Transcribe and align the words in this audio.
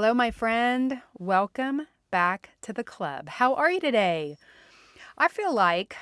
Hello, 0.00 0.14
my 0.14 0.30
friend. 0.30 1.02
Welcome 1.18 1.86
back 2.10 2.52
to 2.62 2.72
the 2.72 2.82
club. 2.82 3.28
How 3.28 3.52
are 3.52 3.70
you 3.70 3.80
today? 3.80 4.38
I 5.18 5.28
feel 5.28 5.54
like 5.54 5.94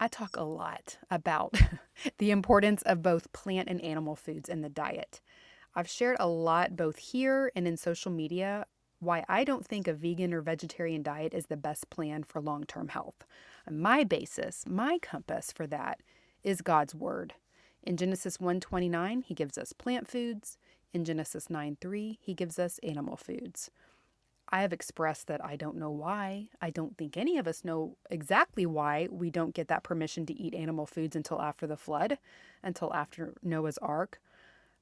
I 0.00 0.08
talk 0.08 0.36
a 0.36 0.42
lot 0.42 0.98
about 1.12 1.54
the 2.18 2.32
importance 2.32 2.82
of 2.82 3.04
both 3.04 3.32
plant 3.32 3.68
and 3.68 3.80
animal 3.82 4.16
foods 4.16 4.48
in 4.48 4.62
the 4.62 4.68
diet. 4.68 5.20
I've 5.76 5.88
shared 5.88 6.16
a 6.18 6.26
lot 6.26 6.74
both 6.74 6.98
here 6.98 7.52
and 7.54 7.68
in 7.68 7.76
social 7.76 8.10
media 8.10 8.66
why 8.98 9.24
I 9.28 9.44
don't 9.44 9.64
think 9.64 9.86
a 9.86 9.94
vegan 9.94 10.34
or 10.34 10.40
vegetarian 10.40 11.04
diet 11.04 11.32
is 11.32 11.46
the 11.46 11.56
best 11.56 11.88
plan 11.88 12.24
for 12.24 12.42
long 12.42 12.64
term 12.64 12.88
health. 12.88 13.24
My 13.70 14.02
basis, 14.02 14.64
my 14.66 14.98
compass 15.00 15.52
for 15.52 15.68
that 15.68 16.00
is 16.42 16.62
God's 16.62 16.96
word. 16.96 17.34
In 17.84 17.96
Genesis 17.96 18.38
1:29, 18.38 19.22
he 19.22 19.34
gives 19.34 19.56
us 19.56 19.72
plant 19.72 20.08
foods. 20.08 20.58
In 20.92 21.04
Genesis 21.04 21.48
9 21.48 21.76
3, 21.80 22.18
he 22.20 22.34
gives 22.34 22.58
us 22.58 22.80
animal 22.82 23.16
foods. 23.16 23.70
I 24.52 24.62
have 24.62 24.72
expressed 24.72 25.28
that 25.28 25.44
I 25.44 25.54
don't 25.54 25.76
know 25.76 25.90
why. 25.90 26.48
I 26.60 26.70
don't 26.70 26.98
think 26.98 27.16
any 27.16 27.38
of 27.38 27.46
us 27.46 27.64
know 27.64 27.96
exactly 28.10 28.66
why 28.66 29.06
we 29.10 29.30
don't 29.30 29.54
get 29.54 29.68
that 29.68 29.84
permission 29.84 30.26
to 30.26 30.34
eat 30.34 30.54
animal 30.54 30.86
foods 30.86 31.14
until 31.14 31.40
after 31.40 31.68
the 31.68 31.76
flood, 31.76 32.18
until 32.62 32.92
after 32.92 33.34
Noah's 33.42 33.78
Ark. 33.78 34.20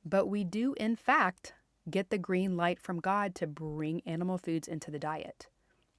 But 0.05 0.27
we 0.27 0.43
do, 0.45 0.75
in 0.79 0.97
fact, 0.97 1.53
get 1.91 2.09
the 2.09 2.17
green 2.17 2.57
light 2.57 2.81
from 2.81 3.01
God 3.01 3.35
to 3.37 3.47
bring 3.47 4.01
animal 4.07 4.39
foods 4.39 4.69
into 4.69 4.91
the 4.91 4.99
diet. 4.99 5.49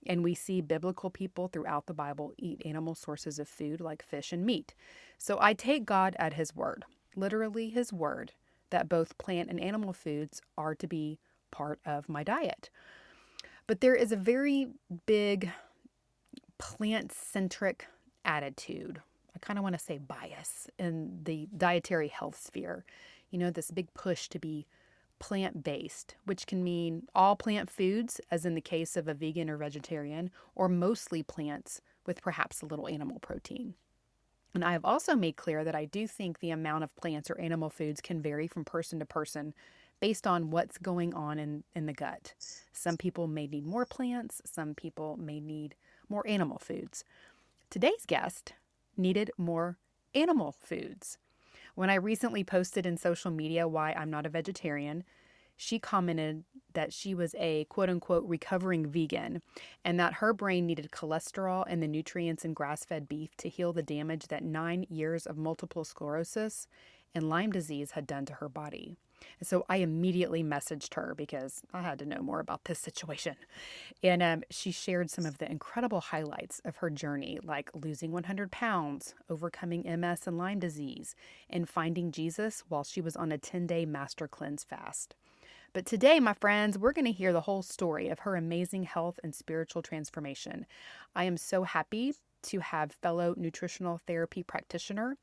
And 0.08 0.24
we 0.24 0.34
see 0.34 0.62
biblical 0.62 1.12
people 1.12 1.48
throughout 1.48 1.86
the 1.86 1.94
Bible 1.94 2.34
eat 2.38 2.64
animal 2.66 2.96
sources 2.96 3.38
of 3.38 3.48
food 3.48 3.82
like 3.82 4.02
fish 4.02 4.32
and 4.32 4.46
meat. 4.46 4.74
So 5.20 5.38
I 5.40 5.54
take 5.54 5.86
God 5.86 6.16
at 6.18 6.34
His 6.34 6.56
word, 6.56 6.86
literally 7.16 7.70
His 7.70 7.94
word, 7.94 8.34
that 8.70 8.90
both 8.90 9.18
plant 9.18 9.50
and 9.50 9.60
animal 9.60 9.94
foods 9.94 10.42
are 10.58 10.76
to 10.76 10.88
be 10.88 11.20
part 11.52 11.80
of 11.86 12.10
my 12.10 12.24
diet. 12.24 12.70
But 13.68 13.82
there 13.82 13.96
is 13.96 14.12
a 14.12 14.18
very 14.18 14.70
big 15.06 15.52
plant 16.58 17.12
centric 17.12 17.88
attitude. 18.26 19.02
I 19.36 19.40
kind 19.40 19.58
of 19.58 19.64
want 19.64 19.78
to 19.78 19.84
say 19.84 19.98
bias 19.98 20.68
in 20.78 21.20
the 21.24 21.48
dietary 21.56 22.08
health 22.08 22.40
sphere. 22.40 22.84
You 23.30 23.40
know, 23.40 23.52
this 23.52 23.72
big 23.72 23.94
push 23.94 24.28
to 24.30 24.40
be 24.40 24.66
plant 25.20 25.64
based, 25.64 26.16
which 26.26 26.48
can 26.48 26.64
mean 26.64 27.04
all 27.14 27.36
plant 27.36 27.70
foods, 27.70 28.20
as 28.32 28.46
in 28.46 28.56
the 28.56 28.62
case 28.62 28.98
of 28.98 29.08
a 29.08 29.14
vegan 29.14 29.50
or 29.50 29.58
vegetarian, 29.58 30.32
or 30.56 30.68
mostly 30.68 31.22
plants 31.22 31.82
with 32.06 32.22
perhaps 32.22 32.62
a 32.62 32.66
little 32.66 32.88
animal 32.88 33.20
protein. 33.20 33.76
And 34.54 34.66
I 34.66 34.72
have 34.72 34.86
also 34.86 35.16
made 35.16 35.36
clear 35.36 35.64
that 35.64 35.76
I 35.76 35.86
do 35.86 36.08
think 36.08 36.40
the 36.40 36.52
amount 36.52 36.84
of 36.84 36.96
plants 36.96 37.30
or 37.30 37.40
animal 37.40 37.70
foods 37.70 38.02
can 38.02 38.22
vary 38.22 38.48
from 38.48 38.66
person 38.66 39.00
to 39.00 39.06
person 39.06 39.54
based 40.00 40.26
on 40.26 40.50
what's 40.50 40.78
going 40.78 41.14
on 41.14 41.38
in, 41.40 41.64
in 41.76 41.86
the 41.86 41.94
gut. 41.94 42.34
Some 42.72 42.98
people 42.98 43.28
may 43.28 43.48
need 43.48 43.66
more 43.66 43.86
plants, 43.86 44.42
some 44.46 44.74
people 44.74 45.18
may 45.18 45.40
need 45.40 45.76
more 46.08 46.26
animal 46.28 46.58
foods. 46.58 47.04
Today's 47.70 48.06
guest 48.08 48.54
needed 48.98 49.30
more 49.38 49.78
animal 50.16 50.56
foods. 50.60 51.18
When 51.76 51.90
I 51.90 51.96
recently 51.96 52.44
posted 52.44 52.86
in 52.86 52.98
social 52.98 53.32
media 53.32 53.68
why 53.68 53.94
I'm 53.94 54.10
not 54.10 54.26
a 54.26 54.30
vegetarian, 54.30 55.04
she 55.62 55.78
commented 55.78 56.46
that 56.74 56.94
she 56.94 57.14
was 57.14 57.36
a 57.38 57.66
quote 57.66 57.90
unquote 57.90 58.24
recovering 58.26 58.86
vegan 58.86 59.42
and 59.84 60.00
that 60.00 60.14
her 60.14 60.32
brain 60.32 60.66
needed 60.66 60.90
cholesterol 60.90 61.66
and 61.68 61.84
the 61.84 61.88
nutrients 61.88 62.46
in 62.46 62.54
grass 62.54 62.86
fed 62.86 63.10
beef 63.10 63.36
to 63.36 63.50
heal 63.50 63.74
the 63.74 63.84
damage 63.84 64.28
that 64.28 64.42
nine 64.42 64.86
years 64.90 65.26
of 65.26 65.38
multiple 65.38 65.84
sclerosis 65.84 66.66
and 67.14 67.28
Lyme 67.28 67.52
disease 67.52 67.92
had 67.92 68.08
done 68.08 68.26
to 68.28 68.36
her 68.36 68.48
body. 68.48 68.96
So 69.44 69.66
I 69.68 69.78
immediately 69.78 70.46
messaged 70.46 70.94
her 70.94 71.14
because 71.14 71.62
I 71.74 71.82
had 71.82 72.00
to 72.00 72.06
know 72.06 72.22
more 72.22 72.40
about 72.40 72.64
this 72.64 72.80
situation. 72.80 73.36
And 74.02 74.24
um, 74.24 74.44
she 74.50 74.72
shared 74.72 75.10
some 75.10 75.26
of 75.26 75.40
the 75.40 75.52
incredible 75.52 76.00
highlights 76.00 76.62
of 76.64 76.78
her 76.78 76.90
journey, 76.90 77.38
like 77.44 77.70
losing 77.74 78.14
100 78.14 78.50
pounds, 78.50 79.14
overcoming 79.30 79.82
MS 80.00 80.26
and 80.26 80.38
Lyme 80.38 80.60
disease, 80.60 81.16
and 81.50 81.68
finding 81.68 82.14
Jesus 82.14 82.64
while 82.70 82.86
she 82.86 83.02
was 83.02 83.18
on 83.18 83.34
a 83.34 83.38
10 83.38 83.68
day 83.68 83.86
master 83.86 84.26
cleanse 84.26 84.64
fast. 84.64 85.16
But 85.72 85.86
today, 85.86 86.20
my 86.20 86.34
friends, 86.34 86.80
we're 86.80 86.94
going 86.94 87.06
to 87.06 87.12
hear 87.12 87.32
the 87.32 87.42
whole 87.42 87.62
story 87.62 88.10
of 88.10 88.20
her 88.20 88.36
amazing 88.36 88.84
health 88.84 89.20
and 89.24 89.36
spiritual 89.36 89.84
transformation. 89.84 90.66
I 91.16 91.26
am 91.26 91.38
so 91.38 91.62
happy 91.64 92.16
to 92.44 92.60
have 92.60 92.92
fellow 92.92 93.36
nutritional 93.38 94.00
therapy 94.08 94.42
practitioner 94.42 95.18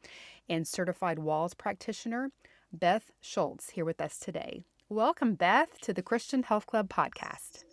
and 0.49 0.67
certified 0.67 1.19
Wahls 1.19 1.59
practitioner, 1.59 2.31
Beth 2.73 3.11
Schultz, 3.21 3.71
here 3.71 3.85
with 3.85 4.01
us 4.01 4.19
today. 4.21 4.63
Welcome, 4.89 5.35
Beth, 5.35 5.81
to 5.81 5.93
the 5.93 6.03
Christian 6.03 6.45
Health 6.45 6.67
Club 6.67 6.89
podcast. 6.89 7.65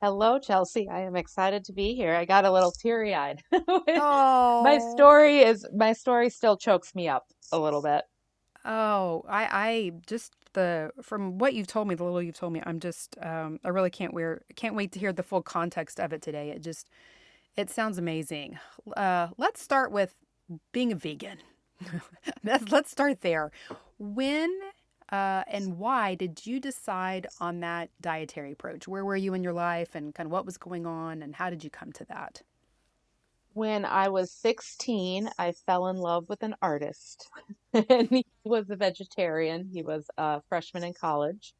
Hello, 0.00 0.38
Chelsea. 0.38 0.88
I 0.88 1.00
am 1.00 1.16
excited 1.16 1.64
to 1.64 1.72
be 1.72 1.94
here. 1.94 2.14
I 2.14 2.24
got 2.24 2.44
a 2.44 2.52
little 2.52 2.70
teary 2.70 3.16
eyed. 3.16 3.42
oh. 3.52 4.62
My 4.64 4.78
story 4.78 5.40
is 5.40 5.66
my 5.74 5.92
story 5.92 6.30
still 6.30 6.56
chokes 6.56 6.94
me 6.94 7.08
up 7.08 7.26
a 7.50 7.58
little 7.58 7.82
bit. 7.82 8.02
Oh, 8.64 9.24
I, 9.28 9.48
I 9.50 9.92
just 10.06 10.34
the 10.52 10.90
from 11.02 11.38
what 11.38 11.54
you've 11.54 11.66
told 11.66 11.88
me, 11.88 11.94
the 11.94 12.04
little 12.04 12.22
you've 12.22 12.36
told 12.36 12.52
me, 12.52 12.62
I'm 12.64 12.80
just 12.80 13.16
um, 13.22 13.60
I 13.64 13.68
really 13.68 13.90
can't 13.90 14.12
wear 14.12 14.42
can't 14.56 14.74
wait 14.74 14.92
to 14.92 14.98
hear 14.98 15.12
the 15.12 15.22
full 15.22 15.42
context 15.42 16.00
of 16.00 16.12
it 16.12 16.22
today. 16.22 16.50
It 16.50 16.62
just 16.62 16.88
it 17.56 17.70
sounds 17.70 17.98
amazing. 17.98 18.58
Uh, 18.96 19.28
let's 19.36 19.60
start 19.60 19.92
with 19.92 20.14
being 20.72 20.92
a 20.92 20.96
vegan. 20.96 21.38
let's 22.44 22.90
start 22.90 23.20
there. 23.20 23.50
When 23.98 24.50
uh, 25.10 25.44
and 25.46 25.78
why 25.78 26.14
did 26.14 26.46
you 26.46 26.58
decide 26.58 27.26
on 27.38 27.60
that 27.60 27.90
dietary 28.00 28.52
approach? 28.52 28.88
Where 28.88 29.04
were 29.04 29.16
you 29.16 29.34
in 29.34 29.44
your 29.44 29.52
life, 29.52 29.94
and 29.94 30.14
kind 30.14 30.26
of 30.26 30.32
what 30.32 30.46
was 30.46 30.56
going 30.56 30.86
on, 30.86 31.22
and 31.22 31.34
how 31.34 31.50
did 31.50 31.62
you 31.62 31.70
come 31.70 31.92
to 31.92 32.04
that? 32.06 32.42
When 33.54 33.84
I 33.84 34.08
was 34.08 34.32
16, 34.32 35.30
I 35.38 35.52
fell 35.66 35.88
in 35.88 35.96
love 35.96 36.28
with 36.28 36.42
an 36.42 36.54
artist. 36.62 37.28
and 37.72 38.08
he 38.08 38.26
was 38.44 38.70
a 38.70 38.76
vegetarian. 38.76 39.68
He 39.72 39.82
was 39.82 40.08
a 40.16 40.40
freshman 40.48 40.84
in 40.84 40.94
college. 40.94 41.54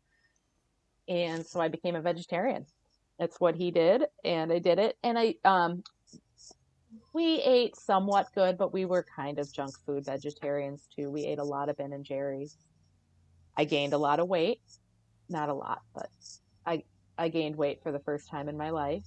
And 1.08 1.44
so 1.46 1.60
I 1.60 1.68
became 1.68 1.96
a 1.96 2.00
vegetarian. 2.00 2.66
That's 3.18 3.38
what 3.40 3.54
he 3.54 3.70
did. 3.70 4.04
And 4.24 4.52
I 4.52 4.58
did 4.58 4.78
it. 4.78 4.96
And 5.02 5.18
I, 5.18 5.34
um, 5.44 5.82
we 7.12 7.42
ate 7.42 7.76
somewhat 7.76 8.28
good, 8.34 8.56
but 8.56 8.72
we 8.72 8.84
were 8.84 9.04
kind 9.16 9.38
of 9.38 9.52
junk 9.52 9.74
food 9.84 10.04
vegetarians 10.04 10.88
too. 10.94 11.10
We 11.10 11.24
ate 11.24 11.38
a 11.38 11.44
lot 11.44 11.68
of 11.68 11.76
Ben 11.76 11.92
and 11.92 12.04
Jerry's. 12.04 12.56
I 13.56 13.64
gained 13.64 13.92
a 13.92 13.98
lot 13.98 14.20
of 14.20 14.28
weight. 14.28 14.60
Not 15.28 15.48
a 15.48 15.54
lot, 15.54 15.80
but 15.94 16.08
I, 16.66 16.84
I 17.18 17.28
gained 17.28 17.56
weight 17.56 17.82
for 17.82 17.92
the 17.92 18.00
first 18.00 18.28
time 18.30 18.48
in 18.48 18.56
my 18.56 18.70
life. 18.70 19.04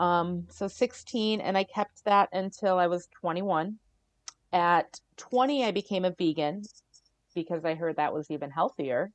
Um, 0.00 0.46
so 0.48 0.66
16, 0.66 1.42
and 1.42 1.58
I 1.58 1.64
kept 1.64 2.04
that 2.06 2.30
until 2.32 2.78
I 2.78 2.86
was 2.86 3.06
21. 3.20 3.78
At 4.50 4.98
20, 5.18 5.64
I 5.64 5.70
became 5.72 6.06
a 6.06 6.10
vegan 6.10 6.62
because 7.34 7.66
I 7.66 7.74
heard 7.74 7.96
that 7.96 8.14
was 8.14 8.30
even 8.30 8.50
healthier. 8.50 9.12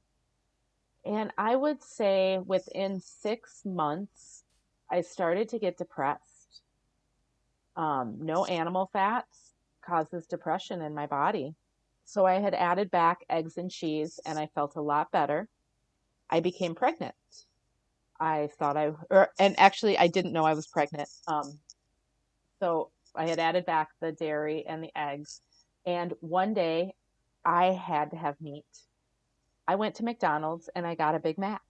And 1.04 1.32
I 1.40 1.56
would 1.56 1.84
say 1.84 2.38
within 2.38 3.00
six 3.00 3.64
months, 3.66 4.44
I 4.90 5.02
started 5.02 5.50
to 5.50 5.60
get 5.60 5.78
depressed. 5.78 6.62
Um, 7.76 8.18
no 8.20 8.46
animal 8.46 8.90
fats 8.94 9.56
causes 9.84 10.28
depression 10.28 10.84
in 10.84 10.94
my 10.94 11.08
body. 11.08 11.56
So 12.06 12.28
I 12.28 12.36
had 12.36 12.54
added 12.54 12.92
back 12.92 13.26
eggs 13.28 13.58
and 13.58 13.72
cheese, 13.72 14.20
and 14.24 14.38
I 14.38 14.50
felt 14.54 14.76
a 14.76 14.82
lot 14.82 15.12
better. 15.12 15.50
I 16.30 16.42
became 16.42 16.76
pregnant. 16.76 17.16
I 18.20 18.50
thought 18.58 18.78
I, 18.78 18.94
or, 19.10 19.30
and 19.40 19.60
actually 19.60 19.98
I 19.98 20.08
didn't 20.08 20.34
know 20.34 20.46
I 20.46 20.54
was 20.54 20.68
pregnant. 20.68 21.10
Um, 21.28 21.60
so 22.60 22.92
I 23.16 23.28
had 23.28 23.40
added 23.40 23.66
back 23.66 23.90
the 24.02 24.12
dairy 24.12 24.66
and 24.68 24.84
the 24.84 24.92
eggs. 24.96 25.42
And 25.86 26.14
one 26.22 26.54
day 26.54 26.94
I 27.44 27.66
had 27.68 28.12
to 28.12 28.18
have 28.18 28.40
meat. 28.42 28.66
I 29.68 29.76
went 29.76 29.96
to 29.96 30.04
McDonald's 30.04 30.70
and 30.76 30.86
I 30.86 30.96
got 30.96 31.16
a 31.16 31.20
Big 31.20 31.38
Mac. 31.38 31.62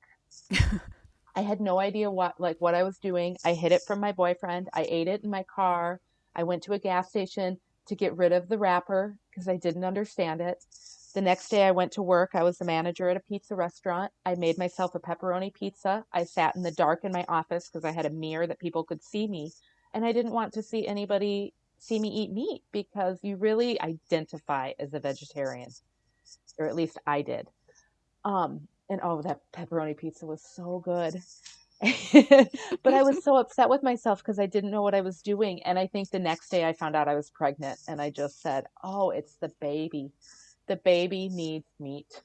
I 1.35 1.41
had 1.41 1.59
no 1.59 1.79
idea 1.79 2.09
what 2.09 2.39
like 2.39 2.57
what 2.59 2.75
I 2.75 2.83
was 2.83 2.97
doing. 2.97 3.37
I 3.43 3.53
hid 3.53 3.71
it 3.71 3.81
from 3.85 3.99
my 3.99 4.11
boyfriend. 4.11 4.69
I 4.73 4.85
ate 4.89 5.07
it 5.07 5.23
in 5.23 5.29
my 5.29 5.43
car. 5.43 5.99
I 6.35 6.43
went 6.43 6.63
to 6.63 6.73
a 6.73 6.79
gas 6.79 7.09
station 7.09 7.59
to 7.87 7.95
get 7.95 8.15
rid 8.15 8.31
of 8.31 8.47
the 8.49 8.57
wrapper 8.57 9.17
because 9.29 9.47
I 9.47 9.57
didn't 9.57 9.83
understand 9.83 10.41
it. 10.41 10.63
The 11.15 11.21
next 11.21 11.47
day 11.47 11.63
I 11.63 11.71
went 11.71 11.93
to 11.93 12.03
work. 12.03 12.31
I 12.33 12.43
was 12.43 12.57
the 12.57 12.65
manager 12.65 13.07
at 13.07 13.15
a 13.15 13.21
pizza 13.21 13.55
restaurant. 13.55 14.11
I 14.25 14.35
made 14.35 14.57
myself 14.57 14.95
a 14.95 14.99
pepperoni 14.99 15.53
pizza. 15.53 16.05
I 16.11 16.25
sat 16.25 16.57
in 16.57 16.61
the 16.61 16.73
dark 16.73 17.05
in 17.05 17.13
my 17.13 17.23
office 17.29 17.69
because 17.69 17.85
I 17.85 17.91
had 17.91 18.05
a 18.05 18.09
mirror 18.09 18.45
that 18.45 18.59
people 18.59 18.83
could 18.83 19.01
see 19.01 19.25
me. 19.25 19.53
And 19.93 20.05
I 20.05 20.11
didn't 20.11 20.33
want 20.33 20.51
to 20.53 20.61
see 20.61 20.85
anybody 20.85 21.53
see 21.79 21.99
me 21.99 22.09
eat 22.09 22.33
meat 22.33 22.63
because 22.73 23.19
you 23.23 23.37
really 23.37 23.79
identify 23.81 24.73
as 24.77 24.93
a 24.93 24.99
vegetarian, 24.99 25.69
or 26.59 26.67
at 26.67 26.75
least 26.75 26.97
I 27.07 27.21
did. 27.21 27.47
Um, 28.25 28.67
and 28.89 28.99
oh, 29.01 29.21
that 29.21 29.39
pepperoni 29.53 29.95
pizza 29.95 30.25
was 30.25 30.41
so 30.41 30.81
good. 30.83 31.15
but 32.83 32.93
I 32.93 33.03
was 33.03 33.23
so 33.23 33.37
upset 33.37 33.69
with 33.69 33.83
myself 33.83 34.19
because 34.19 34.39
I 34.39 34.47
didn't 34.47 34.71
know 34.71 34.81
what 34.81 34.95
I 34.95 35.01
was 35.01 35.21
doing. 35.21 35.63
And 35.63 35.79
I 35.79 35.87
think 35.87 36.09
the 36.09 36.19
next 36.19 36.49
day 36.49 36.65
I 36.65 36.73
found 36.73 36.95
out 36.95 37.07
I 37.07 37.15
was 37.15 37.29
pregnant 37.29 37.79
and 37.87 38.01
I 38.01 38.09
just 38.09 38.41
said, 38.41 38.65
Oh, 38.83 39.11
it's 39.11 39.35
the 39.35 39.51
baby. 39.61 40.11
The 40.67 40.77
baby 40.77 41.29
needs 41.29 41.65
meat. 41.79 42.21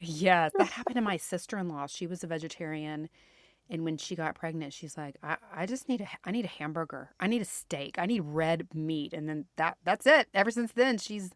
Yes, 0.00 0.52
that 0.58 0.68
happened 0.68 0.96
to 0.96 1.02
my 1.02 1.16
sister 1.16 1.58
in 1.58 1.68
law. 1.68 1.86
She 1.86 2.06
was 2.06 2.22
a 2.22 2.26
vegetarian. 2.26 3.08
And 3.70 3.82
when 3.82 3.96
she 3.96 4.14
got 4.14 4.34
pregnant, 4.34 4.74
she's 4.74 4.96
like, 4.96 5.16
I, 5.22 5.38
I 5.54 5.66
just 5.66 5.88
need 5.88 6.02
a 6.02 6.08
I 6.24 6.30
need 6.30 6.44
a 6.44 6.48
hamburger. 6.48 7.10
I 7.18 7.26
need 7.26 7.40
a 7.40 7.46
steak. 7.46 7.98
I 7.98 8.04
need 8.06 8.20
red 8.22 8.68
meat. 8.74 9.14
And 9.14 9.28
then 9.28 9.46
that 9.56 9.78
that's 9.84 10.06
it. 10.06 10.28
Ever 10.34 10.50
since 10.50 10.72
then, 10.72 10.98
she's 10.98 11.30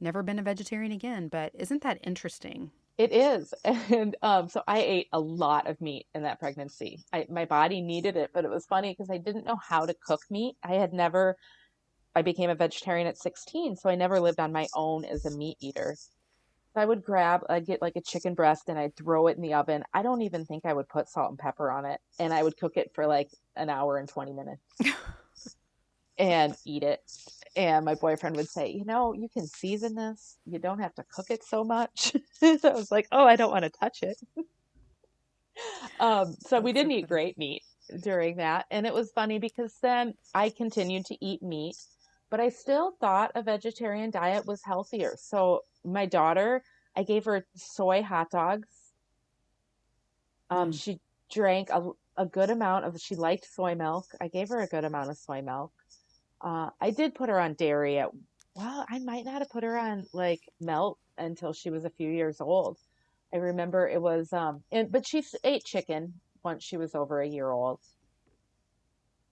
never 0.00 0.22
been 0.22 0.38
a 0.38 0.42
vegetarian 0.42 0.92
again. 0.92 1.28
But 1.28 1.52
isn't 1.54 1.82
that 1.82 1.98
interesting? 2.02 2.70
It 2.96 3.12
is. 3.12 3.52
And 3.90 4.16
um, 4.22 4.48
so 4.48 4.62
I 4.66 4.80
ate 4.80 5.08
a 5.12 5.20
lot 5.20 5.68
of 5.68 5.80
meat 5.80 6.06
in 6.14 6.22
that 6.22 6.40
pregnancy. 6.40 7.04
I, 7.12 7.26
my 7.28 7.44
body 7.44 7.80
needed 7.80 8.16
it, 8.16 8.30
but 8.32 8.44
it 8.44 8.50
was 8.50 8.66
funny 8.66 8.92
because 8.92 9.10
I 9.10 9.18
didn't 9.18 9.44
know 9.44 9.56
how 9.56 9.84
to 9.86 9.94
cook 9.94 10.20
meat. 10.30 10.56
I 10.62 10.74
had 10.74 10.92
never, 10.92 11.36
I 12.14 12.22
became 12.22 12.50
a 12.50 12.54
vegetarian 12.54 13.06
at 13.06 13.18
16, 13.18 13.76
so 13.76 13.88
I 13.88 13.94
never 13.94 14.20
lived 14.20 14.40
on 14.40 14.52
my 14.52 14.66
own 14.74 15.04
as 15.04 15.24
a 15.24 15.36
meat 15.36 15.56
eater. 15.60 15.96
I 16.76 16.84
would 16.84 17.04
grab, 17.04 17.42
I'd 17.48 17.66
get 17.66 17.80
like 17.80 17.96
a 17.96 18.00
chicken 18.00 18.34
breast 18.34 18.68
and 18.68 18.78
I'd 18.78 18.96
throw 18.96 19.28
it 19.28 19.36
in 19.36 19.42
the 19.42 19.54
oven. 19.54 19.84
I 19.92 20.02
don't 20.02 20.22
even 20.22 20.44
think 20.44 20.64
I 20.66 20.72
would 20.72 20.88
put 20.88 21.08
salt 21.08 21.30
and 21.30 21.38
pepper 21.38 21.70
on 21.70 21.84
it. 21.84 22.00
And 22.18 22.32
I 22.32 22.42
would 22.42 22.56
cook 22.56 22.76
it 22.76 22.90
for 22.94 23.06
like 23.06 23.30
an 23.54 23.70
hour 23.70 23.96
and 23.96 24.08
20 24.08 24.32
minutes 24.32 24.62
and 26.18 26.56
eat 26.64 26.82
it 26.82 27.00
and 27.56 27.84
my 27.84 27.94
boyfriend 27.94 28.36
would 28.36 28.48
say, 28.48 28.70
you 28.70 28.84
know, 28.84 29.12
you 29.12 29.28
can 29.28 29.46
season 29.46 29.94
this. 29.94 30.38
You 30.44 30.58
don't 30.58 30.80
have 30.80 30.94
to 30.96 31.04
cook 31.04 31.26
it 31.30 31.44
so 31.44 31.64
much. 31.64 32.12
so 32.40 32.58
I 32.64 32.72
was 32.72 32.90
like, 32.90 33.06
oh, 33.12 33.24
I 33.24 33.36
don't 33.36 33.50
want 33.50 33.64
to 33.64 33.70
touch 33.70 34.02
it. 34.02 34.16
um, 36.00 36.34
so 36.40 36.60
we 36.60 36.72
didn't 36.72 36.92
eat 36.92 37.08
great 37.08 37.38
meat 37.38 37.62
during 38.02 38.36
that. 38.36 38.66
And 38.70 38.86
it 38.86 38.94
was 38.94 39.12
funny 39.12 39.38
because 39.38 39.74
then 39.82 40.14
I 40.34 40.50
continued 40.50 41.06
to 41.06 41.24
eat 41.24 41.42
meat, 41.42 41.76
but 42.34 42.40
I 42.40 42.48
still 42.48 42.90
thought 42.98 43.30
a 43.36 43.44
vegetarian 43.44 44.10
diet 44.10 44.44
was 44.44 44.60
healthier. 44.64 45.14
So 45.16 45.62
my 45.84 46.04
daughter, 46.04 46.64
I 46.96 47.04
gave 47.04 47.26
her 47.26 47.46
soy 47.54 48.02
hot 48.02 48.28
dogs. 48.28 48.66
Um, 50.50 50.72
mm. 50.72 50.82
She 50.82 50.98
drank 51.30 51.70
a, 51.70 51.90
a 52.16 52.26
good 52.26 52.50
amount 52.50 52.86
of, 52.86 53.00
she 53.00 53.14
liked 53.14 53.46
soy 53.46 53.76
milk. 53.76 54.06
I 54.20 54.26
gave 54.26 54.48
her 54.48 54.58
a 54.58 54.66
good 54.66 54.84
amount 54.84 55.10
of 55.10 55.16
soy 55.16 55.42
milk. 55.42 55.70
Uh, 56.40 56.70
I 56.80 56.90
did 56.90 57.14
put 57.14 57.28
her 57.28 57.38
on 57.38 57.54
dairy 57.54 58.00
at, 58.00 58.08
well, 58.56 58.84
I 58.88 58.98
might 58.98 59.24
not 59.24 59.38
have 59.38 59.50
put 59.50 59.62
her 59.62 59.78
on 59.78 60.04
like 60.12 60.40
milk 60.60 60.98
until 61.16 61.52
she 61.52 61.70
was 61.70 61.84
a 61.84 61.90
few 61.90 62.10
years 62.10 62.40
old. 62.40 62.78
I 63.32 63.36
remember 63.36 63.88
it 63.88 64.02
was, 64.02 64.32
um, 64.32 64.64
and, 64.72 64.90
but 64.90 65.06
she 65.06 65.22
ate 65.44 65.62
chicken 65.62 66.14
once 66.42 66.64
she 66.64 66.78
was 66.78 66.96
over 66.96 67.20
a 67.20 67.28
year 67.28 67.52
old. 67.52 67.78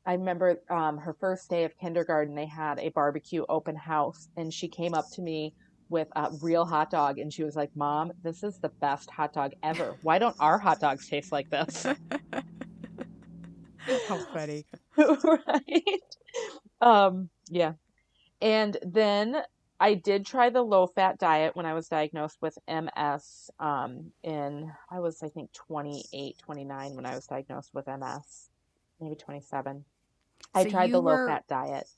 I 0.04 0.14
remember 0.14 0.60
um, 0.68 0.98
her 0.98 1.14
first 1.14 1.48
day 1.48 1.64
of 1.64 1.76
kindergarten, 1.78 2.34
they 2.34 2.46
had 2.46 2.78
a 2.80 2.88
barbecue 2.90 3.44
open 3.48 3.76
house, 3.76 4.28
and 4.36 4.52
she 4.52 4.68
came 4.68 4.94
up 4.94 5.06
to 5.12 5.22
me 5.22 5.54
with 5.88 6.08
a 6.16 6.30
real 6.40 6.64
hot 6.64 6.90
dog, 6.90 7.18
and 7.18 7.32
she 7.32 7.44
was 7.44 7.54
like, 7.54 7.70
"Mom, 7.76 8.12
this 8.22 8.42
is 8.42 8.58
the 8.58 8.72
best 8.80 9.10
hot 9.10 9.32
dog 9.32 9.52
ever. 9.62 9.96
Why 10.02 10.18
don't 10.18 10.36
our 10.40 10.58
hot 10.58 10.80
dogs 10.80 11.06
taste 11.06 11.30
like 11.30 11.48
this?" 11.50 11.86
How 14.08 14.16
funny, 14.32 14.64
right? 14.96 16.16
Um, 16.80 17.30
yeah. 17.48 17.74
And 18.40 18.76
then 18.82 19.42
I 19.78 19.94
did 19.94 20.26
try 20.26 20.50
the 20.50 20.62
low 20.62 20.86
fat 20.86 21.18
diet 21.18 21.54
when 21.56 21.66
I 21.66 21.74
was 21.74 21.88
diagnosed 21.88 22.38
with 22.40 22.56
MS 22.68 23.50
um, 23.60 24.12
in, 24.22 24.72
I 24.90 25.00
was, 25.00 25.22
I 25.22 25.28
think, 25.28 25.52
28, 25.52 26.38
29 26.38 26.94
when 26.94 27.06
I 27.06 27.14
was 27.14 27.26
diagnosed 27.26 27.70
with 27.74 27.88
MS, 27.88 28.50
maybe 29.00 29.16
27. 29.16 29.84
So 30.54 30.60
I 30.60 30.70
tried 30.70 30.92
the 30.92 31.00
low 31.00 31.26
fat 31.26 31.46
diet. 31.46 31.88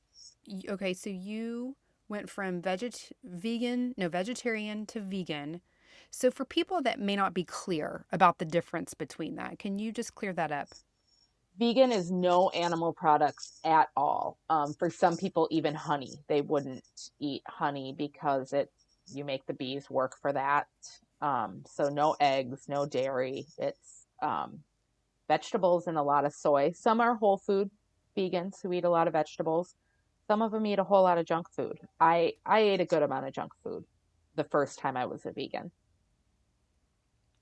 Okay, 0.69 0.95
so 0.95 1.11
you 1.11 1.77
went 2.09 2.29
from 2.29 2.61
veget 2.61 3.13
vegan, 3.25 3.95
no, 3.97 4.09
vegetarian 4.09 4.87
to 4.87 5.01
vegan. 5.01 5.61
So 6.11 6.31
for 6.31 6.45
people 6.45 6.83
that 6.83 7.01
may 7.01 7.17
not 7.17 7.35
be 7.35 7.45
clear 7.45 8.07
about 8.13 8.39
the 8.39 8.45
difference 8.45 8.95
between 8.95 9.37
that, 9.37 9.59
can 9.59 9.79
you 9.79 9.91
just 9.93 10.15
clear 10.15 10.33
that 10.35 10.53
up? 10.53 10.69
vegan 11.59 11.93
is 11.93 12.11
no 12.11 12.49
animal 12.51 12.93
products 12.93 13.61
at 13.65 13.89
all. 13.97 14.39
Um, 14.51 14.75
for 14.75 14.91
some 14.91 15.17
people, 15.17 15.49
even 15.51 15.75
honey, 15.75 16.13
they 16.29 16.41
wouldn't 16.41 16.85
eat 17.21 17.43
honey 17.47 17.95
because 17.97 18.53
it 18.53 18.71
you 19.13 19.25
make 19.25 19.45
the 19.47 19.55
bees 19.55 19.91
work 19.91 20.17
for 20.21 20.33
that. 20.33 20.67
Um, 21.21 21.63
so 21.67 21.89
no 21.89 22.17
eggs, 22.21 22.65
no 22.69 22.87
dairy. 22.87 23.47
It's 23.59 24.07
um, 24.23 24.61
vegetables 25.29 25.87
and 25.87 25.99
a 25.99 26.03
lot 26.03 26.25
of 26.25 26.35
soy. 26.35 26.73
Some 26.75 27.01
are 27.01 27.17
whole 27.17 27.39
food 27.39 27.71
vegans 28.17 28.63
who 28.63 28.73
eat 28.73 28.85
a 28.85 28.91
lot 28.91 29.07
of 29.07 29.13
vegetables. 29.13 29.75
Some 30.27 30.43
of 30.43 30.53
them 30.53 30.67
eat 30.67 30.79
a 30.79 30.85
whole 30.85 31.03
lot 31.03 31.19
of 31.19 31.27
junk 31.27 31.51
food. 31.51 31.79
I 32.01 32.35
I 32.45 32.61
ate 32.61 32.81
a 32.81 32.87
good 32.87 33.03
amount 33.03 33.27
of 33.27 33.35
junk 33.35 33.53
food 33.63 33.85
the 34.37 34.45
first 34.45 34.79
time 34.79 34.97
I 34.97 35.07
was 35.07 35.27
a 35.27 35.33
vegan. 35.33 35.71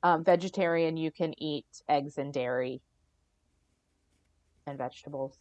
Um, 0.02 0.24
vegetarian, 0.24 0.96
you 0.96 1.12
can 1.12 1.32
eat 1.40 1.66
eggs 1.88 2.18
and 2.18 2.32
dairy 2.32 2.82
and 4.66 4.76
vegetables. 4.76 5.36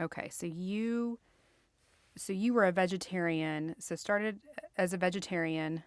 Okay, 0.00 0.28
so 0.28 0.46
you 0.46 1.18
so 2.16 2.32
you 2.32 2.54
were 2.54 2.64
a 2.64 2.72
vegetarian, 2.72 3.74
so 3.78 3.94
started 3.96 4.40
as 4.76 4.92
a 4.92 4.96
vegetarian 4.96 5.82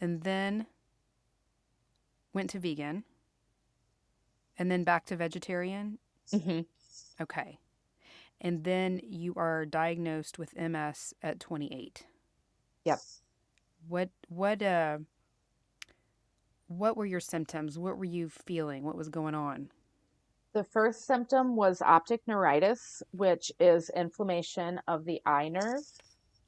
and 0.00 0.22
then 0.22 0.66
went 2.32 2.50
to 2.50 2.58
vegan 2.58 3.04
and 4.58 4.70
then 4.70 4.84
back 4.84 5.06
to 5.06 5.16
vegetarian? 5.16 5.98
Hmm 6.32 6.60
Okay. 7.20 7.58
And 8.40 8.64
then 8.64 9.00
you 9.02 9.34
are 9.36 9.66
diagnosed 9.66 10.38
with 10.38 10.56
MS 10.56 11.14
at 11.22 11.40
28. 11.40 12.06
Yep. 12.84 13.00
What 13.88 14.10
what 14.28 14.62
uh 14.62 14.98
what 16.68 16.96
were 16.96 17.06
your 17.06 17.20
symptoms? 17.20 17.78
What 17.78 17.98
were 17.98 18.04
you 18.04 18.28
feeling? 18.28 18.84
What 18.84 18.96
was 18.96 19.08
going 19.08 19.34
on? 19.34 19.70
The 20.54 20.64
first 20.64 21.06
symptom 21.06 21.56
was 21.56 21.82
optic 21.82 22.22
neuritis, 22.26 23.02
which 23.12 23.52
is 23.60 23.90
inflammation 23.90 24.80
of 24.88 25.04
the 25.04 25.20
eye 25.26 25.48
nerve. 25.48 25.84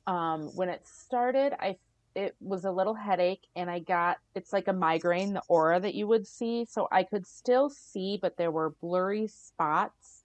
Um, 0.06 0.48
when 0.54 0.68
it 0.68 0.86
started, 0.86 1.54
I 1.60 1.76
it 2.14 2.34
was 2.40 2.64
a 2.64 2.70
little 2.70 2.94
headache, 2.94 3.46
and 3.56 3.70
I 3.70 3.78
got 3.78 4.18
it's 4.34 4.52
like 4.52 4.68
a 4.68 4.72
migraine, 4.72 5.34
the 5.34 5.42
aura 5.48 5.80
that 5.80 5.94
you 5.94 6.06
would 6.06 6.26
see. 6.26 6.64
So 6.64 6.88
I 6.90 7.02
could 7.02 7.26
still 7.26 7.70
see, 7.70 8.18
but 8.20 8.36
there 8.36 8.50
were 8.50 8.74
blurry 8.80 9.26
spots 9.28 10.24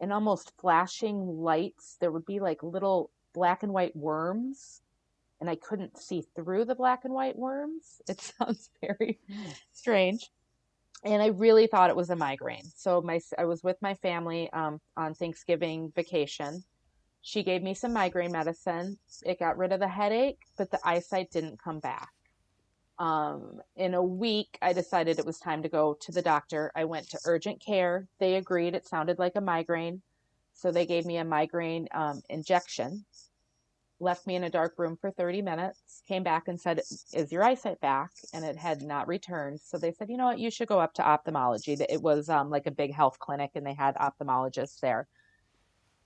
and 0.00 0.12
almost 0.12 0.52
flashing 0.58 1.40
lights. 1.40 1.96
There 2.00 2.12
would 2.12 2.26
be 2.26 2.40
like 2.40 2.62
little 2.62 3.10
black 3.34 3.62
and 3.62 3.72
white 3.72 3.96
worms, 3.96 4.82
and 5.40 5.50
I 5.50 5.56
couldn't 5.56 5.98
see 5.98 6.24
through 6.34 6.64
the 6.64 6.74
black 6.74 7.04
and 7.04 7.14
white 7.14 7.36
worms. 7.36 8.00
It 8.08 8.20
sounds 8.38 8.70
very 8.80 9.18
hmm. 9.30 9.50
strange 9.72 10.30
and 11.04 11.22
I 11.22 11.26
really 11.28 11.66
thought 11.66 11.90
it 11.90 11.96
was 11.96 12.10
a 12.10 12.16
migraine. 12.16 12.70
So 12.76 13.00
my 13.00 13.20
I 13.38 13.44
was 13.44 13.62
with 13.62 13.80
my 13.80 13.94
family 13.94 14.50
um, 14.52 14.80
on 14.96 15.14
Thanksgiving 15.14 15.92
vacation. 15.94 16.64
She 17.22 17.42
gave 17.42 17.62
me 17.62 17.74
some 17.74 17.92
migraine 17.92 18.32
medicine. 18.32 18.98
It 19.24 19.38
got 19.38 19.58
rid 19.58 19.72
of 19.72 19.80
the 19.80 19.88
headache, 19.88 20.40
but 20.56 20.70
the 20.70 20.80
eyesight 20.84 21.30
didn't 21.30 21.62
come 21.62 21.80
back. 21.80 22.10
Um, 22.98 23.60
in 23.76 23.94
a 23.94 24.02
week, 24.02 24.58
I 24.60 24.72
decided 24.72 25.18
it 25.18 25.26
was 25.26 25.38
time 25.38 25.62
to 25.62 25.68
go 25.68 25.96
to 26.00 26.12
the 26.12 26.22
doctor. 26.22 26.72
I 26.74 26.84
went 26.84 27.08
to 27.10 27.20
urgent 27.24 27.60
care. 27.60 28.08
They 28.18 28.36
agreed 28.36 28.74
it 28.74 28.86
sounded 28.86 29.18
like 29.18 29.36
a 29.36 29.40
migraine, 29.40 30.02
so 30.52 30.72
they 30.72 30.86
gave 30.86 31.06
me 31.06 31.18
a 31.18 31.24
migraine 31.24 31.88
um, 31.92 32.22
injection 32.28 33.04
left 34.00 34.26
me 34.26 34.36
in 34.36 34.44
a 34.44 34.50
dark 34.50 34.74
room 34.78 34.96
for 35.00 35.10
30 35.10 35.42
minutes, 35.42 36.02
came 36.06 36.22
back 36.22 36.48
and 36.48 36.60
said, 36.60 36.80
Is 37.12 37.32
your 37.32 37.42
eyesight 37.42 37.80
back? 37.80 38.10
And 38.32 38.44
it 38.44 38.56
had 38.56 38.82
not 38.82 39.08
returned. 39.08 39.60
So 39.60 39.78
they 39.78 39.92
said, 39.92 40.08
You 40.08 40.16
know 40.16 40.26
what? 40.26 40.38
You 40.38 40.50
should 40.50 40.68
go 40.68 40.80
up 40.80 40.94
to 40.94 41.06
ophthalmology. 41.06 41.76
It 41.88 42.02
was 42.02 42.28
um, 42.28 42.50
like 42.50 42.66
a 42.66 42.72
big 42.72 42.94
health 42.94 43.18
clinic 43.18 43.50
and 43.54 43.66
they 43.66 43.74
had 43.74 43.96
ophthalmologists 43.96 44.80
there. 44.80 45.08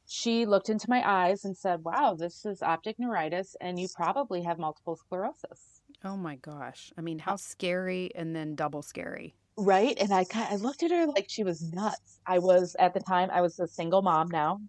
She 0.07 0.47
looked 0.47 0.69
into 0.69 0.89
my 0.91 1.03
eyes 1.09 1.45
and 1.45 1.57
said, 1.57 1.85
Wow, 1.85 2.15
this 2.15 2.45
is 2.45 2.63
optic 2.63 2.99
neuritis 2.99 3.57
and 3.61 3.79
you 3.81 3.89
probably 3.89 4.43
have 4.43 4.59
multiple 4.59 4.97
sclerosis. 4.97 5.81
Oh 6.05 6.17
my 6.17 6.37
gosh. 6.37 6.93
I 6.99 7.01
mean, 7.01 7.19
how 7.19 7.37
scary 7.37 8.11
and 8.15 8.35
then 8.35 8.55
double 8.55 8.83
scary. 8.83 9.37
Right. 9.57 9.97
And 9.99 10.13
I 10.13 10.25
I 10.35 10.57
looked 10.57 10.83
at 10.83 10.91
her 10.91 11.07
like 11.07 11.27
she 11.29 11.45
was 11.45 11.63
nuts. 11.63 12.21
I 12.27 12.39
was 12.39 12.75
at 12.79 12.95
the 12.95 13.01
time 13.01 13.31
I 13.31 13.41
was 13.43 13.59
a 13.59 13.69
single 13.69 14.03
mom 14.03 14.29
now. 14.29 14.61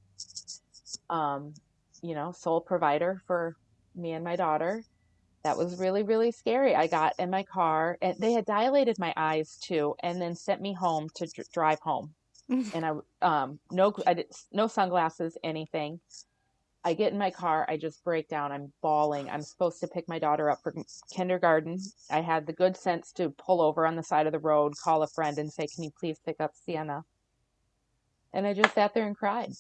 Um, 1.10 1.54
you 2.02 2.16
know, 2.16 2.32
sole 2.32 2.62
provider 2.62 3.22
for 3.28 3.56
me 3.96 4.12
and 4.12 4.24
my 4.24 4.36
daughter. 4.36 4.84
That 5.44 5.58
was 5.58 5.80
really, 5.80 6.04
really 6.04 6.32
scary. 6.32 6.76
I 6.76 6.88
got 6.88 7.14
in 7.20 7.30
my 7.30 7.44
car 7.44 7.98
and 8.02 8.18
they 8.20 8.34
had 8.34 8.46
dilated 8.46 8.98
my 9.00 9.14
eyes 9.18 9.58
too 9.62 9.96
and 10.02 10.22
then 10.22 10.36
sent 10.36 10.62
me 10.62 10.74
home 10.74 11.10
to 11.16 11.28
dr- 11.28 11.50
drive 11.52 11.80
home. 11.82 12.16
and 12.74 12.86
I 12.86 12.92
um 13.22 13.60
no 13.72 13.94
I 14.06 14.14
did, 14.16 14.28
no 14.52 14.68
sunglasses, 14.68 15.38
anything. 15.44 16.00
I 16.86 16.94
get 16.94 17.14
in 17.14 17.18
my 17.18 17.32
car, 17.32 17.66
I 17.70 17.78
just 17.78 18.04
break 18.04 18.28
down. 18.28 18.52
I'm 18.52 18.74
bawling. 18.82 19.30
I'm 19.30 19.42
supposed 19.42 19.80
to 19.80 19.88
pick 19.88 20.10
my 20.10 20.20
daughter 20.20 20.50
up 20.50 20.60
for 20.62 20.74
kindergarten. 21.16 21.80
I 22.12 22.20
had 22.20 22.46
the 22.46 22.52
good 22.52 22.76
sense 22.76 23.14
to 23.14 23.30
pull 23.30 23.62
over 23.62 23.88
on 23.88 23.96
the 23.96 24.04
side 24.04 24.26
of 24.26 24.34
the 24.34 24.40
road, 24.40 24.74
call 24.84 25.02
a 25.02 25.08
friend, 25.08 25.38
and 25.38 25.52
say, 25.52 25.68
Can 25.74 25.86
you 25.86 25.92
please 25.98 26.20
pick 26.26 26.42
up 26.42 26.52
Sienna? 26.56 27.06
And 28.34 28.46
I 28.46 28.54
just 28.54 28.74
sat 28.74 28.94
there 28.94 29.06
and 29.06 29.16
cried. 29.16 29.52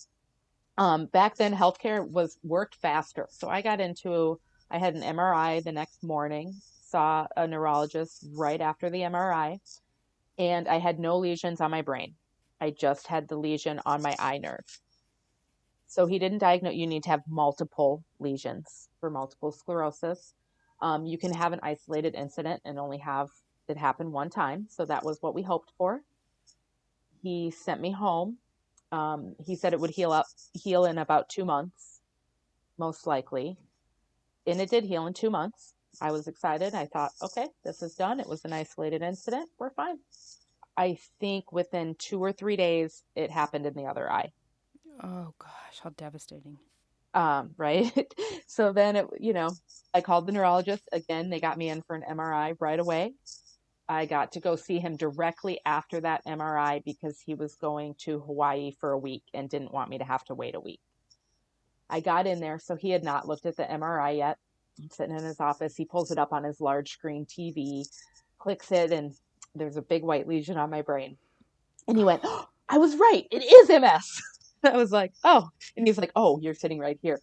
Um, 0.77 1.05
back 1.05 1.35
then, 1.37 1.53
healthcare 1.53 2.05
was 2.07 2.37
worked 2.43 2.75
faster. 2.75 3.27
So 3.29 3.47
I 3.47 3.61
got 3.61 3.79
into, 3.79 4.39
I 4.71 4.79
had 4.79 4.95
an 4.95 5.03
MRI 5.03 5.63
the 5.63 5.71
next 5.71 6.03
morning, 6.03 6.53
saw 6.81 7.27
a 7.37 7.47
neurologist 7.47 8.25
right 8.33 8.59
after 8.59 8.89
the 8.89 9.01
MRI, 9.01 9.59
and 10.37 10.67
I 10.67 10.79
had 10.79 10.99
no 10.99 11.17
lesions 11.19 11.61
on 11.61 11.71
my 11.71 11.83
brain. 11.83 12.15
I 12.61 12.71
just 12.71 13.07
had 13.07 13.27
the 13.27 13.35
lesion 13.35 13.79
on 13.85 14.01
my 14.01 14.15
eye 14.19 14.37
nerve. 14.37 14.79
So 15.87 16.07
he 16.07 16.17
didn't 16.17 16.39
diagnose, 16.39 16.73
you 16.73 16.87
need 16.87 17.03
to 17.03 17.09
have 17.09 17.21
multiple 17.27 18.03
lesions 18.19 18.89
for 18.99 19.09
multiple 19.09 19.51
sclerosis. 19.51 20.33
Um, 20.81 21.05
you 21.05 21.17
can 21.17 21.33
have 21.33 21.53
an 21.53 21.59
isolated 21.61 22.15
incident 22.15 22.61
and 22.65 22.79
only 22.79 22.97
have 22.97 23.29
it 23.67 23.77
happen 23.77 24.11
one 24.11 24.29
time. 24.29 24.67
So 24.69 24.85
that 24.85 25.05
was 25.05 25.21
what 25.21 25.35
we 25.35 25.43
hoped 25.43 25.71
for. 25.77 26.01
He 27.21 27.51
sent 27.51 27.79
me 27.79 27.91
home. 27.91 28.37
Um, 28.91 29.35
he 29.39 29.55
said 29.55 29.73
it 29.73 29.79
would 29.79 29.91
heal 29.91 30.11
up, 30.11 30.25
heal 30.53 30.85
in 30.85 30.97
about 30.97 31.29
two 31.29 31.45
months, 31.45 32.01
most 32.77 33.07
likely. 33.07 33.57
And 34.45 34.59
it 34.59 34.69
did 34.69 34.83
heal 34.83 35.07
in 35.07 35.13
two 35.13 35.29
months. 35.29 35.73
I 36.01 36.11
was 36.11 36.27
excited. 36.27 36.73
I 36.73 36.85
thought, 36.85 37.11
okay, 37.21 37.47
this 37.63 37.81
is 37.81 37.95
done. 37.95 38.19
It 38.19 38.27
was 38.27 38.43
an 38.45 38.53
isolated 38.53 39.01
incident. 39.01 39.49
We're 39.57 39.69
fine. 39.69 39.99
I 40.75 40.97
think 41.19 41.51
within 41.51 41.95
two 41.97 42.23
or 42.23 42.31
three 42.31 42.55
days, 42.55 43.03
it 43.15 43.29
happened 43.29 43.65
in 43.65 43.73
the 43.73 43.85
other 43.85 44.11
eye. 44.11 44.31
Oh 45.01 45.33
gosh, 45.37 45.79
how 45.81 45.91
devastating. 45.95 46.57
Um, 47.13 47.51
right. 47.57 47.91
so 48.47 48.73
then 48.73 48.95
it, 48.95 49.07
you 49.19 49.33
know, 49.33 49.51
I 49.93 50.01
called 50.01 50.25
the 50.25 50.31
neurologist 50.31 50.87
again. 50.91 51.29
They 51.29 51.39
got 51.39 51.57
me 51.57 51.69
in 51.69 51.81
for 51.81 51.95
an 51.95 52.03
MRI 52.09 52.55
right 52.59 52.79
away. 52.79 53.13
I 53.87 54.05
got 54.05 54.31
to 54.33 54.39
go 54.39 54.55
see 54.55 54.79
him 54.79 54.95
directly 54.95 55.59
after 55.65 55.99
that 56.01 56.25
MRI 56.25 56.83
because 56.83 57.19
he 57.19 57.35
was 57.35 57.55
going 57.55 57.95
to 57.99 58.21
Hawaii 58.21 58.71
for 58.79 58.91
a 58.91 58.97
week 58.97 59.23
and 59.33 59.49
didn't 59.49 59.73
want 59.73 59.89
me 59.89 59.97
to 59.97 60.05
have 60.05 60.23
to 60.25 60.35
wait 60.35 60.55
a 60.55 60.59
week. 60.59 60.79
I 61.89 61.99
got 61.99 62.25
in 62.25 62.39
there, 62.39 62.59
so 62.59 62.75
he 62.75 62.89
had 62.91 63.03
not 63.03 63.27
looked 63.27 63.45
at 63.45 63.57
the 63.57 63.63
MRI 63.63 64.17
yet. 64.17 64.37
I'm 64.81 64.89
sitting 64.89 65.15
in 65.15 65.23
his 65.23 65.39
office. 65.39 65.75
He 65.75 65.85
pulls 65.85 66.11
it 66.11 66.17
up 66.17 66.31
on 66.31 66.43
his 66.43 66.61
large 66.61 66.91
screen 66.91 67.25
TV, 67.25 67.85
clicks 68.39 68.71
it, 68.71 68.91
and 68.91 69.13
there's 69.55 69.77
a 69.77 69.81
big 69.81 70.03
white 70.03 70.27
lesion 70.27 70.57
on 70.57 70.69
my 70.69 70.81
brain. 70.81 71.17
And 71.87 71.97
he 71.97 72.03
went, 72.03 72.21
oh, 72.23 72.47
I 72.69 72.77
was 72.77 72.95
right. 72.95 73.27
It 73.29 73.43
is 73.43 73.69
MS. 73.69 74.21
I 74.63 74.77
was 74.77 74.91
like, 74.91 75.11
oh. 75.23 75.49
And 75.75 75.85
he's 75.85 75.97
like, 75.97 76.11
oh, 76.15 76.39
you're 76.39 76.53
sitting 76.53 76.79
right 76.79 76.97
here. 77.01 77.19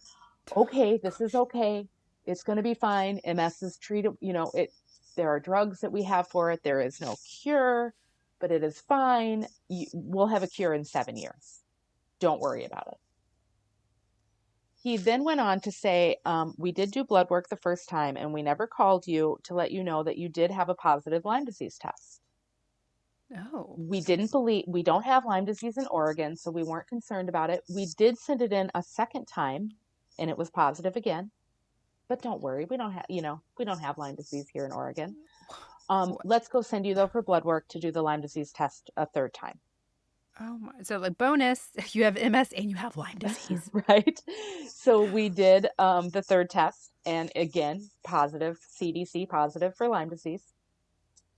Okay, 0.55 0.99
this 1.01 1.19
is 1.19 1.35
okay. 1.35 1.87
It's 2.25 2.43
going 2.43 2.57
to 2.57 2.63
be 2.63 2.75
fine. 2.75 3.19
MS 3.25 3.63
is 3.63 3.77
treated, 3.77 4.13
you 4.19 4.33
know, 4.33 4.51
it. 4.53 4.71
There 5.15 5.29
are 5.29 5.39
drugs 5.39 5.81
that 5.81 5.91
we 5.91 6.03
have 6.03 6.27
for 6.29 6.51
it. 6.51 6.63
There 6.63 6.79
is 6.79 7.01
no 7.01 7.17
cure, 7.41 7.93
but 8.39 8.51
it 8.51 8.63
is 8.63 8.79
fine. 8.79 9.45
You, 9.67 9.87
we'll 9.93 10.27
have 10.27 10.43
a 10.43 10.47
cure 10.47 10.73
in 10.73 10.85
seven 10.85 11.17
years. 11.17 11.63
Don't 12.19 12.39
worry 12.39 12.63
about 12.63 12.87
it. 12.87 12.97
He 14.81 14.97
then 14.97 15.23
went 15.23 15.39
on 15.39 15.59
to 15.61 15.71
say, 15.71 16.17
um, 16.25 16.55
We 16.57 16.71
did 16.71 16.91
do 16.91 17.03
blood 17.03 17.29
work 17.29 17.49
the 17.49 17.55
first 17.55 17.87
time, 17.87 18.17
and 18.17 18.33
we 18.33 18.41
never 18.41 18.65
called 18.65 19.05
you 19.05 19.37
to 19.43 19.53
let 19.53 19.71
you 19.71 19.83
know 19.83 20.01
that 20.01 20.17
you 20.17 20.27
did 20.27 20.49
have 20.49 20.69
a 20.69 20.75
positive 20.75 21.23
Lyme 21.23 21.45
disease 21.45 21.77
test. 21.77 22.21
Oh. 23.53 23.75
We 23.77 24.01
didn't 24.01 24.31
believe, 24.31 24.65
we 24.67 24.81
don't 24.81 25.05
have 25.05 25.23
Lyme 25.23 25.45
disease 25.45 25.77
in 25.77 25.85
Oregon, 25.87 26.35
so 26.35 26.49
we 26.49 26.63
weren't 26.63 26.87
concerned 26.87 27.29
about 27.29 27.51
it. 27.51 27.63
We 27.73 27.85
did 27.97 28.17
send 28.17 28.41
it 28.41 28.51
in 28.51 28.71
a 28.73 28.81
second 28.81 29.25
time, 29.27 29.69
and 30.17 30.29
it 30.31 30.37
was 30.37 30.49
positive 30.49 30.95
again. 30.95 31.29
But 32.09 32.23
don't 32.23 32.41
worry, 32.41 32.65
we 32.65 32.75
don't 32.75 32.91
have, 32.91 33.05
you 33.07 33.21
know, 33.21 33.39
we 33.59 33.65
don't 33.65 33.79
have 33.79 33.99
Lyme 33.99 34.15
disease 34.15 34.47
here 34.51 34.65
in 34.65 34.71
Oregon. 34.71 35.15
Um, 35.89 36.17
let's 36.23 36.47
go 36.47 36.61
send 36.61 36.87
you 36.87 36.95
though 36.95 37.07
for 37.07 37.21
blood 37.21 37.45
work 37.45 37.67
to 37.69 37.79
do 37.79 37.91
the 37.91 38.01
Lyme 38.01 38.21
disease 38.21 38.51
test 38.51 38.89
a 38.97 39.05
third 39.05 39.33
time. 39.33 39.59
Oh 40.43 40.57
my! 40.57 40.71
So 40.81 40.97
like 40.97 41.17
bonus, 41.17 41.69
you 41.91 42.03
have 42.03 42.15
MS 42.15 42.51
and 42.55 42.69
you 42.69 42.75
have 42.75 42.97
Lyme 42.97 43.17
disease, 43.19 43.69
right? 43.87 44.19
So 44.69 45.03
we 45.03 45.29
did 45.29 45.67
um, 45.77 46.09
the 46.09 46.23
third 46.23 46.49
test, 46.49 46.91
and 47.05 47.31
again, 47.35 47.89
positive 48.03 48.59
CDC 48.59 49.29
positive 49.29 49.75
for 49.75 49.87
Lyme 49.87 50.09
disease. 50.09 50.41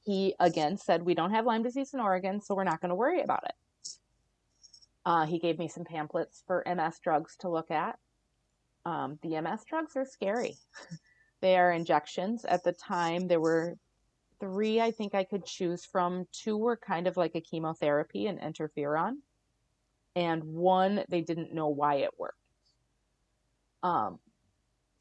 He 0.06 0.36
again 0.40 0.78
said 0.78 1.04
we 1.04 1.16
don't 1.16 1.32
have 1.32 1.46
Lyme 1.46 1.64
disease 1.64 1.94
in 1.94 2.00
Oregon, 2.00 2.40
so 2.40 2.56
we're 2.56 2.64
not 2.64 2.80
going 2.80 2.90
to 2.90 2.96
worry 2.96 3.22
about 3.22 3.44
it. 3.46 3.56
Uh, 5.06 5.26
he 5.26 5.38
gave 5.38 5.60
me 5.60 5.68
some 5.68 5.84
pamphlets 5.84 6.44
for 6.48 6.64
MS 6.66 7.00
drugs 7.04 7.36
to 7.42 7.50
look 7.50 7.72
at. 7.72 8.00
Um, 8.86 9.20
the 9.22 9.40
MS 9.42 9.66
drugs 9.68 9.98
are 9.98 10.06
scary. 10.06 10.56
they 11.42 11.58
are 11.58 11.74
injections. 11.74 12.46
At 12.46 12.64
the 12.64 12.72
time, 12.72 13.28
there 13.28 13.42
were 13.42 13.76
three 14.40 14.82
I 14.82 14.92
think 14.92 15.16
I 15.16 15.24
could 15.24 15.46
choose 15.46 15.86
from. 15.86 16.28
Two 16.32 16.58
were 16.58 16.78
kind 16.78 17.08
of 17.08 17.18
like 17.18 17.36
a 17.36 17.42
chemotherapy 17.42 18.28
and 18.28 18.40
interferon, 18.40 19.18
and 20.16 20.44
one 20.44 21.04
they 21.10 21.22
didn't 21.22 21.54
know 21.54 21.68
why 21.68 21.96
it 21.96 22.12
worked. 22.18 22.38
Um, 23.84 24.20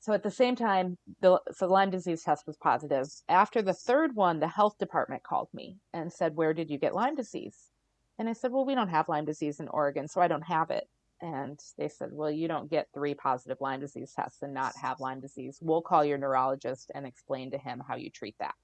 so 0.00 0.12
at 0.12 0.24
the 0.24 0.30
same 0.32 0.56
time, 0.56 0.98
the 1.20 1.40
so 1.52 1.68
the 1.68 1.72
Lyme 1.72 1.90
disease 1.90 2.24
test 2.24 2.44
was 2.46 2.56
positive. 2.56 3.08
After 3.28 3.62
the 3.62 3.72
third 3.72 4.16
one, 4.16 4.40
the 4.40 4.48
health 4.48 4.76
department 4.78 5.22
called 5.22 5.48
me 5.54 5.78
and 5.92 6.12
said, 6.12 6.34
"Where 6.34 6.52
did 6.52 6.70
you 6.70 6.78
get 6.78 6.94
Lyme 6.94 7.14
disease?" 7.14 7.70
And 8.18 8.28
I 8.28 8.32
said, 8.32 8.50
"Well, 8.50 8.64
we 8.64 8.74
don't 8.74 8.88
have 8.88 9.08
Lyme 9.08 9.24
disease 9.24 9.60
in 9.60 9.68
Oregon, 9.68 10.08
so 10.08 10.20
I 10.20 10.26
don't 10.26 10.42
have 10.42 10.70
it." 10.70 10.88
And 11.20 11.60
they 11.78 11.88
said, 11.88 12.12
"Well, 12.12 12.32
you 12.32 12.48
don't 12.48 12.68
get 12.68 12.88
three 12.92 13.14
positive 13.14 13.60
Lyme 13.60 13.78
disease 13.78 14.12
tests 14.12 14.42
and 14.42 14.52
not 14.52 14.74
have 14.76 14.98
Lyme 14.98 15.20
disease. 15.20 15.60
We'll 15.62 15.82
call 15.82 16.04
your 16.04 16.18
neurologist 16.18 16.90
and 16.96 17.06
explain 17.06 17.52
to 17.52 17.58
him 17.58 17.78
how 17.86 17.94
you 17.94 18.10
treat 18.10 18.36
that." 18.38 18.56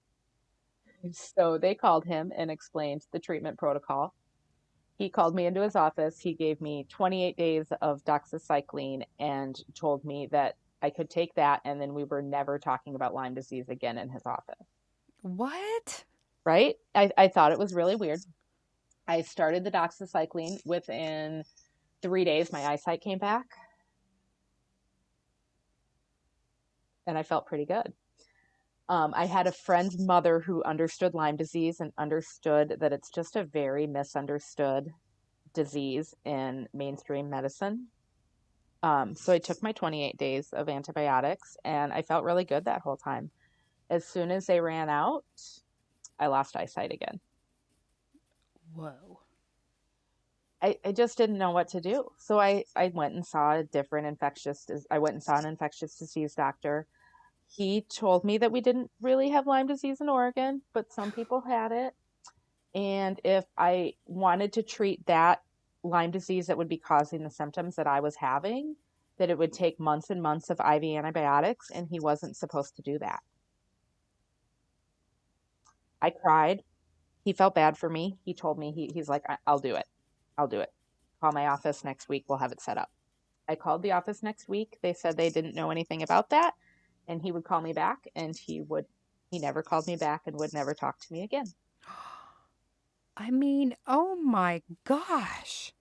So 1.12 1.58
they 1.58 1.74
called 1.74 2.04
him 2.04 2.32
and 2.36 2.50
explained 2.50 3.06
the 3.12 3.18
treatment 3.18 3.58
protocol. 3.58 4.14
He 4.98 5.08
called 5.08 5.34
me 5.34 5.46
into 5.46 5.62
his 5.62 5.76
office. 5.76 6.18
He 6.18 6.34
gave 6.34 6.60
me 6.60 6.86
28 6.88 7.36
days 7.36 7.66
of 7.80 8.04
doxycycline 8.04 9.02
and 9.20 9.56
told 9.74 10.04
me 10.04 10.28
that 10.32 10.56
I 10.82 10.90
could 10.90 11.08
take 11.08 11.34
that 11.34 11.60
and 11.64 11.80
then 11.80 11.94
we 11.94 12.04
were 12.04 12.22
never 12.22 12.58
talking 12.58 12.94
about 12.94 13.14
Lyme 13.14 13.34
disease 13.34 13.68
again 13.68 13.98
in 13.98 14.08
his 14.08 14.22
office. 14.26 14.66
What? 15.22 16.04
Right? 16.44 16.76
I, 16.94 17.10
I 17.16 17.28
thought 17.28 17.52
it 17.52 17.58
was 17.58 17.74
really 17.74 17.96
weird. 17.96 18.20
I 19.06 19.22
started 19.22 19.64
the 19.64 19.70
doxycycline 19.70 20.58
within 20.66 21.44
three 22.02 22.24
days, 22.24 22.52
my 22.52 22.64
eyesight 22.64 23.00
came 23.00 23.18
back. 23.18 23.46
And 27.06 27.16
I 27.16 27.22
felt 27.22 27.46
pretty 27.46 27.64
good. 27.64 27.92
Um, 28.88 29.12
I 29.14 29.26
had 29.26 29.46
a 29.46 29.52
friend's 29.52 29.98
mother 29.98 30.40
who 30.40 30.62
understood 30.64 31.14
Lyme 31.14 31.36
disease 31.36 31.80
and 31.80 31.92
understood 31.98 32.76
that 32.80 32.92
it's 32.92 33.10
just 33.10 33.36
a 33.36 33.44
very 33.44 33.86
misunderstood 33.86 34.92
disease 35.52 36.14
in 36.24 36.68
mainstream 36.72 37.28
medicine. 37.28 37.88
Um, 38.82 39.14
so 39.14 39.32
I 39.32 39.38
took 39.38 39.62
my 39.62 39.72
28 39.72 40.16
days 40.16 40.52
of 40.52 40.68
antibiotics 40.68 41.56
and 41.64 41.92
I 41.92 42.02
felt 42.02 42.24
really 42.24 42.44
good 42.44 42.64
that 42.64 42.80
whole 42.80 42.96
time. 42.96 43.30
As 43.90 44.06
soon 44.06 44.30
as 44.30 44.46
they 44.46 44.60
ran 44.60 44.88
out, 44.88 45.24
I 46.18 46.28
lost 46.28 46.56
eyesight 46.56 46.92
again. 46.92 47.20
Whoa. 48.74 49.20
I, 50.62 50.78
I 50.84 50.92
just 50.92 51.18
didn't 51.18 51.38
know 51.38 51.50
what 51.50 51.68
to 51.68 51.80
do. 51.80 52.08
So 52.16 52.38
I, 52.40 52.64
I 52.74 52.88
went 52.88 53.14
and 53.14 53.24
saw 53.24 53.56
a 53.56 53.64
different 53.64 54.06
infectious, 54.06 54.66
I 54.90 54.98
went 54.98 55.14
and 55.14 55.22
saw 55.22 55.38
an 55.38 55.46
infectious 55.46 55.96
disease 55.96 56.34
doctor 56.34 56.86
he 57.48 57.80
told 57.88 58.24
me 58.24 58.38
that 58.38 58.52
we 58.52 58.60
didn't 58.60 58.90
really 59.00 59.30
have 59.30 59.46
Lyme 59.46 59.66
disease 59.66 60.00
in 60.00 60.08
Oregon, 60.08 60.60
but 60.74 60.92
some 60.92 61.10
people 61.10 61.40
had 61.40 61.72
it. 61.72 61.94
And 62.74 63.18
if 63.24 63.46
I 63.56 63.94
wanted 64.06 64.52
to 64.54 64.62
treat 64.62 65.04
that 65.06 65.42
Lyme 65.82 66.10
disease 66.10 66.46
that 66.46 66.58
would 66.58 66.68
be 66.68 66.76
causing 66.76 67.24
the 67.24 67.30
symptoms 67.30 67.76
that 67.76 67.86
I 67.86 68.00
was 68.00 68.16
having, 68.16 68.76
that 69.16 69.30
it 69.30 69.38
would 69.38 69.52
take 69.52 69.80
months 69.80 70.10
and 70.10 70.22
months 70.22 70.50
of 70.50 70.60
IV 70.60 70.84
antibiotics, 70.84 71.70
and 71.70 71.88
he 71.88 71.98
wasn't 71.98 72.36
supposed 72.36 72.76
to 72.76 72.82
do 72.82 72.98
that. 72.98 73.20
I 76.02 76.10
cried. 76.10 76.62
He 77.24 77.32
felt 77.32 77.54
bad 77.54 77.78
for 77.78 77.88
me. 77.88 78.18
He 78.24 78.34
told 78.34 78.58
me, 78.58 78.72
he, 78.72 78.90
he's 78.92 79.08
like, 79.08 79.24
I'll 79.46 79.58
do 79.58 79.74
it. 79.74 79.86
I'll 80.36 80.46
do 80.46 80.60
it. 80.60 80.72
Call 81.20 81.32
my 81.32 81.48
office 81.48 81.82
next 81.82 82.08
week. 82.08 82.26
We'll 82.28 82.38
have 82.38 82.52
it 82.52 82.60
set 82.60 82.78
up. 82.78 82.90
I 83.48 83.54
called 83.54 83.82
the 83.82 83.92
office 83.92 84.22
next 84.22 84.48
week. 84.48 84.78
They 84.82 84.92
said 84.92 85.16
they 85.16 85.30
didn't 85.30 85.54
know 85.54 85.70
anything 85.70 86.02
about 86.02 86.28
that 86.30 86.52
and 87.08 87.20
he 87.22 87.32
would 87.32 87.44
call 87.44 87.60
me 87.60 87.72
back 87.72 88.06
and 88.14 88.36
he 88.36 88.60
would 88.60 88.84
He 89.30 89.38
never 89.40 89.62
called 89.62 89.86
me 89.86 89.96
back 89.96 90.22
and 90.26 90.36
would 90.38 90.52
never 90.52 90.74
talk 90.74 91.00
to 91.00 91.12
me 91.12 91.22
again. 91.24 91.46
I 93.16 93.30
mean, 93.30 93.74
oh 93.86 94.14
my 94.16 94.62
gosh. 94.84 95.72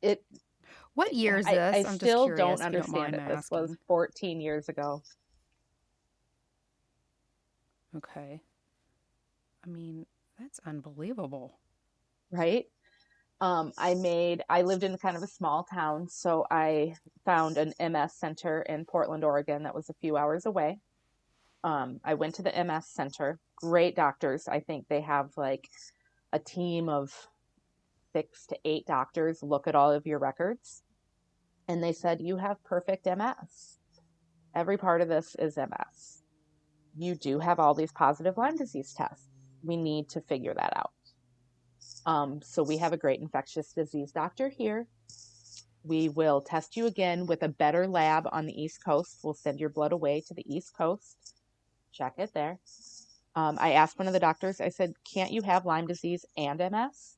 It 0.00 0.24
What 0.94 1.14
year 1.14 1.38
is 1.38 1.46
this? 1.46 1.86
I 1.86 1.88
I'm 1.88 1.94
still 1.96 2.24
curious. 2.26 2.38
don't 2.38 2.58
don't 2.58 2.66
understand 2.66 3.12
mind 3.12 3.14
it. 3.30 3.36
This 3.36 3.50
was 3.50 3.76
14 3.86 4.40
years 4.40 4.68
ago. 4.68 5.02
Okay. 7.96 8.40
I 9.64 9.68
mean, 9.68 10.06
that's 10.38 10.60
unbelievable. 10.66 11.58
right? 12.30 12.66
Um, 13.42 13.72
I 13.76 13.94
made, 13.94 14.44
I 14.48 14.62
lived 14.62 14.84
in 14.84 14.96
kind 14.98 15.16
of 15.16 15.22
a 15.24 15.26
small 15.26 15.64
town, 15.64 16.06
so 16.08 16.46
I 16.48 16.94
found 17.24 17.58
an 17.58 17.74
MS 17.80 18.14
center 18.14 18.62
in 18.62 18.84
Portland, 18.84 19.24
Oregon 19.24 19.64
that 19.64 19.74
was 19.74 19.90
a 19.90 19.94
few 19.94 20.16
hours 20.16 20.46
away. 20.46 20.78
Um, 21.64 21.98
I 22.04 22.14
went 22.14 22.36
to 22.36 22.42
the 22.42 22.64
MS 22.64 22.86
center, 22.86 23.40
great 23.56 23.96
doctors. 23.96 24.46
I 24.46 24.60
think 24.60 24.86
they 24.86 25.00
have 25.00 25.32
like 25.36 25.68
a 26.32 26.38
team 26.38 26.88
of 26.88 27.12
six 28.12 28.46
to 28.46 28.58
eight 28.64 28.86
doctors 28.86 29.42
look 29.42 29.66
at 29.66 29.74
all 29.74 29.90
of 29.90 30.06
your 30.06 30.20
records. 30.20 30.84
And 31.66 31.82
they 31.82 31.92
said, 31.92 32.20
You 32.20 32.36
have 32.36 32.62
perfect 32.62 33.06
MS. 33.06 33.80
Every 34.54 34.76
part 34.76 35.00
of 35.00 35.08
this 35.08 35.34
is 35.36 35.56
MS. 35.56 36.22
You 36.96 37.16
do 37.16 37.40
have 37.40 37.58
all 37.58 37.74
these 37.74 37.92
positive 37.92 38.36
Lyme 38.36 38.56
disease 38.56 38.94
tests. 38.96 39.30
We 39.64 39.76
need 39.76 40.08
to 40.10 40.20
figure 40.20 40.54
that 40.54 40.76
out. 40.76 40.92
Um, 42.06 42.40
so 42.42 42.62
we 42.62 42.78
have 42.78 42.92
a 42.92 42.96
great 42.96 43.20
infectious 43.20 43.72
disease 43.72 44.12
doctor 44.12 44.48
here. 44.48 44.86
We 45.84 46.08
will 46.08 46.40
test 46.40 46.76
you 46.76 46.86
again 46.86 47.26
with 47.26 47.42
a 47.42 47.48
better 47.48 47.86
lab 47.86 48.28
on 48.30 48.46
the 48.46 48.60
East 48.60 48.84
Coast. 48.84 49.18
We'll 49.22 49.34
send 49.34 49.60
your 49.60 49.68
blood 49.68 49.92
away 49.92 50.22
to 50.28 50.34
the 50.34 50.44
East 50.52 50.76
Coast. 50.76 51.34
Check 51.92 52.14
it 52.18 52.32
there. 52.34 52.58
Um, 53.34 53.56
I 53.60 53.72
asked 53.72 53.98
one 53.98 54.06
of 54.06 54.14
the 54.14 54.20
doctors, 54.20 54.60
I 54.60 54.68
said, 54.68 54.94
can't 55.04 55.32
you 55.32 55.42
have 55.42 55.64
Lyme 55.64 55.86
disease 55.86 56.24
and 56.36 56.58
MS? 56.58 57.16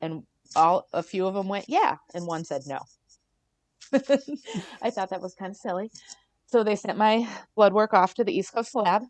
And 0.00 0.22
all 0.54 0.86
a 0.92 1.02
few 1.02 1.26
of 1.26 1.34
them 1.34 1.48
went, 1.48 1.66
yeah. 1.68 1.96
And 2.14 2.26
one 2.26 2.44
said 2.44 2.62
no. 2.66 2.80
I 4.82 4.90
thought 4.90 5.10
that 5.10 5.22
was 5.22 5.34
kind 5.34 5.50
of 5.50 5.56
silly. 5.56 5.90
So 6.46 6.62
they 6.62 6.76
sent 6.76 6.98
my 6.98 7.28
blood 7.56 7.72
work 7.72 7.94
off 7.94 8.14
to 8.14 8.24
the 8.24 8.36
East 8.36 8.52
Coast 8.52 8.74
lab. 8.74 9.02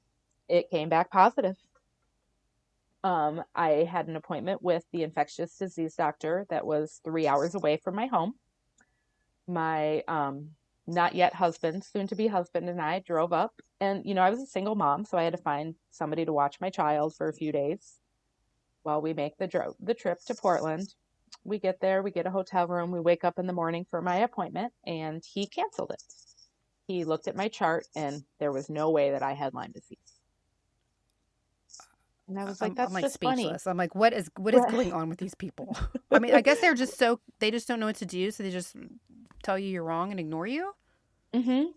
It 0.48 0.70
came 0.70 0.88
back 0.88 1.10
positive. 1.10 1.56
Um, 3.02 3.42
I 3.54 3.88
had 3.90 4.08
an 4.08 4.16
appointment 4.16 4.62
with 4.62 4.84
the 4.92 5.02
infectious 5.02 5.56
disease 5.56 5.94
doctor 5.94 6.46
that 6.50 6.66
was 6.66 7.00
three 7.04 7.26
hours 7.26 7.54
away 7.54 7.78
from 7.78 7.94
my 7.94 8.06
home. 8.06 8.34
My 9.46 10.02
um, 10.06 10.50
not 10.86 11.14
yet 11.14 11.34
husband, 11.34 11.84
soon 11.84 12.06
to 12.08 12.14
be 12.14 12.26
husband, 12.26 12.68
and 12.68 12.80
I 12.80 12.98
drove 13.00 13.32
up. 13.32 13.52
And, 13.80 14.04
you 14.04 14.14
know, 14.14 14.22
I 14.22 14.30
was 14.30 14.40
a 14.40 14.46
single 14.46 14.74
mom, 14.74 15.04
so 15.04 15.16
I 15.16 15.22
had 15.22 15.32
to 15.32 15.42
find 15.42 15.74
somebody 15.90 16.24
to 16.24 16.32
watch 16.32 16.60
my 16.60 16.68
child 16.68 17.14
for 17.16 17.28
a 17.28 17.32
few 17.32 17.52
days 17.52 18.00
while 18.82 19.00
we 19.00 19.14
make 19.14 19.36
the, 19.38 19.46
dro- 19.46 19.76
the 19.80 19.94
trip 19.94 20.18
to 20.26 20.34
Portland. 20.34 20.94
We 21.44 21.58
get 21.58 21.80
there, 21.80 22.02
we 22.02 22.10
get 22.10 22.26
a 22.26 22.30
hotel 22.30 22.66
room, 22.66 22.90
we 22.90 23.00
wake 23.00 23.24
up 23.24 23.38
in 23.38 23.46
the 23.46 23.52
morning 23.52 23.86
for 23.88 24.02
my 24.02 24.16
appointment, 24.16 24.72
and 24.84 25.22
he 25.24 25.46
canceled 25.46 25.92
it. 25.92 26.02
He 26.86 27.04
looked 27.04 27.28
at 27.28 27.36
my 27.36 27.48
chart, 27.48 27.86
and 27.94 28.24
there 28.40 28.52
was 28.52 28.68
no 28.68 28.90
way 28.90 29.12
that 29.12 29.22
I 29.22 29.32
had 29.32 29.54
Lyme 29.54 29.72
disease. 29.72 30.19
And 32.30 32.38
I 32.38 32.44
was 32.44 32.60
like, 32.60 32.70
I'm, 32.70 32.74
that's 32.76 32.88
I'm 32.90 32.94
like 32.94 33.04
just 33.04 33.14
speechless. 33.14 33.64
funny. 33.64 33.72
I'm 33.72 33.76
like, 33.76 33.94
what 33.94 34.12
is 34.12 34.30
what 34.36 34.54
is 34.54 34.64
going 34.70 34.92
on 34.92 35.08
with 35.08 35.18
these 35.18 35.34
people? 35.34 35.76
I 36.12 36.20
mean, 36.20 36.34
I 36.34 36.40
guess 36.40 36.60
they're 36.60 36.74
just 36.74 36.96
so 36.96 37.20
they 37.40 37.50
just 37.50 37.66
don't 37.66 37.80
know 37.80 37.86
what 37.86 37.96
to 37.96 38.06
do, 38.06 38.30
so 38.30 38.42
they 38.42 38.50
just 38.50 38.76
tell 39.42 39.58
you 39.58 39.68
you're 39.68 39.84
wrong 39.84 40.12
and 40.12 40.20
ignore 40.20 40.46
you. 40.46 40.72
Mm-hmm. 41.34 41.70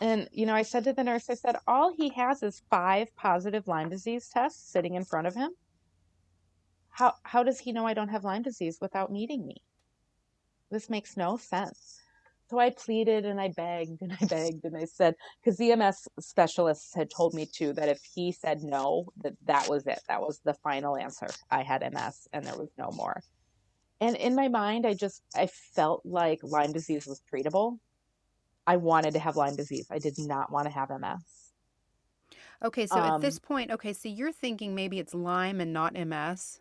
And, 0.00 0.28
you 0.32 0.46
know, 0.46 0.54
I 0.54 0.62
said 0.62 0.84
to 0.84 0.92
the 0.92 1.04
nurse, 1.04 1.30
I 1.30 1.34
said, 1.34 1.56
all 1.66 1.92
he 1.92 2.08
has 2.10 2.42
is 2.42 2.62
five 2.70 3.14
positive 3.16 3.68
Lyme 3.68 3.88
disease 3.88 4.28
tests 4.28 4.70
sitting 4.70 4.94
in 4.94 5.04
front 5.04 5.26
of 5.26 5.34
him. 5.34 5.50
How, 6.90 7.14
how 7.22 7.42
does 7.42 7.60
he 7.60 7.72
know 7.72 7.86
I 7.86 7.94
don't 7.94 8.08
have 8.08 8.24
Lyme 8.24 8.42
disease 8.42 8.78
without 8.80 9.12
meeting 9.12 9.46
me? 9.46 9.62
This 10.70 10.90
makes 10.90 11.16
no 11.16 11.36
sense. 11.36 12.00
So 12.48 12.58
I 12.60 12.70
pleaded 12.70 13.24
and 13.24 13.40
I 13.40 13.48
begged 13.48 14.02
and 14.02 14.12
I 14.12 14.24
begged 14.26 14.64
and 14.64 14.76
I 14.76 14.84
said, 14.84 15.16
because 15.42 15.58
the 15.58 15.74
MS 15.74 16.06
specialists 16.20 16.94
had 16.94 17.10
told 17.10 17.34
me 17.34 17.46
too 17.46 17.72
that 17.72 17.88
if 17.88 18.00
he 18.14 18.30
said 18.32 18.62
no, 18.62 19.08
that 19.22 19.34
that 19.46 19.68
was 19.68 19.86
it. 19.86 20.00
That 20.08 20.20
was 20.20 20.40
the 20.44 20.54
final 20.54 20.96
answer. 20.96 21.26
I 21.50 21.62
had 21.62 21.82
MS 21.92 22.28
and 22.32 22.44
there 22.44 22.56
was 22.56 22.70
no 22.78 22.90
more. 22.92 23.20
And 24.00 24.14
in 24.16 24.34
my 24.36 24.48
mind, 24.48 24.86
I 24.86 24.94
just, 24.94 25.22
I 25.34 25.46
felt 25.48 26.02
like 26.04 26.40
Lyme 26.42 26.72
disease 26.72 27.06
was 27.06 27.20
treatable. 27.32 27.78
I 28.66 28.76
wanted 28.76 29.12
to 29.14 29.18
have 29.20 29.36
Lyme 29.36 29.56
disease. 29.56 29.86
I 29.90 29.98
did 29.98 30.14
not 30.18 30.52
want 30.52 30.66
to 30.66 30.72
have 30.72 30.90
MS. 30.90 31.52
Okay, 32.64 32.86
so 32.86 32.98
at 33.02 33.20
this 33.20 33.36
Um, 33.36 33.40
point, 33.42 33.70
okay, 33.70 33.92
so 33.92 34.08
you're 34.08 34.32
thinking 34.32 34.74
maybe 34.74 34.98
it's 34.98 35.14
Lyme 35.14 35.60
and 35.60 35.72
not 35.72 35.94
MS. 35.94 36.60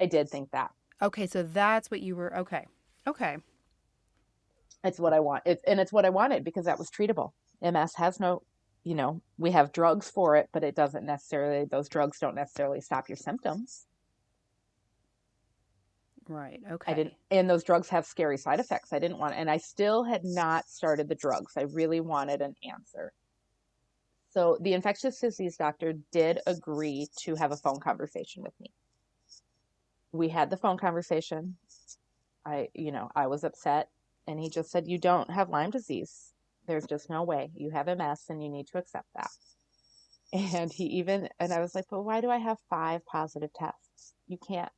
I 0.00 0.06
did 0.06 0.28
think 0.28 0.50
that. 0.50 0.72
Okay, 1.00 1.26
so 1.26 1.42
that's 1.42 1.90
what 1.90 2.00
you 2.00 2.16
were. 2.16 2.36
Okay, 2.36 2.66
okay, 3.06 3.38
It's 4.86 5.00
what 5.00 5.12
I 5.12 5.20
want. 5.20 5.42
It's 5.46 5.62
and 5.66 5.80
it's 5.80 5.92
what 5.92 6.04
I 6.06 6.10
wanted 6.10 6.44
because 6.44 6.66
that 6.66 6.78
was 6.78 6.90
treatable. 6.90 7.32
MS 7.62 7.94
has 7.96 8.20
no, 8.20 8.42
you 8.84 8.94
know, 8.94 9.22
we 9.38 9.50
have 9.52 9.72
drugs 9.72 10.10
for 10.10 10.36
it, 10.36 10.48
but 10.52 10.64
it 10.64 10.74
doesn't 10.76 11.04
necessarily 11.06 11.64
those 11.66 11.88
drugs 11.88 12.18
don't 12.20 12.34
necessarily 12.36 12.80
stop 12.80 13.08
your 13.08 13.16
symptoms. 13.16 13.86
right. 16.28 16.60
Okay. 16.70 16.92
I 16.92 16.94
didn't 16.94 17.14
and 17.30 17.48
those 17.50 17.64
drugs 17.64 17.88
have 17.90 18.06
scary 18.06 18.38
side 18.38 18.60
effects. 18.60 18.92
I 18.92 18.98
didn't 18.98 19.18
want 19.18 19.34
and 19.36 19.50
I 19.50 19.58
still 19.58 20.04
had 20.04 20.24
not 20.24 20.68
started 20.68 21.08
the 21.08 21.14
drugs. 21.14 21.54
I 21.56 21.62
really 21.62 22.00
wanted 22.00 22.42
an 22.42 22.54
answer. 22.70 23.12
So 24.30 24.58
the 24.60 24.74
infectious 24.74 25.20
disease 25.20 25.56
doctor 25.56 25.94
did 26.12 26.40
agree 26.46 27.08
to 27.20 27.36
have 27.36 27.52
a 27.52 27.56
phone 27.56 27.80
conversation 27.80 28.42
with 28.42 28.52
me. 28.60 28.70
We 30.12 30.28
had 30.28 30.50
the 30.50 30.56
phone 30.58 30.78
conversation. 30.78 31.56
I, 32.44 32.68
you 32.74 32.92
know, 32.92 33.10
I 33.16 33.28
was 33.28 33.44
upset 33.44 33.88
and 34.26 34.40
he 34.40 34.50
just 34.50 34.70
said, 34.70 34.88
You 34.88 34.98
don't 34.98 35.30
have 35.30 35.48
Lyme 35.48 35.70
disease. 35.70 36.32
There's 36.66 36.86
just 36.86 37.08
no 37.08 37.22
way. 37.22 37.50
You 37.54 37.70
have 37.70 37.86
MS 37.86 38.24
and 38.28 38.42
you 38.42 38.48
need 38.50 38.66
to 38.68 38.78
accept 38.78 39.08
that. 39.14 39.30
And 40.32 40.72
he 40.72 40.84
even, 40.98 41.28
and 41.38 41.52
I 41.52 41.60
was 41.60 41.74
like, 41.74 41.86
But 41.88 42.02
why 42.02 42.20
do 42.20 42.30
I 42.30 42.38
have 42.38 42.58
five 42.68 43.06
positive 43.06 43.52
tests? 43.54 44.14
You 44.26 44.38
can't, 44.38 44.72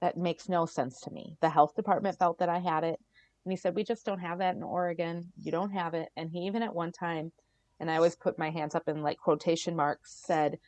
that 0.00 0.16
makes 0.16 0.48
no 0.48 0.64
sense 0.64 1.00
to 1.02 1.10
me. 1.10 1.36
The 1.42 1.50
health 1.50 1.76
department 1.76 2.18
felt 2.18 2.38
that 2.38 2.48
I 2.48 2.58
had 2.58 2.82
it. 2.82 2.98
And 3.44 3.52
he 3.52 3.56
said, 3.56 3.74
We 3.74 3.84
just 3.84 4.06
don't 4.06 4.20
have 4.20 4.38
that 4.38 4.56
in 4.56 4.62
Oregon. 4.62 5.32
You 5.38 5.52
don't 5.52 5.72
have 5.72 5.92
it. 5.94 6.08
And 6.16 6.30
he 6.30 6.40
even 6.46 6.62
at 6.62 6.74
one 6.74 6.92
time, 6.92 7.30
and 7.78 7.90
I 7.90 7.96
always 7.96 8.16
put 8.16 8.38
my 8.38 8.50
hands 8.50 8.74
up 8.74 8.88
in 8.88 9.02
like 9.02 9.18
quotation 9.18 9.76
marks, 9.76 10.22
said, 10.24 10.58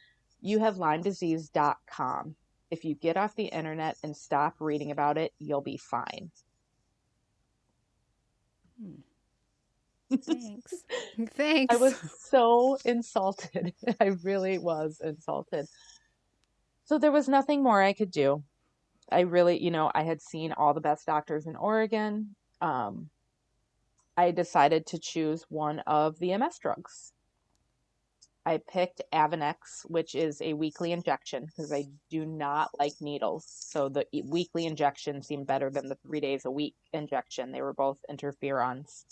You 0.41 0.59
have 0.59 0.77
LymeDisease.com. 0.77 2.37
If 2.71 2.85
you 2.85 2.95
get 2.95 3.17
off 3.17 3.35
the 3.35 3.45
internet 3.45 3.97
and 4.03 4.15
stop 4.17 4.57
reading 4.61 4.91
about 4.91 5.17
it, 5.17 5.33
you'll 5.39 5.63
be 5.63 5.79
fine. 5.79 6.31
Thanks. 10.11 10.75
Thanks. 11.35 11.75
I 11.75 11.79
was 11.79 11.97
so 12.21 12.79
insulted. 12.85 13.75
I 14.01 14.17
really 14.23 14.59
was 14.59 15.01
insulted. 15.03 15.67
So 16.85 16.99
there 16.99 17.13
was 17.13 17.29
nothing 17.29 17.63
more 17.63 17.83
I 17.83 17.93
could 17.93 18.11
do. 18.11 18.45
I 19.11 19.21
really, 19.21 19.63
you 19.63 19.71
know, 19.71 19.91
I 19.95 20.03
had 20.03 20.21
seen 20.21 20.53
all 20.53 20.75
the 20.75 20.81
best 20.81 21.07
doctors 21.07 21.47
in 21.47 21.57
Oregon. 21.57 22.35
Um, 22.61 23.11
I 24.17 24.31
decided 24.31 24.87
to 24.87 24.99
choose 24.99 25.45
one 25.49 25.81
of 25.81 26.19
the 26.19 26.37
MS 26.37 26.59
drugs. 26.59 27.13
I 28.47 28.59
picked 28.59 29.03
Avonex, 29.13 29.83
which 29.91 30.15
is 30.15 30.41
a 30.41 30.55
weekly 30.55 30.93
injection 30.93 31.47
because 31.47 31.73
I 31.73 31.87
do 32.11 32.25
not 32.25 32.71
like 32.79 32.93
needles. 33.01 33.45
So 33.47 33.89
the 33.89 34.07
weekly 34.25 34.67
injection 34.67 35.21
seemed 35.23 35.49
better 35.49 35.69
than 35.69 35.89
the 35.89 35.97
three 35.97 36.21
days 36.21 36.45
a 36.45 36.51
week 36.51 36.77
injection. 36.93 37.51
They 37.51 37.61
were 37.61 37.75
both 37.75 37.99
interferons 38.09 39.05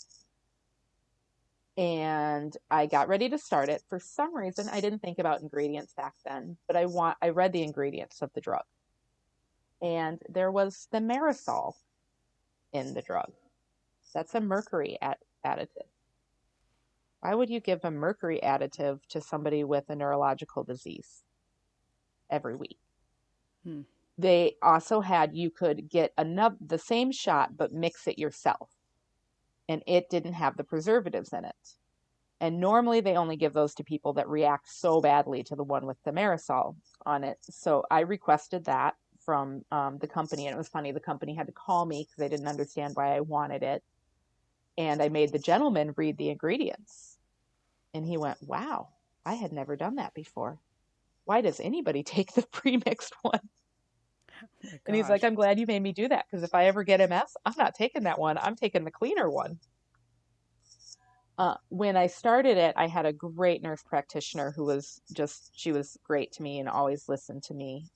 and 1.77 2.55
I 2.71 2.85
got 2.85 3.09
ready 3.09 3.29
to 3.29 3.37
start 3.37 3.69
it. 3.69 3.83
For 3.89 3.99
some 3.99 4.35
reason, 4.35 4.69
I 4.71 4.79
didn't 4.79 4.99
think 4.99 5.19
about 5.19 5.41
ingredients 5.41 5.93
back 5.93 6.13
then, 6.25 6.57
but 6.67 6.77
I 6.77 6.85
want 6.85 7.17
I 7.21 7.29
read 7.29 7.51
the 7.51 7.63
ingredients 7.63 8.21
of 8.21 8.31
the 8.33 8.41
drug. 8.41 8.63
And 9.81 10.21
there 10.29 10.51
was 10.51 10.87
thimerosal 10.93 11.73
in 12.71 12.93
the 12.93 13.01
drug. 13.01 13.31
That's 14.13 14.35
a 14.35 14.39
mercury 14.39 14.97
at, 15.01 15.19
additive. 15.45 15.89
Why 17.25 17.33
would 17.33 17.49
you 17.49 17.59
give 17.59 17.83
a 17.83 17.89
mercury 17.89 18.39
additive 18.43 18.99
to 19.07 19.19
somebody 19.19 19.63
with 19.63 19.89
a 19.89 19.95
neurological 19.95 20.63
disease 20.63 21.23
every 22.29 22.55
week? 22.55 22.77
Hmm. 23.63 23.81
They 24.19 24.57
also 24.61 25.01
had 25.01 25.35
you 25.35 25.49
could 25.49 25.89
get 25.89 26.13
another 26.19 26.55
the 26.63 26.77
same 26.77 27.11
shot 27.11 27.57
but 27.57 27.73
mix 27.73 28.07
it 28.07 28.19
yourself 28.19 28.69
and 29.67 29.81
it 29.87 30.07
didn't 30.11 30.33
have 30.33 30.55
the 30.55 30.63
preservatives 30.63 31.33
in 31.33 31.45
it. 31.45 31.55
And 32.41 32.59
normally 32.59 33.01
they 33.01 33.17
only 33.17 33.37
give 33.37 33.53
those 33.53 33.73
to 33.75 33.83
people 33.83 34.13
that 34.13 34.29
react 34.29 34.69
so 34.69 35.01
badly 35.01 35.41
to 35.45 35.55
the 35.55 35.63
one 35.63 35.87
with 35.87 35.97
thimerosal 36.03 36.75
on 37.07 37.23
it. 37.23 37.39
So 37.41 37.85
I 37.89 38.01
requested 38.01 38.65
that 38.65 38.97
from 39.17 39.65
um, 39.71 39.97
the 39.97 40.07
company, 40.07 40.45
and 40.45 40.53
it 40.53 40.59
was 40.59 40.69
funny. 40.69 40.91
The 40.91 40.99
company 40.99 41.33
had 41.33 41.47
to 41.47 41.53
call 41.53 41.87
me 41.87 42.03
because 42.03 42.17
they 42.19 42.29
didn't 42.29 42.47
understand 42.47 42.95
why 42.95 43.15
I 43.15 43.21
wanted 43.21 43.63
it. 43.63 43.81
And 44.77 45.01
I 45.01 45.09
made 45.09 45.31
the 45.31 45.39
gentleman 45.39 45.93
read 45.95 46.17
the 46.17 46.29
ingredients, 46.29 47.14
and 47.95 48.05
he 48.05 48.17
went, 48.17 48.43
"Wow, 48.43 48.89
I 49.25 49.35
had 49.35 49.53
never 49.53 49.75
done 49.77 49.95
that 49.95 50.13
before. 50.13 50.59
Why 51.23 51.41
does 51.41 51.59
anybody 51.59 52.03
take 52.15 52.33
the 52.33 52.43
pre-mixed 52.51 53.15
one? 53.21 53.39
Oh 53.43 54.47
And 54.87 54.95
he's 54.95 55.09
like. 55.09 55.23
I'm 55.23 55.35
glad 55.35 55.59
you 55.59 55.65
made 55.65 55.81
me 55.81 55.93
do 55.93 56.07
that 56.09 56.25
because 56.29 56.43
if 56.43 56.53
I 56.53 56.65
ever 56.65 56.83
get 56.83 56.99
MS, 56.99 57.37
I'm 57.45 57.53
not 57.57 57.73
taking 57.75 58.03
that 58.03 58.19
one. 58.19 58.37
I'm 58.37 58.55
taking 58.55 58.83
the 58.83 58.91
cleaner 58.91 59.29
one. 59.29 59.59
Uh, 61.37 61.55
when 61.69 61.97
I 61.97 62.07
started 62.07 62.57
it, 62.57 62.73
I 62.77 62.87
had 62.87 63.05
a 63.05 63.13
great 63.13 63.61
nurse 63.61 63.83
practitioner 63.83 64.51
who 64.51 64.65
was 64.65 65.01
just, 65.13 65.51
she 65.53 65.71
was 65.71 65.97
great 66.03 66.31
to 66.33 66.43
me 66.43 66.59
and 66.59 66.69
always 66.69 67.09
listened 67.09 67.43
to 67.43 67.53
me. 67.53 67.87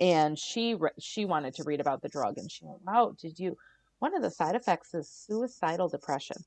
And 0.00 0.38
she, 0.38 0.74
re- 0.74 0.90
she 0.98 1.24
wanted 1.24 1.54
to 1.54 1.64
read 1.64 1.80
about 1.80 2.02
the 2.02 2.08
drug 2.08 2.38
and 2.38 2.50
she 2.50 2.64
went, 2.66 2.82
wow, 2.84 3.14
did 3.18 3.38
you, 3.38 3.56
one 3.98 4.14
of 4.14 4.22
the 4.22 4.30
side 4.30 4.54
effects 4.54 4.94
is 4.94 5.10
suicidal 5.10 5.88
depression. 5.88 6.44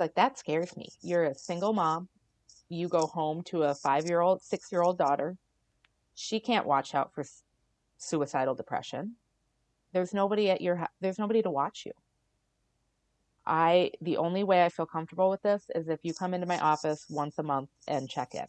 Like, 0.00 0.14
that 0.14 0.38
scares 0.38 0.76
me. 0.76 0.88
You're 1.02 1.24
a 1.24 1.34
single 1.34 1.72
mom. 1.72 2.08
You 2.68 2.88
go 2.88 3.06
home 3.06 3.42
to 3.44 3.64
a 3.64 3.74
five 3.74 4.06
year 4.06 4.20
old, 4.20 4.42
six 4.42 4.72
year 4.72 4.82
old 4.82 4.98
daughter. 4.98 5.36
She 6.14 6.40
can't 6.40 6.66
watch 6.66 6.94
out 6.94 7.12
for 7.14 7.24
suicidal 7.98 8.54
depression. 8.54 9.16
There's 9.92 10.14
nobody 10.14 10.50
at 10.50 10.60
your, 10.60 10.88
there's 11.00 11.18
nobody 11.18 11.42
to 11.42 11.50
watch 11.50 11.84
you. 11.84 11.92
I, 13.46 13.90
the 14.00 14.16
only 14.16 14.44
way 14.44 14.64
I 14.64 14.68
feel 14.68 14.86
comfortable 14.86 15.30
with 15.30 15.42
this 15.42 15.64
is 15.74 15.88
if 15.88 16.00
you 16.02 16.14
come 16.14 16.34
into 16.34 16.46
my 16.46 16.58
office 16.58 17.06
once 17.10 17.38
a 17.38 17.42
month 17.42 17.70
and 17.88 18.08
check 18.08 18.34
in. 18.34 18.46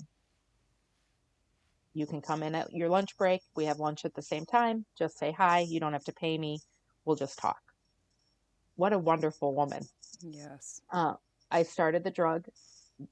You 1.93 2.05
can 2.05 2.21
come 2.21 2.43
in 2.43 2.55
at 2.55 2.71
your 2.71 2.87
lunch 2.87 3.17
break. 3.17 3.41
We 3.55 3.65
have 3.65 3.79
lunch 3.79 4.05
at 4.05 4.13
the 4.13 4.21
same 4.21 4.45
time. 4.45 4.85
Just 4.97 5.17
say 5.17 5.31
hi. 5.31 5.59
You 5.59 5.79
don't 5.79 5.93
have 5.93 6.05
to 6.05 6.13
pay 6.13 6.37
me. 6.37 6.59
We'll 7.03 7.17
just 7.17 7.37
talk. 7.37 7.59
What 8.75 8.93
a 8.93 8.97
wonderful 8.97 9.53
woman. 9.53 9.83
Yes. 10.21 10.81
Uh, 10.91 11.15
I 11.51 11.63
started 11.63 12.03
the 12.03 12.11
drug. 12.11 12.47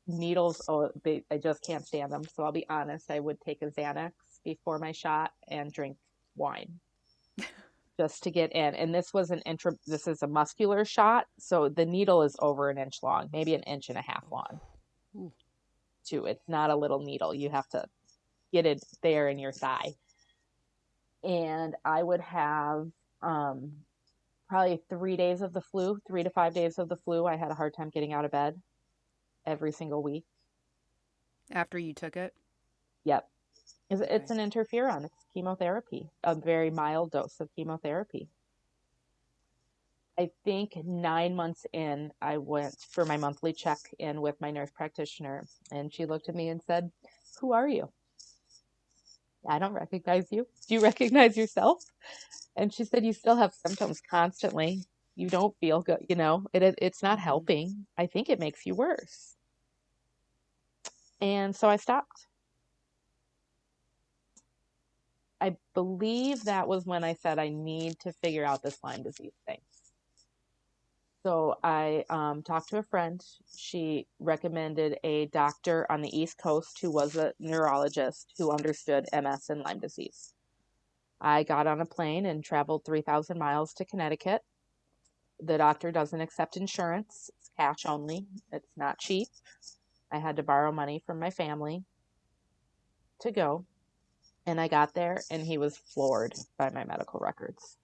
Needles, 0.07 0.61
oh, 0.69 0.91
they, 1.03 1.23
I 1.31 1.37
just 1.37 1.63
can't 1.63 1.85
stand 1.85 2.11
them. 2.11 2.23
So 2.23 2.43
I'll 2.43 2.51
be 2.51 2.67
honest, 2.69 3.09
I 3.09 3.19
would 3.19 3.41
take 3.41 3.61
a 3.61 3.67
Xanax 3.67 4.11
before 4.43 4.79
my 4.79 4.91
shot 4.91 5.31
and 5.47 5.71
drink 5.71 5.97
wine 6.35 6.79
just 7.99 8.23
to 8.23 8.31
get 8.31 8.51
in. 8.53 8.75
And 8.75 8.93
this 8.93 9.13
was 9.13 9.31
an 9.31 9.39
intra, 9.41 9.73
this 9.87 10.07
is 10.07 10.21
a 10.21 10.27
muscular 10.27 10.85
shot. 10.85 11.25
So 11.39 11.69
the 11.69 11.85
needle 11.85 12.21
is 12.21 12.35
over 12.39 12.69
an 12.69 12.77
inch 12.77 12.99
long, 13.01 13.29
maybe 13.33 13.55
an 13.55 13.63
inch 13.63 13.89
and 13.89 13.97
a 13.97 14.03
half 14.03 14.23
long. 14.31 14.59
Ooh. 15.15 15.33
Too. 16.05 16.25
It's 16.25 16.47
not 16.47 16.69
a 16.69 16.75
little 16.75 16.99
needle. 16.99 17.33
You 17.33 17.49
have 17.49 17.67
to 17.69 17.85
get 18.51 18.65
it 18.65 18.83
there 19.01 19.27
in 19.27 19.39
your 19.39 19.51
thigh. 19.51 19.93
And 21.23 21.75
I 21.83 22.01
would 22.01 22.21
have 22.21 22.87
um, 23.21 23.71
probably 24.49 24.81
three 24.89 25.15
days 25.15 25.41
of 25.41 25.53
the 25.53 25.61
flu, 25.61 25.99
three 26.07 26.23
to 26.23 26.29
five 26.29 26.53
days 26.53 26.79
of 26.79 26.89
the 26.89 26.97
flu. 26.97 27.25
I 27.25 27.35
had 27.35 27.51
a 27.51 27.55
hard 27.55 27.73
time 27.75 27.89
getting 27.89 28.13
out 28.13 28.25
of 28.25 28.31
bed 28.31 28.59
every 29.45 29.71
single 29.71 30.01
week. 30.01 30.25
After 31.51 31.77
you 31.77 31.93
took 31.93 32.17
it? 32.17 32.33
Yep. 33.05 33.27
It's, 33.89 34.01
it's 34.01 34.31
an 34.31 34.37
interferon. 34.37 35.05
It's 35.05 35.25
chemotherapy, 35.33 36.09
a 36.23 36.35
very 36.35 36.69
mild 36.69 37.11
dose 37.11 37.39
of 37.39 37.49
chemotherapy. 37.55 38.27
I 40.17 40.29
think 40.43 40.73
nine 40.83 41.33
months 41.33 41.65
in, 41.71 42.11
I 42.21 42.37
went 42.39 42.75
for 42.91 43.05
my 43.05 43.15
monthly 43.15 43.53
check 43.53 43.79
in 43.99 44.19
with 44.21 44.39
my 44.41 44.51
nurse 44.51 44.69
practitioner, 44.69 45.45
and 45.71 45.93
she 45.93 46.05
looked 46.05 46.27
at 46.27 46.35
me 46.35 46.49
and 46.49 46.61
said, 46.61 46.91
Who 47.39 47.53
are 47.53 47.67
you? 47.67 47.89
I 49.47 49.59
don't 49.59 49.73
recognize 49.73 50.27
you. 50.29 50.45
Do 50.67 50.73
you 50.73 50.81
recognize 50.81 51.37
yourself? 51.37 51.85
And 52.59 52.73
she 52.73 52.85
said, 52.85 53.05
You 53.05 53.13
still 53.13 53.37
have 53.37 53.55
symptoms 53.55 54.01
constantly. 54.01 54.83
You 55.15 55.29
don't 55.29 55.57
feel 55.59 55.81
good. 55.81 56.05
You 56.09 56.17
know, 56.17 56.45
it, 56.53 56.63
it, 56.63 56.75
it's 56.79 57.03
not 57.03 57.19
Mhm. 57.19 57.23
helping. 57.23 57.87
I 57.97 58.07
think 58.07 58.29
it 58.29 58.39
makes 58.39 58.67
you 58.67 58.75
worse. 58.75 59.37
And 61.21 61.55
so 61.55 61.69
I 61.69 61.77
stopped. 61.77 62.27
I 65.41 65.57
believe 65.73 66.45
that 66.45 66.67
was 66.67 66.85
when 66.85 67.03
I 67.03 67.15
said 67.15 67.39
I 67.39 67.49
need 67.49 67.99
to 68.01 68.13
figure 68.13 68.45
out 68.45 68.63
this 68.63 68.83
Lyme 68.83 69.03
disease 69.03 69.33
thing. 69.47 69.61
So 71.23 71.57
I 71.63 72.05
um, 72.09 72.43
talked 72.43 72.69
to 72.69 72.79
a 72.79 72.83
friend. 72.83 73.23
She 73.57 74.07
recommended 74.19 74.99
a 75.03 75.27
doctor 75.27 75.85
on 75.91 76.01
the 76.01 76.17
East 76.17 76.37
Coast 76.37 76.79
who 76.81 76.91
was 76.91 77.15
a 77.17 77.33
neurologist 77.39 78.33
who 78.37 78.51
understood 78.51 79.07
MS 79.13 79.49
and 79.49 79.61
Lyme 79.63 79.79
disease. 79.79 80.33
I 81.21 81.43
got 81.43 81.67
on 81.67 81.81
a 81.81 81.85
plane 81.85 82.25
and 82.25 82.43
traveled 82.43 82.85
3,000 82.85 83.37
miles 83.37 83.73
to 83.75 83.85
Connecticut. 83.85 84.41
The 85.41 85.57
doctor 85.57 85.91
doesn't 85.91 86.21
accept 86.21 86.57
insurance, 86.57 87.29
it's 87.37 87.51
cash 87.57 87.85
only, 87.85 88.25
it's 88.51 88.71
not 88.75 88.99
cheap. 88.99 89.27
I 90.11 90.17
had 90.17 90.37
to 90.37 90.43
borrow 90.43 90.71
money 90.71 91.01
from 91.05 91.19
my 91.19 91.29
family 91.29 91.83
to 93.21 93.31
go. 93.31 93.65
And 94.45 94.59
I 94.59 94.67
got 94.67 94.93
there 94.93 95.21
and 95.29 95.45
he 95.45 95.57
was 95.57 95.77
floored 95.77 96.33
by 96.57 96.69
my 96.69 96.83
medical 96.83 97.19
records. 97.19 97.77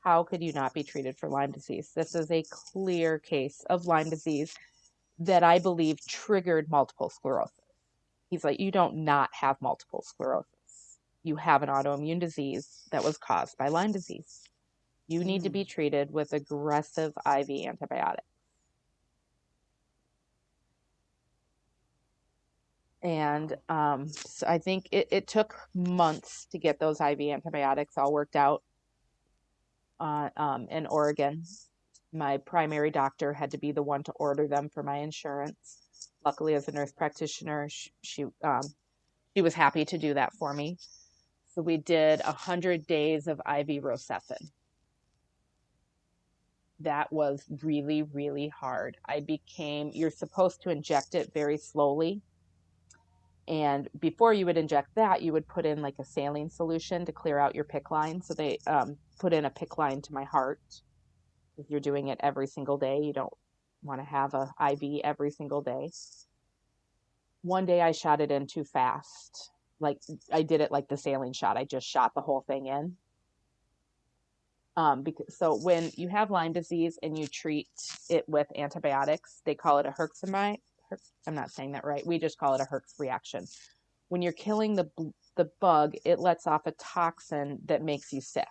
How 0.00 0.22
could 0.22 0.42
you 0.42 0.52
not 0.52 0.74
be 0.74 0.82
treated 0.82 1.16
for 1.16 1.28
Lyme 1.28 1.52
disease? 1.52 1.92
This 1.94 2.14
is 2.14 2.30
a 2.30 2.44
clear 2.50 3.18
case 3.18 3.64
of 3.70 3.86
Lyme 3.86 4.10
disease 4.10 4.54
that 5.18 5.42
I 5.42 5.58
believe 5.58 6.04
triggered 6.06 6.70
multiple 6.70 7.08
sclerosis. 7.08 7.54
He's 8.28 8.44
like, 8.44 8.60
You 8.60 8.70
don't 8.70 8.96
not 8.96 9.30
have 9.32 9.62
multiple 9.62 10.02
sclerosis. 10.02 10.53
You 11.24 11.36
have 11.36 11.62
an 11.62 11.70
autoimmune 11.70 12.20
disease 12.20 12.82
that 12.92 13.02
was 13.02 13.18
caused 13.18 13.56
by 13.58 13.68
Lyme 13.68 13.92
disease. 13.92 14.42
You 15.08 15.24
need 15.24 15.42
to 15.42 15.50
be 15.50 15.64
treated 15.64 16.10
with 16.10 16.32
aggressive 16.32 17.12
IV 17.26 17.50
antibiotics. 17.66 18.28
And 23.02 23.54
um, 23.68 24.08
so 24.08 24.46
I 24.46 24.58
think 24.58 24.88
it, 24.90 25.08
it 25.10 25.26
took 25.26 25.54
months 25.74 26.46
to 26.52 26.58
get 26.58 26.78
those 26.78 27.00
IV 27.02 27.20
antibiotics 27.20 27.98
all 27.98 28.12
worked 28.12 28.34
out 28.34 28.62
uh, 30.00 30.30
um, 30.38 30.66
in 30.70 30.86
Oregon. 30.86 31.42
My 32.14 32.38
primary 32.38 32.90
doctor 32.90 33.34
had 33.34 33.50
to 33.50 33.58
be 33.58 33.72
the 33.72 33.82
one 33.82 34.02
to 34.04 34.12
order 34.12 34.48
them 34.48 34.70
for 34.72 34.82
my 34.82 34.98
insurance. 34.98 35.78
Luckily, 36.24 36.54
as 36.54 36.68
a 36.68 36.72
nurse 36.72 36.92
practitioner, 36.92 37.68
she 37.68 37.90
she, 38.02 38.24
um, 38.42 38.62
she 39.36 39.42
was 39.42 39.52
happy 39.52 39.84
to 39.84 39.98
do 39.98 40.14
that 40.14 40.32
for 40.34 40.54
me. 40.54 40.78
So 41.54 41.62
we 41.62 41.76
did 41.76 42.20
a 42.20 42.32
hundred 42.32 42.84
days 42.84 43.28
of 43.28 43.38
IV 43.38 43.84
Rocephin. 43.84 44.50
That 46.80 47.12
was 47.12 47.44
really, 47.62 48.02
really 48.02 48.48
hard. 48.48 48.96
I 49.06 49.20
became. 49.20 49.90
You're 49.94 50.10
supposed 50.10 50.62
to 50.62 50.70
inject 50.70 51.14
it 51.14 51.32
very 51.32 51.56
slowly. 51.56 52.22
And 53.46 53.88
before 54.00 54.32
you 54.32 54.46
would 54.46 54.58
inject 54.58 54.96
that, 54.96 55.22
you 55.22 55.32
would 55.32 55.46
put 55.46 55.64
in 55.64 55.80
like 55.80 55.94
a 56.00 56.04
saline 56.04 56.50
solution 56.50 57.04
to 57.06 57.12
clear 57.12 57.38
out 57.38 57.54
your 57.54 57.64
PICC 57.64 57.90
line. 57.90 58.20
So 58.20 58.34
they 58.34 58.58
um, 58.66 58.96
put 59.20 59.32
in 59.32 59.44
a 59.44 59.50
PICC 59.50 59.78
line 59.78 60.02
to 60.02 60.12
my 60.12 60.24
heart. 60.24 60.60
If 61.56 61.70
you're 61.70 61.78
doing 61.78 62.08
it 62.08 62.18
every 62.20 62.48
single 62.48 62.78
day, 62.78 62.98
you 62.98 63.12
don't 63.12 63.32
want 63.82 64.00
to 64.00 64.04
have 64.04 64.34
a 64.34 64.52
IV 64.72 65.02
every 65.04 65.30
single 65.30 65.62
day. 65.62 65.92
One 67.42 67.64
day 67.64 67.80
I 67.80 67.92
shot 67.92 68.20
it 68.20 68.32
in 68.32 68.48
too 68.48 68.64
fast. 68.64 69.50
Like 69.80 69.98
I 70.32 70.42
did 70.42 70.60
it 70.60 70.72
like 70.72 70.88
the 70.88 70.96
saline 70.96 71.32
shot. 71.32 71.56
I 71.56 71.64
just 71.64 71.86
shot 71.86 72.14
the 72.14 72.20
whole 72.20 72.42
thing 72.46 72.66
in. 72.66 72.96
Um, 74.76 75.02
because 75.02 75.36
so 75.36 75.54
when 75.54 75.90
you 75.96 76.08
have 76.08 76.30
Lyme 76.30 76.52
disease 76.52 76.98
and 77.02 77.16
you 77.16 77.26
treat 77.28 77.68
it 78.10 78.28
with 78.28 78.48
antibiotics, 78.56 79.40
they 79.44 79.54
call 79.54 79.78
it 79.78 79.86
a 79.86 79.90
herxamide. 79.90 80.58
Her- 80.90 80.98
I'm 81.26 81.34
not 81.34 81.50
saying 81.50 81.72
that 81.72 81.84
right. 81.84 82.04
We 82.04 82.18
just 82.18 82.38
call 82.38 82.54
it 82.54 82.60
a 82.60 82.64
herx 82.64 82.98
reaction. 82.98 83.46
When 84.08 84.22
you're 84.22 84.32
killing 84.32 84.74
the 84.74 84.90
the 85.36 85.50
bug, 85.60 85.94
it 86.04 86.18
lets 86.18 86.46
off 86.46 86.66
a 86.66 86.72
toxin 86.72 87.58
that 87.66 87.82
makes 87.82 88.12
you 88.12 88.20
sick. 88.20 88.48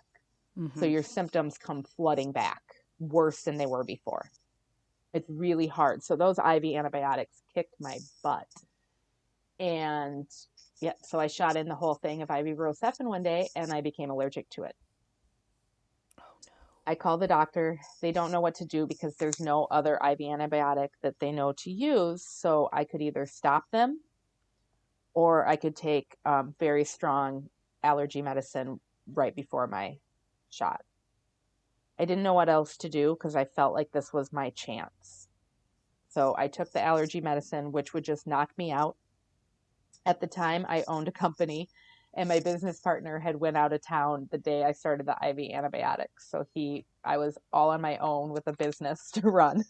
Mhm. 0.58 0.78
So 0.78 0.84
your 0.86 1.02
symptoms 1.02 1.58
come 1.58 1.82
flooding 1.82 2.32
back 2.32 2.62
worse 2.98 3.42
than 3.42 3.56
they 3.56 3.66
were 3.66 3.84
before. 3.84 4.30
It's 5.12 5.28
really 5.28 5.66
hard. 5.66 6.02
So 6.02 6.16
those 6.16 6.38
IV 6.38 6.64
antibiotics 6.76 7.42
kicked 7.54 7.74
my 7.80 7.98
butt. 8.22 8.48
And 9.58 10.26
yeah, 10.80 10.92
so 11.02 11.18
I 11.18 11.28
shot 11.28 11.56
in 11.56 11.68
the 11.68 11.74
whole 11.74 11.94
thing 11.94 12.22
of 12.22 12.30
IV 12.30 12.56
Rocephin 12.56 13.06
one 13.06 13.22
day 13.22 13.48
and 13.54 13.72
I 13.72 13.80
became 13.80 14.10
allergic 14.10 14.48
to 14.50 14.64
it. 14.64 14.74
Oh, 16.18 16.22
no. 16.46 16.52
I 16.86 16.94
call 16.94 17.18
the 17.18 17.26
doctor. 17.26 17.78
They 18.00 18.12
don't 18.12 18.32
know 18.32 18.40
what 18.40 18.56
to 18.56 18.64
do 18.64 18.86
because 18.86 19.16
there's 19.16 19.40
no 19.40 19.66
other 19.70 19.94
IV 19.94 20.18
antibiotic 20.18 20.88
that 21.02 21.18
they 21.20 21.32
know 21.32 21.52
to 21.58 21.70
use. 21.70 22.24
So 22.26 22.68
I 22.72 22.84
could 22.84 23.02
either 23.02 23.26
stop 23.26 23.70
them 23.70 24.00
or 25.14 25.46
I 25.46 25.56
could 25.56 25.76
take 25.76 26.16
um, 26.24 26.54
very 26.58 26.84
strong 26.84 27.48
allergy 27.82 28.22
medicine 28.22 28.80
right 29.12 29.34
before 29.34 29.66
my 29.66 29.98
shot. 30.50 30.82
I 31.98 32.04
didn't 32.04 32.24
know 32.24 32.34
what 32.34 32.48
else 32.48 32.76
to 32.78 32.88
do 32.88 33.14
because 33.14 33.36
I 33.36 33.44
felt 33.44 33.74
like 33.74 33.92
this 33.92 34.12
was 34.12 34.32
my 34.32 34.50
chance. 34.50 35.28
So 36.08 36.34
I 36.36 36.48
took 36.48 36.72
the 36.72 36.82
allergy 36.82 37.20
medicine, 37.20 37.72
which 37.72 37.94
would 37.94 38.04
just 38.04 38.26
knock 38.26 38.50
me 38.56 38.72
out. 38.72 38.96
At 40.06 40.20
the 40.20 40.26
time, 40.26 40.66
I 40.68 40.84
owned 40.86 41.08
a 41.08 41.12
company, 41.12 41.68
and 42.14 42.28
my 42.28 42.40
business 42.40 42.80
partner 42.80 43.18
had 43.18 43.36
went 43.36 43.56
out 43.56 43.72
of 43.72 43.80
town 43.86 44.28
the 44.30 44.38
day 44.38 44.64
I 44.64 44.72
started 44.72 45.06
the 45.06 45.16
IV 45.28 45.52
antibiotics. 45.52 46.30
So 46.30 46.44
he, 46.54 46.86
I 47.04 47.16
was 47.18 47.38
all 47.52 47.70
on 47.70 47.80
my 47.80 47.96
own 47.98 48.30
with 48.30 48.46
a 48.46 48.52
business 48.52 49.10
to 49.14 49.22
run, 49.22 49.64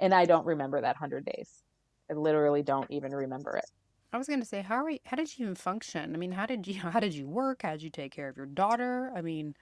and 0.00 0.14
I 0.14 0.24
don't 0.26 0.46
remember 0.46 0.80
that 0.80 0.96
hundred 0.96 1.24
days. 1.26 1.62
I 2.10 2.14
literally 2.14 2.62
don't 2.62 2.90
even 2.90 3.12
remember 3.12 3.56
it. 3.56 3.66
I 4.12 4.18
was 4.18 4.28
going 4.28 4.40
to 4.40 4.46
say, 4.46 4.62
how 4.62 4.76
are 4.76 4.90
you, 4.90 4.98
how 5.04 5.16
did 5.16 5.36
you 5.36 5.44
even 5.44 5.56
function? 5.56 6.14
I 6.14 6.18
mean, 6.18 6.32
how 6.32 6.46
did 6.46 6.66
you 6.66 6.80
how 6.80 7.00
did 7.00 7.14
you 7.14 7.28
work? 7.28 7.62
How 7.62 7.72
did 7.72 7.82
you 7.82 7.90
take 7.90 8.12
care 8.12 8.28
of 8.28 8.36
your 8.36 8.46
daughter? 8.46 9.12
I 9.14 9.22
mean, 9.22 9.54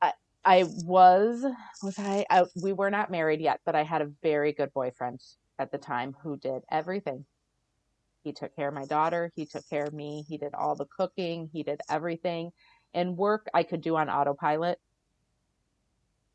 I 0.00 0.12
I 0.44 0.64
was 0.64 1.44
was 1.82 1.98
I, 1.98 2.24
I 2.30 2.44
we 2.62 2.72
were 2.72 2.90
not 2.90 3.10
married 3.10 3.40
yet, 3.40 3.60
but 3.66 3.74
I 3.74 3.82
had 3.82 4.02
a 4.02 4.12
very 4.22 4.52
good 4.52 4.72
boyfriend 4.72 5.20
at 5.58 5.72
the 5.72 5.78
time 5.78 6.14
who 6.22 6.36
did 6.36 6.62
everything. 6.70 7.26
He 8.26 8.32
took 8.32 8.56
care 8.56 8.66
of 8.66 8.74
my 8.74 8.86
daughter, 8.86 9.30
he 9.36 9.46
took 9.46 9.62
care 9.70 9.84
of 9.84 9.94
me, 9.94 10.24
he 10.28 10.36
did 10.36 10.52
all 10.52 10.74
the 10.74 10.86
cooking, 10.86 11.48
he 11.52 11.62
did 11.62 11.80
everything. 11.88 12.50
And 12.92 13.16
work 13.16 13.46
I 13.54 13.62
could 13.62 13.82
do 13.82 13.94
on 13.94 14.10
autopilot. 14.10 14.80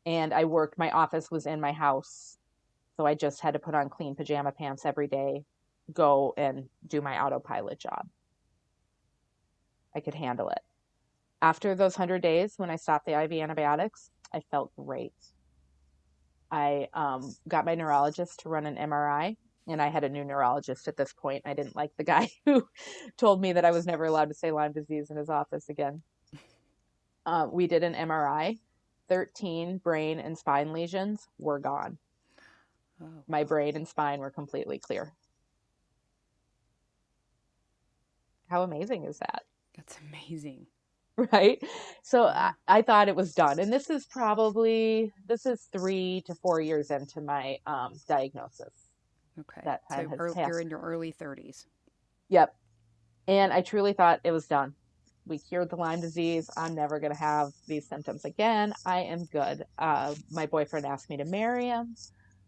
And 0.06 0.32
I 0.32 0.46
worked 0.46 0.78
my 0.78 0.90
office 0.90 1.30
was 1.30 1.44
in 1.44 1.60
my 1.60 1.72
house. 1.72 2.38
So 2.96 3.04
I 3.04 3.12
just 3.12 3.42
had 3.42 3.52
to 3.52 3.60
put 3.60 3.74
on 3.74 3.90
clean 3.90 4.14
pajama 4.14 4.52
pants 4.52 4.86
every 4.86 5.06
day, 5.06 5.44
go 5.92 6.32
and 6.38 6.70
do 6.86 7.02
my 7.02 7.22
autopilot 7.22 7.78
job. 7.78 8.08
I 9.94 10.00
could 10.00 10.14
handle 10.14 10.48
it. 10.48 10.60
After 11.42 11.74
those 11.74 11.98
100 11.98 12.22
days, 12.22 12.54
when 12.56 12.70
I 12.70 12.76
stopped 12.76 13.04
the 13.04 13.20
IV 13.20 13.32
antibiotics, 13.32 14.08
I 14.32 14.40
felt 14.50 14.72
great. 14.76 15.12
I 16.50 16.88
um, 16.94 17.34
got 17.46 17.66
my 17.66 17.74
neurologist 17.74 18.40
to 18.40 18.48
run 18.48 18.64
an 18.64 18.76
MRI, 18.76 19.36
and 19.68 19.80
I 19.80 19.88
had 19.88 20.04
a 20.04 20.08
new 20.08 20.24
neurologist 20.24 20.88
at 20.88 20.96
this 20.96 21.12
point. 21.12 21.42
I 21.44 21.54
didn't 21.54 21.76
like 21.76 21.90
the 21.96 22.04
guy 22.04 22.28
who 22.44 22.66
told 23.16 23.40
me 23.40 23.52
that 23.52 23.64
I 23.64 23.70
was 23.70 23.86
never 23.86 24.04
allowed 24.04 24.28
to 24.28 24.34
say 24.34 24.50
Lyme 24.50 24.72
disease 24.72 25.10
in 25.10 25.16
his 25.16 25.28
office 25.30 25.68
again. 25.68 26.02
Uh, 27.24 27.46
we 27.50 27.66
did 27.66 27.82
an 27.82 27.94
MRI. 27.94 28.58
13 29.08 29.78
brain 29.78 30.18
and 30.18 30.38
spine 30.38 30.72
lesions 30.72 31.28
were 31.38 31.58
gone. 31.58 31.98
oh, 33.02 33.24
My 33.28 33.44
brain 33.44 33.76
and 33.76 33.86
spine 33.86 34.20
were 34.20 34.30
completely 34.30 34.78
clear. 34.78 35.12
How 38.48 38.62
amazing 38.62 39.04
is 39.04 39.18
that? 39.18 39.42
that's 39.76 39.98
amazing. 40.08 40.66
right 41.32 41.62
so 42.02 42.24
I, 42.24 42.52
I 42.66 42.80
thought 42.80 43.08
it 43.08 43.16
was 43.16 43.34
done 43.34 43.58
and 43.58 43.70
this 43.70 43.90
is 43.90 44.06
probably 44.06 45.12
this 45.28 45.44
is 45.44 45.68
three 45.70 46.22
to 46.24 46.34
four 46.34 46.58
years 46.58 46.90
into 46.90 47.20
my 47.20 47.58
um, 47.66 47.92
diagnosis 48.08 48.81
Okay. 49.40 49.62
That 49.64 49.82
so 49.90 49.96
time 49.96 50.10
has 50.10 50.36
ear- 50.36 50.46
you're 50.48 50.60
in 50.60 50.70
your 50.70 50.80
early 50.80 51.12
30s. 51.12 51.66
yep. 52.28 52.54
And 53.28 53.52
i 53.52 53.60
truly 53.60 53.92
thought 53.92 54.20
it 54.24 54.32
was 54.32 54.46
done. 54.46 54.74
We 55.26 55.38
cured 55.38 55.70
the 55.70 55.76
lyme 55.76 56.00
disease. 56.00 56.50
I'm 56.56 56.74
never 56.74 56.98
going 56.98 57.12
to 57.12 57.18
have 57.18 57.52
these 57.68 57.88
symptoms 57.88 58.24
again. 58.24 58.72
I 58.84 59.02
am 59.02 59.24
good. 59.26 59.64
Uh, 59.78 60.14
my 60.32 60.46
boyfriend 60.46 60.84
asked 60.84 61.08
me 61.08 61.16
to 61.18 61.24
marry 61.24 61.66
him. 61.66 61.94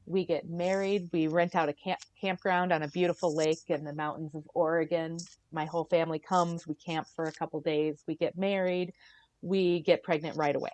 We 0.07 0.27
get 0.27 0.51
married. 0.51 1.09
We 1.13 1.29
rent 1.29 1.55
out 1.55 1.69
a 1.69 1.73
camp- 1.73 2.01
campground 2.21 2.73
on 2.73 2.83
a 2.83 2.89
beautiful 2.89 3.35
lake 3.35 3.61
in 3.69 3.85
the 3.85 3.95
mountains 3.95 4.35
of 4.35 4.43
oregon. 4.55 5.19
My 5.53 5.65
whole 5.65 5.85
family 5.85 6.19
comes. 6.19 6.67
We 6.67 6.75
camp 6.75 7.07
for 7.15 7.27
a 7.27 7.33
couple 7.33 7.61
days. 7.61 8.03
We 8.09 8.17
get 8.17 8.37
married. 8.37 8.93
We 9.41 9.81
get 9.81 10.03
pregnant 10.03 10.37
right 10.37 10.57
away. 10.57 10.73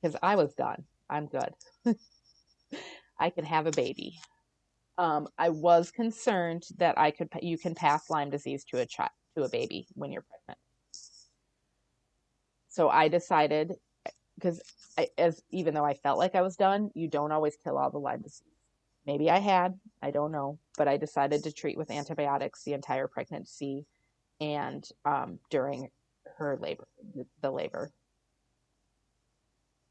Because 0.00 0.16
i 0.22 0.36
was 0.36 0.54
done. 0.54 0.84
I'm 1.10 1.26
good. 1.26 1.50
I 3.18 3.30
can 3.30 3.44
have 3.44 3.66
a 3.66 3.72
baby 3.72 4.20
um, 4.98 5.28
i 5.38 5.48
was 5.48 5.90
concerned 5.90 6.64
that 6.78 6.98
i 6.98 7.10
could 7.10 7.28
you 7.42 7.58
can 7.58 7.74
pass 7.74 8.10
lyme 8.10 8.30
disease 8.30 8.64
to 8.64 8.78
a 8.78 8.86
child 8.86 9.10
to 9.36 9.44
a 9.44 9.48
baby 9.48 9.86
when 9.94 10.10
you're 10.10 10.22
pregnant. 10.22 10.58
So 12.68 12.88
i 12.88 13.08
decided 13.08 13.74
because 14.36 14.60
as 15.18 15.42
even 15.50 15.74
though 15.74 15.84
i 15.84 15.94
felt 15.94 16.18
like 16.18 16.34
i 16.34 16.42
was 16.42 16.56
done 16.56 16.90
you 16.94 17.08
don't 17.08 17.32
always 17.32 17.56
kill 17.62 17.78
all 17.78 17.90
the 17.90 17.98
lyme 17.98 18.22
disease. 18.22 18.42
Maybe 19.06 19.30
i 19.30 19.38
had 19.38 19.78
i 20.02 20.10
don't 20.10 20.32
know 20.32 20.58
but 20.76 20.88
i 20.88 20.96
decided 20.96 21.44
to 21.44 21.52
treat 21.52 21.76
with 21.78 21.90
antibiotics 21.90 22.62
the 22.64 22.72
entire 22.72 23.08
pregnancy 23.08 23.86
and 24.40 24.86
um, 25.04 25.38
during 25.50 25.88
her 26.36 26.58
labor 26.60 26.86
the 27.40 27.50
labor. 27.50 27.90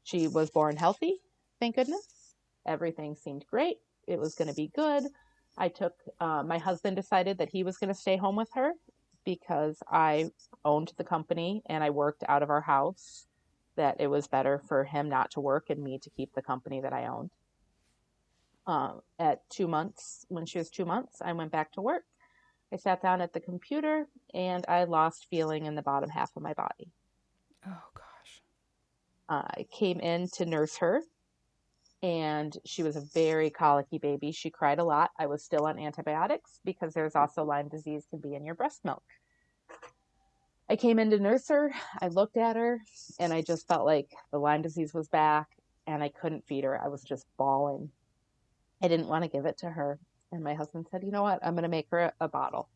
She 0.04 0.28
was 0.28 0.50
born 0.50 0.76
healthy 0.76 1.20
thank 1.60 1.76
goodness. 1.76 2.34
Everything 2.66 3.14
seemed 3.14 3.44
great 3.48 3.78
it 4.06 4.18
was 4.18 4.34
going 4.34 4.48
to 4.48 4.54
be 4.54 4.70
good. 4.74 5.04
I 5.58 5.68
took 5.68 5.94
uh, 6.20 6.42
my 6.42 6.58
husband 6.58 6.96
decided 6.96 7.38
that 7.38 7.50
he 7.50 7.62
was 7.64 7.78
going 7.78 7.88
to 7.88 7.94
stay 7.94 8.16
home 8.16 8.36
with 8.36 8.50
her 8.54 8.72
because 9.26 9.82
i 9.90 10.30
owned 10.64 10.92
the 10.96 11.04
company 11.04 11.62
and 11.66 11.84
i 11.84 11.90
worked 11.90 12.24
out 12.28 12.42
of 12.42 12.48
our 12.48 12.62
house 12.62 13.26
that 13.74 13.96
it 14.00 14.06
was 14.06 14.26
better 14.26 14.58
for 14.66 14.84
him 14.84 15.08
not 15.10 15.30
to 15.30 15.40
work 15.40 15.68
and 15.68 15.82
me 15.82 15.98
to 15.98 16.08
keep 16.10 16.32
the 16.34 16.40
company 16.40 16.80
that 16.80 16.94
i 16.94 17.06
owned. 17.06 17.30
Um, 18.66 19.00
at 19.18 19.48
two 19.48 19.68
months 19.68 20.24
when 20.28 20.46
she 20.46 20.58
was 20.58 20.70
two 20.70 20.84
months 20.86 21.20
i 21.20 21.32
went 21.32 21.52
back 21.52 21.72
to 21.72 21.82
work. 21.82 22.04
I 22.72 22.76
sat 22.76 23.02
down 23.02 23.20
at 23.20 23.32
the 23.32 23.40
computer 23.40 24.06
and 24.32 24.64
i 24.68 24.84
lost 24.84 25.26
feeling 25.28 25.66
in 25.66 25.74
the 25.74 25.82
bottom 25.82 26.08
half 26.08 26.30
of 26.36 26.42
my 26.42 26.54
body. 26.54 26.90
Oh 27.66 27.82
gosh. 27.94 28.42
I 29.28 29.66
came 29.72 29.98
in 30.00 30.28
to 30.34 30.46
nurse 30.46 30.76
her, 30.78 31.02
and 32.06 32.56
she 32.64 32.84
was 32.84 32.94
a 32.94 33.00
very 33.00 33.50
colicky 33.50 33.98
baby. 33.98 34.30
She 34.30 34.48
cried 34.48 34.78
a 34.78 34.84
lot. 34.84 35.10
I 35.18 35.26
was 35.26 35.42
still 35.42 35.66
on 35.66 35.76
antibiotics 35.76 36.60
because 36.64 36.94
there's 36.94 37.16
also 37.16 37.42
Lyme 37.42 37.66
disease 37.66 38.06
can 38.08 38.20
be 38.20 38.36
in 38.36 38.44
your 38.44 38.54
breast 38.54 38.84
milk. 38.84 39.02
I 40.70 40.76
came 40.76 41.00
in 41.00 41.10
to 41.10 41.18
nurse 41.18 41.48
her. 41.48 41.72
I 42.00 42.06
looked 42.06 42.36
at 42.36 42.54
her, 42.54 42.80
and 43.18 43.32
I 43.32 43.42
just 43.42 43.66
felt 43.66 43.86
like 43.86 44.14
the 44.30 44.38
Lyme 44.38 44.62
disease 44.62 44.94
was 44.94 45.08
back, 45.08 45.48
and 45.88 46.00
I 46.00 46.08
couldn't 46.08 46.46
feed 46.46 46.62
her. 46.62 46.80
I 46.80 46.86
was 46.86 47.02
just 47.02 47.26
bawling. 47.38 47.90
I 48.80 48.86
didn't 48.86 49.08
want 49.08 49.24
to 49.24 49.30
give 49.30 49.44
it 49.44 49.58
to 49.58 49.70
her. 49.70 49.98
And 50.30 50.44
my 50.44 50.54
husband 50.54 50.86
said, 50.88 51.02
You 51.02 51.10
know 51.10 51.24
what? 51.24 51.40
I'm 51.44 51.54
going 51.54 51.64
to 51.64 51.68
make 51.68 51.88
her 51.90 51.98
a, 51.98 52.12
a 52.20 52.28
bottle 52.28 52.68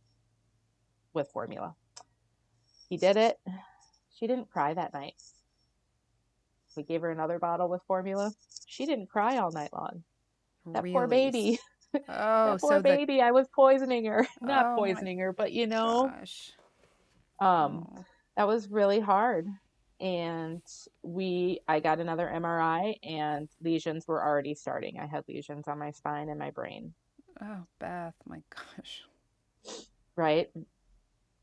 with 1.14 1.30
formula. 1.30 1.76
He 2.88 2.96
did 2.96 3.16
it. 3.16 3.38
She 4.18 4.26
didn't 4.26 4.50
cry 4.50 4.74
that 4.74 4.92
night. 4.92 5.14
We 6.76 6.82
gave 6.82 7.00
her 7.02 7.10
another 7.10 7.38
bottle 7.38 7.68
with 7.68 7.82
formula. 7.86 8.32
She 8.66 8.86
didn't 8.86 9.08
cry 9.08 9.38
all 9.38 9.50
night 9.50 9.72
long. 9.72 10.02
That 10.66 10.84
poor 10.84 11.06
baby. 11.06 11.58
Oh, 11.92 12.52
that 12.52 12.60
poor 12.60 12.70
so 12.70 12.76
the 12.76 12.82
baby. 12.84 13.20
I 13.20 13.32
was 13.32 13.48
poisoning 13.48 14.04
her. 14.04 14.24
Not 14.40 14.64
Oh 14.66 14.76
poisoning 14.76 15.18
her, 15.18 15.32
but 15.32 15.50
you 15.50 15.66
know, 15.66 16.06
gosh. 16.16 16.52
um, 17.40 17.88
Oh. 17.98 18.04
that 18.36 18.46
was 18.46 18.70
really 18.70 19.00
hard. 19.00 19.48
And 19.98 20.62
we, 21.02 21.58
I 21.66 21.80
got 21.80 21.98
another 21.98 22.30
MRI, 22.32 22.94
and 23.02 23.48
lesions 23.60 24.06
were 24.06 24.24
already 24.24 24.54
starting. 24.54 25.00
I 25.00 25.06
had 25.06 25.24
lesions 25.28 25.66
on 25.66 25.80
my 25.80 25.90
spine 25.90 26.28
and 26.28 26.38
my 26.38 26.52
brain. 26.52 26.94
Oh, 27.42 27.66
Beth, 27.80 28.14
my 28.24 28.38
gosh. 28.54 29.02
Right? 30.14 30.48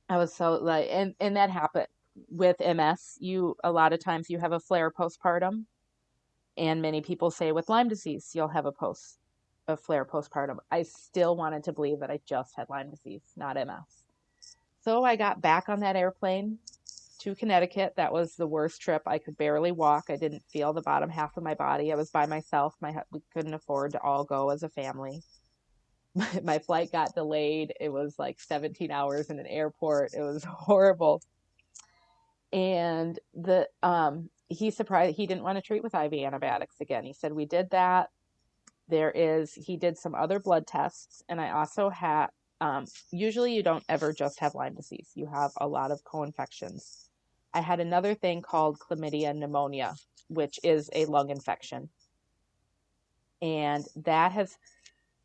I 0.08 0.18
was 0.18 0.34
so 0.34 0.54
like, 0.54 0.88
and 0.90 1.14
and 1.20 1.36
that 1.36 1.50
happened 1.50 1.88
with 2.30 2.58
MS. 2.60 3.18
You 3.20 3.56
a 3.64 3.72
lot 3.72 3.94
of 3.94 4.04
times 4.04 4.30
you 4.30 4.40
have 4.40 4.52
a 4.52 4.60
flare 4.60 4.92
postpartum, 4.92 5.66
and 6.58 6.82
many 6.82 7.02
people 7.02 7.32
say 7.32 7.52
with 7.52 7.70
Lyme 7.70 7.88
disease 7.88 8.32
you'll 8.34 8.48
have 8.48 8.66
a 8.66 8.72
post 8.72 9.20
a 9.68 9.78
flare 9.78 10.06
postpartum. 10.06 10.58
I 10.72 10.84
still 10.84 11.36
wanted 11.36 11.64
to 11.66 11.74
believe 11.74 12.00
that 12.00 12.10
I 12.10 12.20
just 12.26 12.56
had 12.56 12.70
Lyme 12.70 12.90
disease, 12.90 13.34
not 13.36 13.56
MS. 13.56 14.04
So 14.82 15.04
I 15.04 15.16
got 15.16 15.42
back 15.42 15.68
on 15.68 15.82
that 15.82 15.96
airplane 15.96 16.60
to 17.20 17.36
Connecticut. 17.36 17.94
That 17.98 18.14
was 18.14 18.36
the 18.36 18.48
worst 18.48 18.82
trip. 18.82 19.02
I 19.06 19.18
could 19.18 19.38
barely 19.38 19.72
walk. 19.72 20.06
I 20.10 20.16
didn't 20.16 20.44
feel 20.50 20.72
the 20.74 20.82
bottom 20.82 21.10
half 21.10 21.36
of 21.36 21.44
my 21.44 21.56
body. 21.56 21.92
I 21.92 21.96
was 21.96 22.10
by 22.10 22.26
myself. 22.26 22.76
My 22.80 22.96
we 23.12 23.22
couldn't 23.34 23.54
afford 23.54 23.92
to 23.94 24.02
all 24.02 24.24
go 24.24 24.50
as 24.50 24.64
a 24.64 24.70
family. 24.70 25.24
My, 26.16 26.40
my 26.44 26.60
flight 26.60 26.92
got 26.92 27.16
delayed. 27.16 27.74
It 27.80 27.90
was 27.90 28.16
like 28.18 28.40
17 28.40 28.92
hours 28.92 29.30
in 29.30 29.40
an 29.40 29.48
airport. 29.48 30.14
It 30.14 30.22
was 30.22 30.44
horrible. 30.48 31.22
And 32.54 33.20
the 33.34 33.68
um 33.84 34.30
he 34.50 34.72
surprised 34.72 35.18
he 35.18 35.28
didn't 35.28 35.44
want 35.44 35.58
to 35.58 35.62
treat 35.62 35.84
with 35.84 35.94
IV 35.94 36.14
antibiotics 36.14 36.80
again. 36.80 37.04
He 37.04 37.14
said 37.14 37.34
we 37.34 37.46
did 37.46 37.70
that. 37.72 38.10
There 38.88 39.12
is 39.12 39.54
he 39.54 39.78
did 39.78 39.98
some 39.98 40.16
other 40.16 40.40
blood 40.40 40.66
tests 40.66 41.22
and 41.28 41.42
I 41.42 41.52
also 41.52 41.90
had 41.90 42.28
um 42.62 42.86
usually 43.12 43.54
you 43.54 43.64
don't 43.64 43.84
ever 43.90 44.14
just 44.14 44.40
have 44.40 44.56
Lyme 44.56 44.76
disease. 44.76 45.12
You 45.16 45.28
have 45.28 45.52
a 45.58 45.68
lot 45.68 45.92
of 45.92 46.04
co-infections. 46.04 47.10
I 47.54 47.62
had 47.62 47.80
another 47.80 48.14
thing 48.14 48.42
called 48.42 48.80
chlamydia 48.80 49.36
pneumonia, 49.36 49.96
which 50.30 50.60
is 50.64 50.90
a 50.94 51.06
lung 51.06 51.30
infection. 51.30 51.90
And 53.42 53.86
that 53.96 54.32
has 54.32 54.58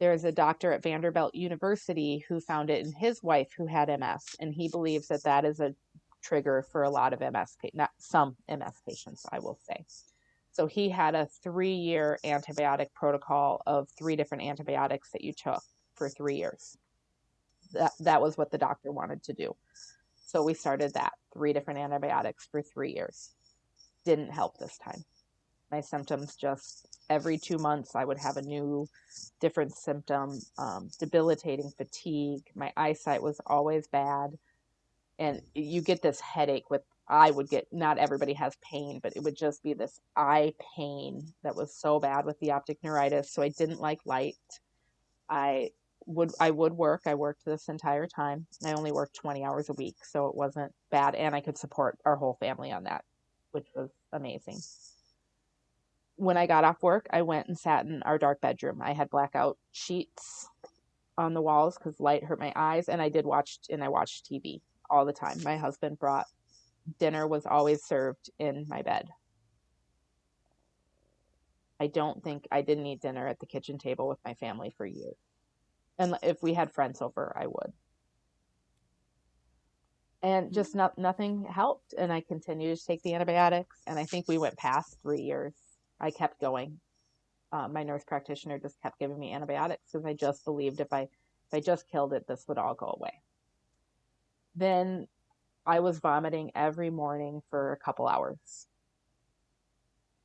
there's 0.03 0.25
a 0.25 0.33
doctor 0.33 0.73
at 0.73 0.83
Vanderbilt 0.83 1.33
University 1.33 2.25
who 2.29 2.41
found 2.41 2.71
it 2.71 2.85
in 2.85 2.93
his 2.93 3.23
wife 3.23 3.53
who 3.57 3.67
had 3.67 3.89
MS, 3.89 4.35
and 4.41 4.53
he 4.53 4.69
believes 4.69 5.07
that 5.07 5.23
that 5.23 5.45
is 5.45 5.61
a 5.61 5.77
trigger 6.23 6.65
for 6.73 6.83
a 6.85 6.91
lot 6.91 7.13
of 7.13 7.21
MS, 7.21 7.57
not 7.75 7.91
some 7.99 8.37
MS 8.49 8.81
patients, 8.87 9.27
I 9.31 9.41
will 9.41 9.59
say. 9.69 9.85
So 10.53 10.67
he 10.67 10.91
had 10.91 11.15
a 11.15 11.27
three 11.43 11.75
year 11.75 12.19
antibiotic 12.25 12.93
protocol 12.95 13.63
of 13.67 13.89
three 13.99 14.17
different 14.17 14.45
antibiotics 14.45 15.11
that 15.13 15.25
you 15.25 15.33
took 15.33 15.63
for 15.95 16.09
three 16.09 16.37
years. 16.37 16.77
That, 17.73 17.93
that 18.01 18.21
was 18.23 18.37
what 18.37 18.51
the 18.51 18.59
doctor 18.59 18.93
wanted 18.93 19.23
to 19.25 19.33
do. 19.33 19.57
So 20.27 20.43
we 20.43 20.55
started 20.55 20.95
that 20.95 21.15
three 21.33 21.53
different 21.53 21.81
antibiotics 21.81 22.49
for 22.51 22.63
three 22.63 22.93
years. 22.95 23.31
Didn't 24.05 24.31
help 24.31 24.59
this 24.59 24.79
time. 24.79 25.05
my 25.71 25.81
symptoms 25.81 26.37
just 26.37 26.87
every 27.11 27.39
two 27.39 27.59
months 27.59 27.95
I 27.95 28.05
would 28.05 28.19
have 28.19 28.37
a 28.37 28.43
new 28.43 28.87
different 29.41 29.73
symptom, 29.75 30.39
um, 30.59 30.91
debilitating 30.99 31.71
fatigue. 31.77 32.43
My 32.55 32.73
eyesight 32.77 33.23
was 33.23 33.41
always 33.47 33.87
bad. 33.89 34.39
And 35.19 35.43
you 35.55 35.83
get 35.83 36.03
this 36.03 36.21
headache 36.21 36.71
with, 36.71 36.83
I 37.09 37.31
would 37.31 37.49
get, 37.49 37.67
not 37.71 37.99
everybody 37.99 38.33
has 38.35 38.57
pain, 38.63 39.01
but 39.03 39.15
it 39.17 39.23
would 39.23 39.37
just 39.37 39.63
be 39.63 39.75
this 39.75 40.01
eye 40.17 40.55
pain 40.77 41.33
that 41.43 41.55
was 41.55 41.75
so 41.75 42.01
bad 42.01 42.25
with 42.25 42.39
the 42.41 42.53
optic 42.53 42.79
neuritis. 42.83 43.31
So 43.31 43.43
I 43.43 43.51
didn't 43.51 43.81
like 43.81 44.01
light. 44.05 44.37
I 45.29 45.71
would 46.07 46.33
I 46.41 46.51
would 46.51 46.73
work. 46.73 47.03
I 47.07 47.15
worked 47.15 47.45
this 47.45 47.69
entire 47.69 48.07
time. 48.07 48.47
I 48.65 48.73
only 48.73 48.93
worked 48.93 49.15
20 49.15 49.45
hours 49.45 49.69
a 49.69 49.75
week, 49.75 49.97
so 50.05 50.27
it 50.27 50.35
wasn't 50.35 50.73
bad 50.91 51.15
and 51.15 51.35
I 51.35 51.41
could 51.41 51.59
support 51.59 51.99
our 52.05 52.17
whole 52.17 52.37
family 52.41 52.73
on 52.73 52.85
that, 52.85 53.05
which 53.53 53.69
was 53.75 53.91
amazing. 54.13 54.59
When 56.17 56.37
I 56.37 56.47
got 56.47 56.65
off 56.65 56.83
work, 56.83 57.07
I 57.11 57.23
went 57.23 57.49
and 57.49 57.59
sat 57.59 57.87
in 57.87 58.03
our 58.03 58.19
dark 58.19 58.41
bedroom. 58.41 58.81
I 58.83 58.93
had 58.93 59.11
blackout 59.11 59.59
sheets 59.73 60.49
on 61.19 61.35
the 61.35 61.43
walls 61.43 61.79
cuz 61.79 62.01
light 62.01 62.25
hurt 62.25 62.41
my 62.41 62.53
eyes 62.57 62.89
and 62.89 63.03
I 63.03 63.09
did 63.09 63.27
watch 63.27 63.61
and 63.71 63.85
I 63.85 63.89
watched 63.89 64.27
TV 64.31 64.61
all 64.93 65.05
the 65.05 65.13
time. 65.13 65.43
My 65.43 65.57
husband 65.57 65.99
brought 65.99 66.27
dinner 66.99 67.27
was 67.27 67.47
always 67.47 67.85
served 67.85 68.31
in 68.39 68.67
my 68.69 68.83
bed. 68.83 69.09
I 71.81 71.89
don't 71.89 72.23
think 72.23 72.47
I 72.53 72.63
didn't 72.63 72.87
eat 72.87 73.01
dinner 73.01 73.27
at 73.27 73.41
the 73.41 73.47
kitchen 73.47 73.79
table 73.79 74.07
with 74.07 74.19
my 74.25 74.35
family 74.35 74.73
for 74.77 74.87
years. 74.87 75.17
And 75.99 76.17
if 76.23 76.43
we 76.43 76.55
had 76.55 76.73
friends 76.73 77.03
over, 77.03 77.37
I 77.37 77.47
would. 77.47 77.73
And 80.23 80.53
just 80.53 80.77
not, 80.77 80.97
nothing 80.97 81.45
helped. 81.45 81.95
And 81.99 82.13
I 82.13 82.21
continued 82.21 82.79
to 82.79 82.85
take 82.85 83.03
the 83.03 83.15
antibiotics. 83.15 83.81
And 83.87 83.99
I 83.99 84.05
think 84.05 84.29
we 84.29 84.39
went 84.39 84.57
past 84.57 84.97
three 85.03 85.23
years. 85.23 85.55
I 86.01 86.13
kept 86.13 86.41
going. 86.41 86.79
Uh, 87.51 87.69
my 87.69 87.83
nurse 87.83 88.05
practitioner 88.07 88.59
just 88.59 88.81
kept 88.81 88.99
giving 88.99 89.19
me 89.19 89.33
antibiotics 89.33 89.91
because 89.93 90.07
I 90.07 90.15
just 90.15 90.45
believed 90.45 90.81
if 90.81 90.93
I 90.93 91.03
if 91.03 91.55
I 91.55 91.61
just 91.61 91.89
killed 91.89 92.15
it, 92.15 92.27
this 92.27 92.45
would 92.49 92.59
all 92.59 92.75
go 92.75 92.97
away. 92.97 93.13
Then 94.55 95.07
I 95.65 95.81
was 95.81 95.99
vomiting 95.99 96.51
every 96.55 96.91
morning 96.91 97.43
for 97.51 97.73
a 97.73 97.77
couple 97.77 98.09
hours 98.09 98.67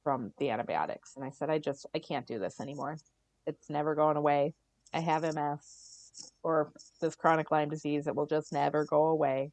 from 0.04 0.32
the 0.38 0.50
antibiotics. 0.50 1.16
And 1.16 1.26
I 1.26 1.30
said, 1.30 1.50
I 1.50 1.60
just, 1.60 1.86
I 1.94 2.00
can't 2.00 2.26
do 2.26 2.40
this 2.40 2.60
anymore. 2.60 2.98
It's 3.46 3.70
never 3.70 3.94
going 3.94 4.18
away. 4.18 4.54
I 4.94 5.00
have 5.00 5.24
MS 5.24 6.32
or 6.44 6.72
this 7.02 7.16
chronic 7.16 7.52
Lyme 7.52 7.70
disease 7.70 8.08
It 8.08 8.16
will 8.16 8.26
just 8.26 8.54
never 8.54 8.86
go 8.86 9.08
away. 9.08 9.52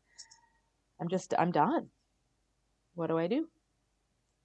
I'm 1.01 1.09
just, 1.09 1.35
I'm 1.39 1.51
done. 1.51 1.89
What 2.95 3.09
do 3.09 3.19
I 3.19 3.27
do? 3.27 3.49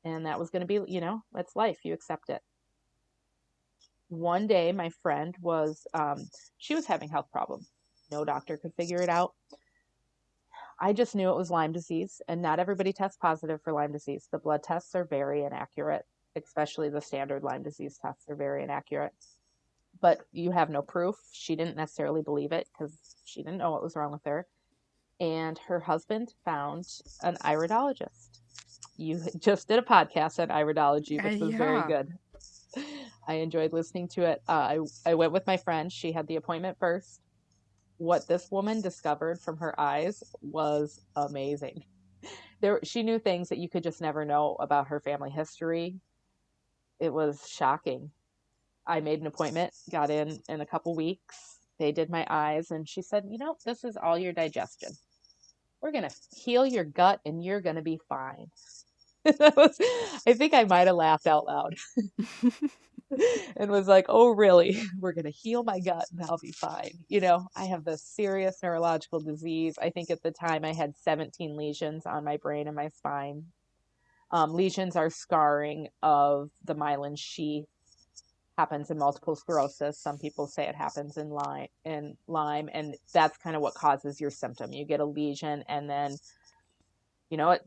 And 0.03 0.25
that 0.25 0.39
was 0.39 0.49
going 0.49 0.61
to 0.61 0.65
be, 0.65 0.79
you 0.91 1.01
know, 1.01 1.23
that's 1.31 1.55
life. 1.55 1.79
You 1.83 1.93
accept 1.93 2.29
it. 2.29 2.41
One 4.07 4.47
day, 4.47 4.71
my 4.71 4.89
friend 5.03 5.35
was, 5.41 5.85
um, 5.93 6.27
she 6.57 6.73
was 6.73 6.87
having 6.87 7.09
health 7.09 7.27
problems. 7.31 7.69
No 8.11 8.25
doctor 8.25 8.57
could 8.57 8.73
figure 8.73 9.01
it 9.01 9.09
out. 9.09 9.33
I 10.79 10.93
just 10.93 11.15
knew 11.15 11.29
it 11.29 11.35
was 11.35 11.51
Lyme 11.51 11.73
disease, 11.73 12.21
and 12.27 12.41
not 12.41 12.59
everybody 12.59 12.93
tests 12.93 13.17
positive 13.17 13.61
for 13.61 13.73
Lyme 13.73 13.91
disease. 13.91 14.27
The 14.31 14.37
blood 14.37 14.63
tests 14.63 14.95
are 14.95 15.03
very 15.03 15.43
inaccurate, 15.43 16.05
especially 16.35 16.89
the 16.89 17.01
standard 17.01 17.43
Lyme 17.43 17.63
disease 17.63 17.99
tests 18.01 18.29
are 18.29 18.35
very 18.35 18.63
inaccurate 18.63 19.13
but 20.01 20.21
you 20.31 20.51
have 20.51 20.69
no 20.69 20.81
proof. 20.81 21.15
She 21.31 21.55
didn't 21.55 21.77
necessarily 21.77 22.21
believe 22.21 22.51
it 22.51 22.67
because 22.71 22.97
she 23.25 23.43
didn't 23.43 23.57
know 23.57 23.71
what 23.71 23.83
was 23.83 23.95
wrong 23.95 24.11
with 24.11 24.23
her. 24.25 24.47
And 25.19 25.57
her 25.67 25.79
husband 25.79 26.33
found 26.45 26.85
an 27.23 27.35
iridologist. 27.43 28.39
You 28.95 29.21
just 29.37 29.67
did 29.67 29.79
a 29.79 29.81
podcast 29.81 30.39
on 30.39 30.47
iridology, 30.49 31.21
which 31.23 31.41
uh, 31.41 31.45
was 31.45 31.51
yeah. 31.51 31.57
very 31.57 31.87
good. 31.87 32.17
I 33.27 33.35
enjoyed 33.35 33.73
listening 33.73 34.07
to 34.09 34.23
it. 34.23 34.41
Uh, 34.47 34.51
I 34.51 34.79
I 35.05 35.13
went 35.15 35.33
with 35.33 35.45
my 35.45 35.57
friend. 35.57 35.91
She 35.91 36.11
had 36.11 36.27
the 36.27 36.37
appointment 36.37 36.77
first. 36.79 37.21
What 37.99 38.27
this 38.27 38.51
woman 38.51 38.81
discovered 38.81 39.41
from 39.41 39.59
her 39.59 39.79
eyes 39.79 40.23
was 40.41 41.01
amazing. 41.17 41.85
There, 42.61 42.79
she 42.83 43.03
knew 43.03 43.19
things 43.19 43.49
that 43.49 43.59
you 43.59 43.69
could 43.69 43.83
just 43.83 44.01
never 44.01 44.25
know 44.25 44.57
about 44.59 44.89
her 44.89 44.99
family 45.01 45.31
history. 45.31 45.95
It 46.99 47.13
was 47.13 47.47
shocking 47.49 48.11
I 48.87 48.99
made 49.01 49.21
an 49.21 49.27
appointment, 49.27 49.73
got 49.91 50.09
in 50.09 50.39
in 50.49 50.61
a 50.61 50.65
couple 50.65 50.95
weeks. 50.95 51.59
They 51.79 51.91
did 51.91 52.09
my 52.09 52.25
eyes, 52.29 52.71
and 52.71 52.87
she 52.87 53.01
said, 53.01 53.25
You 53.29 53.37
know, 53.37 53.55
this 53.65 53.83
is 53.83 53.97
all 53.97 54.17
your 54.17 54.33
digestion. 54.33 54.91
We're 55.81 55.91
going 55.91 56.09
to 56.09 56.15
heal 56.35 56.65
your 56.65 56.85
gut, 56.85 57.21
and 57.25 57.43
you're 57.43 57.61
going 57.61 57.77
to 57.77 57.81
be 57.83 57.99
fine. 58.09 58.47
I 59.25 60.33
think 60.33 60.53
I 60.53 60.65
might 60.65 60.87
have 60.87 60.95
laughed 60.95 61.27
out 61.27 61.45
loud 61.45 61.75
and 63.57 63.71
was 63.71 63.87
like, 63.87 64.05
Oh, 64.09 64.29
really? 64.29 64.81
We're 64.99 65.13
going 65.13 65.25
to 65.25 65.31
heal 65.31 65.63
my 65.63 65.79
gut, 65.79 66.05
and 66.11 66.21
I'll 66.23 66.37
be 66.37 66.51
fine. 66.51 66.91
You 67.07 67.21
know, 67.21 67.47
I 67.55 67.65
have 67.65 67.83
this 67.83 68.03
serious 68.03 68.57
neurological 68.61 69.19
disease. 69.19 69.77
I 69.81 69.89
think 69.89 70.09
at 70.09 70.23
the 70.23 70.31
time 70.31 70.65
I 70.65 70.73
had 70.73 70.97
17 70.97 71.55
lesions 71.55 72.05
on 72.05 72.23
my 72.23 72.37
brain 72.37 72.67
and 72.67 72.75
my 72.75 72.89
spine. 72.89 73.45
Um, 74.31 74.53
lesions 74.53 74.95
are 74.95 75.09
scarring 75.09 75.87
of 76.03 76.51
the 76.63 76.75
myelin 76.75 77.17
sheath 77.17 77.65
happens 78.59 78.91
in 78.91 78.97
multiple 78.97 79.37
sclerosis. 79.37 79.97
Some 79.97 80.17
people 80.17 80.45
say 80.45 80.67
it 80.67 80.75
happens 80.75 81.15
in 81.15 81.29
Lyme, 81.29 81.69
in 81.85 82.17
Lyme, 82.27 82.69
and 82.73 82.93
that's 83.13 83.37
kind 83.37 83.55
of 83.55 83.61
what 83.61 83.73
causes 83.73 84.19
your 84.19 84.31
symptom. 84.31 84.73
You 84.73 84.83
get 84.85 84.99
a 84.99 85.05
lesion, 85.05 85.63
and 85.69 85.89
then, 85.89 86.17
you 87.29 87.37
know, 87.37 87.51
it 87.51 87.65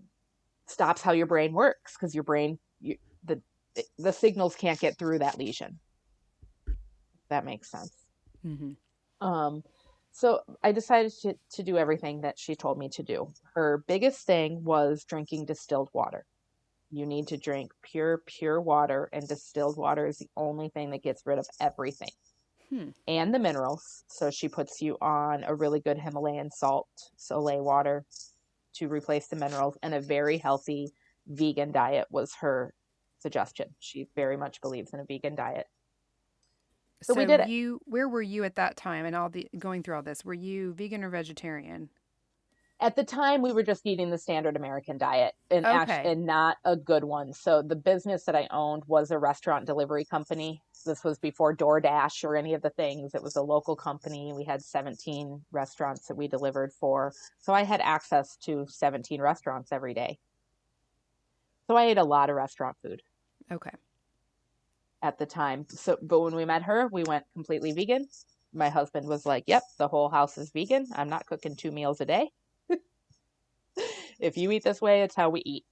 stops 0.67 1.01
how 1.01 1.13
your 1.13 1.25
brain 1.25 1.55
works 1.55 1.95
because 1.95 2.15
your 2.15 2.25
brain, 2.25 2.59
you, 2.81 2.97
the 3.25 3.41
the 3.99 4.13
signals 4.13 4.55
can't 4.55 4.81
get 4.81 4.99
through 4.99 5.21
that 5.21 5.39
lesion. 5.39 5.79
that 7.29 7.45
makes 7.45 7.71
sense. 7.71 7.95
Mm-hmm. 8.45 9.27
Um, 9.27 9.63
so 10.11 10.41
I 10.63 10.73
decided 10.73 11.13
to, 11.23 11.35
to 11.53 11.63
do 11.63 11.79
everything 11.79 12.21
that 12.21 12.39
she 12.39 12.55
told 12.55 12.79
me 12.79 12.89
to 12.91 13.03
do. 13.03 13.33
Her 13.55 13.85
biggest 13.87 14.27
thing 14.27 14.63
was 14.63 15.05
drinking 15.05 15.47
distilled 15.47 15.89
water 15.93 16.27
you 16.93 17.07
need 17.07 17.27
to 17.29 17.39
drink 17.39 17.73
pure, 17.83 18.23
pure 18.27 18.61
water, 18.61 19.09
and 19.13 19.27
distilled 19.27 19.79
water 19.79 20.07
is 20.07 20.19
the 20.19 20.29
only 20.37 20.69
thing 20.69 20.91
that 20.91 21.03
gets 21.03 21.23
rid 21.25 21.39
of 21.39 21.47
everything 21.59 22.11
hmm. 22.69 22.91
and 23.09 23.35
the 23.35 23.39
minerals. 23.39 24.05
So 24.09 24.31
she 24.31 24.49
puts 24.49 24.83
you 24.83 24.99
on 25.01 25.43
a 25.45 25.55
really 25.55 25.81
good 25.81 25.99
Himalayan 25.99 26.51
salt, 26.51 26.89
sole 27.17 27.65
water 27.65 28.05
to 28.75 28.89
replace 28.89 29.29
the 29.29 29.37
minerals, 29.37 29.79
and 29.83 29.95
a 29.95 30.01
very 30.01 30.37
healthy 30.37 30.93
vegan 31.27 31.73
diet 31.73 32.07
was 32.11 32.35
her 32.41 32.75
suggestion. 33.23 33.75
She 33.79 34.09
very 34.15 34.37
much 34.37 34.61
believes 34.61 34.93
in 34.93 35.01
a 35.01 35.05
vegan 35.05 35.35
diet. 35.35 35.69
So, 37.03 37.15
so 37.15 37.21
we 37.21 37.27
did 37.27 37.49
you, 37.49 37.77
it. 37.77 37.83
Where 37.87 38.09
were 38.09 38.23
you 38.23 38.45
at 38.45 38.57
that 38.57 38.77
time 38.77 39.07
and 39.07 39.17
all 39.17 39.29
the 39.29 39.49
going 39.59 39.83
through 39.83 39.97
all 39.97 40.03
this? 40.03 40.25
Were 40.25 40.35
you 40.35 40.75
vegan 40.75 41.03
or 41.03 41.11
vegetarian? 41.11 41.89
at 42.83 42.97
the 42.97 43.05
time 43.05 43.43
we 43.43 43.53
were 43.53 43.63
just 43.63 43.87
eating 43.87 44.11
the 44.11 44.19
standard 44.19 44.57
American 44.57 44.99
diet 44.99 45.35
and 45.51 45.65
okay. 45.65 45.75
actually, 45.75 46.13
and 46.13 46.27
not 46.27 46.57
a 46.65 46.75
good 46.75 47.05
one. 47.05 47.33
So 47.33 47.63
the 47.63 47.77
business 47.77 48.25
that 48.25 48.35
I 48.35 48.49
owned 48.51 48.83
was 48.87 49.13
a 49.13 49.19
restaurant 49.19 49.67
delivery 49.67 50.05
company. 50.05 50.61
This 50.85 51.05
was 51.05 51.17
before 51.17 51.55
DoorDash 51.55 52.25
or 52.25 52.35
any 52.35 52.55
of 52.55 52.63
the 52.63 52.71
things. 52.71 53.15
It 53.15 53.23
was 53.23 53.37
a 53.37 53.43
local 53.43 53.77
company. 53.77 54.33
We 54.35 54.43
had 54.43 54.63
17 54.63 55.43
restaurants 55.53 56.09
that 56.09 56.17
we 56.17 56.27
delivered 56.27 56.73
for. 56.73 57.13
So 57.39 57.53
I 57.55 57.63
had 57.63 57.81
access 57.81 58.37
to 58.39 58.67
17 58.69 59.21
restaurants 59.21 59.71
every 59.71 59.95
day. 59.95 60.19
So 61.69 61.77
I 61.77 61.85
ate 61.85 61.99
a 61.99 62.05
lot 62.05 62.31
of 62.31 62.37
restaurant 62.37 62.77
food. 62.83 63.01
Okay. 63.53 63.71
At 65.03 65.19
the 65.19 65.27
time. 65.27 65.67
So 65.69 65.99
but 66.01 66.21
when 66.21 66.35
we 66.35 66.45
met 66.45 66.63
her, 66.63 66.89
we 66.91 67.05
went 67.05 67.25
completely 67.35 67.73
vegan. 67.73 68.09
My 68.55 68.69
husband 68.69 69.07
was 69.07 69.27
like, 69.27 69.45
"Yep, 69.47 69.63
the 69.79 69.89
whole 69.89 70.09
house 70.09 70.39
is 70.39 70.51
vegan. 70.51 70.87
I'm 70.95 71.09
not 71.09 71.27
cooking 71.27 71.57
two 71.57 71.71
meals 71.71 72.01
a 72.01 72.07
day." 72.07 72.31
if 74.21 74.37
you 74.37 74.51
eat 74.53 74.65
this 74.65 74.81
way, 74.81 75.03
it's 75.03 75.15
how 75.15 75.31
we 75.31 75.43
eat. 75.45 75.65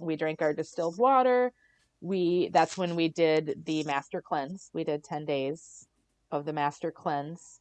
We 0.00 0.16
drink 0.16 0.42
our 0.42 0.54
distilled 0.54 0.98
water. 0.98 1.52
We 2.00 2.48
that's 2.48 2.78
when 2.78 2.96
we 2.96 3.08
did 3.08 3.62
the 3.64 3.84
master 3.84 4.22
cleanse. 4.22 4.70
We 4.72 4.84
did 4.84 5.04
10 5.04 5.24
days 5.24 5.86
of 6.30 6.44
the 6.44 6.52
master 6.52 6.90
cleanse. 6.90 7.60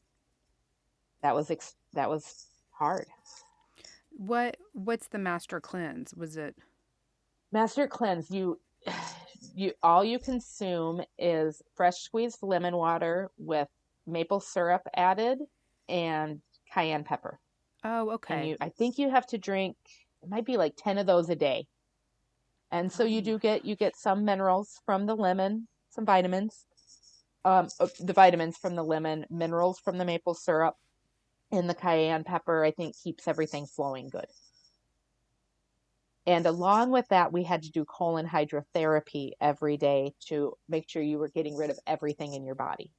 That 1.22 1.36
was 1.36 1.52
ex- 1.52 1.76
that 1.93 2.10
was 2.10 2.47
hard. 2.72 3.08
What 4.12 4.58
what's 4.74 5.08
the 5.08 5.20
master 5.20 5.60
cleanse? 5.60 6.14
Was 6.16 6.38
it 6.38 6.56
Master 7.52 7.88
cleanse 7.88 8.30
you 8.30 8.60
you 9.56 9.74
all 9.84 10.04
you 10.04 10.20
consume 10.20 11.02
is 11.18 11.62
fresh 11.76 11.98
squeezed 11.98 12.40
lemon 12.42 12.76
water 12.76 13.32
with 13.38 13.68
maple 14.06 14.40
syrup 14.40 14.82
added 14.96 15.40
and 15.90 16.42
cayenne 16.74 17.04
pepper. 17.04 17.40
Oh, 17.84 18.12
okay. 18.12 18.36
And 18.36 18.50
you, 18.50 18.58
I 18.62 18.70
think 18.70 18.98
you 18.98 19.10
have 19.10 19.28
to 19.28 19.38
drink 19.38 19.78
it 20.24 20.30
might 20.30 20.46
be 20.46 20.58
like 20.58 20.74
10 20.78 20.98
of 20.98 21.06
those 21.06 21.30
a 21.30 21.36
day. 21.36 21.68
And 22.72 22.92
so 22.92 23.04
you 23.04 23.22
do 23.22 23.36
oh. 23.36 23.38
get 23.38 23.66
you 23.66 23.76
get 23.76 23.96
some 23.96 24.26
minerals 24.26 24.82
from 24.86 25.06
the 25.06 25.16
lemon, 25.16 25.68
some 25.90 26.06
vitamins. 26.06 26.66
Um, 27.46 27.70
uh, 27.80 27.88
the 28.02 28.14
vitamins 28.14 28.58
from 28.58 28.76
the 28.76 28.84
lemon, 28.84 29.26
minerals 29.30 29.80
from 29.80 29.98
the 29.98 30.04
maple 30.04 30.34
syrup, 30.34 30.76
and 31.50 31.70
the 31.70 31.74
cayenne 31.74 32.26
pepper. 32.26 32.66
I 32.66 32.72
think 32.72 32.96
keeps 33.02 33.28
everything 33.28 33.68
flowing 33.68 34.10
good. 34.10 34.26
And 36.28 36.46
along 36.46 36.92
with 36.92 37.08
that, 37.08 37.32
we 37.32 37.44
had 37.44 37.64
to 37.64 37.72
do 37.72 37.86
colon 37.86 38.28
hydrotherapy 38.28 39.32
every 39.40 39.78
day 39.78 40.14
to 40.28 40.58
make 40.68 40.90
sure 40.90 41.02
you 41.02 41.18
were 41.18 41.30
getting 41.30 41.56
rid 41.56 41.70
of 41.70 41.80
everything 41.88 42.34
in 42.34 42.44
your 42.46 42.54
body. 42.56 42.92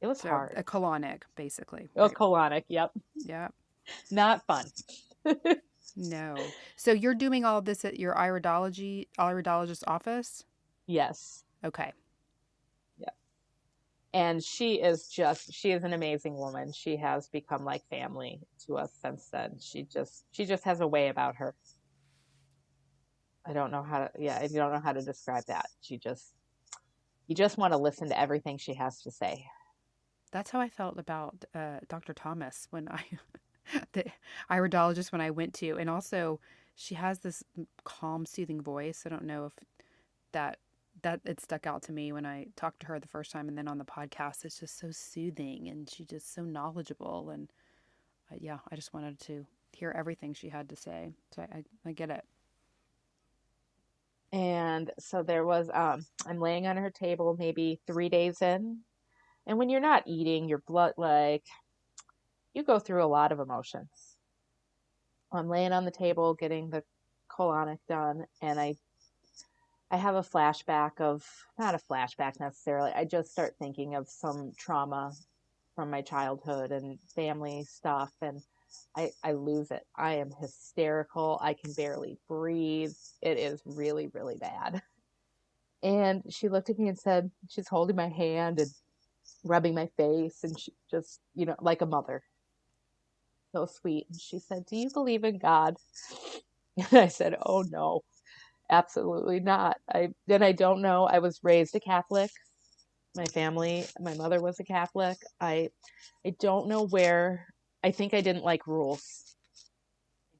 It 0.00 0.06
was 0.06 0.20
So 0.20 0.28
hard. 0.28 0.52
a 0.56 0.62
colonic, 0.62 1.22
basically. 1.34 1.88
Right? 1.96 2.12
colonic. 2.12 2.64
Yep. 2.68 2.92
Yeah. 3.16 3.48
Not 4.10 4.46
fun. 4.46 4.66
No. 5.98 6.36
So 6.76 6.92
you're 6.92 7.14
doing 7.14 7.46
all 7.46 7.56
of 7.58 7.64
this 7.64 7.82
at 7.84 7.98
your 7.98 8.14
iridology 8.14 9.06
iridologist 9.18 9.82
office? 9.86 10.44
Yes. 10.86 11.44
Okay. 11.64 11.92
And 14.16 14.42
she 14.42 14.76
is 14.76 15.08
just, 15.08 15.52
she 15.52 15.72
is 15.72 15.84
an 15.84 15.92
amazing 15.92 16.38
woman. 16.38 16.72
She 16.72 16.96
has 16.96 17.28
become 17.28 17.66
like 17.66 17.86
family 17.90 18.40
to 18.66 18.78
us 18.78 18.90
since 19.02 19.28
then. 19.30 19.58
She 19.60 19.82
just, 19.82 20.24
she 20.32 20.46
just 20.46 20.64
has 20.64 20.80
a 20.80 20.86
way 20.86 21.08
about 21.08 21.36
her. 21.36 21.54
I 23.46 23.52
don't 23.52 23.70
know 23.70 23.82
how 23.82 23.98
to, 23.98 24.10
yeah, 24.18 24.38
I 24.40 24.46
don't 24.46 24.72
know 24.72 24.80
how 24.80 24.94
to 24.94 25.02
describe 25.02 25.44
that. 25.48 25.66
She 25.82 25.98
just, 25.98 26.32
you 27.26 27.34
just 27.34 27.58
want 27.58 27.74
to 27.74 27.76
listen 27.76 28.08
to 28.08 28.18
everything 28.18 28.56
she 28.56 28.72
has 28.72 29.02
to 29.02 29.10
say. 29.10 29.44
That's 30.32 30.48
how 30.48 30.62
I 30.62 30.70
felt 30.70 30.98
about 30.98 31.44
uh, 31.54 31.80
Dr. 31.86 32.14
Thomas 32.14 32.68
when 32.70 32.88
I, 32.88 33.04
the 33.92 34.06
iridologist 34.50 35.12
when 35.12 35.20
I 35.20 35.30
went 35.30 35.52
to, 35.56 35.76
and 35.76 35.90
also 35.90 36.40
she 36.74 36.94
has 36.94 37.18
this 37.18 37.44
calm, 37.84 38.24
soothing 38.24 38.62
voice. 38.62 39.02
I 39.04 39.10
don't 39.10 39.26
know 39.26 39.44
if 39.44 39.52
that 40.32 40.56
that 41.02 41.20
it 41.24 41.40
stuck 41.40 41.66
out 41.66 41.82
to 41.84 41.92
me 41.92 42.12
when 42.12 42.26
I 42.26 42.46
talked 42.56 42.80
to 42.80 42.86
her 42.86 42.98
the 42.98 43.08
first 43.08 43.30
time, 43.30 43.48
and 43.48 43.56
then 43.56 43.68
on 43.68 43.78
the 43.78 43.84
podcast, 43.84 44.44
it's 44.44 44.60
just 44.60 44.78
so 44.78 44.88
soothing, 44.90 45.68
and 45.68 45.88
she's 45.88 46.06
just 46.06 46.34
so 46.34 46.42
knowledgeable, 46.42 47.30
and 47.30 47.50
uh, 48.30 48.36
yeah, 48.40 48.58
I 48.70 48.76
just 48.76 48.94
wanted 48.94 49.20
to 49.20 49.46
hear 49.72 49.94
everything 49.96 50.34
she 50.34 50.48
had 50.48 50.68
to 50.70 50.76
say. 50.76 51.12
So 51.34 51.42
I, 51.42 51.58
I, 51.58 51.64
I 51.86 51.92
get 51.92 52.10
it. 52.10 52.24
And 54.32 54.90
so 54.98 55.22
there 55.22 55.44
was, 55.44 55.70
um, 55.72 56.04
I'm 56.26 56.40
laying 56.40 56.66
on 56.66 56.76
her 56.76 56.90
table 56.90 57.36
maybe 57.38 57.80
three 57.86 58.08
days 58.08 58.42
in. 58.42 58.78
And 59.46 59.58
when 59.58 59.68
you're 59.68 59.80
not 59.80 60.02
eating, 60.06 60.48
your 60.48 60.58
blood, 60.58 60.94
like, 60.96 61.44
you 62.52 62.64
go 62.64 62.78
through 62.78 63.04
a 63.04 63.06
lot 63.06 63.32
of 63.32 63.38
emotions. 63.38 64.16
I'm 65.30 65.48
laying 65.48 65.72
on 65.72 65.84
the 65.84 65.90
table 65.90 66.34
getting 66.34 66.70
the 66.70 66.82
colonic 67.30 67.78
done, 67.88 68.26
and 68.40 68.58
I 68.58 68.76
I 69.90 69.96
have 69.98 70.16
a 70.16 70.22
flashback 70.22 71.00
of 71.00 71.24
not 71.58 71.74
a 71.74 71.78
flashback 71.78 72.40
necessarily. 72.40 72.92
I 72.92 73.04
just 73.04 73.30
start 73.32 73.56
thinking 73.58 73.94
of 73.94 74.08
some 74.08 74.52
trauma 74.58 75.12
from 75.74 75.90
my 75.90 76.02
childhood 76.02 76.72
and 76.72 76.98
family 77.14 77.64
stuff 77.64 78.12
and 78.22 78.40
I, 78.96 79.10
I 79.24 79.32
lose 79.32 79.70
it. 79.70 79.86
I 79.96 80.14
am 80.14 80.30
hysterical. 80.40 81.38
I 81.42 81.54
can 81.54 81.72
barely 81.74 82.18
breathe. 82.28 82.94
It 83.22 83.38
is 83.38 83.62
really, 83.64 84.08
really 84.14 84.36
bad. 84.36 84.82
And 85.82 86.22
she 86.30 86.48
looked 86.48 86.70
at 86.70 86.78
me 86.78 86.88
and 86.88 86.98
said, 86.98 87.30
she's 87.48 87.68
holding 87.68 87.96
my 87.96 88.08
hand 88.08 88.58
and 88.60 88.70
rubbing 89.44 89.74
my 89.74 89.86
face 89.96 90.44
and 90.44 90.58
she 90.58 90.72
just, 90.90 91.20
you 91.34 91.46
know, 91.46 91.56
like 91.60 91.82
a 91.82 91.86
mother. 91.86 92.22
So 93.52 93.66
sweet. 93.66 94.06
And 94.10 94.20
she 94.20 94.38
said, 94.38 94.66
Do 94.66 94.76
you 94.76 94.90
believe 94.90 95.24
in 95.24 95.38
God? 95.38 95.76
And 96.78 97.00
I 97.00 97.08
said, 97.08 97.36
Oh 97.44 97.62
no, 97.62 98.02
absolutely 98.70 99.40
not. 99.40 99.78
I 99.92 100.10
and 100.28 100.44
I 100.44 100.52
don't 100.52 100.82
know. 100.82 101.04
I 101.06 101.18
was 101.20 101.40
raised 101.42 101.74
a 101.76 101.80
Catholic. 101.80 102.30
My 103.16 103.26
family, 103.26 103.86
my 104.00 104.14
mother 104.14 104.40
was 104.42 104.60
a 104.60 104.64
Catholic. 104.64 105.18
I 105.40 105.70
I 106.26 106.34
don't 106.40 106.68
know 106.68 106.86
where 106.86 107.46
I 107.84 107.90
think 107.92 108.14
I 108.14 108.20
didn't 108.20 108.44
like 108.44 108.66
rules. 108.66 109.36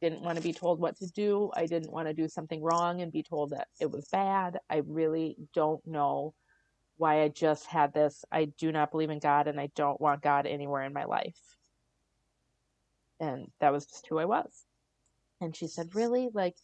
I 0.02 0.08
didn't 0.08 0.22
want 0.22 0.36
to 0.38 0.44
be 0.44 0.52
told 0.52 0.80
what 0.80 0.96
to 0.98 1.06
do. 1.08 1.50
I 1.54 1.66
didn't 1.66 1.92
want 1.92 2.08
to 2.08 2.14
do 2.14 2.28
something 2.28 2.62
wrong 2.62 3.00
and 3.02 3.12
be 3.12 3.22
told 3.22 3.50
that 3.50 3.68
it 3.80 3.90
was 3.90 4.08
bad. 4.12 4.58
I 4.70 4.82
really 4.86 5.36
don't 5.54 5.86
know 5.86 6.34
why 6.98 7.22
I 7.22 7.28
just 7.28 7.66
had 7.66 7.94
this. 7.94 8.24
I 8.32 8.46
do 8.46 8.72
not 8.72 8.90
believe 8.90 9.10
in 9.10 9.18
God 9.20 9.48
and 9.48 9.60
I 9.60 9.70
don't 9.76 10.00
want 10.00 10.22
God 10.22 10.46
anywhere 10.46 10.82
in 10.84 10.92
my 10.92 11.04
life. 11.04 11.38
And 13.20 13.48
that 13.60 13.72
was 13.72 13.86
just 13.86 14.06
who 14.08 14.18
I 14.18 14.26
was. 14.26 14.50
And 15.40 15.56
she 15.56 15.68
said, 15.68 15.94
Really? 15.94 16.30
Like, 16.32 16.56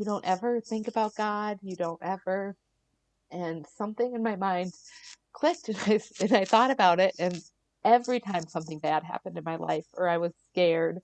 you 0.00 0.06
don't 0.06 0.24
ever 0.24 0.62
think 0.62 0.88
about 0.88 1.14
God? 1.14 1.58
You 1.60 1.76
don't 1.76 2.00
ever. 2.02 2.56
And 3.30 3.66
something 3.76 4.14
in 4.14 4.22
my 4.22 4.34
mind 4.34 4.72
clicked 5.34 5.68
and 5.68 5.76
I, 5.86 6.00
and 6.20 6.32
I 6.32 6.46
thought 6.46 6.70
about 6.70 7.00
it. 7.00 7.14
And 7.18 7.38
every 7.84 8.18
time 8.18 8.46
something 8.48 8.78
bad 8.78 9.04
happened 9.04 9.36
in 9.36 9.44
my 9.44 9.56
life, 9.56 9.84
or 9.92 10.08
I 10.08 10.16
was 10.16 10.32
scared, 10.48 11.00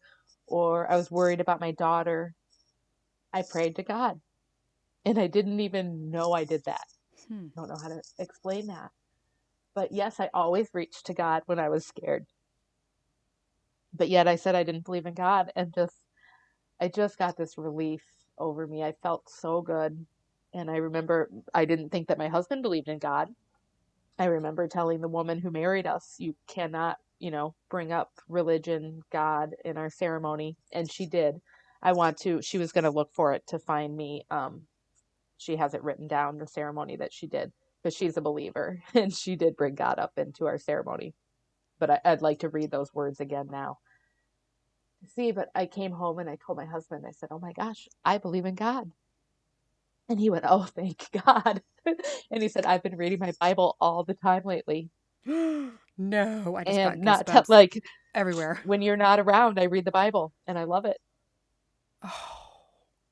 or 0.46 0.90
I 0.90 0.96
was 0.96 1.10
worried 1.10 1.42
about 1.42 1.60
my 1.60 1.72
daughter, 1.72 2.34
I 3.34 3.42
prayed 3.42 3.76
to 3.76 3.82
God. 3.82 4.18
And 5.04 5.18
I 5.18 5.26
didn't 5.26 5.60
even 5.60 6.10
know 6.10 6.32
I 6.32 6.44
did 6.44 6.64
that. 6.64 6.86
Hmm. 7.28 7.48
I 7.54 7.60
don't 7.60 7.68
know 7.68 7.78
how 7.80 7.88
to 7.88 8.00
explain 8.18 8.68
that. 8.68 8.92
But 9.74 9.92
yes, 9.92 10.20
I 10.20 10.30
always 10.32 10.70
reached 10.72 11.04
to 11.06 11.14
God 11.14 11.42
when 11.44 11.58
I 11.58 11.68
was 11.68 11.86
scared. 11.86 12.24
But 13.92 14.08
yet 14.08 14.26
I 14.26 14.36
said 14.36 14.54
I 14.54 14.62
didn't 14.62 14.86
believe 14.86 15.04
in 15.04 15.12
God 15.12 15.52
and 15.54 15.74
just 15.74 15.96
I 16.80 16.88
just 16.88 17.18
got 17.18 17.36
this 17.36 17.58
relief 17.58 18.02
over 18.38 18.66
me. 18.66 18.82
I 18.82 18.94
felt 19.02 19.28
so 19.28 19.62
good. 19.62 20.06
And 20.54 20.70
I 20.70 20.76
remember 20.76 21.30
I 21.54 21.64
didn't 21.64 21.90
think 21.90 22.08
that 22.08 22.18
my 22.18 22.28
husband 22.28 22.62
believed 22.62 22.88
in 22.88 22.98
God. 22.98 23.28
I 24.18 24.26
remember 24.26 24.68
telling 24.68 25.00
the 25.00 25.08
woman 25.08 25.40
who 25.40 25.50
married 25.50 25.86
us, 25.86 26.16
you 26.18 26.34
cannot, 26.48 26.98
you 27.18 27.30
know, 27.30 27.54
bring 27.70 27.92
up 27.92 28.12
religion, 28.28 29.02
God 29.12 29.54
in 29.64 29.76
our 29.76 29.90
ceremony. 29.90 30.56
And 30.72 30.90
she 30.90 31.06
did. 31.06 31.36
I 31.82 31.92
want 31.92 32.18
to, 32.18 32.42
she 32.42 32.58
was 32.58 32.72
going 32.72 32.84
to 32.84 32.90
look 32.90 33.12
for 33.14 33.34
it 33.34 33.46
to 33.48 33.58
find 33.58 33.96
me. 33.96 34.24
Um, 34.30 34.62
she 35.38 35.56
has 35.56 35.74
it 35.74 35.84
written 35.84 36.08
down, 36.08 36.38
the 36.38 36.46
ceremony 36.46 36.96
that 36.96 37.12
she 37.12 37.26
did, 37.26 37.52
because 37.82 37.96
she's 37.96 38.16
a 38.16 38.22
believer 38.22 38.82
and 38.94 39.14
she 39.14 39.36
did 39.36 39.56
bring 39.56 39.74
God 39.74 39.98
up 39.98 40.12
into 40.18 40.46
our 40.46 40.58
ceremony. 40.58 41.14
But 41.78 41.90
I, 41.90 42.00
I'd 42.04 42.22
like 42.22 42.40
to 42.40 42.48
read 42.48 42.70
those 42.70 42.94
words 42.94 43.20
again 43.20 43.48
now. 43.50 43.78
See, 45.14 45.32
but 45.32 45.50
I 45.54 45.66
came 45.66 45.92
home 45.92 46.18
and 46.18 46.28
I 46.30 46.36
told 46.44 46.58
my 46.58 46.66
husband, 46.66 47.04
I 47.08 47.12
said, 47.12 47.30
Oh 47.32 47.38
my 47.38 47.52
gosh, 47.52 47.88
I 48.04 48.18
believe 48.18 48.46
in 48.46 48.54
God. 48.54 48.90
And 50.08 50.20
he 50.20 50.30
went, 50.30 50.44
Oh, 50.48 50.64
thank 50.76 51.08
God. 51.26 51.62
and 51.86 52.42
he 52.42 52.48
said, 52.48 52.66
I've 52.66 52.82
been 52.82 52.96
reading 52.96 53.18
my 53.20 53.32
Bible 53.40 53.76
all 53.80 54.04
the 54.04 54.14
time 54.14 54.42
lately. 54.44 54.90
no, 55.26 56.56
I 56.56 56.64
just 56.64 56.82
and 56.82 56.82
got 56.82 57.02
not 57.02 57.26
goosebumps 57.26 57.48
like 57.48 57.82
everywhere. 58.14 58.60
when 58.62 58.82
you're 58.82 58.96
not 58.96 59.20
around, 59.20 59.58
I 59.60 59.64
read 59.64 59.84
the 59.84 59.92
Bible 59.92 60.32
and 60.46 60.58
I 60.58 60.64
love 60.64 60.84
it. 60.86 60.98
Oh, 62.04 62.10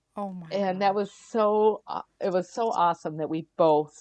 oh 0.16 0.32
my 0.32 0.48
And 0.50 0.82
that 0.82 0.94
was 0.94 1.12
so, 1.12 1.82
uh, 1.86 2.02
it 2.20 2.32
was 2.32 2.50
so 2.50 2.70
awesome 2.70 3.18
that 3.18 3.30
we 3.30 3.46
both 3.58 3.94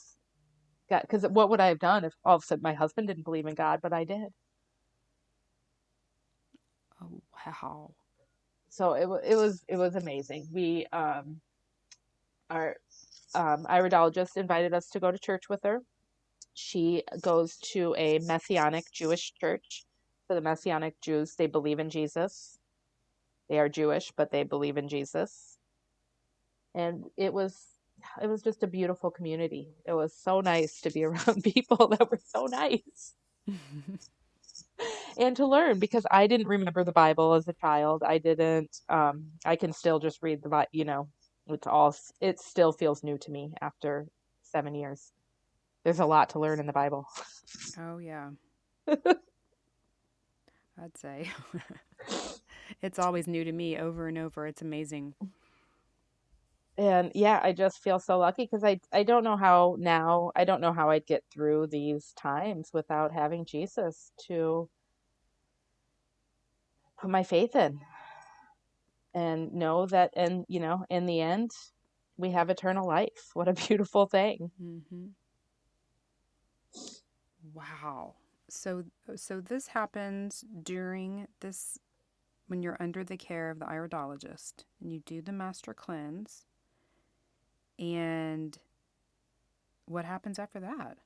got, 0.89 1.03
because 1.03 1.23
what 1.23 1.49
would 1.49 1.61
I 1.61 1.67
have 1.67 1.79
done 1.79 2.05
if 2.05 2.13
all 2.25 2.37
of 2.37 2.43
a 2.43 2.45
sudden 2.45 2.63
my 2.63 2.73
husband 2.73 3.07
didn't 3.07 3.25
believe 3.25 3.47
in 3.47 3.55
God, 3.55 3.79
but 3.83 3.93
I 3.93 4.05
did? 4.05 4.29
Oh 7.01 7.21
wow. 7.45 7.91
so 8.69 8.93
it, 8.93 9.31
it 9.31 9.35
was 9.35 9.63
it 9.67 9.77
was 9.77 9.95
amazing. 9.95 10.47
We 10.51 10.85
um 10.93 11.41
our 12.49 12.77
um 13.35 13.65
iridologist 13.69 14.37
invited 14.37 14.73
us 14.73 14.89
to 14.89 14.99
go 14.99 15.11
to 15.11 15.19
church 15.19 15.49
with 15.49 15.63
her. 15.63 15.81
She 16.53 17.03
goes 17.21 17.57
to 17.73 17.95
a 17.97 18.19
messianic 18.19 18.85
Jewish 18.91 19.33
church. 19.39 19.85
So 20.27 20.35
the 20.35 20.41
messianic 20.41 20.99
Jews, 21.01 21.35
they 21.35 21.47
believe 21.47 21.79
in 21.79 21.89
Jesus. 21.89 22.57
They 23.49 23.59
are 23.59 23.69
Jewish, 23.69 24.11
but 24.15 24.31
they 24.31 24.43
believe 24.43 24.77
in 24.77 24.87
Jesus. 24.87 25.57
And 26.75 27.05
it 27.17 27.33
was 27.33 27.65
it 28.21 28.27
was 28.27 28.41
just 28.41 28.63
a 28.63 28.67
beautiful 28.67 29.11
community. 29.11 29.69
It 29.85 29.93
was 29.93 30.15
so 30.15 30.41
nice 30.41 30.81
to 30.81 30.91
be 30.91 31.03
around 31.05 31.43
people 31.43 31.87
that 31.89 32.09
were 32.11 32.19
so 32.23 32.45
nice 32.45 33.15
and 35.17 35.35
to 35.37 35.45
learn 35.45 35.79
because 35.79 36.05
I 36.09 36.27
didn't 36.27 36.47
remember 36.47 36.83
the 36.83 36.91
Bible 36.91 37.33
as 37.33 37.47
a 37.47 37.53
child. 37.53 38.03
I 38.03 38.17
didn't. 38.17 38.81
Um, 38.89 39.25
I 39.45 39.55
can 39.55 39.73
still 39.73 39.99
just 39.99 40.21
read 40.21 40.41
the 40.41 40.49
Bible. 40.49 40.69
You 40.71 40.85
know, 40.85 41.07
it's 41.47 41.67
all. 41.67 41.95
It 42.21 42.39
still 42.39 42.71
feels 42.71 43.03
new 43.03 43.17
to 43.19 43.31
me 43.31 43.53
after 43.61 44.07
seven 44.41 44.75
years. 44.75 45.11
There's 45.83 45.99
a 45.99 46.05
lot 46.05 46.29
to 46.31 46.39
learn 46.39 46.59
in 46.59 46.67
the 46.67 46.73
Bible. 46.73 47.05
oh 47.79 47.97
yeah. 47.97 48.29
I'd 50.81 50.97
say 50.97 51.29
it's 52.81 52.97
always 52.99 53.27
new 53.27 53.43
to 53.43 53.51
me 53.51 53.77
over 53.77 54.07
and 54.07 54.17
over. 54.17 54.47
It's 54.47 54.61
amazing. 54.61 55.13
And 56.78 57.11
yeah, 57.13 57.39
I 57.43 57.53
just 57.53 57.80
feel 57.84 57.99
so 57.99 58.17
lucky 58.17 58.43
because 58.45 58.63
I 58.63 58.80
I 58.91 59.03
don't 59.03 59.24
know 59.24 59.38
how 59.38 59.76
now 59.80 60.32
I 60.36 60.43
don't 60.43 60.61
know 60.61 60.74
how 60.74 60.89
I'd 60.89 61.05
get 61.05 61.24
through 61.32 61.67
these 61.67 62.13
times 62.13 62.71
without 62.74 63.11
having 63.11 63.45
Jesus 63.45 64.11
to 64.28 64.69
put 66.99 67.09
my 67.11 67.24
faith 67.24 67.55
in 67.55 67.80
and 69.13 69.53
know 69.53 69.86
that 69.88 70.11
and 70.15 70.45
you 70.47 70.59
know 70.59 70.86
in 70.89 71.05
the 71.05 71.21
end 71.21 71.51
we 72.17 72.32
have 72.32 72.49
eternal 72.49 72.88
life. 72.88 73.32
What 73.34 73.47
a 73.47 73.53
beautiful 73.53 74.05
thing. 74.07 74.51
hmm 74.59 75.07
Wow. 77.53 78.15
So 78.49 78.84
so 79.15 79.41
this 79.41 79.67
happens 79.67 80.43
during 80.63 81.28
this 81.41 81.78
when 82.47 82.61
you're 82.61 82.78
under 82.82 83.03
the 83.03 83.17
care 83.17 83.49
of 83.49 83.59
the 83.59 83.65
iridologist 83.65 84.65
and 84.82 84.91
you 84.91 85.01
do 85.05 85.21
the 85.21 85.32
master 85.32 85.74
cleanse 85.74 86.45
and 87.80 88.57
what 89.86 90.05
happens 90.05 90.39
after 90.39 90.59
that? 90.61 90.97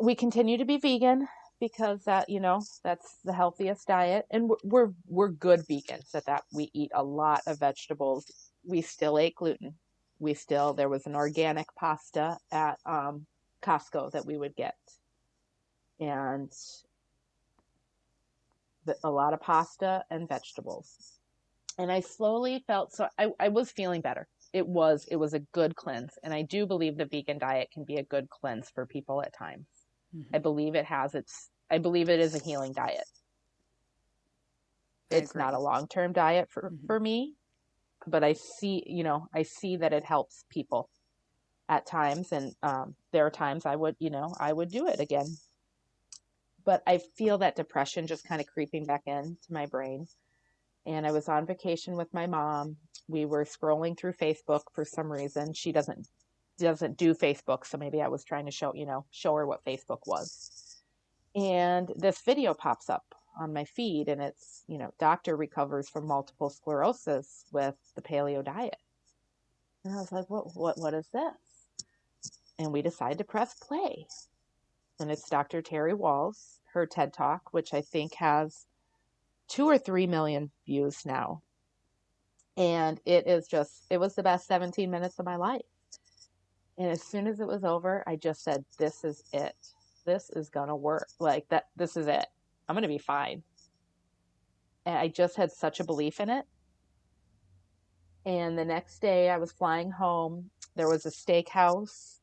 We 0.00 0.14
continue 0.14 0.58
to 0.58 0.64
be 0.64 0.78
vegan 0.78 1.28
because 1.60 2.04
that, 2.04 2.28
you 2.28 2.40
know, 2.40 2.62
that's 2.82 3.18
the 3.24 3.32
healthiest 3.32 3.86
diet 3.86 4.26
and 4.30 4.50
we're 4.64 4.90
we're, 5.06 5.28
good 5.28 5.60
vegans 5.60 6.14
at 6.14 6.26
that. 6.26 6.42
We 6.52 6.70
eat 6.72 6.90
a 6.94 7.04
lot 7.04 7.42
of 7.46 7.60
vegetables. 7.60 8.50
We 8.64 8.80
still 8.80 9.18
ate 9.18 9.36
gluten. 9.36 9.74
We 10.18 10.34
still 10.34 10.72
there 10.72 10.88
was 10.88 11.06
an 11.06 11.14
organic 11.14 11.66
pasta 11.76 12.38
at 12.50 12.78
um, 12.86 13.26
Costco 13.62 14.12
that 14.12 14.26
we 14.26 14.36
would 14.36 14.56
get. 14.56 14.76
And 16.00 16.52
a 19.04 19.10
lot 19.10 19.32
of 19.32 19.40
pasta 19.40 20.04
and 20.10 20.28
vegetables. 20.28 21.18
And 21.78 21.90
I 21.92 22.00
slowly 22.00 22.64
felt 22.66 22.92
so 22.92 23.08
I, 23.18 23.28
I 23.38 23.48
was 23.48 23.70
feeling 23.70 24.00
better. 24.00 24.26
It 24.52 24.66
was 24.66 25.06
it 25.10 25.16
was 25.16 25.34
a 25.34 25.40
good 25.40 25.76
cleanse. 25.76 26.18
And 26.22 26.32
I 26.32 26.42
do 26.42 26.66
believe 26.66 26.96
the 26.96 27.06
vegan 27.06 27.38
diet 27.38 27.70
can 27.72 27.84
be 27.84 27.96
a 27.96 28.02
good 28.02 28.28
cleanse 28.28 28.70
for 28.70 28.86
people 28.86 29.22
at 29.22 29.36
times. 29.36 29.66
Mm-hmm. 30.14 30.36
I 30.36 30.38
believe 30.38 30.74
it 30.74 30.84
has 30.86 31.14
its 31.14 31.50
I 31.70 31.78
believe 31.78 32.08
it 32.08 32.20
is 32.20 32.34
a 32.34 32.42
healing 32.42 32.72
diet. 32.72 33.04
It's 35.10 35.34
not 35.34 35.54
a 35.54 35.58
long 35.58 35.88
term 35.88 36.12
diet 36.12 36.48
for, 36.50 36.70
mm-hmm. 36.70 36.86
for 36.86 36.98
me, 36.98 37.34
but 38.06 38.24
I 38.24 38.32
see, 38.32 38.82
you 38.86 39.04
know, 39.04 39.28
I 39.34 39.42
see 39.42 39.76
that 39.76 39.92
it 39.92 40.04
helps 40.04 40.44
people 40.48 40.88
at 41.68 41.84
times. 41.84 42.32
And 42.32 42.54
um, 42.62 42.94
there 43.12 43.26
are 43.26 43.30
times 43.30 43.66
I 43.66 43.76
would, 43.76 43.96
you 43.98 44.08
know, 44.08 44.34
I 44.40 44.52
would 44.52 44.70
do 44.70 44.88
it 44.88 45.00
again 45.00 45.26
but 46.64 46.82
I 46.86 46.98
feel 47.16 47.38
that 47.38 47.56
depression 47.56 48.06
just 48.06 48.26
kind 48.26 48.40
of 48.40 48.46
creeping 48.46 48.84
back 48.84 49.02
into 49.06 49.36
my 49.50 49.66
brain. 49.66 50.06
And 50.86 51.06
I 51.06 51.12
was 51.12 51.28
on 51.28 51.46
vacation 51.46 51.96
with 51.96 52.12
my 52.12 52.26
mom. 52.26 52.76
We 53.08 53.24
were 53.24 53.44
scrolling 53.44 53.96
through 53.96 54.14
Facebook 54.14 54.62
for 54.72 54.84
some 54.84 55.10
reason. 55.10 55.52
She 55.52 55.72
doesn't 55.72 56.08
doesn't 56.58 56.96
do 56.96 57.14
Facebook, 57.14 57.66
so 57.66 57.76
maybe 57.76 58.00
I 58.02 58.08
was 58.08 58.24
trying 58.24 58.46
to 58.46 58.52
show, 58.52 58.74
you 58.74 58.86
know, 58.86 59.04
show 59.10 59.34
her 59.34 59.46
what 59.46 59.64
Facebook 59.64 60.00
was. 60.06 60.82
And 61.34 61.90
this 61.96 62.20
video 62.20 62.54
pops 62.54 62.88
up 62.90 63.14
on 63.40 63.52
my 63.52 63.64
feed 63.64 64.08
and 64.08 64.20
it's, 64.20 64.62
you 64.68 64.78
know, 64.78 64.92
doctor 65.00 65.34
recovers 65.34 65.88
from 65.88 66.06
multiple 66.06 66.50
sclerosis 66.50 67.46
with 67.52 67.74
the 67.96 68.02
paleo 68.02 68.44
diet. 68.44 68.76
And 69.84 69.94
I 69.94 69.96
was 69.96 70.12
like, 70.12 70.28
what 70.30 70.54
what 70.54 70.78
what 70.78 70.94
is 70.94 71.08
this? 71.12 72.30
And 72.58 72.72
we 72.72 72.82
decide 72.82 73.18
to 73.18 73.24
press 73.24 73.54
play 73.54 74.06
and 75.02 75.10
it's 75.10 75.28
Dr. 75.28 75.60
Terry 75.60 75.92
Wahls, 75.92 76.58
her 76.72 76.86
TED 76.86 77.12
Talk, 77.12 77.52
which 77.52 77.74
I 77.74 77.80
think 77.80 78.14
has 78.14 78.66
two 79.52 79.68
or 79.68 79.76
three 79.76 80.06
million 80.06 80.50
views 80.66 81.04
now. 81.04 81.42
And 82.56 82.98
it 83.04 83.26
is 83.26 83.46
just, 83.46 83.84
it 83.90 84.00
was 84.00 84.14
the 84.14 84.22
best 84.22 84.46
17 84.46 84.90
minutes 84.90 85.18
of 85.18 85.26
my 85.26 85.36
life. 85.36 85.60
And 86.78 86.90
as 86.90 87.02
soon 87.02 87.26
as 87.26 87.38
it 87.38 87.46
was 87.46 87.62
over, 87.62 88.02
I 88.06 88.16
just 88.16 88.42
said, 88.42 88.64
This 88.78 89.04
is 89.04 89.22
it. 89.32 89.54
This 90.06 90.30
is 90.30 90.48
going 90.48 90.68
to 90.68 90.74
work. 90.74 91.08
Like 91.20 91.46
that, 91.50 91.64
this 91.76 91.96
is 91.98 92.06
it. 92.06 92.26
I'm 92.66 92.74
going 92.74 92.82
to 92.82 92.88
be 92.88 92.98
fine. 92.98 93.42
And 94.86 94.96
I 94.96 95.08
just 95.08 95.36
had 95.36 95.52
such 95.52 95.80
a 95.80 95.84
belief 95.84 96.18
in 96.18 96.30
it. 96.30 96.46
And 98.24 98.58
the 98.58 98.64
next 98.64 99.00
day, 99.00 99.28
I 99.28 99.36
was 99.36 99.52
flying 99.52 99.90
home. 99.90 100.50
There 100.76 100.88
was 100.88 101.04
a 101.04 101.10
steakhouse 101.10 102.20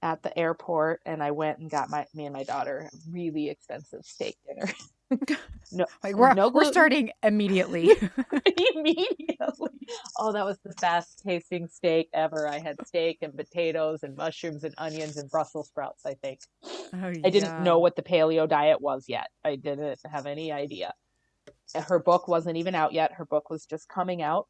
at 0.00 0.22
the 0.22 0.36
airport 0.38 1.00
and 1.06 1.22
I 1.22 1.30
went 1.30 1.58
and 1.58 1.70
got 1.70 1.90
my 1.90 2.06
me 2.14 2.26
and 2.26 2.34
my 2.34 2.44
daughter 2.44 2.90
a 2.92 2.96
really 3.10 3.48
expensive 3.48 4.04
steak 4.04 4.36
dinner. 4.46 4.70
no, 5.72 5.86
like 6.04 6.14
we're 6.14 6.34
no 6.34 6.48
we're 6.48 6.64
starting 6.64 7.10
immediately. 7.22 7.90
immediately. 8.74 9.70
Oh, 10.18 10.32
that 10.32 10.44
was 10.44 10.58
the 10.64 10.74
best 10.80 11.22
tasting 11.24 11.68
steak 11.68 12.08
ever. 12.12 12.48
I 12.48 12.58
had 12.58 12.76
steak 12.86 13.18
and 13.22 13.36
potatoes 13.36 14.02
and 14.02 14.16
mushrooms 14.16 14.64
and 14.64 14.74
onions 14.78 15.16
and 15.16 15.30
Brussels 15.30 15.68
sprouts. 15.68 16.04
I 16.06 16.14
think. 16.14 16.40
Oh, 16.64 17.08
yeah. 17.08 17.20
I 17.24 17.30
didn't 17.30 17.62
know 17.62 17.78
what 17.78 17.96
the 17.96 18.02
paleo 18.02 18.48
diet 18.48 18.80
was 18.80 19.04
yet. 19.08 19.28
I 19.44 19.56
didn't 19.56 20.00
have 20.10 20.26
any 20.26 20.52
idea. 20.52 20.94
Her 21.74 21.98
book 21.98 22.28
wasn't 22.28 22.56
even 22.56 22.74
out 22.74 22.92
yet. 22.92 23.12
Her 23.12 23.24
book 23.24 23.50
was 23.50 23.66
just 23.66 23.88
coming 23.88 24.22
out 24.22 24.46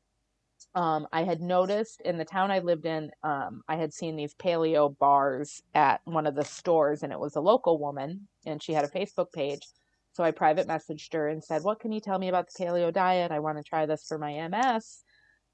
um, 0.74 1.06
I 1.12 1.22
had 1.22 1.40
noticed 1.40 2.00
in 2.00 2.18
the 2.18 2.24
town 2.24 2.50
I 2.50 2.58
lived 2.58 2.86
in, 2.86 3.10
um, 3.22 3.62
I 3.68 3.76
had 3.76 3.92
seen 3.92 4.16
these 4.16 4.34
paleo 4.34 4.96
bars 4.98 5.62
at 5.74 6.00
one 6.04 6.26
of 6.26 6.34
the 6.34 6.44
stores, 6.44 7.02
and 7.02 7.12
it 7.12 7.18
was 7.18 7.36
a 7.36 7.40
local 7.40 7.78
woman, 7.78 8.26
and 8.44 8.62
she 8.62 8.72
had 8.72 8.84
a 8.84 8.88
Facebook 8.88 9.32
page. 9.32 9.66
So 10.14 10.24
I 10.24 10.30
private 10.30 10.66
messaged 10.66 11.12
her 11.12 11.28
and 11.28 11.42
said, 11.42 11.62
What 11.62 11.80
can 11.80 11.92
you 11.92 12.00
tell 12.00 12.18
me 12.18 12.28
about 12.28 12.48
the 12.48 12.64
paleo 12.64 12.92
diet? 12.92 13.32
I 13.32 13.40
want 13.40 13.58
to 13.58 13.64
try 13.64 13.86
this 13.86 14.06
for 14.06 14.18
my 14.18 14.48
MS. 14.48 15.02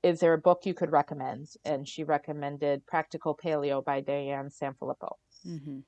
Is 0.03 0.21
there 0.21 0.35
a 0.35 0.39
book 0.39 0.65
you 0.65 0.75
could 0.75 0.93
recommend? 0.93 1.49
And 1.65 1.89
she 1.89 2.05
recommended 2.05 2.87
Practical 2.87 3.37
Paleo 3.37 3.85
by 3.85 4.01
Diane 4.01 4.49
Sanfilippo. 4.49 5.17
Mm-hmm. 5.47 5.81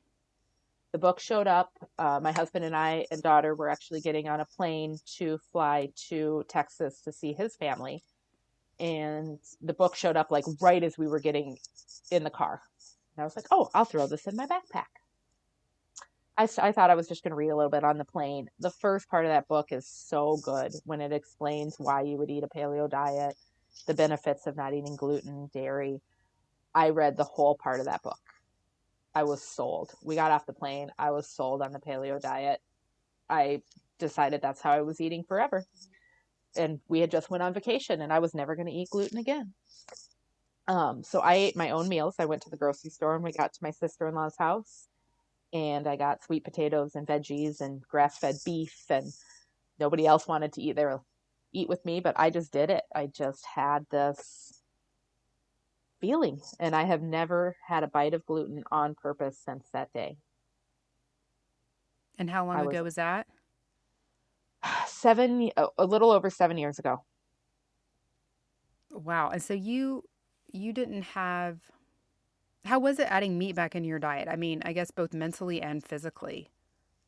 The 0.92 0.98
book 0.98 1.20
showed 1.20 1.46
up. 1.46 1.70
Uh, 1.98 2.20
my 2.22 2.32
husband 2.32 2.64
and 2.64 2.76
I 2.76 3.06
and 3.10 3.22
daughter 3.22 3.54
were 3.54 3.70
actually 3.70 4.00
getting 4.00 4.28
on 4.28 4.40
a 4.40 4.44
plane 4.44 4.98
to 5.16 5.38
fly 5.50 5.90
to 6.08 6.44
Texas 6.48 7.00
to 7.02 7.12
see 7.12 7.32
his 7.32 7.56
family 7.56 8.02
and 8.82 9.38
the 9.60 9.72
book 9.72 9.94
showed 9.94 10.16
up 10.16 10.30
like 10.30 10.44
right 10.60 10.82
as 10.82 10.98
we 10.98 11.06
were 11.06 11.20
getting 11.20 11.56
in 12.10 12.24
the 12.24 12.30
car. 12.30 12.60
And 13.16 13.22
I 13.22 13.24
was 13.24 13.36
like, 13.36 13.46
oh, 13.50 13.68
I'll 13.74 13.84
throw 13.84 14.06
this 14.06 14.26
in 14.26 14.36
my 14.36 14.46
backpack. 14.46 15.01
I, 16.36 16.48
I 16.58 16.72
thought 16.72 16.90
I 16.90 16.94
was 16.94 17.08
just 17.08 17.22
going 17.22 17.30
to 17.30 17.36
read 17.36 17.50
a 17.50 17.56
little 17.56 17.70
bit 17.70 17.84
on 17.84 17.98
the 17.98 18.04
plane. 18.04 18.48
The 18.58 18.70
first 18.70 19.08
part 19.08 19.24
of 19.24 19.30
that 19.30 19.48
book 19.48 19.70
is 19.70 19.86
so 19.86 20.38
good 20.42 20.72
when 20.84 21.00
it 21.00 21.12
explains 21.12 21.76
why 21.78 22.02
you 22.02 22.16
would 22.16 22.30
eat 22.30 22.44
a 22.44 22.48
paleo 22.48 22.88
diet, 22.88 23.34
the 23.86 23.94
benefits 23.94 24.46
of 24.46 24.56
not 24.56 24.72
eating 24.72 24.96
gluten, 24.96 25.50
dairy. 25.52 26.00
I 26.74 26.90
read 26.90 27.16
the 27.16 27.24
whole 27.24 27.56
part 27.56 27.80
of 27.80 27.86
that 27.86 28.02
book. 28.02 28.18
I 29.14 29.24
was 29.24 29.42
sold. 29.42 29.92
We 30.02 30.14
got 30.14 30.30
off 30.30 30.46
the 30.46 30.54
plane. 30.54 30.90
I 30.98 31.10
was 31.10 31.28
sold 31.28 31.60
on 31.60 31.72
the 31.72 31.80
paleo 31.80 32.18
diet. 32.20 32.60
I 33.28 33.60
decided 33.98 34.40
that's 34.40 34.62
how 34.62 34.72
I 34.72 34.80
was 34.80 35.00
eating 35.00 35.24
forever 35.24 35.64
and 36.56 36.80
we 36.88 37.00
had 37.00 37.10
just 37.10 37.30
went 37.30 37.42
on 37.42 37.54
vacation 37.54 38.00
and 38.00 38.12
I 38.12 38.18
was 38.18 38.34
never 38.34 38.56
going 38.56 38.66
to 38.66 38.72
eat 38.72 38.90
gluten 38.90 39.18
again. 39.18 39.52
Um, 40.68 41.02
so 41.02 41.20
I 41.20 41.34
ate 41.34 41.56
my 41.56 41.70
own 41.70 41.88
meals. 41.88 42.16
I 42.18 42.26
went 42.26 42.42
to 42.42 42.50
the 42.50 42.56
grocery 42.56 42.90
store 42.90 43.14
and 43.14 43.24
we 43.24 43.32
got 43.32 43.52
to 43.52 43.58
my 43.62 43.70
sister-in-law's 43.70 44.36
house 44.38 44.88
and 45.52 45.86
I 45.86 45.96
got 45.96 46.24
sweet 46.24 46.44
potatoes 46.44 46.94
and 46.94 47.06
veggies 47.06 47.60
and 47.60 47.82
grass-fed 47.82 48.36
beef 48.44 48.84
and 48.88 49.12
nobody 49.78 50.06
else 50.06 50.26
wanted 50.26 50.52
to 50.54 50.62
eat 50.62 50.76
there 50.76 51.00
eat 51.52 51.68
with 51.68 51.84
me, 51.84 52.00
but 52.00 52.18
I 52.18 52.30
just 52.30 52.52
did 52.52 52.70
it. 52.70 52.82
I 52.94 53.06
just 53.06 53.44
had 53.54 53.86
this 53.90 54.62
feeling 56.00 56.40
and 56.58 56.74
I 56.74 56.84
have 56.84 57.02
never 57.02 57.56
had 57.66 57.84
a 57.84 57.88
bite 57.88 58.14
of 58.14 58.26
gluten 58.26 58.64
on 58.70 58.94
purpose 58.94 59.38
since 59.44 59.68
that 59.72 59.92
day. 59.92 60.16
And 62.18 62.28
how 62.28 62.46
long 62.46 62.56
I 62.56 62.62
ago 62.62 62.82
was, 62.82 62.84
was 62.84 62.94
that? 62.96 63.26
seven, 64.86 65.50
oh, 65.56 65.70
a 65.78 65.86
little 65.86 66.10
over 66.10 66.30
seven 66.30 66.58
years 66.58 66.78
ago. 66.78 67.04
Wow. 68.90 69.30
And 69.30 69.42
so 69.42 69.54
you, 69.54 70.04
you 70.52 70.72
didn't 70.72 71.02
have, 71.02 71.58
how 72.64 72.78
was 72.78 72.98
it 72.98 73.10
adding 73.10 73.38
meat 73.38 73.54
back 73.54 73.74
into 73.74 73.88
your 73.88 73.98
diet? 73.98 74.28
I 74.28 74.36
mean, 74.36 74.62
I 74.64 74.72
guess 74.72 74.90
both 74.90 75.12
mentally 75.12 75.60
and 75.60 75.84
physically. 75.84 76.50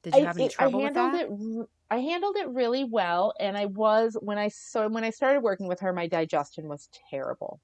Did 0.02 0.16
you 0.16 0.22
I, 0.22 0.26
have 0.26 0.36
any 0.36 0.48
trouble 0.48 0.82
with 0.82 0.94
that? 0.94 1.14
It, 1.14 1.68
I 1.90 1.98
handled 1.98 2.36
it 2.36 2.48
really 2.48 2.84
well, 2.84 3.32
and 3.40 3.56
I 3.56 3.66
was 3.66 4.16
when 4.20 4.38
I 4.38 4.48
so 4.48 4.88
when 4.88 5.04
I 5.04 5.10
started 5.10 5.40
working 5.40 5.66
with 5.66 5.80
her, 5.80 5.92
my 5.92 6.06
digestion 6.06 6.68
was 6.68 6.88
terrible. 7.10 7.60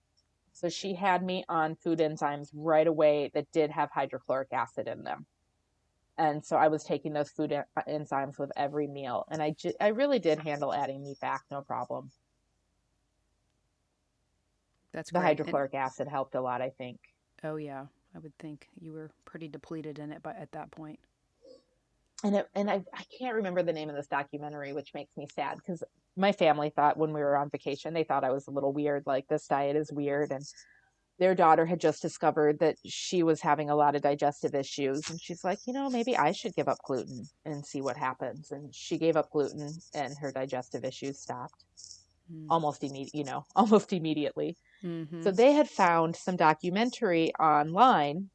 So 0.53 0.68
she 0.68 0.95
had 0.95 1.22
me 1.22 1.45
on 1.49 1.76
food 1.76 2.01
enzymes 2.01 2.51
right 2.55 2.86
away 2.86 3.30
that 3.34 3.51
did 3.53 3.70
have 3.70 3.91
hydrochloric 3.91 4.53
acid 4.53 4.88
in 4.88 5.05
them 5.05 5.26
and 6.20 6.45
so 6.45 6.57
I 6.57 6.68
was 6.68 6.84
taking 6.84 7.14
those 7.14 7.30
food 7.30 7.51
uh, 7.53 7.62
enzymes 7.88 8.38
with 8.38 8.53
every 8.55 8.86
meal, 8.86 9.24
and 9.30 9.43
I 9.43 9.53
ju- 9.53 9.72
I 9.80 9.88
really 9.88 10.18
did 10.18 10.38
handle 10.38 10.72
adding 10.72 11.03
meat 11.03 11.18
back, 11.18 11.43
no 11.51 11.62
problem. 11.62 12.11
That's 14.93 15.11
the 15.11 15.18
great. 15.18 15.28
hydrochloric 15.28 15.72
and, 15.72 15.82
acid 15.82 16.09
helped 16.09 16.34
a 16.34 16.43
lot, 16.43 16.61
I 16.61 16.70
think. 16.70 16.99
Oh 17.43 17.57
yeah, 17.57 17.86
I 18.14 18.18
would 18.18 18.36
think 18.38 18.68
you 18.80 18.93
were 18.93 19.11
pretty 19.24 19.49
depleted 19.49 19.99
in 19.99 20.12
it, 20.12 20.22
but 20.22 20.36
at 20.36 20.53
that 20.53 20.70
point. 20.70 20.99
And 22.22 22.36
it, 22.36 22.49
and 22.55 22.70
I 22.70 22.84
I 22.93 23.05
can't 23.18 23.36
remember 23.36 23.62
the 23.62 23.72
name 23.72 23.88
of 23.88 23.97
this 23.97 24.07
documentary, 24.09 24.72
which 24.72 24.93
makes 24.95 25.16
me 25.16 25.26
sad 25.34 25.57
because 25.57 25.82
my 26.16 26.32
family 26.32 26.70
thought 26.70 26.99
when 26.99 27.12
we 27.12 27.20
were 27.20 27.36
on 27.36 27.49
vacation 27.51 27.95
they 27.95 28.05
thought 28.05 28.24
I 28.24 28.30
was 28.30 28.47
a 28.47 28.51
little 28.51 28.72
weird, 28.72 29.05
like 29.07 29.26
this 29.28 29.47
diet 29.47 29.76
is 29.76 29.91
weird, 29.93 30.32
and 30.32 30.45
their 31.18 31.34
daughter 31.34 31.66
had 31.66 31.80
just 31.80 32.03
discovered 32.03 32.59
that 32.61 32.76
she 32.84 33.22
was 33.22 33.41
having 33.43 33.70
a 33.70 33.76
lot 33.76 33.95
of 33.97 34.03
digestive 34.03 34.55
issues. 34.55 35.09
And 35.09 35.20
she's 35.20 35.45
like 35.45 35.61
you 35.66 35.72
know 35.72 35.88
maybe 35.91 36.16
i 36.16 36.32
should 36.32 36.55
give 36.57 36.68
up 36.68 36.78
gluten 36.84 37.28
and 37.47 37.64
see 37.64 37.80
what 37.80 37.97
happens. 37.97 38.51
And 38.51 38.74
she 38.74 38.99
gave 38.99 39.16
up 39.16 39.30
gluten 39.30 39.82
and 39.95 40.18
her 40.18 40.30
digestive 40.32 40.84
issues 40.84 41.18
stopped 41.20 41.64
mm. 42.31 42.47
almost 42.49 42.83
immediately 42.83 43.18
you 43.18 43.24
know 43.24 43.45
almost 43.57 43.93
immediately 43.93 44.57
mm-hmm. 44.85 45.22
so 45.22 45.31
they 45.31 45.53
had 45.53 45.68
found 45.68 46.14
some 46.14 46.37
documentary 46.37 47.33
online 47.41 48.31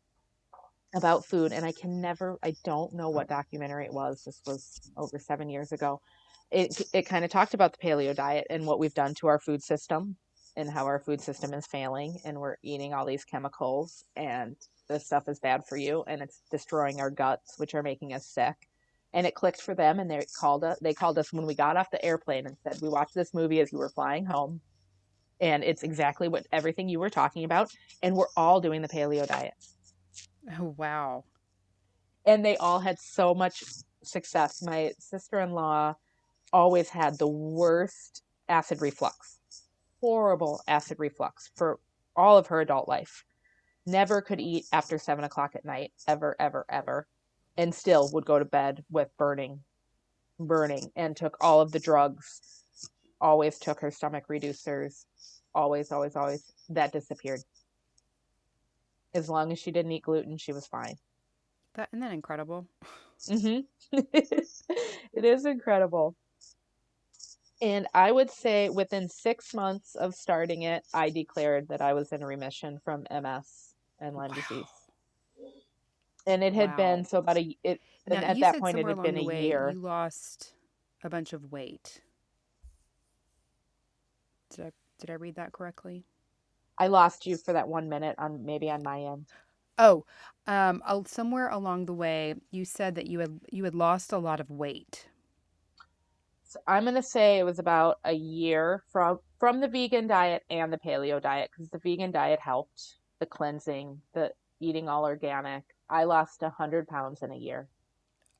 about 0.95 1.25
food 1.25 1.51
and 1.51 1.65
i 1.65 1.71
can 1.71 2.01
never 2.01 2.37
i 2.43 2.53
don't 2.63 2.93
know 2.93 3.09
what 3.09 3.27
documentary 3.27 3.85
it 3.85 3.93
was 3.93 4.23
this 4.23 4.41
was 4.45 4.91
over 4.97 5.19
seven 5.19 5.49
years 5.49 5.71
ago 5.71 5.99
it 6.51 6.81
it 6.93 7.03
kind 7.03 7.25
of 7.25 7.31
talked 7.31 7.53
about 7.53 7.73
the 7.73 7.85
paleo 7.85 8.15
diet 8.15 8.47
and 8.49 8.65
what 8.65 8.79
we've 8.79 8.93
done 8.93 9.13
to 9.13 9.27
our 9.27 9.39
food 9.39 9.61
system 9.61 10.15
and 10.57 10.69
how 10.69 10.85
our 10.85 10.99
food 10.99 11.19
system 11.19 11.53
is 11.53 11.67
failing 11.67 12.17
and 12.23 12.39
we're 12.39 12.55
eating 12.63 12.93
all 12.93 13.05
these 13.05 13.25
chemicals 13.25 14.05
and 14.15 14.55
this 14.87 15.05
stuff 15.05 15.27
is 15.27 15.39
bad 15.39 15.65
for 15.65 15.77
you 15.77 16.03
and 16.07 16.21
it's 16.21 16.41
destroying 16.49 16.99
our 16.99 17.09
guts 17.09 17.57
which 17.57 17.73
are 17.73 17.83
making 17.83 18.13
us 18.13 18.25
sick 18.25 18.55
and 19.15 19.25
it 19.25 19.33
clicked 19.35 19.61
for 19.61 19.73
them 19.75 19.99
and 19.99 20.11
they 20.11 20.25
called 20.39 20.63
us 20.63 20.77
they 20.81 20.93
called 20.93 21.17
us 21.17 21.33
when 21.33 21.47
we 21.47 21.55
got 21.55 21.77
off 21.77 21.89
the 21.91 22.05
airplane 22.05 22.45
and 22.45 22.57
said 22.63 22.77
we 22.81 22.89
watched 22.89 23.15
this 23.15 23.33
movie 23.33 23.61
as 23.61 23.71
you 23.73 23.79
were 23.79 23.89
flying 23.89 24.25
home. 24.25 24.61
And 25.41 25.63
it's 25.63 25.83
exactly 25.83 26.27
what 26.29 26.47
everything 26.53 26.89
you 26.89 26.99
were 26.99 27.09
talking 27.09 27.45
about 27.45 27.71
and 28.03 28.15
we're 28.15 28.27
all 28.37 28.61
doing 28.61 28.81
the 28.83 28.89
paleo 28.89 29.27
diet. 29.27 29.53
Oh, 30.59 30.75
wow. 30.77 31.25
and 32.25 32.45
they 32.45 32.57
all 32.57 32.79
had 32.79 32.99
so 32.99 33.33
much 33.35 33.63
success. 34.03 34.61
My 34.63 34.91
sister-in-law 34.99 35.95
always 36.53 36.89
had 36.89 37.17
the 37.17 37.27
worst 37.27 38.23
acid 38.49 38.81
reflux 38.81 39.39
horrible 40.01 40.61
acid 40.67 40.99
reflux 40.99 41.51
for 41.55 41.79
all 42.15 42.37
of 42.37 42.47
her 42.47 42.61
adult 42.61 42.87
life. 42.87 43.25
Never 43.87 44.21
could 44.21 44.39
eat 44.41 44.65
after 44.71 44.99
seven 44.99 45.25
o'clock 45.25 45.55
at 45.55 45.65
night 45.65 45.93
ever 46.07 46.35
ever 46.39 46.65
ever 46.69 47.07
and 47.57 47.73
still 47.73 48.09
would 48.13 48.25
go 48.25 48.39
to 48.39 48.45
bed 48.45 48.83
with 48.89 49.09
burning 49.17 49.61
burning 50.39 50.91
and 50.95 51.15
took 51.15 51.37
all 51.41 51.61
of 51.61 51.71
the 51.71 51.79
drugs 51.79 52.41
always 53.21 53.57
took 53.59 53.79
her 53.79 53.91
stomach 53.91 54.25
reducers 54.29 55.05
always 55.53 55.91
always 55.91 56.15
always 56.15 56.51
that 56.69 56.91
disappeared 56.91 57.41
as 59.13 59.29
long 59.29 59.51
as 59.51 59.59
she 59.59 59.71
didn't 59.71 59.91
eat 59.93 60.03
gluten 60.03 60.37
she 60.37 60.51
was 60.53 60.67
fine 60.67 60.95
That 61.75 61.89
isn't 61.93 62.01
that 62.01 62.11
incredible? 62.13 62.67
Mm-hmm. 63.29 63.61
it 64.13 65.25
is 65.25 65.45
incredible. 65.45 66.15
And 67.61 67.87
I 67.93 68.11
would 68.11 68.29
say 68.29 68.69
within 68.69 69.07
six 69.09 69.53
months 69.53 69.95
of 69.95 70.13
starting 70.13 70.63
it, 70.63 70.85
I 70.93 71.09
declared 71.09 71.69
that 71.69 71.81
I 71.81 71.93
was 71.93 72.11
in 72.11 72.23
remission 72.23 72.79
from 72.83 73.05
MS 73.09 73.73
and 73.99 74.15
Lyme 74.15 74.29
Wow. 74.29 74.35
disease. 74.35 74.84
And 76.27 76.43
it 76.43 76.53
had 76.53 76.69
Wow. 76.69 76.75
been 76.75 77.05
so 77.05 77.19
about 77.19 77.37
a 77.37 77.57
it 77.63 77.81
Now, 78.07 78.21
at 78.21 78.39
that 78.39 78.57
point 78.57 78.77
it 78.79 78.87
had 78.87 79.01
been 79.01 79.17
a 79.17 79.23
way 79.23 79.47
year. 79.47 79.69
You 79.69 79.79
lost 79.79 80.53
a 81.03 81.09
bunch 81.09 81.33
of 81.33 81.51
weight. 81.51 82.01
Did 84.49 84.65
I 84.65 84.71
did 84.97 85.09
I 85.11 85.13
read 85.13 85.35
that 85.35 85.51
correctly? 85.51 86.07
I 86.77 86.87
lost 86.87 87.25
you 87.25 87.35
for 87.37 87.51
that 87.51 87.67
one 87.67 87.89
minute 87.89 88.15
on 88.17 88.45
maybe 88.45 88.69
on 88.71 88.81
my 88.81 89.01
end. 89.01 89.27
Oh, 89.77 90.05
um, 90.47 90.81
somewhere 91.05 91.47
along 91.49 91.85
the 91.85 91.93
way, 91.93 92.35
you 92.51 92.65
said 92.65 92.95
that 92.95 93.07
you 93.07 93.19
had 93.19 93.39
you 93.51 93.63
had 93.65 93.75
lost 93.75 94.11
a 94.11 94.17
lot 94.17 94.39
of 94.41 94.49
weight. 94.49 95.09
So 96.45 96.59
I'm 96.67 96.85
gonna 96.85 97.03
say 97.03 97.39
it 97.39 97.43
was 97.43 97.59
about 97.59 97.99
a 98.05 98.13
year 98.13 98.83
from 98.87 99.19
from 99.39 99.59
the 99.59 99.67
vegan 99.67 100.07
diet 100.07 100.43
and 100.49 100.71
the 100.71 100.77
paleo 100.77 101.21
diet 101.21 101.51
because 101.51 101.69
the 101.69 101.79
vegan 101.79 102.11
diet 102.11 102.39
helped 102.39 102.99
the 103.19 103.25
cleansing, 103.25 104.01
the 104.13 104.33
eating 104.61 104.87
all 104.87 105.05
organic. 105.05 105.74
I 105.89 106.03
lost 106.05 106.43
a 106.43 106.49
hundred 106.49 106.87
pounds 106.87 107.21
in 107.21 107.31
a 107.31 107.35
year, 107.37 107.67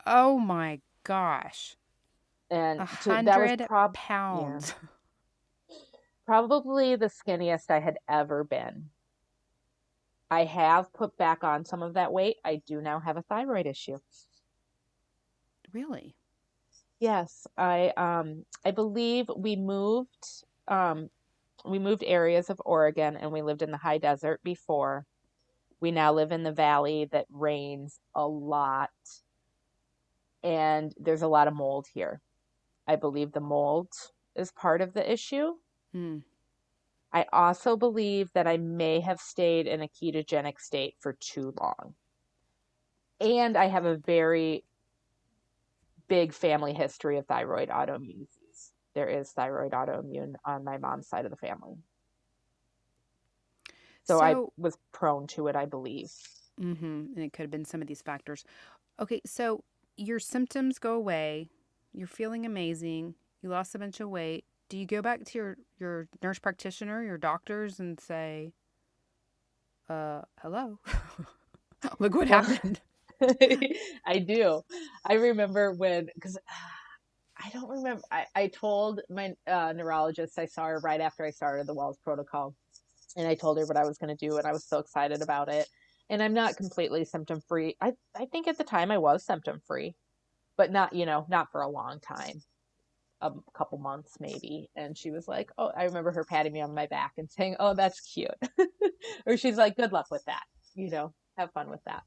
Oh 0.06 0.40
my 0.40 0.82
gosh, 1.04 1.76
and 2.50 2.82
a 2.82 2.88
to, 3.04 3.10
that 3.24 3.40
was 3.40 3.68
prob 3.68 3.94
pounds. 3.94 4.74
probably 6.26 6.96
the 6.96 7.08
skinniest 7.10 7.70
I 7.70 7.80
had 7.80 7.98
ever 8.10 8.44
been. 8.44 8.90
I 10.32 10.46
have 10.46 10.92
put 10.92 11.18
back 11.18 11.44
on 11.44 11.66
some 11.66 11.84
of 11.84 11.94
that 11.94 12.12
weight. 12.12 12.38
I 12.44 12.58
do 12.66 12.82
now 12.82 13.00
have 13.00 13.16
a 13.18 13.22
thyroid 13.22 13.68
issue. 13.68 14.00
Really? 15.72 16.16
Yes, 17.00 17.46
I 17.58 17.90
um 17.98 18.46
I 18.64 18.72
believe 18.72 19.30
we 19.36 19.56
moved 19.56 20.44
um 20.68 21.10
we 21.66 21.80
moved 21.80 22.04
areas 22.04 22.50
of 22.50 22.62
Oregon 22.66 23.18
and 23.18 23.32
we 23.32 23.42
lived 23.42 23.62
in 23.62 23.72
the 23.72 23.78
high 23.78 23.98
desert 23.98 24.42
before. 24.44 25.06
We 25.86 25.92
now 25.92 26.14
live 26.14 26.32
in 26.32 26.42
the 26.42 26.52
valley 26.52 27.08
that 27.12 27.28
rains 27.30 28.00
a 28.16 28.28
lot 28.28 28.90
and 30.42 30.92
there's 30.98 31.22
a 31.22 31.28
lot 31.28 31.48
of 31.48 31.54
mold 31.54 31.86
here. 31.94 32.22
I 32.88 32.96
believe 32.96 33.32
the 33.32 33.40
mold 33.40 33.90
is 34.36 34.52
part 34.52 34.82
of 34.82 34.96
the 34.96 35.12
issue. 35.12 35.52
Hmm. 35.92 36.18
I 37.14 37.28
also 37.32 37.78
believe 37.78 38.32
that 38.34 38.48
I 38.48 38.58
may 38.58 39.00
have 39.02 39.20
stayed 39.20 39.68
in 39.68 39.84
a 39.84 39.88
ketogenic 39.88 40.60
state 40.60 40.96
for 41.02 41.14
too 41.20 41.54
long. 41.62 41.94
And 43.20 43.56
I 43.56 43.66
have 43.66 43.86
a 43.86 43.96
very 43.96 44.64
big 46.08 46.34
family 46.34 46.74
history 46.74 47.20
of 47.20 47.28
thyroid 47.28 47.70
autoimmune 47.70 48.26
disease. 48.26 48.72
There 48.96 49.08
is 49.08 49.32
thyroid 49.34 49.74
autoimmune 49.74 50.34
on 50.44 50.64
my 50.64 50.80
mom's 50.80 51.08
side 51.08 51.26
of 51.26 51.32
the 51.32 51.38
family. 51.38 51.76
So, 54.06 54.22
I 54.22 54.36
was 54.58 54.78
prone 54.94 55.28
to 55.28 55.48
it, 55.48 55.56
I 55.56 55.66
believe. 55.66 56.12
mm-hmm, 56.62 56.86
and 57.16 57.20
it 57.20 57.34
could 57.34 57.44
have 57.44 57.52
been 57.52 57.66
some 57.66 57.82
of 57.82 57.88
these 57.88 58.02
factors. 58.02 58.44
Okay, 59.00 59.22
so 59.26 59.64
your 59.98 60.20
symptoms 60.20 60.80
go 60.80 60.94
away. 60.94 61.50
You're 61.94 62.08
feeling 62.08 62.46
amazing. 62.46 63.16
You 63.42 63.50
lost 63.50 63.76
a 63.76 63.80
bunch 63.80 64.00
of 64.00 64.10
weight. 64.10 64.46
Do 64.70 64.78
you 64.78 64.86
go 64.86 65.02
back 65.02 65.24
to 65.26 65.38
your 65.38 65.58
your 65.80 66.08
nurse 66.24 66.40
practitioner, 66.40 67.04
your 67.04 67.18
doctors, 67.18 67.80
and 67.80 68.00
say, 68.00 68.54
"Uh, 69.90 70.22
hello, 70.42 70.80
look 72.00 72.16
what 72.16 72.28
happened." 72.30 72.82
I 74.06 74.20
do. 74.20 74.62
I 75.06 75.14
remember 75.16 75.74
when, 75.74 76.10
because 76.16 76.38
I 77.38 77.50
don't 77.52 77.70
remember, 77.70 78.02
I, 78.12 78.26
I 78.36 78.48
told 78.48 79.02
my 79.10 79.34
uh, 79.48 79.74
neurologist, 79.74 80.40
I 80.40 80.46
saw 80.46 80.66
her 80.68 80.80
right 80.80 81.02
after 81.02 81.26
I 81.26 81.32
started 81.32 81.68
the 81.68 81.76
Wahls 81.76 81.98
protocol, 82.04 82.56
and 83.16 83.28
I 83.28 83.36
told 83.36 83.58
her 83.58 83.66
what 83.66 83.78
I 83.78 83.86
was 83.86 83.98
going 83.98 84.16
to 84.16 84.28
do, 84.28 84.38
and 84.38 84.46
I 84.46 84.52
was 84.52 84.66
so 84.66 84.80
excited 84.80 85.22
about 85.22 85.50
it. 85.50 85.68
And 86.10 86.22
I'm 86.22 86.34
not 86.34 86.58
completely 86.58 87.04
symptom 87.04 87.42
free. 87.48 87.76
I, 87.82 87.94
I 88.16 88.26
think 88.26 88.48
at 88.48 88.58
the 88.58 88.64
time 88.64 88.92
I 88.92 89.00
was 89.00 89.26
symptom 89.26 89.60
free, 89.66 89.96
but 90.56 90.72
not, 90.72 90.94
you 90.94 91.06
know, 91.06 91.26
not 91.30 91.52
for 91.52 91.62
a 91.62 91.68
long 91.68 92.00
time, 92.00 92.42
a 93.22 93.32
couple 93.56 93.80
months 93.80 94.18
maybe. 94.20 94.70
And 94.76 94.96
she 94.96 95.10
was 95.10 95.28
like, 95.28 95.50
Oh, 95.58 95.72
I 95.76 95.86
remember 95.86 96.12
her 96.12 96.24
patting 96.24 96.54
me 96.54 96.62
on 96.62 96.76
my 96.76 96.86
back 96.86 97.14
and 97.18 97.30
saying, 97.30 97.56
Oh, 97.60 97.74
that's 97.74 98.02
cute. 98.02 98.30
or 99.26 99.36
she's 99.38 99.58
like, 99.58 99.78
Good 99.78 99.92
luck 99.92 100.08
with 100.12 100.24
that, 100.26 100.44
you 100.76 100.92
know, 100.92 101.14
have 101.38 101.52
fun 101.54 101.72
with 101.72 101.84
that. 101.86 102.04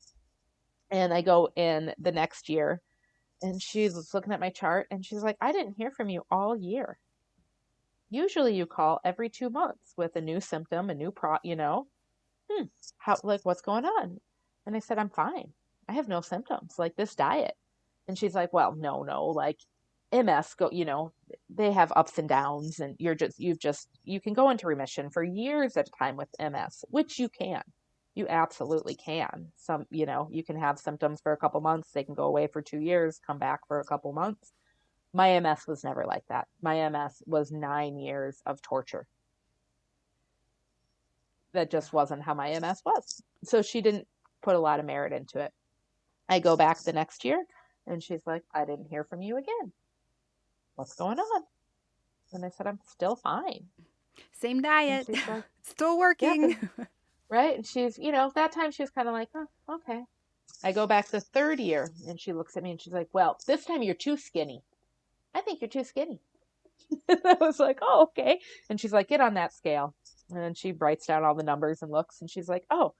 And 0.90 1.12
I 1.12 1.22
go 1.22 1.48
in 1.56 1.92
the 1.98 2.12
next 2.12 2.48
year 2.48 2.80
and 3.42 3.60
she's 3.60 4.14
looking 4.14 4.32
at 4.32 4.40
my 4.40 4.50
chart 4.50 4.86
and 4.90 5.04
she's 5.04 5.22
like, 5.22 5.36
I 5.40 5.52
didn't 5.52 5.74
hear 5.76 5.90
from 5.90 6.08
you 6.08 6.22
all 6.30 6.56
year. 6.56 6.98
Usually 8.10 8.54
you 8.54 8.66
call 8.66 9.00
every 9.04 9.28
two 9.28 9.50
months 9.50 9.92
with 9.96 10.16
a 10.16 10.20
new 10.20 10.40
symptom, 10.40 10.90
a 10.90 10.94
new 10.94 11.10
pro, 11.10 11.36
you 11.42 11.56
know, 11.56 11.86
hmm, 12.50 12.64
how, 12.98 13.16
like, 13.22 13.40
what's 13.44 13.62
going 13.62 13.84
on? 13.84 14.18
And 14.66 14.76
I 14.76 14.80
said, 14.80 14.98
I'm 14.98 15.10
fine. 15.10 15.52
I 15.88 15.92
have 15.94 16.08
no 16.08 16.20
symptoms, 16.20 16.78
like 16.78 16.96
this 16.96 17.14
diet. 17.14 17.54
And 18.06 18.18
she's 18.18 18.34
like, 18.34 18.52
well, 18.52 18.74
no, 18.74 19.02
no, 19.02 19.26
like 19.26 19.58
MS 20.12 20.54
go, 20.54 20.70
you 20.72 20.84
know, 20.84 21.12
they 21.50 21.72
have 21.72 21.92
ups 21.94 22.18
and 22.18 22.28
downs 22.28 22.80
and 22.80 22.96
you're 22.98 23.14
just, 23.14 23.38
you've 23.38 23.58
just, 23.58 23.88
you 24.04 24.20
can 24.20 24.32
go 24.32 24.50
into 24.50 24.66
remission 24.66 25.10
for 25.10 25.22
years 25.22 25.76
at 25.76 25.88
a 25.88 25.98
time 25.98 26.16
with 26.16 26.28
MS, 26.40 26.84
which 26.88 27.18
you 27.18 27.28
can. 27.28 27.62
You 28.14 28.26
absolutely 28.28 28.94
can. 28.96 29.52
Some, 29.56 29.86
you 29.90 30.06
know, 30.06 30.28
you 30.32 30.42
can 30.42 30.58
have 30.58 30.78
symptoms 30.78 31.20
for 31.20 31.32
a 31.32 31.36
couple 31.36 31.60
months. 31.60 31.92
They 31.92 32.04
can 32.04 32.14
go 32.14 32.24
away 32.24 32.48
for 32.48 32.62
two 32.62 32.80
years, 32.80 33.20
come 33.24 33.38
back 33.38 33.60
for 33.68 33.80
a 33.80 33.84
couple 33.84 34.12
months. 34.12 34.52
My 35.18 35.40
MS 35.40 35.66
was 35.66 35.82
never 35.82 36.04
like 36.06 36.22
that. 36.28 36.46
My 36.62 36.88
MS 36.88 37.24
was 37.26 37.50
nine 37.50 37.98
years 37.98 38.40
of 38.46 38.62
torture. 38.62 39.08
That 41.54 41.72
just 41.72 41.92
wasn't 41.92 42.22
how 42.22 42.34
my 42.34 42.56
MS 42.56 42.82
was. 42.86 43.20
So 43.42 43.60
she 43.60 43.80
didn't 43.80 44.06
put 44.42 44.54
a 44.54 44.60
lot 44.60 44.78
of 44.78 44.86
merit 44.86 45.12
into 45.12 45.40
it. 45.40 45.52
I 46.28 46.38
go 46.38 46.56
back 46.56 46.78
the 46.84 46.92
next 46.92 47.24
year 47.24 47.44
and 47.84 48.00
she's 48.00 48.24
like, 48.28 48.44
I 48.54 48.64
didn't 48.64 48.86
hear 48.90 49.02
from 49.02 49.20
you 49.20 49.38
again. 49.38 49.72
What's 50.76 50.94
going 50.94 51.18
on? 51.18 51.42
And 52.32 52.44
I 52.44 52.50
said, 52.50 52.68
I'm 52.68 52.78
still 52.86 53.16
fine. 53.16 53.64
Same 54.30 54.62
diet, 54.62 55.08
like, 55.26 55.42
still 55.64 55.94
Yeah, 55.96 55.98
working. 55.98 56.56
right? 57.28 57.56
And 57.56 57.66
she's, 57.66 57.98
you 57.98 58.12
know, 58.12 58.30
that 58.36 58.52
time 58.52 58.70
she 58.70 58.84
was 58.84 58.90
kind 58.90 59.08
of 59.08 59.14
like, 59.14 59.30
oh, 59.34 59.48
okay. 59.68 60.04
I 60.62 60.70
go 60.70 60.86
back 60.86 61.08
the 61.08 61.20
third 61.20 61.58
year 61.58 61.90
and 62.06 62.20
she 62.20 62.32
looks 62.32 62.56
at 62.56 62.62
me 62.62 62.70
and 62.70 62.80
she's 62.80 62.92
like, 62.92 63.08
well, 63.12 63.36
this 63.48 63.64
time 63.64 63.82
you're 63.82 63.96
too 63.96 64.16
skinny. 64.16 64.62
I 65.38 65.40
think 65.42 65.60
you're 65.60 65.68
too 65.68 65.84
skinny. 65.84 66.20
I 67.08 67.36
was 67.40 67.60
like, 67.60 67.78
oh, 67.80 68.08
okay. 68.10 68.40
And 68.68 68.80
she's 68.80 68.92
like, 68.92 69.08
get 69.08 69.20
on 69.20 69.34
that 69.34 69.52
scale. 69.52 69.94
And 70.30 70.40
then 70.40 70.54
she 70.54 70.72
writes 70.72 71.06
down 71.06 71.24
all 71.24 71.34
the 71.34 71.42
numbers 71.42 71.82
and 71.82 71.90
looks 71.92 72.20
and 72.20 72.28
she's 72.28 72.48
like, 72.48 72.64
oh, 72.70 72.94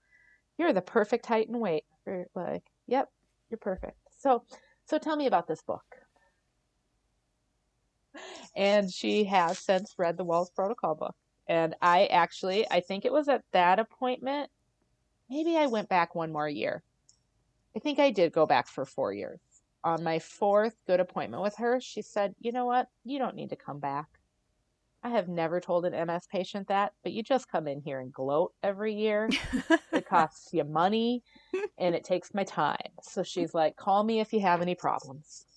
you're 0.56 0.72
the 0.72 0.80
perfect 0.80 1.26
height 1.26 1.48
and 1.48 1.60
weight. 1.60 1.84
We're 2.06 2.26
like, 2.34 2.64
yep, 2.86 3.08
you're 3.50 3.58
perfect. 3.58 3.96
So, 4.18 4.44
so 4.86 4.98
tell 4.98 5.16
me 5.16 5.26
about 5.26 5.48
this 5.48 5.62
book. 5.62 5.84
And 8.56 8.90
she 8.92 9.24
has 9.24 9.58
since 9.58 9.94
read 9.98 10.16
the 10.16 10.24
Wahls 10.24 10.54
Protocol 10.54 10.94
book. 10.94 11.14
And 11.48 11.74
I 11.80 12.06
actually, 12.06 12.70
I 12.70 12.80
think 12.80 13.04
it 13.04 13.12
was 13.12 13.28
at 13.28 13.42
that 13.52 13.78
appointment, 13.78 14.50
maybe 15.30 15.56
I 15.56 15.66
went 15.66 15.88
back 15.88 16.14
one 16.14 16.32
more 16.32 16.48
year. 16.48 16.82
I 17.76 17.80
think 17.80 17.98
I 17.98 18.10
did 18.10 18.32
go 18.32 18.46
back 18.46 18.68
for 18.68 18.84
four 18.84 19.12
years. 19.12 19.40
On 19.84 20.02
my 20.02 20.18
fourth 20.18 20.76
good 20.86 21.00
appointment 21.00 21.42
with 21.42 21.56
her, 21.56 21.80
she 21.80 22.02
said, 22.02 22.34
You 22.40 22.52
know 22.52 22.66
what? 22.66 22.88
You 23.04 23.18
don't 23.18 23.36
need 23.36 23.50
to 23.50 23.56
come 23.56 23.78
back. 23.78 24.06
I 25.02 25.10
have 25.10 25.28
never 25.28 25.60
told 25.60 25.84
an 25.84 26.06
MS 26.06 26.26
patient 26.30 26.68
that, 26.68 26.92
but 27.02 27.12
you 27.12 27.22
just 27.22 27.50
come 27.50 27.68
in 27.68 27.80
here 27.80 28.00
and 28.00 28.12
gloat 28.12 28.52
every 28.62 28.94
year. 28.94 29.28
it 29.92 30.06
costs 30.08 30.52
you 30.52 30.64
money 30.64 31.22
and 31.78 31.94
it 31.94 32.04
takes 32.04 32.34
my 32.34 32.44
time. 32.44 32.90
So 33.02 33.22
she's 33.22 33.54
like, 33.54 33.76
Call 33.76 34.02
me 34.02 34.20
if 34.20 34.32
you 34.32 34.40
have 34.40 34.62
any 34.62 34.74
problems. 34.74 35.46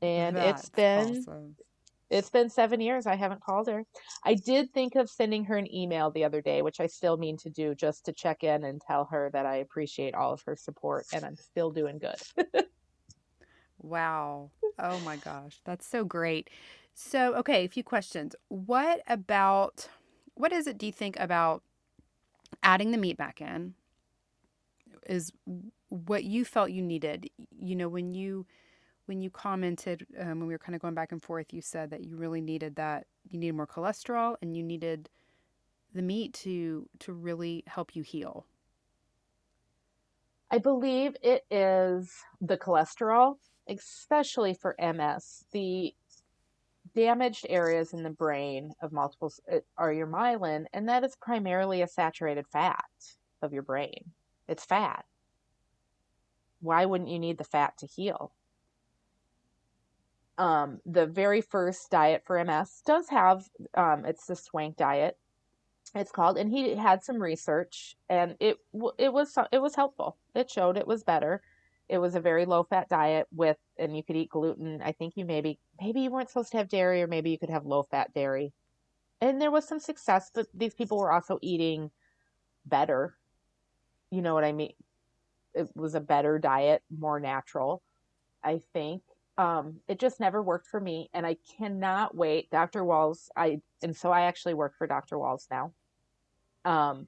And 0.00 0.36
That's 0.36 0.62
it's 0.62 0.70
been 0.70 1.26
awesome. 1.26 1.56
It's 2.10 2.30
been 2.30 2.48
seven 2.48 2.80
years. 2.80 3.06
I 3.06 3.16
haven't 3.16 3.42
called 3.42 3.68
her. 3.68 3.84
I 4.24 4.34
did 4.34 4.72
think 4.72 4.94
of 4.94 5.10
sending 5.10 5.44
her 5.44 5.56
an 5.56 5.72
email 5.72 6.10
the 6.10 6.24
other 6.24 6.40
day, 6.40 6.62
which 6.62 6.80
I 6.80 6.86
still 6.86 7.16
mean 7.16 7.36
to 7.38 7.50
do 7.50 7.74
just 7.74 8.04
to 8.06 8.12
check 8.12 8.44
in 8.44 8.64
and 8.64 8.80
tell 8.80 9.06
her 9.06 9.30
that 9.32 9.46
I 9.46 9.56
appreciate 9.56 10.14
all 10.14 10.32
of 10.32 10.42
her 10.42 10.56
support 10.56 11.06
and 11.12 11.24
I'm 11.24 11.36
still 11.36 11.70
doing 11.70 11.98
good. 11.98 12.54
Wow. 13.80 14.50
Oh 14.78 14.98
my 15.00 15.16
gosh. 15.16 15.60
That's 15.64 15.86
so 15.86 16.04
great. 16.04 16.50
So, 16.94 17.34
okay, 17.36 17.64
a 17.64 17.68
few 17.68 17.84
questions. 17.84 18.34
What 18.48 19.02
about 19.06 19.88
what 20.34 20.52
is 20.52 20.66
it 20.66 20.78
do 20.78 20.86
you 20.86 20.92
think 20.92 21.18
about 21.18 21.62
adding 22.62 22.90
the 22.90 22.98
meat 22.98 23.16
back 23.16 23.40
in 23.40 23.74
is 25.06 25.32
what 25.88 26.24
you 26.24 26.44
felt 26.44 26.70
you 26.70 26.82
needed? 26.82 27.30
You 27.58 27.76
know, 27.76 27.88
when 27.88 28.14
you 28.14 28.46
when 29.08 29.22
you 29.22 29.30
commented 29.30 30.06
um, 30.20 30.40
when 30.40 30.46
we 30.46 30.54
were 30.54 30.58
kind 30.58 30.76
of 30.76 30.82
going 30.82 30.94
back 30.94 31.12
and 31.12 31.22
forth, 31.22 31.46
you 31.52 31.62
said 31.62 31.90
that 31.90 32.04
you 32.04 32.16
really 32.16 32.42
needed 32.42 32.76
that 32.76 33.06
you 33.30 33.38
needed 33.38 33.56
more 33.56 33.66
cholesterol 33.66 34.36
and 34.42 34.54
you 34.54 34.62
needed 34.62 35.08
the 35.94 36.02
meat 36.02 36.34
to 36.34 36.86
to 37.00 37.14
really 37.14 37.64
help 37.66 37.96
you 37.96 38.02
heal. 38.02 38.44
I 40.50 40.58
believe 40.58 41.16
it 41.22 41.44
is 41.50 42.12
the 42.42 42.58
cholesterol, 42.58 43.36
especially 43.66 44.54
for 44.54 44.76
MS. 44.78 45.44
The 45.52 45.94
damaged 46.94 47.46
areas 47.48 47.94
in 47.94 48.02
the 48.02 48.10
brain 48.10 48.72
of 48.82 48.92
multiple 48.92 49.32
uh, 49.50 49.58
are 49.78 49.92
your 49.92 50.06
myelin, 50.06 50.66
and 50.74 50.88
that 50.88 51.02
is 51.02 51.16
primarily 51.16 51.80
a 51.80 51.88
saturated 51.88 52.46
fat 52.46 52.84
of 53.40 53.54
your 53.54 53.62
brain. 53.62 54.12
It's 54.48 54.66
fat. 54.66 55.06
Why 56.60 56.84
wouldn't 56.84 57.10
you 57.10 57.18
need 57.18 57.38
the 57.38 57.44
fat 57.44 57.78
to 57.78 57.86
heal? 57.86 58.32
Um, 60.38 60.80
the 60.86 61.06
very 61.06 61.40
first 61.40 61.90
diet 61.90 62.22
for 62.24 62.38
MS 62.44 62.82
does 62.86 63.08
have 63.08 63.48
um, 63.74 64.04
it's 64.04 64.26
the 64.26 64.36
Swank 64.36 64.76
diet. 64.76 65.18
It's 65.94 66.12
called, 66.12 66.38
and 66.38 66.50
he 66.50 66.76
had 66.76 67.02
some 67.02 67.20
research, 67.20 67.96
and 68.08 68.36
it 68.40 68.58
it 68.98 69.12
was 69.12 69.36
it 69.52 69.60
was 69.60 69.74
helpful. 69.74 70.16
It 70.34 70.50
showed 70.50 70.76
it 70.76 70.86
was 70.86 71.02
better. 71.02 71.42
It 71.88 71.98
was 71.98 72.14
a 72.14 72.20
very 72.20 72.44
low 72.44 72.62
fat 72.62 72.88
diet 72.88 73.26
with, 73.34 73.56
and 73.78 73.96
you 73.96 74.04
could 74.04 74.16
eat 74.16 74.30
gluten. 74.30 74.80
I 74.82 74.92
think 74.92 75.16
you 75.16 75.24
maybe 75.24 75.58
maybe 75.80 76.02
you 76.02 76.10
weren't 76.10 76.28
supposed 76.28 76.52
to 76.52 76.58
have 76.58 76.68
dairy, 76.68 77.02
or 77.02 77.08
maybe 77.08 77.30
you 77.30 77.38
could 77.38 77.50
have 77.50 77.66
low 77.66 77.82
fat 77.82 78.14
dairy. 78.14 78.52
And 79.20 79.40
there 79.40 79.50
was 79.50 79.66
some 79.66 79.80
success, 79.80 80.30
but 80.32 80.46
these 80.54 80.74
people 80.74 80.98
were 80.98 81.12
also 81.12 81.38
eating 81.42 81.90
better. 82.66 83.16
You 84.10 84.22
know 84.22 84.34
what 84.34 84.44
I 84.44 84.52
mean? 84.52 84.74
It 85.54 85.68
was 85.74 85.94
a 85.94 86.00
better 86.00 86.38
diet, 86.38 86.82
more 86.96 87.18
natural. 87.18 87.82
I 88.44 88.60
think 88.72 89.02
um, 89.38 89.76
it 89.86 90.00
just 90.00 90.18
never 90.18 90.42
worked 90.42 90.66
for 90.66 90.80
me, 90.80 91.08
and 91.14 91.24
I 91.24 91.36
cannot 91.56 92.14
wait. 92.14 92.50
Dr. 92.50 92.82
Wahls, 92.82 93.28
I 93.36 93.60
and 93.82 93.96
so 93.96 94.10
I 94.10 94.22
actually 94.22 94.54
work 94.54 94.74
for 94.76 94.86
Dr. 94.86 95.16
Wahls 95.16 95.46
now. 95.50 95.72
Um, 96.64 97.06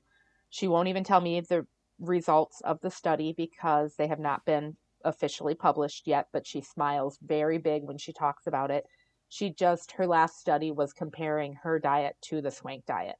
she 0.48 0.68
won't 0.68 0.88
even 0.88 1.02
tell 1.02 1.20
me 1.20 1.40
the 1.40 1.66
results 1.98 2.60
of 2.62 2.80
the 2.80 2.90
study 2.90 3.34
because 3.36 3.96
they 3.96 4.06
have 4.06 4.20
not 4.20 4.44
been 4.44 4.76
officially 5.04 5.54
published 5.54 6.06
yet, 6.06 6.28
but 6.32 6.46
she 6.46 6.60
smiles 6.60 7.18
very 7.20 7.58
big 7.58 7.82
when 7.82 7.98
she 7.98 8.12
talks 8.12 8.46
about 8.46 8.70
it. 8.70 8.86
She 9.28 9.50
just, 9.50 9.92
her 9.92 10.06
last 10.06 10.40
study 10.40 10.70
was 10.70 10.92
comparing 10.92 11.54
her 11.62 11.78
diet 11.78 12.16
to 12.22 12.40
the 12.40 12.50
swank 12.50 12.86
diet. 12.86 13.16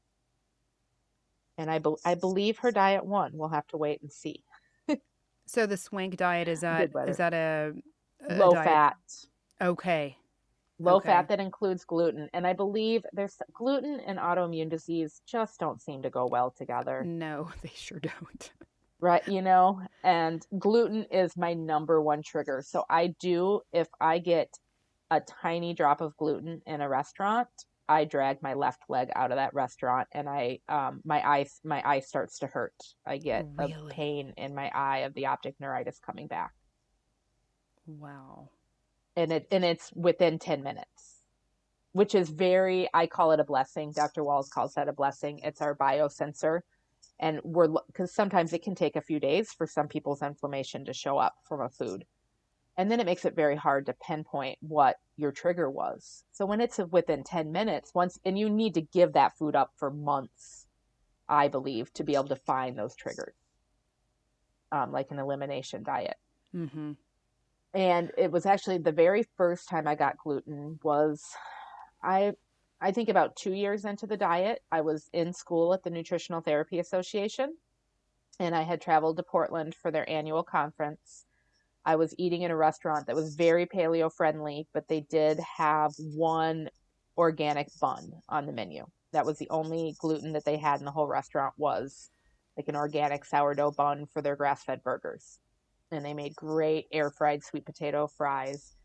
And 1.59 1.71
I, 1.71 1.79
be, 1.79 1.95
I 2.05 2.15
believe 2.15 2.59
her 2.59 2.73
diet 2.73 3.05
won. 3.05 3.33
We'll 3.35 3.49
have 3.49 3.67
to 3.69 3.77
wait 3.77 4.03
and 4.03 4.13
see. 4.13 4.45
So 5.47 5.67
the 5.67 5.77
swank 5.77 6.17
diet 6.17 6.47
is 6.47 6.61
that 6.61 6.91
is 7.09 7.17
that 7.17 7.35
a 7.35 7.73
Low 8.29 8.53
diet- 8.53 8.65
fat, 8.65 8.97
Okay. 9.61 10.17
low 10.79 10.97
Okay. 10.97 11.09
fat 11.09 11.29
that 11.29 11.41
includes 11.41 11.85
gluten. 11.85 12.29
And 12.33 12.47
I 12.47 12.53
believe 12.53 13.05
there's 13.13 13.37
gluten 13.53 14.01
and 14.01 14.19
autoimmune 14.19 14.71
disease 14.71 15.23
just 15.27 15.59
don't 15.61 15.81
seem 15.81 16.03
to 16.03 16.11
go 16.11 16.27
well 16.31 16.51
together. 16.57 17.05
No, 17.05 17.51
they 17.63 17.71
sure 17.75 18.01
don't. 18.01 18.53
right 19.03 19.27
you 19.27 19.41
know 19.41 19.81
and 20.05 20.47
gluten 20.59 21.05
is 21.11 21.35
my 21.35 21.55
number 21.55 22.03
one 22.03 22.21
trigger 22.23 22.61
so 22.63 22.85
i 22.91 23.07
do 23.19 23.63
if 23.73 23.89
i 23.99 24.19
get 24.19 24.51
a 25.11 25.19
tiny 25.23 25.73
drop 25.73 26.03
of 26.03 26.15
gluten 26.19 26.61
in 26.67 26.83
a 26.83 26.89
restaurant 26.89 27.49
i 27.89 28.05
drag 28.05 28.43
my 28.43 28.53
left 28.53 28.83
leg 28.91 29.09
out 29.17 29.33
of 29.33 29.37
that 29.37 29.55
restaurant 29.55 30.07
and 30.13 30.29
i 30.29 30.59
um 30.69 31.01
my 31.03 31.27
eye 31.27 31.47
my 31.65 31.81
eye 31.83 32.01
starts 32.01 32.41
to 32.41 32.47
hurt 32.47 32.75
i 33.07 33.17
get 33.17 33.47
Really? 33.57 33.73
a 33.91 33.95
pain 33.95 34.35
in 34.37 34.55
my 34.55 34.71
eye 34.75 34.99
of 34.99 35.15
the 35.15 35.25
optic 35.25 35.55
neuritis 35.59 35.99
coming 35.99 36.27
back 36.27 36.53
Wow. 37.87 38.51
and 39.17 39.33
it 39.33 39.47
and 39.51 39.65
it's 39.65 39.93
within 39.95 40.39
10 40.39 40.63
minutes 40.63 41.21
which 41.93 42.15
is 42.15 42.31
very 42.31 42.89
i 42.95 43.07
call 43.07 43.33
it 43.33 43.41
a 43.41 43.45
blessing. 43.45 43.93
Dr 43.93 44.23
Wahls 44.23 44.51
calls 44.51 44.75
that 44.75 44.89
a 44.89 44.93
blessing. 44.93 45.41
It's 45.43 45.61
our 45.61 45.75
biosensor. 45.75 46.61
And 47.19 47.41
we're 47.43 47.69
because 47.89 48.15
sometimes 48.15 48.53
it 48.53 48.63
can 48.63 48.75
take 48.75 48.97
a 48.97 49.03
few 49.03 49.21
days 49.21 49.53
for 49.53 49.67
some 49.67 49.89
people's 49.89 50.23
inflammation 50.23 50.85
to 50.87 50.93
show 50.93 51.19
up 51.19 51.35
from 51.45 51.61
a 51.61 51.69
food. 51.69 52.05
And 52.77 52.91
then 52.91 53.01
it 53.01 53.07
makes 53.07 53.25
it 53.25 53.35
very 53.35 53.57
hard 53.57 53.87
to 53.87 53.95
pinpoint 54.07 54.59
what 54.61 54.97
your 55.17 55.33
trigger 55.33 55.69
was. 55.69 56.25
So 56.33 56.47
when 56.47 56.61
it's 56.61 56.79
within 56.79 57.25
10 57.25 57.53
minutes 57.53 57.93
once 57.95 58.19
and 58.25 58.39
you 58.39 58.49
need 58.49 58.75
to 58.75 58.83
give 58.83 59.15
that 59.15 59.37
food 59.37 59.57
up 59.57 59.73
for 59.77 59.91
months 59.91 60.67
i 61.29 61.47
believe 61.49 61.93
to 61.95 62.05
be 62.05 62.15
able 62.15 62.29
to 62.29 62.37
find 62.37 62.77
those 62.77 62.97
triggers 62.97 63.35
um, 64.73 64.93
like 64.93 65.11
an 65.11 65.19
elimination 65.19 65.83
diet. 65.83 66.17
Mm-hmm. 66.55 66.93
And 67.75 68.11
it 68.19 68.31
was 68.31 68.47
actually 68.47 68.79
the 68.79 68.93
very 68.93 69.25
first 69.37 69.69
time 69.69 69.87
I 69.87 69.95
got 69.95 70.19
gluten 70.19 70.79
was 70.83 71.23
I 72.03 72.33
I 72.81 72.93
think 72.93 73.09
about 73.09 73.37
2 73.37 73.53
years 73.53 73.85
into 73.85 74.07
the 74.07 74.17
diet 74.17 74.61
I 74.73 74.81
was 74.81 75.09
in 75.13 75.33
school 75.33 75.75
at 75.75 75.83
the 75.83 75.91
Nutritional 75.91 76.41
Therapy 76.41 76.79
Association 76.79 77.57
and 78.39 78.55
I 78.55 78.63
had 78.63 78.81
traveled 78.81 79.19
to 79.19 79.23
Portland 79.23 79.75
for 79.75 79.91
their 79.91 80.09
annual 80.09 80.43
conference. 80.43 81.27
I 81.85 81.97
was 81.97 82.15
eating 82.19 82.43
in 82.43 82.51
a 82.51 82.57
restaurant 82.57 83.07
that 83.07 83.17
was 83.17 83.37
very 83.37 83.67
paleo 83.67 84.13
friendly 84.13 84.67
but 84.73 84.89
they 84.89 85.01
did 85.01 85.39
have 85.41 85.93
one 85.99 86.71
organic 87.17 87.69
bun 87.81 88.13
on 88.29 88.47
the 88.47 88.53
menu. 88.53 88.87
That 89.13 89.27
was 89.27 89.39
the 89.39 89.51
only 89.51 89.95
gluten 89.99 90.33
that 90.33 90.45
they 90.45 90.57
had 90.57 90.81
in 90.81 90.87
the 90.87 90.93
whole 90.93 91.07
restaurant 91.07 91.55
was 91.57 92.11
like 92.57 92.69
an 92.69 92.77
organic 92.77 93.25
sourdough 93.25 93.73
bun 93.73 94.07
for 94.07 94.23
their 94.23 94.37
grass-fed 94.37 94.83
burgers 94.83 95.39
and 95.91 96.05
they 96.05 96.15
made 96.15 96.35
great 96.35 96.87
air 96.93 97.11
fried 97.11 97.45
sweet 97.45 97.65
potato 97.65 98.07
fries. 98.07 98.77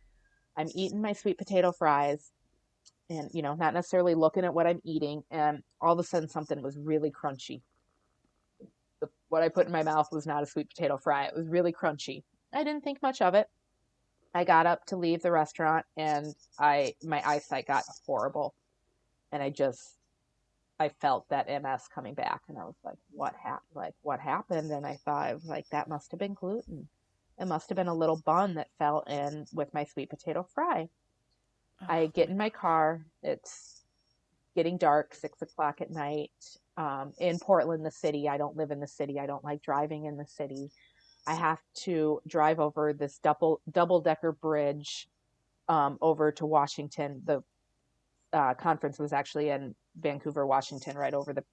I'm 0.58 0.70
eating 0.74 1.02
my 1.02 1.14
sweet 1.14 1.38
potato 1.38 1.72
fries 1.72 2.32
and, 3.10 3.30
you 3.34 3.42
know, 3.42 3.56
not 3.56 3.74
necessarily 3.74 4.16
looking 4.16 4.46
at 4.46 4.54
what 4.54 4.68
I'm 4.68 4.82
eating. 4.84 5.24
And 5.30 5.64
all 5.82 5.94
of 5.94 6.00
a 6.00 6.04
sudden, 6.04 6.30
something 6.30 6.62
was 6.62 6.78
really 6.78 7.12
crunchy. 7.12 7.62
The, 9.02 9.10
what 9.30 9.44
I 9.44 9.50
put 9.50 9.68
in 9.68 9.72
my 9.72 9.84
mouth 9.84 10.08
was 10.12 10.26
not 10.26 10.44
a 10.44 10.48
sweet 10.48 10.70
potato 10.70 10.98
fry, 10.98 11.26
it 11.26 11.36
was 11.36 11.48
really 11.48 11.74
crunchy. 11.74 12.24
I 12.54 12.64
didn't 12.64 12.84
think 12.84 13.02
much 13.02 13.22
of 13.22 13.36
it. 13.36 13.48
I 14.34 14.44
got 14.44 14.66
up 14.66 14.86
to 14.88 14.98
leave 14.98 15.22
the 15.22 15.32
restaurant 15.32 15.86
and 15.96 16.36
I 16.60 16.96
my 17.04 17.22
eyesight 17.26 17.68
got 17.68 17.84
horrible. 18.06 18.54
And 19.32 19.42
I 19.42 19.50
just 19.50 19.98
I 20.78 20.90
felt 20.90 21.30
that 21.30 21.48
MS 21.48 21.88
coming 21.94 22.16
back 22.16 22.42
and 22.50 22.58
I 22.58 22.66
was 22.66 22.76
like, 22.84 22.98
what 23.12 23.34
happened? 23.42 23.76
Like 23.76 23.94
what 24.02 24.20
happened? 24.20 24.72
And 24.72 24.86
I 24.86 24.98
thought 25.06 25.28
I 25.28 25.34
was 25.34 25.46
like 25.46 25.70
that 25.70 25.88
must 25.88 26.12
have 26.12 26.20
been 26.20 26.34
gluten. 26.34 26.90
It 27.40 27.48
must 27.48 27.70
have 27.70 27.76
been 27.76 27.88
a 27.88 27.94
little 27.94 28.22
bun 28.26 28.56
that 28.56 28.70
fell 28.80 29.02
in 29.08 29.46
with 29.54 29.74
my 29.74 29.84
sweet 29.84 30.10
potato 30.10 30.44
fry. 30.44 30.90
I 31.88 32.08
get 32.08 32.30
in 32.30 32.38
my 32.38 32.50
car. 32.50 33.06
It's 33.22 33.84
getting 34.56 34.78
dark, 34.78 35.14
six 35.14 35.42
o'clock 35.42 35.82
at 35.82 35.92
night. 35.92 36.32
Um, 36.78 37.14
in 37.20 37.40
Portland, 37.40 37.86
the 37.86 37.92
city. 37.92 38.28
I 38.28 38.38
don't 38.38 38.58
live 38.58 38.72
in 38.72 38.80
the 38.80 38.88
city. 38.88 39.20
I 39.20 39.26
don't 39.26 39.44
like 39.44 39.62
driving 39.62 40.06
in 40.06 40.18
the 40.18 40.26
city. 40.26 40.72
I 41.28 41.34
have 41.34 41.60
to 41.84 42.22
drive 42.28 42.60
over 42.60 42.94
this 42.94 43.18
double 43.20 43.62
double 43.72 44.02
decker 44.02 44.34
bridge 44.34 45.08
um, 45.68 45.98
over 46.02 46.32
to 46.34 46.46
Washington. 46.46 47.22
The 47.26 47.44
uh, 48.34 48.54
conference 48.54 49.00
was 49.00 49.14
actually 49.14 49.50
in 49.50 49.76
Vancouver, 50.00 50.46
Washington, 50.46 50.98
right 50.98 51.14
over 51.14 51.34
the 51.34 51.44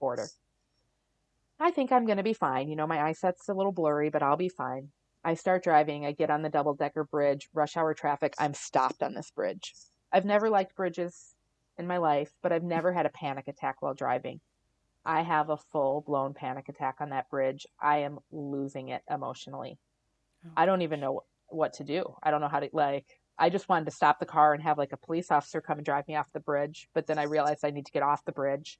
border. 0.00 0.26
I 1.60 1.70
think 1.70 1.92
I'm 1.92 2.06
going 2.06 2.18
to 2.18 2.22
be 2.24 2.32
fine. 2.32 2.68
You 2.68 2.76
know, 2.76 2.86
my 2.86 3.00
eyesight's 3.00 3.48
a 3.48 3.54
little 3.54 3.72
blurry, 3.72 4.10
but 4.10 4.22
I'll 4.22 4.36
be 4.36 4.48
fine. 4.48 4.88
I 5.24 5.34
start 5.34 5.64
driving. 5.64 6.04
I 6.04 6.12
get 6.12 6.30
on 6.30 6.42
the 6.42 6.50
double 6.50 6.74
decker 6.74 7.04
bridge, 7.04 7.48
rush 7.54 7.76
hour 7.76 7.94
traffic. 7.94 8.34
I'm 8.38 8.54
stopped 8.54 9.02
on 9.02 9.14
this 9.14 9.30
bridge. 9.30 9.74
I've 10.12 10.24
never 10.24 10.50
liked 10.50 10.76
bridges 10.76 11.34
in 11.78 11.86
my 11.86 11.96
life, 11.96 12.30
but 12.42 12.52
I've 12.52 12.62
never 12.62 12.92
had 12.92 13.06
a 13.06 13.10
panic 13.10 13.48
attack 13.48 13.76
while 13.80 13.94
driving. 13.94 14.40
I 15.04 15.22
have 15.22 15.50
a 15.50 15.56
full 15.56 16.02
blown 16.06 16.34
panic 16.34 16.68
attack 16.68 16.96
on 17.00 17.10
that 17.10 17.28
bridge. 17.30 17.66
I 17.80 17.98
am 17.98 18.18
losing 18.30 18.88
it 18.88 19.02
emotionally. 19.10 19.78
oh. 20.46 20.50
I 20.56 20.66
don't 20.66 20.82
even 20.82 21.00
know 21.00 21.24
what 21.48 21.74
to 21.74 21.84
do. 21.84 22.14
I 22.22 22.30
don't 22.30 22.40
know 22.40 22.48
how 22.48 22.60
to 22.60 22.68
like 22.72 23.06
I 23.38 23.50
just 23.50 23.68
wanted 23.68 23.86
to 23.86 23.90
stop 23.90 24.20
the 24.20 24.26
car 24.26 24.54
and 24.54 24.62
have 24.62 24.78
like 24.78 24.92
a 24.92 24.96
police 24.96 25.30
officer 25.30 25.60
come 25.60 25.78
and 25.78 25.84
drive 25.84 26.06
me 26.06 26.14
off 26.14 26.32
the 26.32 26.40
bridge, 26.40 26.88
but 26.94 27.06
then 27.06 27.18
I 27.18 27.24
realized 27.24 27.64
I 27.64 27.70
need 27.70 27.86
to 27.86 27.92
get 27.92 28.02
off 28.02 28.24
the 28.24 28.32
bridge. 28.32 28.78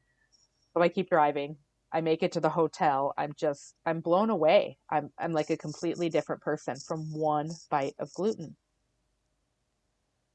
So 0.73 0.83
I 0.83 0.89
keep 0.89 1.11
driving. 1.11 1.57
I 1.93 2.01
make 2.01 2.23
it 2.23 2.33
to 2.33 2.41
the 2.41 2.51
hotel. 2.51 3.15
I'm 3.17 3.33
just 3.37 3.75
I'm 3.87 4.01
blown 4.01 4.31
away. 4.31 4.79
I'm 4.91 5.11
I'm 5.19 5.33
like 5.33 5.51
a 5.51 5.57
completely 5.57 6.09
different 6.09 6.43
person 6.43 6.77
from 6.77 7.13
one 7.13 7.51
bite 7.71 7.95
of 7.99 8.13
gluten. 8.15 8.57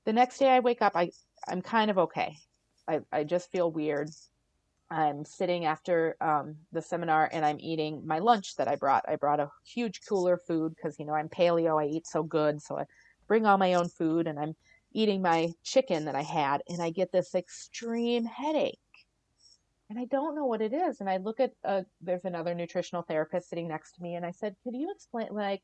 The 0.05 0.13
next 0.13 0.37
day 0.37 0.49
I 0.49 0.59
wake 0.59 0.81
up, 0.81 0.93
I 0.95 1.11
I'm 1.47 1.61
kind 1.61 1.91
of 1.91 1.97
okay. 1.97 2.37
I 2.87 3.01
I 3.11 3.23
just 3.23 3.51
feel 3.51 3.71
weird. 3.71 4.09
I'm 4.91 5.23
sitting 5.23 5.65
after 5.65 6.15
um, 6.19 6.55
the 6.71 6.81
seminar 6.81 7.29
and 7.31 7.45
I'm 7.45 7.59
eating 7.59 8.07
my 8.07 8.19
lunch 8.19 8.55
that 8.55 8.67
I 8.67 8.75
brought. 8.75 9.05
I 9.07 9.17
brought 9.17 9.39
a 9.39 9.51
huge 9.65 10.01
cooler 10.07 10.37
food 10.37 10.75
because 10.75 10.97
you 10.97 11.05
know 11.05 11.13
I'm 11.13 11.29
paleo. 11.29 11.81
I 11.81 11.87
eat 11.87 12.07
so 12.07 12.23
good, 12.23 12.61
so 12.61 12.79
I 12.79 12.85
bring 13.27 13.45
all 13.45 13.57
my 13.57 13.75
own 13.75 13.89
food 13.89 14.27
and 14.27 14.39
I'm 14.39 14.55
eating 14.91 15.21
my 15.21 15.49
chicken 15.63 16.05
that 16.05 16.15
I 16.15 16.23
had 16.23 16.61
and 16.67 16.81
I 16.81 16.89
get 16.89 17.11
this 17.11 17.35
extreme 17.35 18.25
headache. 18.25 18.79
And 19.89 19.97
I 19.97 20.05
don't 20.05 20.35
know 20.35 20.45
what 20.45 20.61
it 20.61 20.73
is. 20.73 20.99
And 20.99 21.09
I 21.09 21.17
look 21.17 21.39
at, 21.39 21.53
uh, 21.63 21.81
there's 21.99 22.25
another 22.25 22.53
nutritional 22.53 23.01
therapist 23.01 23.49
sitting 23.49 23.67
next 23.67 23.93
to 23.93 24.03
me 24.03 24.15
and 24.15 24.25
I 24.25 24.31
said, 24.31 24.55
Could 24.63 24.75
you 24.75 24.91
explain, 24.91 25.29
like, 25.31 25.61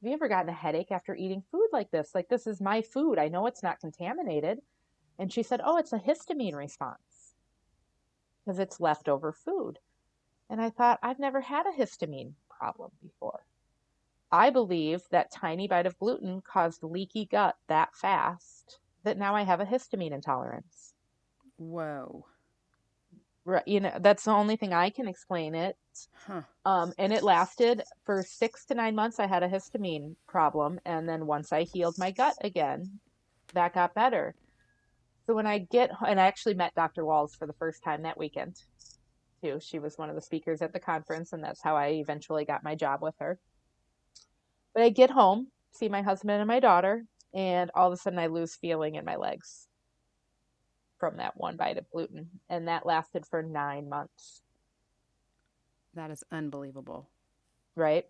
have 0.00 0.08
you 0.08 0.14
ever 0.14 0.28
gotten 0.28 0.50
a 0.50 0.52
headache 0.52 0.92
after 0.92 1.16
eating 1.16 1.42
food 1.50 1.68
like 1.72 1.90
this? 1.90 2.14
Like, 2.14 2.28
this 2.28 2.46
is 2.46 2.60
my 2.60 2.82
food. 2.82 3.18
I 3.18 3.28
know 3.28 3.46
it's 3.46 3.62
not 3.62 3.80
contaminated. 3.80 4.60
And 5.18 5.32
she 5.32 5.42
said, 5.42 5.60
Oh, 5.64 5.78
it's 5.78 5.92
a 5.92 5.98
histamine 5.98 6.54
response 6.54 7.34
because 8.44 8.58
it's 8.58 8.80
leftover 8.80 9.32
food. 9.32 9.78
And 10.48 10.60
I 10.60 10.70
thought, 10.70 11.00
I've 11.02 11.18
never 11.18 11.40
had 11.40 11.66
a 11.66 11.72
histamine 11.72 12.34
problem 12.48 12.92
before. 13.02 13.44
I 14.30 14.50
believe 14.50 15.02
that 15.10 15.32
tiny 15.32 15.66
bite 15.66 15.86
of 15.86 15.98
gluten 15.98 16.40
caused 16.42 16.82
leaky 16.82 17.26
gut 17.26 17.56
that 17.68 17.94
fast 17.94 18.78
that 19.02 19.18
now 19.18 19.34
I 19.34 19.42
have 19.42 19.60
a 19.60 19.64
histamine 19.66 20.12
intolerance. 20.12 20.94
Whoa. 21.56 22.26
Right, 23.46 23.62
you 23.64 23.78
know, 23.78 23.92
that's 24.00 24.24
the 24.24 24.32
only 24.32 24.56
thing 24.56 24.72
I 24.72 24.90
can 24.90 25.06
explain 25.06 25.54
it. 25.54 25.76
Huh. 26.26 26.42
Um, 26.64 26.92
and 26.98 27.12
it 27.12 27.22
lasted 27.22 27.80
for 28.04 28.24
six 28.24 28.64
to 28.66 28.74
nine 28.74 28.96
months. 28.96 29.20
I 29.20 29.28
had 29.28 29.44
a 29.44 29.48
histamine 29.48 30.16
problem. 30.26 30.80
And 30.84 31.08
then 31.08 31.26
once 31.26 31.52
I 31.52 31.62
healed 31.62 31.94
my 31.96 32.10
gut 32.10 32.34
again, 32.40 32.98
that 33.54 33.72
got 33.72 33.94
better. 33.94 34.34
So 35.26 35.34
when 35.34 35.46
I 35.46 35.58
get, 35.58 35.92
and 36.04 36.20
I 36.20 36.26
actually 36.26 36.54
met 36.54 36.74
Dr. 36.74 37.04
Wahls 37.04 37.36
for 37.38 37.46
the 37.46 37.52
first 37.52 37.84
time 37.84 38.02
that 38.02 38.18
weekend 38.18 38.60
too. 39.40 39.60
She 39.60 39.78
was 39.78 39.96
one 39.96 40.08
of 40.08 40.16
the 40.16 40.22
speakers 40.22 40.60
at 40.60 40.72
the 40.72 40.80
conference, 40.80 41.32
and 41.32 41.44
that's 41.44 41.62
how 41.62 41.76
I 41.76 41.90
eventually 41.90 42.44
got 42.44 42.64
my 42.64 42.74
job 42.74 43.00
with 43.00 43.14
her. 43.20 43.38
But 44.74 44.82
I 44.82 44.88
get 44.88 45.10
home, 45.10 45.52
see 45.70 45.88
my 45.88 46.02
husband 46.02 46.40
and 46.40 46.48
my 46.48 46.58
daughter, 46.58 47.04
and 47.32 47.70
all 47.76 47.86
of 47.86 47.92
a 47.92 47.96
sudden 47.96 48.18
I 48.18 48.26
lose 48.26 48.56
feeling 48.56 48.96
in 48.96 49.04
my 49.04 49.14
legs 49.14 49.68
from 50.98 51.16
that 51.18 51.36
one 51.36 51.56
bite 51.56 51.78
of 51.78 51.88
gluten. 51.90 52.28
And 52.48 52.68
that 52.68 52.86
lasted 52.86 53.26
for 53.26 53.42
nine 53.42 53.88
months. 53.88 54.42
That 55.94 56.10
is 56.10 56.22
unbelievable. 56.30 57.08
Right. 57.74 58.06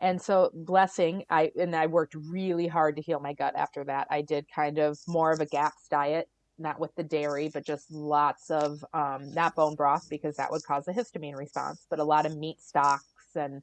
And 0.00 0.20
so 0.20 0.50
blessing, 0.52 1.24
I 1.30 1.52
and 1.58 1.76
I 1.76 1.86
worked 1.86 2.14
really 2.14 2.66
hard 2.66 2.96
to 2.96 3.02
heal 3.02 3.20
my 3.20 3.34
gut 3.34 3.54
after 3.56 3.84
that. 3.84 4.08
I 4.10 4.22
did 4.22 4.46
kind 4.52 4.78
of 4.78 4.98
more 5.06 5.30
of 5.30 5.40
a 5.40 5.46
GAPS 5.46 5.86
diet, 5.88 6.28
not 6.58 6.80
with 6.80 6.94
the 6.96 7.04
dairy, 7.04 7.48
but 7.48 7.64
just 7.64 7.90
lots 7.90 8.50
of 8.50 8.84
um, 8.92 9.32
not 9.32 9.54
bone 9.54 9.76
broth 9.76 10.08
because 10.10 10.36
that 10.36 10.50
would 10.50 10.64
cause 10.64 10.88
a 10.88 10.92
histamine 10.92 11.36
response, 11.36 11.86
but 11.88 12.00
a 12.00 12.04
lot 12.04 12.26
of 12.26 12.36
meat 12.36 12.60
stocks 12.60 13.04
and 13.36 13.62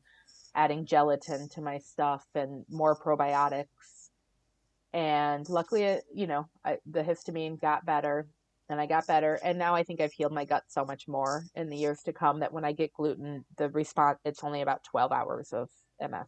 adding 0.56 0.86
gelatin 0.86 1.50
to 1.50 1.62
my 1.62 1.78
stuff 1.78 2.26
and 2.36 2.66
more 2.70 2.98
probiotics. 2.98 4.10
And 4.94 5.48
luckily, 5.50 6.00
you 6.14 6.26
know, 6.26 6.48
I, 6.64 6.78
the 6.90 7.04
histamine 7.04 7.60
got 7.60 7.86
better 7.86 8.28
and 8.70 8.80
I 8.80 8.86
got 8.86 9.08
better. 9.08 9.40
And 9.44 9.58
now 9.58 9.76
I 9.76 9.84
think 9.84 10.00
I've 10.00 10.14
healed 10.14 10.32
my 10.32 10.46
gut 10.46 10.64
so 10.68 10.86
much 10.86 11.08
more 11.08 11.46
in 11.56 11.70
the 11.70 11.78
years 11.78 12.04
to 12.04 12.14
come 12.14 12.40
that 12.40 12.54
when 12.54 12.64
I 12.64 12.72
get 12.72 12.94
gluten, 12.94 13.44
the 13.58 13.70
response, 13.70 14.20
it's 14.24 14.44
only 14.44 14.62
about 14.62 14.84
12 14.84 15.12
hours 15.12 15.52
of 15.52 15.70
MS. 16.00 16.28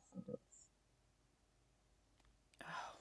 Oh 2.63 2.95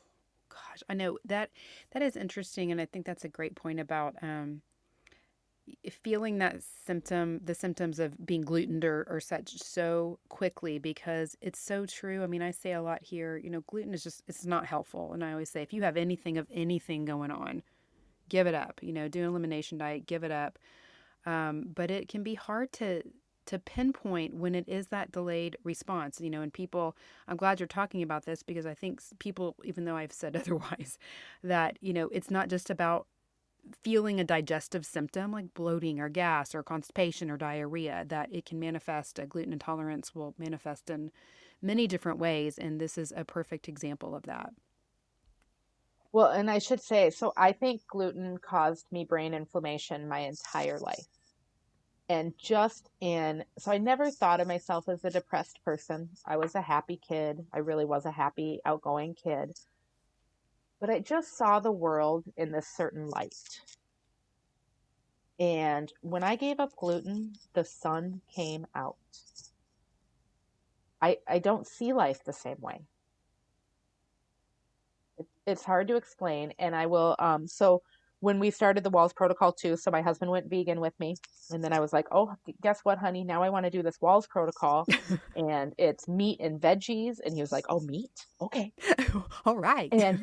gosh, 0.50 0.82
I 0.88 0.94
know 0.94 1.18
that 1.24 1.50
that 1.92 2.02
is 2.02 2.16
interesting. 2.16 2.70
And 2.70 2.80
I 2.80 2.84
think 2.84 3.06
that's 3.06 3.24
a 3.24 3.28
great 3.28 3.56
point 3.56 3.80
about, 3.80 4.14
um, 4.22 4.60
feeling 5.88 6.38
that 6.38 6.62
symptom, 6.62 7.40
the 7.44 7.54
symptoms 7.54 7.98
of 8.00 8.26
being 8.26 8.42
glutened 8.42 8.84
or, 8.84 9.06
or 9.08 9.20
such 9.20 9.56
so 9.62 10.18
quickly 10.28 10.78
because 10.78 11.36
it's 11.40 11.60
so 11.60 11.86
true. 11.86 12.24
I 12.24 12.26
mean, 12.26 12.42
I 12.42 12.50
say 12.50 12.72
a 12.72 12.82
lot 12.82 13.02
here, 13.02 13.36
you 13.36 13.50
know, 13.50 13.62
gluten 13.68 13.94
is 13.94 14.02
just, 14.02 14.22
it's 14.26 14.44
not 14.44 14.66
helpful. 14.66 15.12
And 15.12 15.24
I 15.24 15.30
always 15.30 15.48
say, 15.48 15.62
if 15.62 15.72
you 15.72 15.82
have 15.82 15.96
anything 15.96 16.38
of 16.38 16.46
anything 16.50 17.04
going 17.04 17.30
on, 17.30 17.62
give 18.30 18.46
it 18.46 18.54
up, 18.54 18.80
you 18.82 18.92
know, 18.92 19.08
do 19.08 19.20
an 19.20 19.26
elimination 19.26 19.76
diet, 19.76 20.06
give 20.06 20.24
it 20.24 20.30
up. 20.30 20.58
Um, 21.26 21.66
but 21.74 21.90
it 21.90 22.08
can 22.08 22.22
be 22.22 22.34
hard 22.34 22.72
to, 22.74 23.02
to 23.46 23.58
pinpoint 23.58 24.34
when 24.34 24.54
it 24.54 24.66
is 24.66 24.86
that 24.86 25.12
delayed 25.12 25.58
response, 25.64 26.20
you 26.20 26.30
know, 26.30 26.40
and 26.40 26.52
people, 26.52 26.96
I'm 27.28 27.36
glad 27.36 27.60
you're 27.60 27.66
talking 27.66 28.02
about 28.02 28.24
this 28.24 28.42
because 28.42 28.64
I 28.64 28.72
think 28.72 29.02
people, 29.18 29.56
even 29.64 29.84
though 29.84 29.96
I've 29.96 30.12
said 30.12 30.34
otherwise, 30.40 30.98
that, 31.42 31.76
you 31.82 31.92
know, 31.92 32.08
it's 32.10 32.30
not 32.30 32.48
just 32.48 32.70
about 32.70 33.06
feeling 33.82 34.18
a 34.18 34.24
digestive 34.24 34.86
symptom 34.86 35.32
like 35.32 35.52
bloating 35.52 36.00
or 36.00 36.08
gas 36.08 36.54
or 36.54 36.62
constipation 36.62 37.30
or 37.30 37.36
diarrhea, 37.36 38.04
that 38.08 38.32
it 38.32 38.46
can 38.46 38.58
manifest, 38.58 39.18
a 39.18 39.26
gluten 39.26 39.52
intolerance 39.52 40.14
will 40.14 40.34
manifest 40.38 40.88
in 40.88 41.10
many 41.60 41.86
different 41.86 42.18
ways. 42.18 42.56
And 42.56 42.80
this 42.80 42.96
is 42.96 43.12
a 43.14 43.24
perfect 43.24 43.68
example 43.68 44.14
of 44.14 44.22
that. 44.24 44.50
Well, 46.12 46.30
and 46.30 46.50
I 46.50 46.58
should 46.58 46.80
say, 46.80 47.10
so 47.10 47.32
I 47.36 47.52
think 47.52 47.82
gluten 47.86 48.38
caused 48.38 48.86
me 48.90 49.04
brain 49.04 49.34
inflammation 49.34 50.08
my 50.08 50.20
entire 50.20 50.78
life. 50.78 51.06
And 52.08 52.34
just 52.36 52.90
in, 53.00 53.44
so 53.58 53.70
I 53.70 53.78
never 53.78 54.10
thought 54.10 54.40
of 54.40 54.48
myself 54.48 54.88
as 54.88 55.04
a 55.04 55.10
depressed 55.10 55.60
person. 55.64 56.10
I 56.26 56.36
was 56.36 56.56
a 56.56 56.60
happy 56.60 57.00
kid. 57.06 57.46
I 57.52 57.58
really 57.58 57.84
was 57.84 58.04
a 58.06 58.10
happy, 58.10 58.60
outgoing 58.64 59.14
kid 59.14 59.52
but 60.80 60.88
I 60.88 60.98
just 60.98 61.36
saw 61.36 61.60
the 61.60 61.70
world 61.70 62.24
in 62.36 62.50
this 62.50 62.66
certain 62.66 63.06
light. 63.08 63.60
And 65.38 65.92
when 66.00 66.22
I 66.22 66.36
gave 66.36 66.58
up 66.58 66.74
gluten, 66.76 67.34
the 67.52 67.64
sun 67.64 68.22
came 68.34 68.66
out. 68.74 68.96
I, 71.02 71.18
I 71.28 71.38
don't 71.38 71.66
see 71.66 71.92
life 71.92 72.24
the 72.24 72.32
same 72.32 72.60
way. 72.60 72.80
It, 75.46 75.50
it's 75.50 75.64
hard 75.64 75.88
to 75.88 75.96
explain. 75.96 76.52
And 76.58 76.74
I 76.74 76.86
will, 76.86 77.16
um, 77.18 77.46
so 77.46 77.82
when 78.20 78.38
we 78.38 78.50
started 78.50 78.84
the 78.84 78.90
Wahls 78.90 79.14
Protocol 79.14 79.52
too. 79.52 79.76
So 79.76 79.90
my 79.90 80.02
husband 80.02 80.30
went 80.30 80.48
vegan 80.48 80.80
with 80.80 80.98
me, 81.00 81.16
and 81.50 81.64
then 81.64 81.72
I 81.72 81.80
was 81.80 81.92
like, 81.92 82.06
"Oh, 82.12 82.34
guess 82.62 82.80
what, 82.84 82.98
honey? 82.98 83.24
Now 83.24 83.42
I 83.42 83.48
want 83.50 83.64
to 83.64 83.70
do 83.70 83.82
this 83.82 83.98
Wahls 83.98 84.28
Protocol, 84.28 84.88
and 85.34 85.74
it's 85.78 86.06
meat 86.06 86.40
and 86.40 86.60
veggies." 86.60 87.18
And 87.24 87.34
he 87.34 87.40
was 87.40 87.52
like, 87.52 87.64
"Oh, 87.68 87.80
meat? 87.80 88.26
Okay, 88.40 88.72
all 89.44 89.56
right." 89.56 89.92
And 89.92 90.20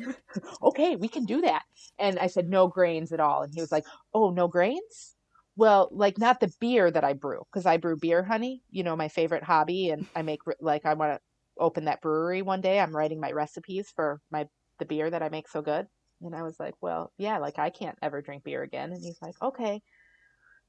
okay, 0.62 0.96
we 0.96 1.08
can 1.08 1.24
do 1.24 1.40
that. 1.42 1.64
And 1.98 2.18
I 2.18 2.28
said, 2.28 2.48
"No 2.48 2.68
grains 2.68 3.12
at 3.12 3.20
all." 3.20 3.42
And 3.42 3.52
he 3.52 3.60
was 3.60 3.72
like, 3.72 3.84
"Oh, 4.14 4.30
no 4.30 4.48
grains." 4.48 5.16
Well, 5.56 5.88
like 5.90 6.18
not 6.18 6.38
the 6.40 6.52
beer 6.60 6.90
that 6.90 7.02
I 7.04 7.14
brew 7.14 7.42
because 7.50 7.66
I 7.66 7.78
brew 7.78 7.96
beer, 7.96 8.22
honey. 8.22 8.62
You 8.70 8.84
know, 8.84 8.96
my 8.96 9.08
favorite 9.08 9.42
hobby, 9.42 9.90
and 9.90 10.06
I 10.14 10.22
make 10.22 10.40
like 10.60 10.86
I 10.86 10.94
want 10.94 11.14
to 11.14 11.20
open 11.58 11.86
that 11.86 12.00
brewery 12.00 12.42
one 12.42 12.60
day. 12.60 12.78
I'm 12.78 12.94
writing 12.96 13.18
my 13.20 13.32
recipes 13.32 13.90
for 13.94 14.20
my 14.30 14.48
the 14.78 14.84
beer 14.84 15.10
that 15.10 15.22
I 15.22 15.28
make 15.28 15.48
so 15.48 15.62
good. 15.62 15.86
And 16.22 16.34
I 16.34 16.42
was 16.42 16.58
like, 16.58 16.74
well, 16.80 17.12
yeah, 17.16 17.38
like 17.38 17.58
I 17.58 17.70
can't 17.70 17.98
ever 18.02 18.20
drink 18.20 18.44
beer 18.44 18.62
again. 18.62 18.92
And 18.92 19.02
he's 19.02 19.20
like, 19.22 19.40
okay, 19.40 19.82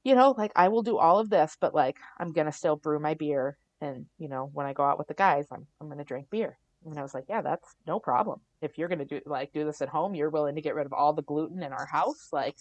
you 0.04 0.16
know, 0.16 0.36
like 0.38 0.52
I 0.56 0.68
will 0.68 0.84
do 0.84 0.98
all 0.98 1.20
of 1.20 1.30
this, 1.30 1.58
but 1.60 1.74
like 1.74 1.98
I'm 2.20 2.32
going 2.32 2.46
to 2.46 2.52
still 2.52 2.76
brew 2.76 3.00
my 3.00 3.16
beer. 3.16 3.58
And, 3.82 4.06
you 4.18 4.28
know, 4.28 4.50
when 4.54 4.66
I 4.66 4.74
go 4.74 4.84
out 4.84 4.98
with 4.98 5.08
the 5.08 5.14
guys, 5.14 5.48
I'm, 5.52 5.66
I'm 5.82 5.88
going 5.88 5.98
to 5.98 6.04
drink 6.04 6.30
beer. 6.30 6.58
And 6.86 6.98
I 6.98 7.02
was 7.02 7.14
like, 7.14 7.26
yeah, 7.28 7.42
that's 7.42 7.76
no 7.88 8.00
problem. 8.00 8.40
If 8.62 8.78
you're 8.78 8.88
going 8.88 9.00
to 9.00 9.06
do 9.06 9.22
like 9.26 9.52
do 9.54 9.66
this 9.66 9.82
at 9.82 9.90
home, 9.90 10.16
you're 10.16 10.30
willing 10.30 10.56
to 10.56 10.62
get 10.62 10.76
rid 10.76 10.86
of 10.86 10.94
all 10.94 11.14
the 11.14 11.22
gluten 11.24 11.64
in 11.64 11.74
our 11.74 11.86
house. 11.86 12.30
Like 12.32 12.56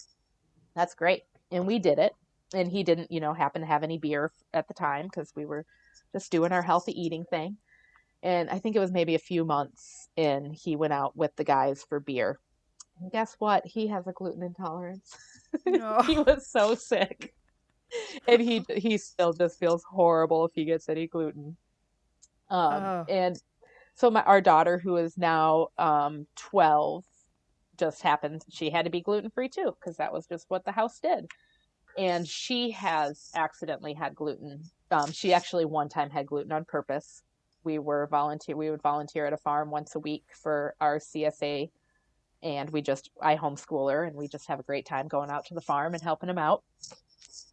that's 0.75 0.95
great. 0.95 1.23
And 1.51 1.67
we 1.67 1.79
did 1.79 1.99
it. 1.99 2.13
And 2.53 2.71
he 2.71 2.83
didn't, 2.83 3.11
you 3.11 3.19
know, 3.19 3.33
happen 3.33 3.61
to 3.61 3.67
have 3.67 3.83
any 3.83 3.97
beer 3.97 4.31
at 4.53 4.67
the 4.67 4.73
time 4.73 5.05
because 5.05 5.31
we 5.35 5.45
were 5.45 5.65
just 6.13 6.31
doing 6.31 6.51
our 6.51 6.63
healthy 6.63 6.99
eating 6.99 7.23
thing. 7.29 7.57
And 8.21 8.49
I 8.49 8.59
think 8.59 8.75
it 8.75 8.79
was 8.79 8.91
maybe 8.91 9.15
a 9.15 9.19
few 9.19 9.45
months 9.45 10.09
in, 10.17 10.51
he 10.51 10.75
went 10.75 10.93
out 10.93 11.15
with 11.15 11.35
the 11.35 11.43
guys 11.43 11.85
for 11.87 11.99
beer 11.99 12.39
and 12.99 13.11
guess 13.11 13.35
what? 13.39 13.65
He 13.65 13.87
has 13.87 14.07
a 14.07 14.13
gluten 14.13 14.43
intolerance. 14.43 15.15
No. 15.65 15.99
he 16.03 16.19
was 16.19 16.47
so 16.47 16.75
sick. 16.75 17.33
And 18.27 18.39
he 18.39 18.63
he 18.69 18.99
still 18.99 19.33
just 19.33 19.57
feels 19.57 19.83
horrible 19.83 20.45
if 20.45 20.51
he 20.53 20.63
gets 20.63 20.87
any 20.87 21.07
gluten. 21.07 21.57
Um, 22.51 22.83
oh. 22.83 23.05
and 23.09 23.41
so 23.95 24.11
my 24.11 24.21
our 24.21 24.41
daughter 24.41 24.77
who 24.77 24.97
is 24.97 25.17
now 25.17 25.69
um 25.79 26.27
12 26.35 27.03
just 27.79 28.03
happened 28.03 28.43
she 28.51 28.69
had 28.69 28.85
to 28.85 28.91
be 28.91 29.01
gluten 29.01 29.31
free 29.31 29.49
too 29.49 29.75
because 29.79 29.97
that 29.97 30.13
was 30.13 30.27
just 30.27 30.45
what 30.49 30.65
the 30.65 30.71
house 30.71 30.99
did. 30.99 31.25
And 31.97 32.27
she 32.27 32.69
has 32.71 33.31
accidentally 33.35 33.95
had 33.95 34.13
gluten. 34.13 34.61
Um, 34.91 35.11
she 35.11 35.33
actually 35.33 35.65
one 35.65 35.89
time 35.89 36.11
had 36.11 36.27
gluten 36.27 36.51
on 36.51 36.63
purpose 36.63 37.23
we 37.63 37.79
were 37.79 38.07
volunteer 38.07 38.55
we 38.55 38.69
would 38.69 38.81
volunteer 38.81 39.25
at 39.25 39.33
a 39.33 39.37
farm 39.37 39.71
once 39.71 39.95
a 39.95 39.99
week 39.99 40.25
for 40.31 40.75
our 40.79 40.97
CSA 40.99 41.69
and 42.41 42.69
we 42.69 42.81
just 42.81 43.09
I 43.21 43.35
homeschool 43.35 43.91
her 43.91 44.03
and 44.03 44.15
we 44.15 44.27
just 44.27 44.47
have 44.47 44.59
a 44.59 44.63
great 44.63 44.85
time 44.85 45.07
going 45.07 45.29
out 45.29 45.45
to 45.47 45.53
the 45.53 45.61
farm 45.61 45.93
and 45.93 46.01
helping 46.01 46.29
him 46.29 46.37
out. 46.37 46.63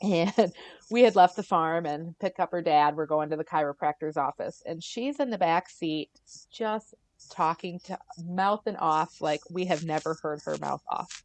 And 0.00 0.52
we 0.90 1.02
had 1.02 1.16
left 1.16 1.36
the 1.36 1.42
farm 1.42 1.86
and 1.86 2.18
pick 2.18 2.38
up 2.38 2.52
her 2.52 2.62
dad. 2.62 2.96
We're 2.96 3.06
going 3.06 3.30
to 3.30 3.36
the 3.36 3.44
chiropractor's 3.44 4.16
office 4.16 4.62
and 4.66 4.82
she's 4.82 5.20
in 5.20 5.30
the 5.30 5.38
back 5.38 5.68
seat 5.68 6.10
just 6.50 6.94
talking 7.30 7.80
to 7.80 7.98
mouthing 8.24 8.76
off 8.76 9.20
like 9.20 9.40
we 9.50 9.64
have 9.66 9.84
never 9.84 10.16
heard 10.22 10.40
her 10.44 10.56
mouth 10.60 10.82
off. 10.90 11.24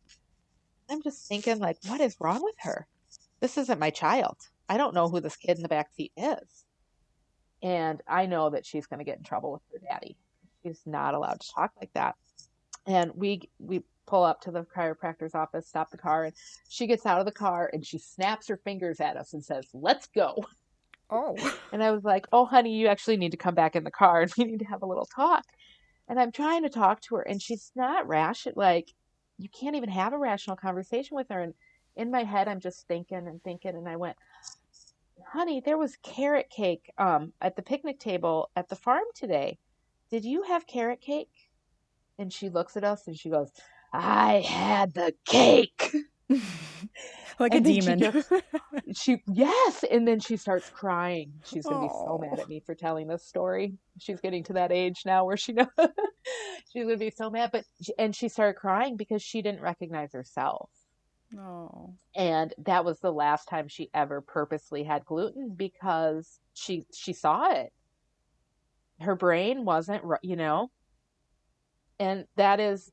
I'm 0.89 1.03
just 1.03 1.27
thinking 1.27 1.59
like 1.59 1.77
what 1.87 2.01
is 2.01 2.17
wrong 2.19 2.43
with 2.43 2.55
her? 2.61 2.87
This 3.39 3.57
isn't 3.57 3.79
my 3.79 3.89
child. 3.89 4.37
I 4.69 4.77
don't 4.77 4.93
know 4.93 5.09
who 5.09 5.19
this 5.19 5.35
kid 5.35 5.57
in 5.57 5.63
the 5.63 5.69
back 5.69 5.93
seat 5.93 6.13
is. 6.15 6.65
And 7.61 8.01
I 8.07 8.25
know 8.25 8.49
that 8.49 8.65
she's 8.65 8.87
going 8.87 8.99
to 8.99 9.05
get 9.05 9.17
in 9.17 9.23
trouble 9.23 9.53
with 9.53 9.61
her 9.71 9.87
daddy. 9.87 10.17
She's 10.63 10.81
not 10.85 11.13
allowed 11.13 11.39
to 11.41 11.51
talk 11.55 11.71
like 11.79 11.91
that. 11.93 12.15
And 12.87 13.11
we 13.15 13.49
we 13.59 13.83
pull 14.07 14.23
up 14.23 14.41
to 14.41 14.51
the 14.51 14.63
chiropractor's 14.75 15.35
office, 15.35 15.67
stop 15.67 15.91
the 15.91 15.97
car, 15.97 16.25
and 16.25 16.33
she 16.67 16.87
gets 16.87 17.05
out 17.05 17.19
of 17.19 17.25
the 17.25 17.31
car 17.31 17.69
and 17.71 17.85
she 17.85 17.97
snaps 17.97 18.47
her 18.47 18.57
fingers 18.57 18.99
at 18.99 19.17
us 19.17 19.33
and 19.33 19.43
says, 19.43 19.65
"Let's 19.73 20.07
go." 20.07 20.43
Oh. 21.09 21.35
And 21.73 21.81
I 21.81 21.91
was 21.91 22.03
like, 22.03 22.27
"Oh, 22.33 22.45
honey, 22.45 22.75
you 22.75 22.87
actually 22.87 23.15
need 23.17 23.31
to 23.31 23.37
come 23.37 23.55
back 23.55 23.75
in 23.75 23.83
the 23.83 23.91
car 23.91 24.21
and 24.21 24.33
we 24.37 24.45
need 24.45 24.59
to 24.59 24.65
have 24.65 24.81
a 24.81 24.87
little 24.87 25.05
talk." 25.05 25.45
And 26.07 26.19
I'm 26.19 26.31
trying 26.31 26.63
to 26.63 26.69
talk 26.69 26.99
to 27.01 27.15
her, 27.15 27.21
and 27.21 27.41
she's 27.41 27.71
not 27.75 28.07
rash. 28.07 28.45
Like, 28.55 28.91
you 29.37 29.47
can't 29.49 29.75
even 29.75 29.89
have 29.89 30.13
a 30.13 30.17
rational 30.17 30.57
conversation 30.57 31.15
with 31.15 31.27
her. 31.29 31.39
And 31.39 31.53
in 31.95 32.11
my 32.11 32.23
head, 32.23 32.47
I'm 32.47 32.59
just 32.59 32.87
thinking 32.87 33.27
and 33.27 33.41
thinking, 33.43 33.75
and 33.75 33.87
I 33.87 33.95
went, 33.95 34.17
honey, 35.31 35.61
there 35.63 35.77
was 35.77 35.97
carrot 36.03 36.49
cake 36.49 36.91
um, 36.97 37.31
at 37.41 37.55
the 37.55 37.61
picnic 37.61 37.99
table 37.99 38.49
at 38.55 38.67
the 38.69 38.75
farm 38.75 39.03
today. 39.15 39.57
Did 40.09 40.25
you 40.25 40.43
have 40.43 40.67
carrot 40.67 40.99
cake? 41.01 41.31
And 42.19 42.31
she 42.33 42.49
looks 42.49 42.75
at 42.75 42.83
us 42.83 43.07
and 43.07 43.17
she 43.17 43.29
goes, 43.29 43.49
I 43.93 44.41
had 44.45 44.93
the 44.93 45.13
cake. 45.25 45.95
like 47.39 47.53
And 47.55 47.65
a 47.65 47.69
then 47.69 47.73
she 47.73 47.79
demon. 47.79 47.99
just- 47.99 48.31
She, 48.93 49.23
yes. 49.31 49.85
And 49.89 50.05
then 50.07 50.19
she 50.19 50.35
starts 50.35 50.69
crying. 50.69 51.31
She's 51.45 51.65
going 51.65 51.81
to 51.81 51.87
be 51.87 51.93
so 51.93 52.19
mad 52.21 52.39
at 52.39 52.49
me 52.49 52.61
for 52.65 52.75
telling 52.75 53.07
this 53.07 53.25
story. 53.25 53.73
She's 53.99 54.19
getting 54.19 54.43
to 54.45 54.53
that 54.53 54.71
age 54.73 55.03
now 55.05 55.23
where 55.25 55.37
she 55.37 55.53
knows. 55.53 55.67
She's 56.73 56.83
going 56.83 56.89
to 56.89 56.97
be 56.97 57.09
so 57.09 57.29
mad. 57.29 57.51
But, 57.53 57.63
and 57.97 58.13
she 58.15 58.27
started 58.27 58.59
crying 58.59 58.97
because 58.97 59.21
she 59.23 59.41
didn't 59.41 59.61
recognize 59.61 60.11
herself. 60.13 60.69
Oh. 61.39 61.93
and 62.15 62.53
that 62.59 62.85
was 62.85 62.99
the 62.99 63.11
last 63.11 63.47
time 63.47 63.67
she 63.67 63.89
ever 63.93 64.21
purposely 64.21 64.83
had 64.83 65.05
gluten 65.05 65.53
because 65.55 66.39
she 66.53 66.85
she 66.93 67.13
saw 67.13 67.51
it. 67.51 67.71
Her 68.99 69.15
brain 69.15 69.65
wasn't 69.65 70.03
you 70.21 70.35
know? 70.35 70.71
And 71.99 72.25
that 72.35 72.59
is 72.59 72.91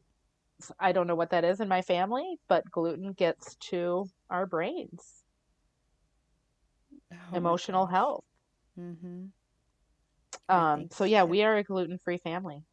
i 0.80 0.90
don't 0.90 1.06
know 1.06 1.14
what 1.14 1.30
that 1.30 1.44
is 1.44 1.60
in 1.60 1.68
my 1.68 1.82
family 1.82 2.36
but 2.48 2.68
gluten 2.72 3.12
gets 3.12 3.54
to 3.56 4.04
our 4.28 4.46
brains. 4.46 5.24
Oh 7.12 7.36
emotional 7.36 7.86
health. 7.86 8.24
Mm-hmm. 8.78 9.26
Um 10.48 10.88
so 10.90 11.04
yeah 11.04 11.24
we 11.24 11.42
are 11.42 11.56
a 11.56 11.62
gluten-free 11.62 12.18
family. 12.18 12.64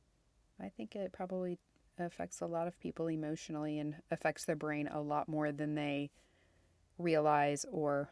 I 0.61 0.69
think 0.77 0.95
it 0.95 1.11
probably 1.13 1.59
affects 1.97 2.41
a 2.41 2.45
lot 2.45 2.67
of 2.67 2.79
people 2.79 3.07
emotionally 3.07 3.79
and 3.79 3.95
affects 4.11 4.45
their 4.45 4.55
brain 4.55 4.87
a 4.87 5.01
lot 5.01 5.27
more 5.27 5.51
than 5.51 5.75
they 5.75 6.11
realize 6.97 7.65
or 7.71 8.09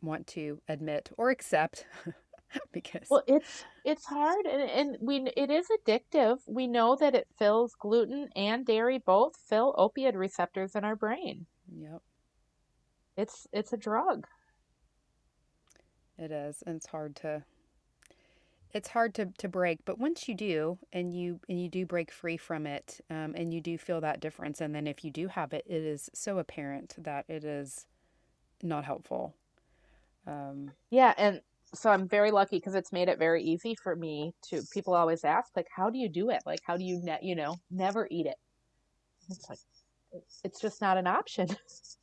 want 0.00 0.26
to 0.26 0.60
admit 0.68 1.10
or 1.16 1.30
accept 1.30 1.86
because 2.72 3.06
well 3.10 3.22
it's 3.26 3.64
it's 3.84 4.06
hard 4.06 4.46
and, 4.46 4.70
and 4.70 4.96
we 5.00 5.28
it 5.36 5.50
is 5.50 5.66
addictive. 5.68 6.38
We 6.46 6.66
know 6.66 6.96
that 6.96 7.14
it 7.14 7.28
fills 7.38 7.74
gluten 7.74 8.28
and 8.34 8.64
dairy 8.64 8.98
both 8.98 9.36
fill 9.48 9.74
opioid 9.74 10.14
receptors 10.14 10.74
in 10.74 10.84
our 10.84 10.96
brain. 10.96 11.46
Yep. 11.74 12.02
It's 13.16 13.46
it's 13.52 13.72
a 13.72 13.76
drug. 13.76 14.26
It 16.18 16.30
is 16.30 16.62
and 16.66 16.76
it's 16.76 16.86
hard 16.86 17.16
to 17.16 17.44
it's 18.72 18.88
hard 18.88 19.14
to, 19.14 19.26
to 19.38 19.48
break 19.48 19.78
but 19.84 19.98
once 19.98 20.28
you 20.28 20.34
do 20.34 20.78
and 20.92 21.14
you 21.14 21.40
and 21.48 21.60
you 21.60 21.68
do 21.68 21.86
break 21.86 22.10
free 22.12 22.36
from 22.36 22.66
it 22.66 23.00
um, 23.10 23.34
and 23.36 23.52
you 23.54 23.60
do 23.60 23.78
feel 23.78 24.00
that 24.00 24.20
difference 24.20 24.60
and 24.60 24.74
then 24.74 24.86
if 24.86 25.04
you 25.04 25.10
do 25.10 25.28
have 25.28 25.52
it 25.52 25.64
it 25.66 25.82
is 25.82 26.10
so 26.14 26.38
apparent 26.38 26.94
that 26.98 27.24
it 27.28 27.44
is 27.44 27.86
not 28.62 28.84
helpful 28.84 29.34
um, 30.26 30.72
Yeah, 30.90 31.14
and 31.18 31.40
so 31.74 31.90
I'm 31.90 32.08
very 32.08 32.30
lucky 32.30 32.56
because 32.56 32.74
it's 32.74 32.92
made 32.92 33.08
it 33.08 33.18
very 33.18 33.42
easy 33.42 33.74
for 33.82 33.94
me 33.96 34.34
to. 34.50 34.62
People 34.72 34.94
always 34.94 35.24
ask, 35.24 35.50
like, 35.56 35.68
how 35.74 35.90
do 35.90 35.98
you 35.98 36.08
do 36.08 36.30
it? 36.30 36.42
Like, 36.46 36.60
how 36.64 36.76
do 36.76 36.84
you, 36.84 37.00
ne- 37.02 37.18
you 37.22 37.34
know, 37.36 37.56
never 37.70 38.08
eat 38.10 38.26
it? 38.26 38.36
It's 39.30 39.48
like, 39.50 39.60
it's 40.44 40.60
just 40.60 40.80
not 40.80 40.98
an 40.98 41.06
option. 41.06 41.48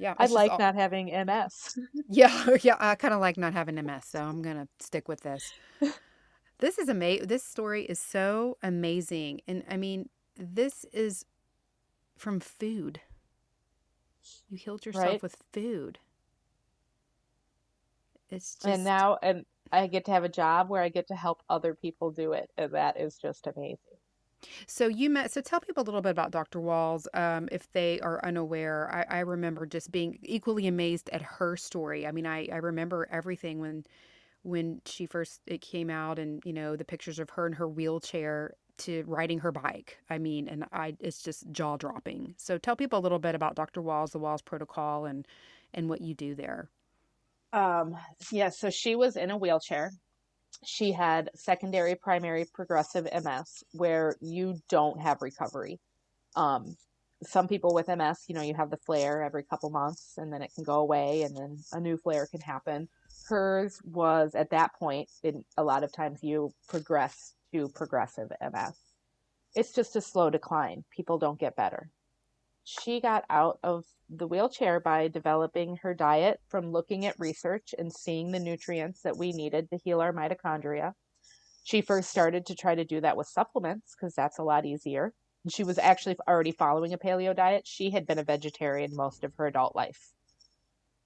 yeah 0.00 0.14
I 0.18 0.26
like 0.26 0.50
all- 0.52 0.58
not 0.58 0.74
having 0.74 1.06
MS. 1.12 1.78
Yeah, 2.08 2.56
yeah, 2.62 2.76
I 2.80 2.94
kind 2.96 3.14
of 3.14 3.20
like 3.20 3.36
not 3.36 3.52
having 3.52 3.76
MS. 3.76 4.04
so 4.06 4.20
I'm 4.20 4.42
gonna 4.42 4.66
stick 4.80 5.06
with 5.08 5.20
this. 5.20 5.52
This 6.58 6.78
is 6.78 6.88
amazing. 6.88 7.28
This 7.28 7.44
story 7.44 7.84
is 7.84 7.98
so 8.00 8.58
amazing, 8.62 9.40
and 9.46 9.62
I 9.70 9.76
mean, 9.76 10.08
this 10.36 10.84
is 10.92 11.24
from 12.16 12.40
food. 12.40 13.00
You 14.48 14.56
healed 14.58 14.84
yourself 14.84 15.06
Right. 15.06 15.22
with 15.22 15.36
food. 15.52 15.98
It's 18.30 18.54
just 18.56 18.66
and 18.66 18.84
now, 18.84 19.18
and 19.22 19.44
I 19.72 19.86
get 19.86 20.04
to 20.06 20.12
have 20.12 20.24
a 20.24 20.28
job 20.28 20.68
where 20.68 20.82
I 20.82 20.88
get 20.88 21.08
to 21.08 21.14
help 21.16 21.42
other 21.48 21.74
people 21.74 22.10
do 22.10 22.32
it, 22.32 22.50
and 22.56 22.72
that 22.72 22.98
is 23.00 23.16
just 23.16 23.46
amazing. 23.46 23.78
So 24.66 24.88
you 24.88 25.10
met. 25.10 25.30
So 25.30 25.40
tell 25.40 25.60
people 25.60 25.82
a 25.82 25.84
little 25.86 26.00
bit 26.00 26.10
about 26.10 26.30
Dr. 26.30 26.60
Wahls, 26.60 27.06
um, 27.14 27.48
if 27.52 27.70
they 27.72 28.00
are 28.00 28.24
unaware. 28.24 28.90
I, 28.92 29.18
I 29.18 29.20
remember 29.20 29.66
just 29.66 29.90
being 29.92 30.18
equally 30.22 30.66
amazed 30.66 31.10
at 31.12 31.22
her 31.22 31.56
story. 31.56 32.06
I 32.06 32.12
mean, 32.12 32.26
I, 32.26 32.48
I 32.52 32.56
remember 32.56 33.08
everything 33.10 33.60
when 33.60 33.84
when 34.42 34.80
she 34.86 35.06
first 35.06 35.40
it 35.46 35.60
came 35.60 35.90
out, 35.90 36.18
and 36.18 36.42
you 36.44 36.52
know 36.52 36.76
the 36.76 36.84
pictures 36.84 37.18
of 37.18 37.30
her 37.30 37.46
in 37.46 37.52
her 37.54 37.68
wheelchair 37.68 38.54
to 38.78 39.04
riding 39.06 39.38
her 39.40 39.52
bike. 39.52 39.98
I 40.08 40.18
mean, 40.18 40.48
and 40.48 40.64
I 40.72 40.94
it's 41.00 41.22
just 41.22 41.50
jaw 41.52 41.76
dropping. 41.76 42.34
So 42.38 42.58
tell 42.58 42.76
people 42.76 42.98
a 42.98 43.02
little 43.02 43.18
bit 43.18 43.34
about 43.34 43.54
Dr. 43.54 43.82
Wahls, 43.82 44.12
the 44.12 44.20
Wahls 44.20 44.44
Protocol, 44.44 45.04
and 45.04 45.26
and 45.74 45.88
what 45.88 46.00
you 46.00 46.14
do 46.14 46.34
there. 46.34 46.68
Um, 47.52 47.96
yeah, 48.30 48.50
so 48.50 48.70
she 48.70 48.94
was 48.94 49.16
in 49.16 49.30
a 49.30 49.36
wheelchair. 49.36 49.90
She 50.64 50.92
had 50.92 51.30
secondary 51.34 51.94
primary 51.94 52.46
progressive 52.52 53.08
MS 53.12 53.64
where 53.72 54.16
you 54.20 54.60
don't 54.68 55.00
have 55.00 55.22
recovery. 55.22 55.80
Um, 56.36 56.76
some 57.22 57.48
people 57.48 57.74
with 57.74 57.88
MS, 57.88 58.24
you 58.28 58.34
know, 58.34 58.42
you 58.42 58.54
have 58.54 58.70
the 58.70 58.78
flare 58.78 59.22
every 59.22 59.42
couple 59.42 59.70
months 59.70 60.14
and 60.16 60.32
then 60.32 60.42
it 60.42 60.52
can 60.54 60.64
go 60.64 60.80
away 60.80 61.22
and 61.22 61.36
then 61.36 61.58
a 61.72 61.80
new 61.80 61.96
flare 61.96 62.26
can 62.26 62.40
happen. 62.40 62.88
Hers 63.28 63.80
was 63.84 64.34
at 64.34 64.50
that 64.50 64.74
point, 64.78 65.08
in 65.22 65.44
a 65.56 65.64
lot 65.64 65.84
of 65.84 65.92
times 65.92 66.22
you 66.22 66.50
progress 66.68 67.34
to 67.52 67.68
progressive 67.68 68.30
MS. 68.40 68.76
It's 69.54 69.72
just 69.72 69.96
a 69.96 70.00
slow 70.00 70.30
decline. 70.30 70.84
People 70.90 71.18
don't 71.18 71.38
get 71.38 71.56
better. 71.56 71.90
She 72.64 73.00
got 73.00 73.24
out 73.30 73.58
of 73.62 73.84
the 74.08 74.26
wheelchair 74.26 74.80
by 74.80 75.08
developing 75.08 75.76
her 75.76 75.94
diet 75.94 76.40
from 76.48 76.72
looking 76.72 77.06
at 77.06 77.18
research 77.18 77.74
and 77.78 77.92
seeing 77.92 78.30
the 78.30 78.40
nutrients 78.40 79.02
that 79.02 79.16
we 79.16 79.32
needed 79.32 79.70
to 79.70 79.76
heal 79.76 80.00
our 80.00 80.12
mitochondria. 80.12 80.94
She 81.64 81.80
first 81.80 82.10
started 82.10 82.46
to 82.46 82.54
try 82.54 82.74
to 82.74 82.84
do 82.84 83.00
that 83.00 83.16
with 83.16 83.28
supplements 83.28 83.94
because 83.94 84.14
that's 84.14 84.38
a 84.38 84.42
lot 84.42 84.66
easier. 84.66 85.14
She 85.48 85.64
was 85.64 85.78
actually 85.78 86.16
already 86.28 86.52
following 86.52 86.92
a 86.92 86.98
paleo 86.98 87.34
diet. 87.34 87.66
She 87.66 87.90
had 87.90 88.06
been 88.06 88.18
a 88.18 88.24
vegetarian 88.24 88.94
most 88.94 89.24
of 89.24 89.34
her 89.36 89.46
adult 89.46 89.74
life. 89.74 90.12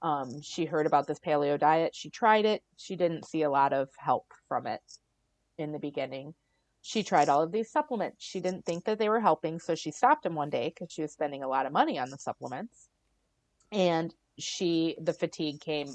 Um, 0.03 0.43
she 0.43 0.65
heard 0.65 0.87
about 0.87 1.07
this 1.07 1.21
paleo 1.21 1.59
diet. 1.59 1.95
She 1.95 2.11
tried 2.11 2.45
it. 2.45 2.63
She 2.77 2.97
didn't 2.97 3.27
see 3.27 3.43
a 3.43 3.51
lot 3.51 3.73
of 3.73 3.89
help 3.97 4.27
from 4.49 4.67
it 4.67 4.83
in 5.57 5.73
the 5.73 5.79
beginning. 5.79 6.35
She 6.87 7.03
tried 7.03 7.31
all 7.31 7.41
of 7.41 7.51
these 7.51 7.71
supplements. 7.71 8.23
She 8.23 8.41
didn't 8.41 8.67
think 8.67 8.85
that 8.85 8.99
they 8.99 9.09
were 9.09 9.19
helping, 9.19 9.59
so 9.59 9.75
she 9.75 9.91
stopped 9.91 10.23
them 10.23 10.35
one 10.35 10.51
day 10.51 10.69
because 10.69 10.93
she 10.93 11.01
was 11.01 11.13
spending 11.13 11.43
a 11.43 11.49
lot 11.49 11.65
of 11.65 11.73
money 11.73 11.99
on 11.99 12.11
the 12.11 12.19
supplements. 12.19 12.91
And 13.73 14.15
she 14.39 14.95
the 15.01 15.15
fatigue 15.15 15.63
came 15.63 15.89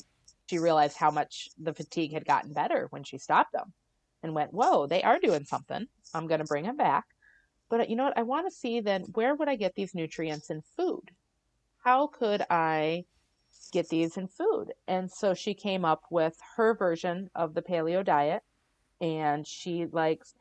she 0.50 0.58
realized 0.58 0.98
how 0.98 1.12
much 1.12 1.50
the 1.60 1.76
fatigue 1.76 2.14
had 2.14 2.26
gotten 2.26 2.54
better 2.54 2.88
when 2.90 3.04
she 3.04 3.20
stopped 3.20 3.54
them 3.54 3.72
and 4.24 4.34
went 4.34 4.52
whoa 4.52 4.88
they 4.88 5.04
are 5.04 5.20
doing 5.20 5.46
something. 5.46 5.88
I'm 6.16 6.26
going 6.26 6.40
to 6.40 6.46
bring 6.46 6.64
them 6.64 6.78
back. 6.78 7.06
But 7.70 7.82
uh, 7.82 7.86
you 7.88 7.96
know 7.96 8.06
what? 8.06 8.18
I 8.18 8.24
want 8.24 8.48
to 8.48 8.56
see 8.56 8.80
then 8.80 9.04
where 9.14 9.36
would 9.36 9.48
i 9.48 9.56
get 9.56 9.76
these 9.76 9.94
nutrients 9.94 10.50
in 10.50 10.64
food? 10.76 11.12
How 11.84 12.08
could 12.08 12.44
i 12.50 13.06
get 13.72 13.90
these 13.90 14.18
in 14.18 14.28
food? 14.28 14.74
And 14.88 15.12
so 15.12 15.36
she 15.36 15.54
came 15.54 15.86
up 15.86 16.06
with 16.10 16.36
her 16.56 16.74
version 16.74 17.30
of 17.36 17.54
the 17.54 17.62
paleo 17.62 18.04
diet 18.04 18.42
and 19.00 19.46
she 19.46 19.86
likes 19.86 20.34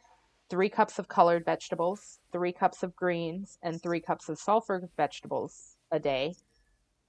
three 0.48 0.68
cups 0.68 0.98
of 0.98 1.08
colored 1.08 1.44
vegetables 1.44 2.20
three 2.32 2.52
cups 2.52 2.82
of 2.82 2.94
greens 2.96 3.58
and 3.62 3.82
three 3.82 4.00
cups 4.00 4.28
of 4.28 4.38
sulfur 4.38 4.88
vegetables 4.96 5.76
a 5.90 5.98
day 5.98 6.34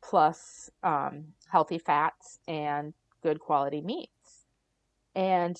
plus 0.01 0.69
um, 0.83 1.25
healthy 1.51 1.77
fats 1.77 2.39
and 2.47 2.93
good 3.21 3.39
quality 3.39 3.81
meats. 3.81 4.45
And 5.15 5.57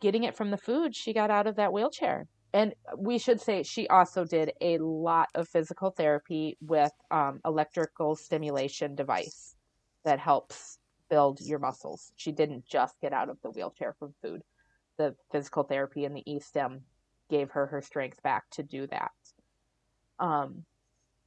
getting 0.00 0.24
it 0.24 0.36
from 0.36 0.50
the 0.50 0.56
food, 0.56 0.94
she 0.94 1.12
got 1.12 1.30
out 1.30 1.46
of 1.46 1.56
that 1.56 1.72
wheelchair. 1.72 2.26
And 2.52 2.74
we 2.96 3.18
should 3.18 3.40
say 3.40 3.62
she 3.62 3.88
also 3.88 4.24
did 4.24 4.52
a 4.60 4.78
lot 4.78 5.28
of 5.34 5.48
physical 5.48 5.90
therapy 5.90 6.56
with 6.60 6.92
um, 7.10 7.40
electrical 7.44 8.16
stimulation 8.16 8.94
device 8.94 9.54
that 10.04 10.18
helps 10.18 10.78
build 11.10 11.40
your 11.40 11.58
muscles. 11.58 12.12
She 12.16 12.32
didn't 12.32 12.64
just 12.64 12.94
get 13.00 13.12
out 13.12 13.28
of 13.28 13.38
the 13.42 13.50
wheelchair 13.50 13.94
from 13.98 14.14
food. 14.22 14.42
The 14.98 15.14
physical 15.32 15.62
therapy 15.62 16.04
and 16.04 16.14
the 16.14 16.30
E-stim 16.30 16.82
gave 17.30 17.50
her 17.50 17.66
her 17.66 17.80
strength 17.80 18.22
back 18.22 18.50
to 18.50 18.62
do 18.62 18.86
that. 18.88 19.12
Um, 20.18 20.64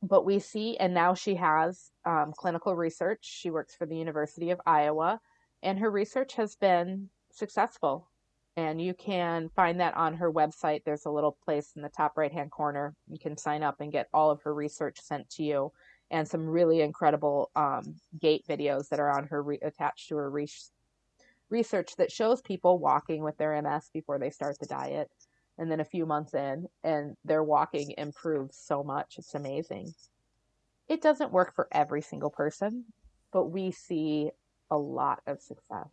but 0.03 0.26
we 0.26 0.39
see, 0.39 0.78
and 0.78 0.93
now 0.93 1.13
she 1.13 1.36
has 1.36 1.91
um, 2.05 2.34
clinical 2.36 2.76
research. 2.76 3.19
She 3.22 3.49
works 3.49 3.76
for 3.76 3.86
the 3.86 3.97
University 3.97 4.49
of 4.51 4.61
Iowa, 4.65 5.19
and 5.63 5.80
her 5.80 5.91
research 5.91 6.34
has 6.34 6.55
been 6.55 7.09
successful. 7.32 8.09
And 8.57 8.82
you 8.82 8.93
can 8.93 9.49
find 9.55 9.80
that 9.80 9.95
on 9.95 10.15
her 10.15 10.32
website. 10.32 10.84
There's 10.84 11.05
a 11.05 11.11
little 11.11 11.38
place 11.45 11.72
in 11.76 11.82
the 11.82 11.89
top 11.89 12.17
right 12.17 12.34
hand 12.34 12.51
corner. 12.51 12.93
You 13.07 13.17
can 13.17 13.38
sign 13.38 13.63
up 13.63 13.80
and 13.80 13.91
get 13.91 14.09
all 14.13 14.30
of 14.30 14.41
her 14.41 14.53
research 14.53 14.99
sent 14.99 15.30
to 15.32 15.43
you 15.43 15.72
and 16.09 16.28
some 16.28 16.45
really 16.45 16.82
incredible 16.82 17.49
um, 17.55 17.95
gait 18.19 18.45
videos 18.47 18.89
that 18.89 18.99
are 18.99 19.09
on 19.09 19.28
her 19.28 19.41
re- 19.41 19.59
attached 19.61 20.09
to 20.09 20.17
her 20.17 20.30
re- 20.30 20.49
research 21.52 21.95
that 21.97 22.12
shows 22.12 22.41
people 22.41 22.80
walking 22.80 23.24
with 23.24 23.38
their 23.38 23.62
MS 23.62 23.89
before 23.93 24.18
they 24.18 24.30
start 24.30 24.58
the 24.60 24.66
diet 24.66 25.12
and 25.58 25.70
then 25.70 25.80
a 25.80 25.86
few 25.86 26.06
months 26.06 26.34
in 26.34 26.68
and 26.84 27.16
their 27.26 27.43
walking 27.43 27.93
improves 27.97 28.58
so 28.58 28.84
much. 28.84 29.16
It's 29.18 29.36
amazing. 29.36 29.93
It 30.88 31.02
doesn't 31.02 31.32
work 31.32 31.54
for 31.56 31.68
every 31.72 32.02
single 32.02 32.30
person 32.30 32.86
but 33.32 33.45
we 33.45 33.72
see 33.72 34.32
a 34.70 34.78
lot 34.78 35.22
of 35.28 35.41
success. 35.41 35.88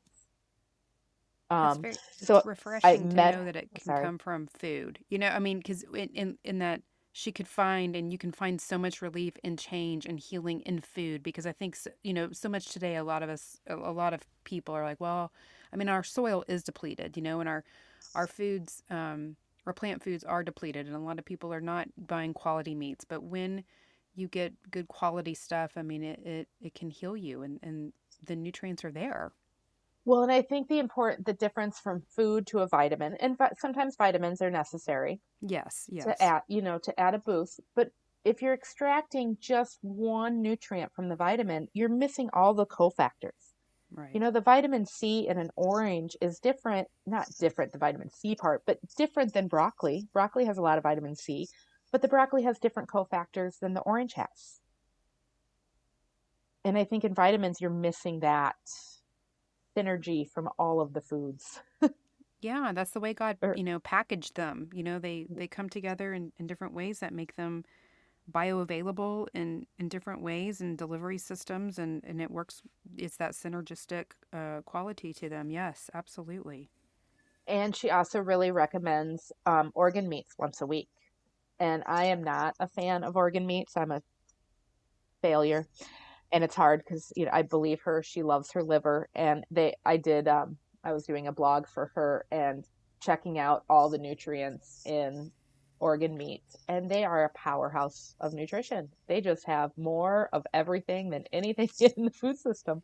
Um, 1.50 1.80
very, 1.80 1.94
so 2.12 2.42
refreshing 2.44 3.08
to 3.08 3.16
met, 3.16 3.38
know 3.38 3.44
that 3.46 3.56
it 3.56 3.70
can 3.74 3.84
sorry. 3.84 4.04
come 4.04 4.18
from 4.18 4.48
food. 4.58 4.98
You 5.08 5.18
know 5.18 5.28
i 5.28 5.38
mean 5.38 5.58
because 5.58 5.82
in, 5.94 6.10
in 6.10 6.38
in 6.44 6.58
that 6.58 6.82
she 7.12 7.32
could 7.32 7.48
find 7.48 7.96
and 7.96 8.12
you 8.12 8.18
can 8.18 8.32
find 8.32 8.60
so 8.60 8.78
much 8.78 9.02
relief 9.02 9.36
and 9.42 9.58
change 9.58 10.06
and 10.06 10.20
healing 10.20 10.60
in 10.60 10.80
food 10.80 11.22
because 11.22 11.46
i 11.46 11.52
think 11.52 11.76
you 12.02 12.12
know 12.12 12.30
so 12.32 12.48
much 12.48 12.66
today 12.66 12.96
a 12.96 13.04
lot 13.04 13.22
of 13.22 13.28
us 13.28 13.58
a 13.66 13.92
lot 13.92 14.12
of 14.12 14.22
people 14.44 14.74
are 14.74 14.84
like 14.84 15.00
well 15.00 15.32
i 15.72 15.76
mean 15.76 15.88
our 15.88 16.04
soil 16.04 16.44
is 16.48 16.62
depleted 16.62 17.16
you 17.16 17.22
know 17.22 17.40
and 17.40 17.48
our 17.48 17.64
our 18.14 18.26
foods 18.26 18.82
um 18.90 19.36
our 19.66 19.72
plant 19.72 20.02
foods 20.02 20.24
are 20.24 20.42
depleted 20.42 20.86
and 20.86 20.96
a 20.96 21.00
lot 21.00 21.18
of 21.18 21.24
people 21.24 21.52
are 21.52 21.60
not 21.60 21.88
buying 22.06 22.32
quality 22.32 22.74
meats 22.74 23.04
but 23.04 23.22
when 23.22 23.64
you 24.14 24.28
get 24.28 24.52
good 24.70 24.88
quality 24.88 25.34
stuff 25.34 25.72
i 25.76 25.82
mean 25.82 26.02
it 26.02 26.18
it, 26.24 26.48
it 26.60 26.74
can 26.74 26.90
heal 26.90 27.16
you 27.16 27.42
and 27.42 27.58
and 27.62 27.92
the 28.24 28.36
nutrients 28.36 28.84
are 28.84 28.92
there 28.92 29.32
well 30.08 30.22
and 30.22 30.32
i 30.32 30.40
think 30.40 30.68
the 30.68 30.78
important 30.78 31.26
the 31.26 31.34
difference 31.34 31.78
from 31.78 32.02
food 32.16 32.46
to 32.46 32.60
a 32.60 32.66
vitamin 32.66 33.14
and 33.20 33.36
sometimes 33.58 33.94
vitamins 33.96 34.40
are 34.40 34.50
necessary 34.50 35.20
yes 35.42 35.84
yes 35.90 36.04
to 36.06 36.22
add 36.22 36.42
you 36.48 36.62
know 36.62 36.78
to 36.78 36.98
add 36.98 37.14
a 37.14 37.18
boost 37.18 37.60
but 37.76 37.90
if 38.24 38.42
you're 38.42 38.54
extracting 38.54 39.36
just 39.38 39.78
one 39.82 40.40
nutrient 40.40 40.90
from 40.94 41.08
the 41.08 41.16
vitamin 41.16 41.68
you're 41.74 41.88
missing 41.90 42.30
all 42.32 42.54
the 42.54 42.66
cofactors 42.66 43.52
Right. 43.90 44.10
You 44.12 44.20
know, 44.20 44.30
the 44.30 44.42
vitamin 44.42 44.84
C 44.84 45.26
in 45.28 45.38
an 45.38 45.50
orange 45.56 46.14
is 46.20 46.40
different, 46.40 46.88
not 47.06 47.26
different, 47.40 47.72
the 47.72 47.78
vitamin 47.78 48.10
C 48.10 48.34
part, 48.34 48.62
but 48.66 48.78
different 48.98 49.32
than 49.32 49.48
broccoli. 49.48 50.06
Broccoli 50.12 50.44
has 50.44 50.58
a 50.58 50.62
lot 50.62 50.76
of 50.76 50.82
vitamin 50.82 51.16
C, 51.16 51.48
but 51.90 52.02
the 52.02 52.08
broccoli 52.08 52.42
has 52.42 52.58
different 52.58 52.90
cofactors 52.90 53.58
than 53.60 53.72
the 53.72 53.80
orange 53.80 54.12
has. 54.12 54.60
And 56.66 56.76
I 56.76 56.84
think 56.84 57.04
in 57.04 57.14
vitamins, 57.14 57.62
you're 57.62 57.70
missing 57.70 58.20
that 58.20 58.56
synergy 59.78 60.28
from 60.28 60.48
all 60.58 60.80
of 60.80 60.92
the 60.92 61.00
foods. 61.00 61.60
yeah, 62.40 62.72
that's 62.74 62.90
the 62.90 63.00
way 63.00 63.14
God, 63.14 63.36
or, 63.42 63.54
you 63.56 63.64
know, 63.64 63.78
packaged 63.80 64.36
them. 64.36 64.68
You 64.72 64.82
know, 64.82 64.98
they, 64.98 65.26
they 65.30 65.46
come 65.46 65.68
together 65.68 66.12
in, 66.12 66.32
in 66.38 66.46
different 66.46 66.74
ways 66.74 67.00
that 67.00 67.12
make 67.12 67.36
them 67.36 67.64
bioavailable 68.30 69.26
in, 69.34 69.66
in 69.78 69.88
different 69.88 70.22
ways 70.22 70.60
and 70.60 70.76
delivery 70.76 71.16
systems 71.16 71.78
and, 71.78 72.04
and 72.04 72.20
it 72.20 72.30
works 72.30 72.60
it's 72.98 73.16
that 73.16 73.32
synergistic 73.32 74.04
uh, 74.34 74.60
quality 74.66 75.14
to 75.14 75.30
them. 75.30 75.50
Yes 75.50 75.88
absolutely. 75.94 76.68
And 77.46 77.74
she 77.74 77.90
also 77.90 78.20
really 78.20 78.50
recommends 78.50 79.32
um, 79.46 79.72
organ 79.74 80.10
meats 80.10 80.34
once 80.36 80.60
a 80.60 80.66
week. 80.66 80.90
And 81.58 81.82
i 81.86 82.04
am 82.04 82.22
not 82.22 82.54
a 82.60 82.68
fan 82.68 83.02
of 83.02 83.16
organ 83.16 83.46
meats. 83.46 83.78
I'm 83.78 83.92
a 83.92 84.02
failure 85.22 85.66
and 86.32 86.44
it's 86.44 86.54
hard 86.54 86.82
because 86.84 87.12
you 87.16 87.24
know 87.24 87.30
i 87.32 87.42
believe 87.42 87.80
her 87.80 88.02
she 88.02 88.22
loves 88.22 88.50
her 88.52 88.62
liver 88.62 89.08
and 89.14 89.44
they 89.50 89.74
i 89.84 89.96
did 89.96 90.28
um, 90.28 90.56
i 90.84 90.92
was 90.92 91.04
doing 91.04 91.26
a 91.26 91.32
blog 91.32 91.66
for 91.66 91.90
her 91.94 92.26
and 92.30 92.66
checking 93.00 93.38
out 93.38 93.64
all 93.68 93.88
the 93.88 93.98
nutrients 93.98 94.82
in 94.86 95.30
organ 95.80 96.16
meat, 96.16 96.42
and 96.68 96.90
they 96.90 97.04
are 97.04 97.24
a 97.24 97.30
powerhouse 97.30 98.14
of 98.20 98.32
nutrition. 98.32 98.88
They 99.06 99.20
just 99.20 99.46
have 99.46 99.70
more 99.76 100.28
of 100.32 100.44
everything 100.52 101.10
than 101.10 101.24
anything 101.32 101.68
in 101.96 102.04
the 102.04 102.10
food 102.10 102.38
system. 102.38 102.82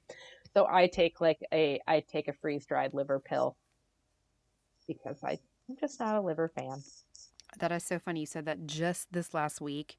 So 0.55 0.66
I 0.70 0.86
take 0.86 1.20
like 1.20 1.40
a 1.53 1.80
I 1.86 2.01
take 2.01 2.28
a 2.28 2.32
freeze 2.32 2.66
dried 2.66 2.95
liver 2.95 3.20
pill 3.20 3.57
because 4.86 5.22
I, 5.24 5.38
I'm 5.68 5.76
just 5.80 5.99
not 5.99 6.16
a 6.16 6.20
liver 6.20 6.49
fan. 6.55 6.82
That 7.59 7.72
is 7.72 7.84
so 7.84 7.99
funny. 7.99 8.20
You 8.20 8.26
said 8.26 8.47
that 8.47 8.66
just 8.66 9.12
this 9.12 9.34
last 9.34 9.61
week. 9.61 9.99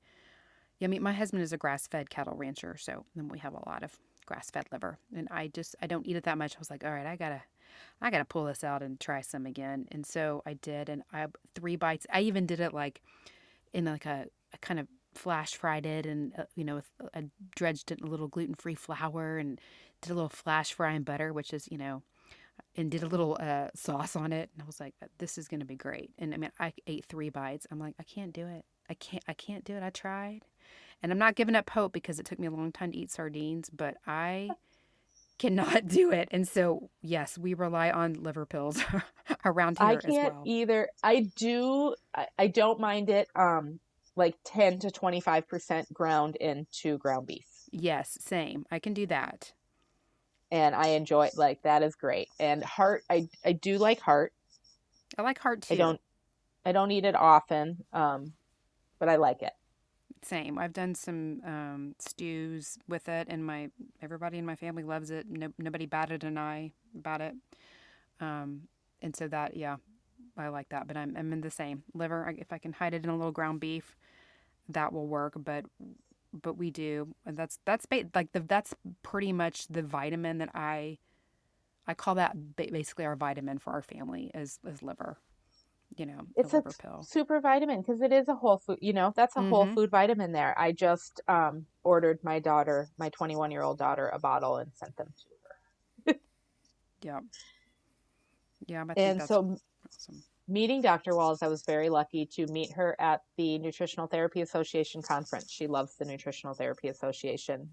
Yeah, 0.79 0.87
I 0.87 0.89
mean, 0.89 1.03
my 1.03 1.13
husband 1.13 1.41
is 1.43 1.53
a 1.53 1.57
grass 1.57 1.87
fed 1.87 2.09
cattle 2.09 2.35
rancher, 2.35 2.75
so 2.77 3.05
then 3.15 3.29
we 3.29 3.39
have 3.39 3.53
a 3.53 3.69
lot 3.69 3.83
of 3.83 3.97
grass 4.25 4.49
fed 4.49 4.65
liver. 4.71 4.97
And 5.15 5.27
I 5.31 5.47
just 5.47 5.75
I 5.81 5.87
don't 5.87 6.05
eat 6.05 6.17
it 6.17 6.23
that 6.23 6.37
much. 6.37 6.55
I 6.55 6.59
was 6.59 6.69
like, 6.69 6.83
all 6.83 6.91
right, 6.91 7.05
I 7.05 7.15
gotta 7.15 7.41
I 8.01 8.09
got 8.11 8.19
to 8.19 8.25
pull 8.25 8.45
this 8.45 8.63
out 8.63 8.83
and 8.83 8.99
try 8.99 9.21
some 9.21 9.45
again. 9.45 9.87
And 9.91 10.05
so 10.05 10.41
I 10.45 10.53
did, 10.53 10.89
and 10.89 11.03
I 11.13 11.27
three 11.55 11.75
bites. 11.75 12.05
I 12.11 12.21
even 12.21 12.45
did 12.45 12.59
it 12.59 12.73
like 12.73 13.01
in 13.73 13.85
like 13.85 14.05
a, 14.05 14.25
a 14.53 14.57
kind 14.59 14.79
of 14.79 14.87
flash 15.13 15.55
fried 15.55 15.85
it, 15.85 16.05
and 16.05 16.33
uh, 16.37 16.43
you 16.55 16.63
know, 16.63 16.81
I 17.13 17.25
dredged 17.55 17.91
it 17.91 17.99
in 17.99 18.07
a 18.07 18.09
little 18.09 18.27
gluten 18.27 18.55
free 18.55 18.75
flour 18.75 19.37
and 19.37 19.59
did 20.01 20.11
a 20.11 20.15
little 20.15 20.29
flash 20.29 20.73
fry 20.73 20.93
in 20.93 21.03
butter, 21.03 21.33
which 21.33 21.53
is 21.53 21.67
you 21.71 21.77
know, 21.77 22.03
and 22.75 22.91
did 22.91 23.03
a 23.03 23.07
little 23.07 23.37
uh, 23.39 23.69
sauce 23.75 24.15
on 24.15 24.33
it. 24.33 24.49
And 24.53 24.61
I 24.63 24.65
was 24.65 24.79
like, 24.79 24.93
this 25.17 25.37
is 25.37 25.47
gonna 25.47 25.65
be 25.65 25.75
great. 25.75 26.11
And 26.19 26.33
I 26.33 26.37
mean, 26.37 26.51
I 26.59 26.73
ate 26.87 27.05
three 27.05 27.29
bites. 27.29 27.67
I'm 27.71 27.79
like, 27.79 27.95
I 27.99 28.03
can't 28.03 28.33
do 28.33 28.47
it. 28.47 28.65
I 28.89 28.93
can't. 28.95 29.23
I 29.27 29.33
can't 29.33 29.63
do 29.63 29.75
it. 29.75 29.83
I 29.83 29.89
tried. 29.89 30.41
And 31.01 31.11
I'm 31.11 31.19
not 31.19 31.35
giving 31.35 31.55
up 31.55 31.69
hope 31.69 31.93
because 31.93 32.19
it 32.19 32.25
took 32.25 32.39
me 32.39 32.47
a 32.47 32.51
long 32.51 32.71
time 32.71 32.91
to 32.91 32.97
eat 32.97 33.11
sardines, 33.11 33.69
but 33.69 33.95
I 34.07 34.49
cannot 35.37 35.87
do 35.87 36.11
it. 36.11 36.27
And 36.31 36.47
so, 36.47 36.89
yes, 37.01 37.37
we 37.37 37.53
rely 37.53 37.91
on 37.91 38.13
liver 38.13 38.45
pills 38.45 38.81
around 39.45 39.77
here 39.77 39.87
I 39.87 39.95
can't 39.97 40.33
well. 40.33 40.43
either. 40.45 40.89
I 41.03 41.31
do, 41.35 41.95
I, 42.13 42.27
I, 42.37 42.47
don't 42.47 42.79
mind 42.79 43.09
it. 43.09 43.27
Um, 43.35 43.79
like 44.15 44.35
10 44.45 44.79
to 44.79 44.87
25% 44.87 45.91
ground 45.91 46.37
into 46.37 46.97
ground 46.97 47.27
beef. 47.27 47.45
Yes, 47.71 48.17
same. 48.21 48.65
I 48.71 48.79
can 48.79 48.93
do 48.93 49.05
that. 49.07 49.51
And 50.51 50.73
I 50.73 50.89
enjoy 50.89 51.27
it. 51.27 51.37
Like 51.37 51.61
that 51.63 51.83
is 51.83 51.95
great. 51.95 52.29
And 52.39 52.63
heart, 52.63 53.03
I, 53.09 53.27
I 53.43 53.51
do 53.51 53.77
like 53.77 53.99
heart. 53.99 54.31
I 55.17 55.21
like 55.21 55.39
heart 55.39 55.63
too. 55.63 55.73
I 55.73 55.77
don't, 55.77 56.01
I 56.65 56.71
don't 56.71 56.91
eat 56.91 57.03
it 57.03 57.15
often. 57.15 57.83
Um, 57.91 58.33
but 58.99 59.09
I 59.09 59.17
like 59.17 59.41
it 59.41 59.51
same. 60.21 60.57
I've 60.57 60.73
done 60.73 60.95
some 60.95 61.41
um, 61.45 61.95
stews 61.99 62.77
with 62.87 63.07
it, 63.07 63.27
and 63.29 63.45
my 63.45 63.69
everybody 64.01 64.37
in 64.37 64.45
my 64.45 64.55
family 64.55 64.83
loves 64.83 65.11
it. 65.11 65.27
No, 65.29 65.49
nobody 65.57 65.85
batted 65.85 66.23
an 66.23 66.37
eye 66.37 66.71
about 66.97 67.21
it, 67.21 67.35
um, 68.19 68.61
and 69.01 69.15
so 69.15 69.27
that 69.27 69.55
yeah, 69.55 69.77
I 70.37 70.49
like 70.49 70.69
that. 70.69 70.87
But 70.87 70.97
I'm 70.97 71.15
I'm 71.17 71.31
in 71.33 71.41
the 71.41 71.51
same 71.51 71.83
liver. 71.93 72.33
If 72.37 72.51
I 72.51 72.57
can 72.57 72.73
hide 72.73 72.93
it 72.93 73.03
in 73.03 73.09
a 73.09 73.15
little 73.15 73.31
ground 73.31 73.59
beef, 73.59 73.95
that 74.69 74.93
will 74.93 75.07
work. 75.07 75.33
But 75.37 75.65
but 76.33 76.57
we 76.57 76.71
do, 76.71 77.13
and 77.25 77.37
that's 77.37 77.59
that's 77.65 77.85
ba- 77.85 78.09
like 78.13 78.31
the 78.31 78.41
that's 78.41 78.73
pretty 79.03 79.33
much 79.33 79.67
the 79.67 79.83
vitamin 79.83 80.39
that 80.39 80.49
I 80.53 80.97
I 81.87 81.93
call 81.93 82.15
that 82.15 82.55
basically 82.55 83.05
our 83.05 83.15
vitamin 83.15 83.59
for 83.59 83.73
our 83.73 83.81
family 83.81 84.31
is 84.33 84.59
is 84.67 84.81
liver 84.81 85.17
you 85.97 86.05
know, 86.05 86.21
it's 86.35 86.53
a 86.53 86.61
pill. 86.61 87.03
super 87.03 87.39
vitamin 87.39 87.81
because 87.81 88.01
it 88.01 88.11
is 88.11 88.27
a 88.27 88.35
whole 88.35 88.57
food. 88.57 88.79
You 88.81 88.93
know, 88.93 89.13
that's 89.15 89.35
a 89.35 89.39
mm-hmm. 89.39 89.49
whole 89.49 89.65
food 89.67 89.89
vitamin 89.89 90.31
there. 90.31 90.57
I 90.57 90.71
just 90.71 91.21
um, 91.27 91.65
ordered 91.83 92.19
my 92.23 92.39
daughter, 92.39 92.89
my 92.97 93.09
21 93.09 93.51
year 93.51 93.61
old 93.61 93.77
daughter, 93.77 94.09
a 94.09 94.19
bottle 94.19 94.57
and 94.57 94.71
sent 94.73 94.95
them 94.97 95.07
to 95.07 96.13
her. 96.13 96.19
yeah, 97.01 97.19
yeah. 98.67 98.83
and 98.97 99.21
so, 99.21 99.57
awesome. 99.87 100.23
meeting 100.47 100.81
Dr. 100.81 101.11
Wahls, 101.11 101.41
I 101.41 101.47
was 101.47 101.63
very 101.63 101.89
lucky 101.89 102.25
to 102.33 102.45
meet 102.47 102.73
her 102.73 102.95
at 102.99 103.21
the 103.37 103.57
Nutritional 103.59 104.07
Therapy 104.07 104.41
Association 104.41 105.01
conference. 105.01 105.51
She 105.51 105.67
loves 105.67 105.95
the 105.95 106.05
Nutritional 106.05 106.55
Therapy 106.55 106.89
Association. 106.89 107.69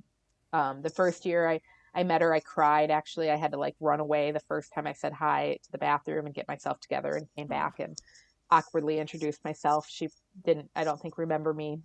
Um, 0.52 0.82
the 0.82 0.90
first 0.90 1.24
year 1.24 1.48
I 1.48 1.60
I 1.94 2.04
met 2.04 2.22
her. 2.22 2.32
I 2.32 2.40
cried. 2.40 2.90
Actually, 2.90 3.30
I 3.30 3.36
had 3.36 3.52
to 3.52 3.58
like 3.58 3.76
run 3.80 4.00
away 4.00 4.30
the 4.30 4.40
first 4.40 4.72
time 4.72 4.86
I 4.86 4.92
said 4.92 5.12
hi 5.12 5.58
to 5.62 5.72
the 5.72 5.78
bathroom 5.78 6.26
and 6.26 6.34
get 6.34 6.48
myself 6.48 6.80
together 6.80 7.12
and 7.14 7.26
came 7.36 7.46
back 7.46 7.80
and 7.80 7.96
awkwardly 8.50 8.98
introduced 8.98 9.44
myself. 9.44 9.86
She 9.88 10.08
didn't, 10.44 10.70
I 10.74 10.84
don't 10.84 11.00
think, 11.00 11.18
remember 11.18 11.52
me. 11.52 11.80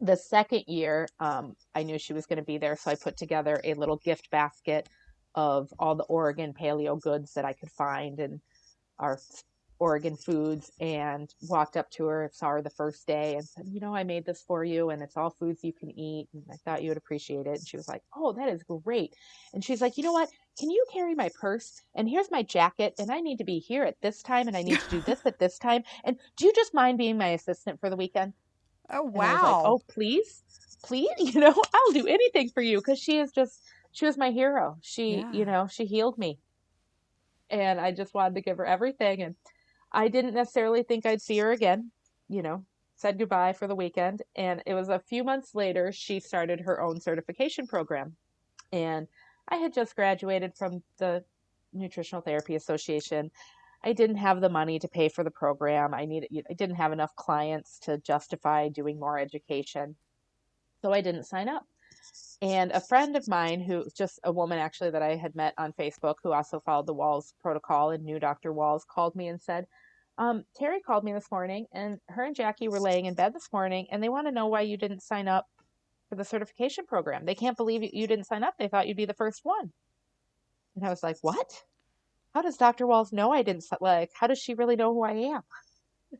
The 0.00 0.16
second 0.16 0.64
year, 0.66 1.08
um, 1.20 1.54
I 1.74 1.82
knew 1.82 1.98
she 1.98 2.12
was 2.12 2.26
going 2.26 2.38
to 2.38 2.44
be 2.44 2.58
there. 2.58 2.76
So 2.76 2.90
I 2.90 2.94
put 2.94 3.16
together 3.16 3.60
a 3.62 3.74
little 3.74 3.96
gift 3.96 4.30
basket 4.30 4.88
of 5.34 5.72
all 5.78 5.94
the 5.94 6.04
Oregon 6.04 6.52
paleo 6.52 7.00
goods 7.00 7.34
that 7.34 7.44
I 7.44 7.52
could 7.52 7.70
find 7.70 8.18
and 8.20 8.40
our 8.98 9.18
Oregon 9.82 10.16
Foods 10.16 10.70
and 10.78 11.28
walked 11.48 11.76
up 11.76 11.90
to 11.90 12.04
her, 12.06 12.30
saw 12.32 12.50
her 12.50 12.62
the 12.62 12.70
first 12.70 13.04
day, 13.04 13.34
and 13.34 13.48
said, 13.48 13.64
You 13.66 13.80
know, 13.80 13.92
I 13.92 14.04
made 14.04 14.24
this 14.24 14.40
for 14.40 14.62
you, 14.62 14.90
and 14.90 15.02
it's 15.02 15.16
all 15.16 15.30
foods 15.30 15.64
you 15.64 15.72
can 15.72 15.90
eat. 15.98 16.28
And 16.32 16.44
I 16.52 16.54
thought 16.64 16.84
you 16.84 16.90
would 16.90 16.98
appreciate 16.98 17.46
it. 17.48 17.58
And 17.58 17.66
she 17.66 17.76
was 17.76 17.88
like, 17.88 18.02
Oh, 18.14 18.32
that 18.34 18.48
is 18.48 18.62
great. 18.62 19.16
And 19.52 19.64
she's 19.64 19.80
like, 19.82 19.96
You 19.96 20.04
know 20.04 20.12
what? 20.12 20.28
Can 20.56 20.70
you 20.70 20.84
carry 20.92 21.16
my 21.16 21.30
purse? 21.34 21.82
And 21.96 22.08
here's 22.08 22.30
my 22.30 22.44
jacket, 22.44 22.94
and 22.96 23.10
I 23.10 23.18
need 23.18 23.38
to 23.38 23.44
be 23.44 23.58
here 23.58 23.82
at 23.82 24.00
this 24.00 24.22
time, 24.22 24.46
and 24.46 24.56
I 24.56 24.62
need 24.62 24.78
to 24.78 24.88
do 24.88 25.00
this 25.00 25.20
at 25.26 25.40
this 25.40 25.58
time. 25.58 25.82
And 26.04 26.16
do 26.36 26.46
you 26.46 26.52
just 26.54 26.74
mind 26.74 26.96
being 26.96 27.18
my 27.18 27.30
assistant 27.30 27.80
for 27.80 27.90
the 27.90 27.96
weekend? 27.96 28.34
Oh, 28.88 29.02
was 29.02 29.42
like, 29.42 29.56
wow. 29.56 29.64
oh, 29.64 29.80
please, 29.90 30.44
please, 30.84 31.08
you 31.18 31.40
know, 31.40 31.54
I'll 31.74 31.92
do 31.92 32.06
anything 32.06 32.50
for 32.50 32.62
you 32.62 32.78
because 32.78 33.00
she 33.00 33.18
is 33.18 33.32
just, 33.32 33.60
she 33.90 34.06
was 34.06 34.16
my 34.16 34.30
hero. 34.30 34.76
She, 34.80 35.16
Yeah. 35.16 35.32
you 35.32 35.44
know, 35.44 35.66
she 35.66 35.86
healed 35.86 36.18
me. 36.18 36.38
And 37.50 37.80
I 37.80 37.90
just 37.90 38.14
wanted 38.14 38.36
to 38.36 38.42
give 38.42 38.58
her 38.58 38.64
everything. 38.66 39.22
And 39.22 39.34
I 39.92 40.08
didn't 40.08 40.34
necessarily 40.34 40.82
think 40.82 41.04
I'd 41.04 41.22
see 41.22 41.38
her 41.38 41.52
again, 41.52 41.90
you 42.28 42.42
know, 42.42 42.64
said 42.96 43.18
goodbye 43.18 43.52
for 43.52 43.66
the 43.66 43.74
weekend. 43.74 44.22
And 44.36 44.62
it 44.66 44.74
was 44.74 44.88
a 44.88 44.98
few 44.98 45.22
months 45.22 45.54
later, 45.54 45.92
she 45.92 46.18
started 46.20 46.60
her 46.60 46.80
own 46.80 47.00
certification 47.00 47.66
program. 47.66 48.16
And 48.72 49.06
I 49.48 49.56
had 49.56 49.74
just 49.74 49.94
graduated 49.94 50.54
from 50.56 50.82
the 50.98 51.24
Nutritional 51.72 52.22
Therapy 52.22 52.54
Association. 52.54 53.30
I 53.84 53.92
didn't 53.92 54.16
have 54.16 54.40
the 54.40 54.48
money 54.48 54.78
to 54.78 54.88
pay 54.88 55.08
for 55.08 55.24
the 55.24 55.30
program. 55.30 55.92
I 55.92 56.04
needed 56.04 56.44
I 56.48 56.54
didn't 56.54 56.76
have 56.76 56.92
enough 56.92 57.14
clients 57.16 57.78
to 57.80 57.98
justify 57.98 58.68
doing 58.68 58.98
more 58.98 59.18
education. 59.18 59.96
So 60.80 60.92
I 60.92 61.00
didn't 61.00 61.24
sign 61.24 61.48
up. 61.48 61.66
And 62.42 62.72
a 62.72 62.80
friend 62.80 63.16
of 63.16 63.28
mine 63.28 63.60
who 63.60 63.84
just 63.96 64.18
a 64.24 64.32
woman 64.32 64.58
actually 64.58 64.90
that 64.90 65.02
I 65.02 65.14
had 65.14 65.36
met 65.36 65.54
on 65.58 65.72
Facebook 65.72 66.16
who 66.24 66.32
also 66.32 66.58
followed 66.58 66.88
the 66.88 66.94
Wahls 66.94 67.34
protocol 67.40 67.90
and 67.90 68.04
knew 68.04 68.18
Dr. 68.18 68.52
Wahls 68.52 68.84
called 68.84 69.14
me 69.14 69.28
and 69.28 69.40
said, 69.40 69.64
um, 70.18 70.44
Terry 70.56 70.80
called 70.80 71.04
me 71.04 71.12
this 71.12 71.30
morning 71.30 71.66
and 71.72 71.98
her 72.08 72.24
and 72.24 72.34
Jackie 72.34 72.66
were 72.66 72.80
laying 72.80 73.06
in 73.06 73.14
bed 73.14 73.32
this 73.32 73.48
morning 73.52 73.86
and 73.92 74.02
they 74.02 74.08
want 74.08 74.26
to 74.26 74.32
know 74.32 74.48
why 74.48 74.62
you 74.62 74.76
didn't 74.76 75.04
sign 75.04 75.28
up 75.28 75.46
for 76.08 76.16
the 76.16 76.24
certification 76.24 76.84
program. 76.84 77.24
They 77.24 77.36
can't 77.36 77.56
believe 77.56 77.84
you, 77.84 78.06
didn't 78.08 78.26
sign 78.26 78.42
up. 78.42 78.54
They 78.58 78.66
thought 78.66 78.88
you'd 78.88 78.96
be 78.96 79.04
the 79.04 79.14
first 79.14 79.42
one. 79.44 79.72
And 80.74 80.84
I 80.84 80.90
was 80.90 81.02
like, 81.04 81.18
what? 81.22 81.62
How 82.34 82.42
does 82.42 82.56
Dr. 82.56 82.86
Wahls 82.86 83.12
know 83.12 83.32
I 83.32 83.42
didn't, 83.42 83.64
like, 83.80 84.10
how 84.14 84.26
does 84.26 84.38
she 84.38 84.54
really 84.54 84.74
know 84.74 84.92
who 84.92 85.04
I 85.04 85.12
am? 85.12 85.42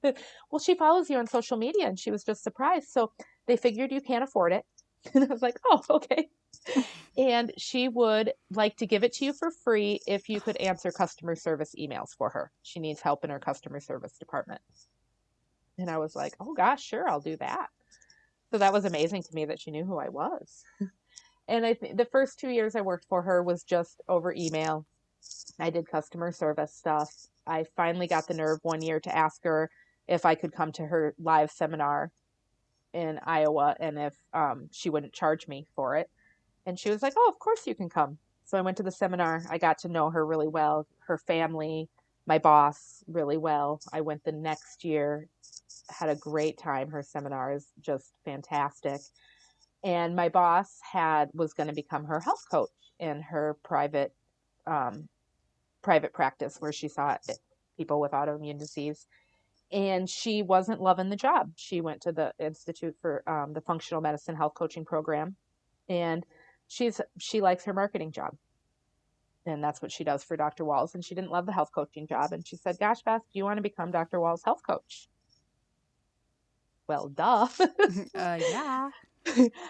well, 0.50 0.60
she 0.60 0.76
follows 0.76 1.10
you 1.10 1.18
on 1.18 1.26
social 1.26 1.56
media 1.56 1.88
and 1.88 1.98
she 1.98 2.12
was 2.12 2.22
just 2.22 2.44
surprised. 2.44 2.90
So 2.90 3.10
they 3.46 3.56
figured 3.56 3.90
you 3.90 4.00
can't 4.00 4.22
afford 4.22 4.52
it. 4.52 4.64
And 5.14 5.24
I 5.24 5.26
was 5.26 5.42
like, 5.42 5.58
oh, 5.66 5.82
okay. 5.90 6.28
and 7.18 7.52
she 7.58 7.88
would 7.88 8.32
like 8.50 8.76
to 8.76 8.86
give 8.86 9.04
it 9.04 9.12
to 9.14 9.24
you 9.24 9.32
for 9.32 9.50
free 9.50 10.00
if 10.06 10.28
you 10.28 10.40
could 10.40 10.56
answer 10.58 10.92
customer 10.92 11.34
service 11.34 11.74
emails 11.78 12.10
for 12.16 12.30
her. 12.30 12.52
She 12.62 12.78
needs 12.78 13.00
help 13.00 13.24
in 13.24 13.30
her 13.30 13.40
customer 13.40 13.80
service 13.80 14.16
department. 14.18 14.60
And 15.78 15.90
I 15.90 15.98
was 15.98 16.14
like, 16.14 16.34
oh 16.40 16.54
gosh, 16.54 16.82
sure, 16.82 17.08
I'll 17.08 17.20
do 17.20 17.36
that. 17.38 17.68
So 18.52 18.58
that 18.58 18.72
was 18.72 18.84
amazing 18.84 19.22
to 19.24 19.34
me 19.34 19.46
that 19.46 19.60
she 19.60 19.70
knew 19.70 19.84
who 19.84 19.98
I 19.98 20.08
was. 20.08 20.62
and 21.48 21.66
I 21.66 21.74
think 21.74 21.96
the 21.96 22.04
first 22.04 22.38
two 22.38 22.50
years 22.50 22.76
I 22.76 22.82
worked 22.82 23.06
for 23.08 23.22
her 23.22 23.42
was 23.42 23.64
just 23.64 24.00
over 24.08 24.32
email. 24.36 24.86
I 25.58 25.70
did 25.70 25.88
customer 25.88 26.32
service 26.32 26.74
stuff. 26.74 27.12
I 27.46 27.64
finally 27.76 28.06
got 28.06 28.28
the 28.28 28.34
nerve 28.34 28.60
one 28.62 28.82
year 28.82 29.00
to 29.00 29.16
ask 29.16 29.42
her 29.44 29.70
if 30.06 30.26
I 30.26 30.34
could 30.34 30.52
come 30.52 30.72
to 30.72 30.86
her 30.86 31.14
live 31.18 31.50
seminar 31.50 32.12
in 32.92 33.18
Iowa 33.24 33.76
and 33.80 33.98
if 33.98 34.14
um, 34.34 34.68
she 34.70 34.90
wouldn't 34.90 35.12
charge 35.12 35.48
me 35.48 35.66
for 35.74 35.96
it. 35.96 36.10
And 36.66 36.78
she 36.78 36.90
was 36.90 37.02
like, 37.02 37.14
Oh, 37.16 37.28
of 37.28 37.38
course 37.38 37.66
you 37.66 37.74
can 37.74 37.88
come. 37.88 38.18
So 38.44 38.58
I 38.58 38.62
went 38.62 38.76
to 38.78 38.82
the 38.82 38.90
seminar. 38.90 39.42
I 39.50 39.58
got 39.58 39.78
to 39.78 39.88
know 39.88 40.10
her 40.10 40.26
really 40.26 40.48
well, 40.48 40.86
her 41.06 41.18
family, 41.18 41.88
my 42.26 42.38
boss 42.38 43.02
really 43.06 43.36
well. 43.36 43.80
I 43.92 44.00
went 44.00 44.24
the 44.24 44.32
next 44.32 44.84
year, 44.84 45.28
had 45.88 46.08
a 46.08 46.14
great 46.14 46.58
time. 46.58 46.90
Her 46.90 47.02
seminar 47.02 47.52
is 47.52 47.68
just 47.80 48.12
fantastic. 48.24 49.00
And 49.84 50.14
my 50.14 50.28
boss 50.28 50.78
had 50.92 51.30
was 51.34 51.54
going 51.54 51.68
to 51.68 51.74
become 51.74 52.04
her 52.04 52.20
health 52.20 52.44
coach 52.50 52.70
in 53.00 53.22
her 53.22 53.56
private 53.64 54.14
um, 54.66 55.08
private 55.82 56.12
practice 56.12 56.56
where 56.60 56.72
she 56.72 56.86
saw 56.86 57.16
people 57.76 58.00
with 58.00 58.12
autoimmune 58.12 58.58
disease 58.58 59.06
and 59.72 60.08
she 60.08 60.42
wasn't 60.42 60.82
loving 60.82 61.08
the 61.08 61.16
job. 61.16 61.50
She 61.56 61.80
went 61.80 62.02
to 62.02 62.12
the 62.12 62.32
Institute 62.38 62.94
for 63.00 63.28
um, 63.28 63.54
the 63.54 63.62
Functional 63.62 64.02
Medicine 64.02 64.36
Health 64.36 64.54
Coaching 64.54 64.84
Program, 64.84 65.34
and 65.88 66.24
she's 66.68 67.00
she 67.18 67.40
likes 67.40 67.64
her 67.64 67.72
marketing 67.72 68.12
job, 68.12 68.36
and 69.46 69.64
that's 69.64 69.80
what 69.80 69.90
she 69.90 70.04
does 70.04 70.22
for 70.22 70.36
Dr. 70.36 70.64
Wahls. 70.64 70.94
And 70.94 71.04
she 71.04 71.14
didn't 71.14 71.30
love 71.30 71.46
the 71.46 71.52
health 71.52 71.70
coaching 71.74 72.06
job, 72.06 72.32
and 72.32 72.46
she 72.46 72.56
said, 72.56 72.78
"Gosh, 72.78 73.02
Beth, 73.02 73.22
do 73.32 73.38
you 73.38 73.44
want 73.44 73.56
to 73.56 73.62
become 73.62 73.90
Dr. 73.90 74.18
Wahls' 74.18 74.44
health 74.44 74.60
coach?" 74.66 75.08
Well, 76.86 77.08
duh. 77.08 77.48
uh, 77.60 77.66
yeah. 78.14 78.90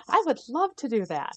I 0.08 0.22
would 0.26 0.40
love 0.48 0.74
to 0.76 0.88
do 0.88 1.04
that. 1.06 1.36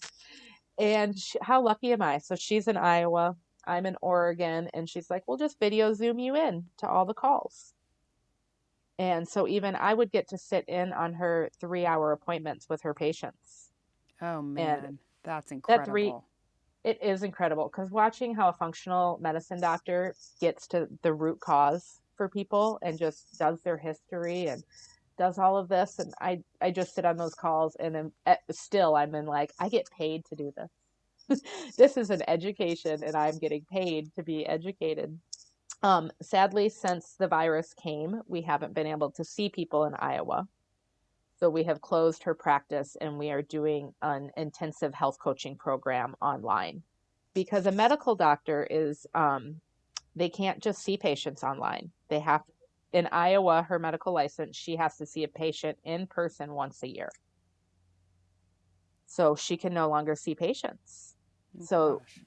And 0.80 1.18
she, 1.18 1.38
how 1.42 1.62
lucky 1.62 1.92
am 1.92 2.02
I? 2.02 2.18
So 2.18 2.36
she's 2.36 2.68
in 2.68 2.78
Iowa, 2.78 3.36
I'm 3.68 3.86
in 3.86 3.98
Oregon, 4.02 4.70
and 4.74 4.90
she's 4.90 5.12
like, 5.12 5.24
"We'll 5.28 5.38
just 5.38 5.60
video 5.60 5.94
Zoom 5.94 6.18
you 6.18 6.36
in 6.36 6.66
to 6.78 6.90
all 6.90 7.06
the 7.06 7.14
calls." 7.14 7.75
And 8.98 9.28
so 9.28 9.48
even 9.48 9.76
I 9.76 9.94
would 9.94 10.12
get 10.12 10.30
to 10.30 10.38
sit 10.38 10.66
in 10.68 10.94
on 10.94 11.14
her 11.14 11.50
three 11.60 11.86
hour 11.86 12.12
appointments 12.12 12.68
with 12.70 12.82
her 12.84 12.94
patients. 12.94 13.72
Oh, 14.22 14.42
man. 14.42 15.00
That's 15.24 15.52
incredible. 15.52 15.86
that 15.86 15.92
three- 15.92 16.92
It 16.92 17.04
is 17.04 17.24
incredible 17.24 17.68
because 17.68 17.92
watching 17.92 18.36
how 18.36 18.50
a 18.50 18.54
functional 18.54 19.18
medicine 19.22 19.60
doctor 19.60 20.16
gets 20.40 20.68
to 20.68 20.88
the 21.02 21.14
root 21.14 21.40
cause 21.40 22.00
for 22.16 22.30
people 22.30 22.80
and 22.82 22.98
just 22.98 23.38
does 23.38 23.62
their 23.64 23.78
history 23.78 24.48
and 24.48 24.64
does 25.18 25.38
all 25.40 25.58
of 25.58 25.68
this. 25.68 26.00
And 26.00 26.14
I, 26.22 26.42
I 26.62 26.72
just 26.72 26.94
sit 26.96 27.06
on 27.06 27.18
those 27.18 27.34
calls 27.36 27.76
and 27.78 27.94
then 27.96 28.12
eh, 28.26 28.36
still 28.52 28.96
I'm 28.96 29.14
in 29.16 29.26
like, 29.26 29.52
I 29.60 29.68
get 29.70 29.90
paid 29.98 30.24
to 30.26 30.36
do 30.36 30.54
this. 30.56 31.42
this 31.78 31.98
is 31.98 32.12
an 32.12 32.22
education 32.28 33.04
and 33.04 33.16
I'm 33.16 33.40
getting 33.40 33.66
paid 33.70 34.14
to 34.16 34.24
be 34.24 34.46
educated. 34.46 35.20
Um, 35.84 36.12
sadly, 36.22 36.70
since 36.70 37.14
the 37.14 37.28
virus 37.28 37.74
came, 37.74 38.22
we 38.28 38.42
haven't 38.42 38.74
been 38.74 38.88
able 38.88 39.12
to 39.12 39.24
see 39.24 39.50
people 39.50 39.86
in 39.86 39.94
Iowa. 39.96 40.48
So 41.40 41.50
we 41.50 41.64
have 41.64 41.82
closed 41.82 42.24
her 42.24 42.34
practice 42.34 42.96
and 43.00 43.20
we 43.20 43.30
are 43.30 43.42
doing 43.42 43.94
an 44.02 44.32
intensive 44.38 44.94
health 44.94 45.18
coaching 45.20 45.58
program 45.58 46.16
online 46.22 46.82
because 47.34 47.66
a 47.66 47.72
medical 47.72 48.16
doctor 48.16 48.66
is, 48.70 49.06
um, 49.14 49.60
they 50.16 50.30
can't 50.30 50.64
just 50.64 50.82
see 50.82 50.96
patients 50.96 51.44
online. 51.44 51.92
They 52.08 52.22
have, 52.22 52.44
in 52.94 53.08
Iowa, 53.12 53.64
her 53.64 53.78
medical 53.78 54.14
license, 54.14 54.56
she 54.56 54.78
has 54.78 54.96
to 54.98 55.06
see 55.06 55.24
a 55.26 55.28
patient 55.28 55.78
in 55.84 56.08
person 56.08 56.54
once 56.54 56.82
a 56.84 56.88
year. 56.88 57.10
So 59.06 59.36
she 59.36 59.58
can 59.58 59.74
no 59.74 59.90
longer 59.90 60.16
see 60.16 60.36
patients 60.36 61.16
Oh, 61.60 61.66
so- 61.66 62.00
gosh. 62.00 62.20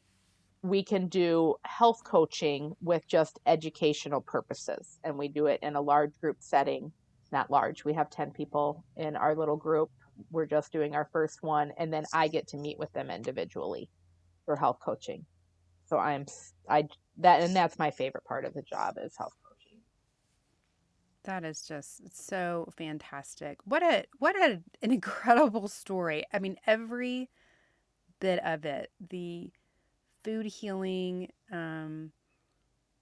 We 0.63 0.83
can 0.83 1.07
do 1.09 1.55
health 1.65 2.03
coaching 2.05 2.75
with 2.83 3.07
just 3.07 3.39
educational 3.47 4.21
purposes 4.21 4.99
and 5.05 5.17
we 5.17 5.29
do 5.29 5.47
it 5.47 5.61
in 5.63 5.77
a 5.77 5.81
large 5.81 6.19
group 6.21 6.37
setting 6.41 6.93
not 7.33 7.51
large. 7.51 7.85
We 7.85 7.95
have 7.95 8.11
10 8.11 8.31
people 8.33 8.85
in 8.97 9.17
our 9.17 9.35
little 9.35 9.57
group. 9.57 9.91
We're 10.31 10.47
just 10.47 10.73
doing 10.73 10.95
our 10.95 11.09
first 11.13 11.43
one 11.43 11.73
and 11.79 11.93
then 11.93 12.05
i 12.13 12.27
get 12.27 12.49
to 12.49 12.57
meet 12.57 12.79
with 12.79 12.93
them 12.93 13.11
individually 13.11 13.89
for 14.45 14.57
health 14.57 14.79
coaching. 14.85 15.25
So 15.87 15.99
i'm 15.99 16.27
I, 16.69 16.89
that 17.19 17.43
and 17.43 17.55
that's 17.55 17.79
my 17.79 17.91
favorite 17.91 18.25
part 18.25 18.45
of 18.45 18.55
the 18.55 18.63
job 18.63 18.97
is 19.03 19.15
health 19.17 19.35
coaching. 19.49 19.79
That 21.25 21.45
is 21.45 21.63
just 21.63 22.27
so 22.27 22.69
fantastic. 22.77 23.59
What 23.65 23.83
a 23.83 24.07
what 24.19 24.35
a, 24.37 24.61
an 24.83 24.93
incredible 24.93 25.69
story. 25.69 26.25
I 26.33 26.41
mean, 26.41 26.57
every 26.67 27.31
bit 28.21 28.41
of 28.45 28.65
it, 28.65 28.91
the 29.09 29.53
food 30.29 30.45
healing, 30.45 31.33
um, 31.51 32.13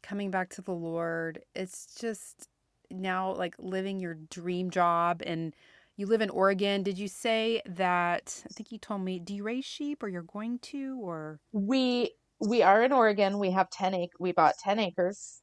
coming 0.00 0.30
back 0.30 0.48
to 0.48 0.62
the 0.62 0.72
Lord. 0.72 1.40
It's 1.56 1.96
just 2.00 2.48
now 2.88 3.34
like 3.34 3.56
living 3.58 3.98
your 3.98 4.14
dream 4.30 4.70
job 4.70 5.22
and 5.26 5.52
you 5.96 6.06
live 6.06 6.20
in 6.20 6.30
Oregon. 6.30 6.84
Did 6.84 7.00
you 7.00 7.08
say 7.08 7.62
that 7.66 8.44
I 8.48 8.54
think 8.54 8.70
you 8.70 8.78
told 8.78 9.00
me 9.00 9.18
do 9.18 9.34
you 9.34 9.42
raise 9.42 9.64
sheep 9.64 10.04
or 10.04 10.08
you're 10.08 10.22
going 10.22 10.60
to 10.60 11.00
or 11.02 11.40
we 11.50 12.12
we 12.38 12.62
are 12.62 12.84
in 12.84 12.92
oregon 12.92 13.38
we 13.38 13.50
have 13.50 13.70
10 13.70 13.94
ac- 13.94 14.10
we 14.20 14.30
bought 14.30 14.58
10 14.58 14.78
acres 14.78 15.40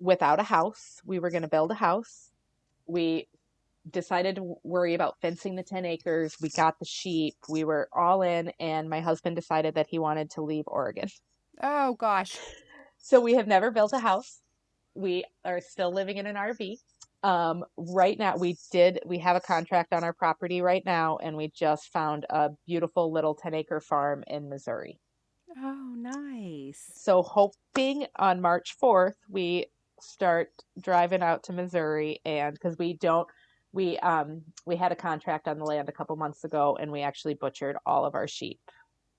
without 0.00 0.40
a 0.40 0.44
house 0.44 1.02
we 1.04 1.18
were 1.18 1.28
going 1.30 1.42
to 1.42 1.48
build 1.48 1.70
a 1.70 1.74
house 1.74 2.30
we 2.86 3.28
decided 3.90 4.36
to 4.36 4.54
worry 4.62 4.94
about 4.94 5.16
fencing 5.20 5.56
the 5.56 5.62
10 5.62 5.84
acres. 5.84 6.36
We 6.40 6.50
got 6.50 6.78
the 6.78 6.84
sheep. 6.84 7.34
We 7.48 7.64
were 7.64 7.88
all 7.92 8.22
in 8.22 8.52
and 8.60 8.88
my 8.88 9.00
husband 9.00 9.36
decided 9.36 9.74
that 9.74 9.88
he 9.88 9.98
wanted 9.98 10.30
to 10.32 10.42
leave 10.42 10.64
oregon. 10.66 11.08
Oh 11.62 11.94
gosh. 11.94 12.38
so 12.98 13.20
we 13.20 13.34
have 13.34 13.46
never 13.46 13.70
built 13.70 13.92
a 13.92 13.98
house. 13.98 14.40
We 14.94 15.24
are 15.44 15.60
still 15.60 15.92
living 15.92 16.18
in 16.18 16.26
an 16.26 16.36
rv 16.36 16.76
um, 17.22 17.64
right 17.76 18.18
now 18.18 18.36
we 18.36 18.56
did 18.72 18.98
we 19.06 19.18
have 19.18 19.36
a 19.36 19.40
contract 19.40 19.92
on 19.92 20.02
our 20.02 20.12
property 20.12 20.60
right 20.60 20.82
now 20.84 21.18
and 21.18 21.36
we 21.36 21.52
just 21.54 21.92
found 21.92 22.26
a 22.30 22.50
beautiful 22.66 23.12
little 23.12 23.34
10 23.34 23.54
acre 23.54 23.80
farm 23.80 24.24
in 24.26 24.48
missouri. 24.48 24.98
Oh, 25.56 25.94
nice. 25.96 26.90
So 26.94 27.22
hoping 27.22 28.06
on 28.16 28.40
March 28.40 28.74
4th, 28.82 29.14
we 29.28 29.66
start 30.00 30.48
driving 30.80 31.22
out 31.22 31.44
to 31.44 31.52
Missouri 31.52 32.20
and 32.24 32.54
because 32.54 32.76
we 32.78 32.94
don't 32.94 33.28
we 33.72 33.98
um 33.98 34.42
we 34.66 34.76
had 34.76 34.92
a 34.92 34.96
contract 34.96 35.48
on 35.48 35.58
the 35.58 35.64
land 35.64 35.88
a 35.88 35.92
couple 35.92 36.14
months 36.16 36.44
ago 36.44 36.76
and 36.80 36.92
we 36.92 37.02
actually 37.02 37.34
butchered 37.34 37.76
all 37.86 38.04
of 38.04 38.14
our 38.14 38.28
sheep 38.28 38.60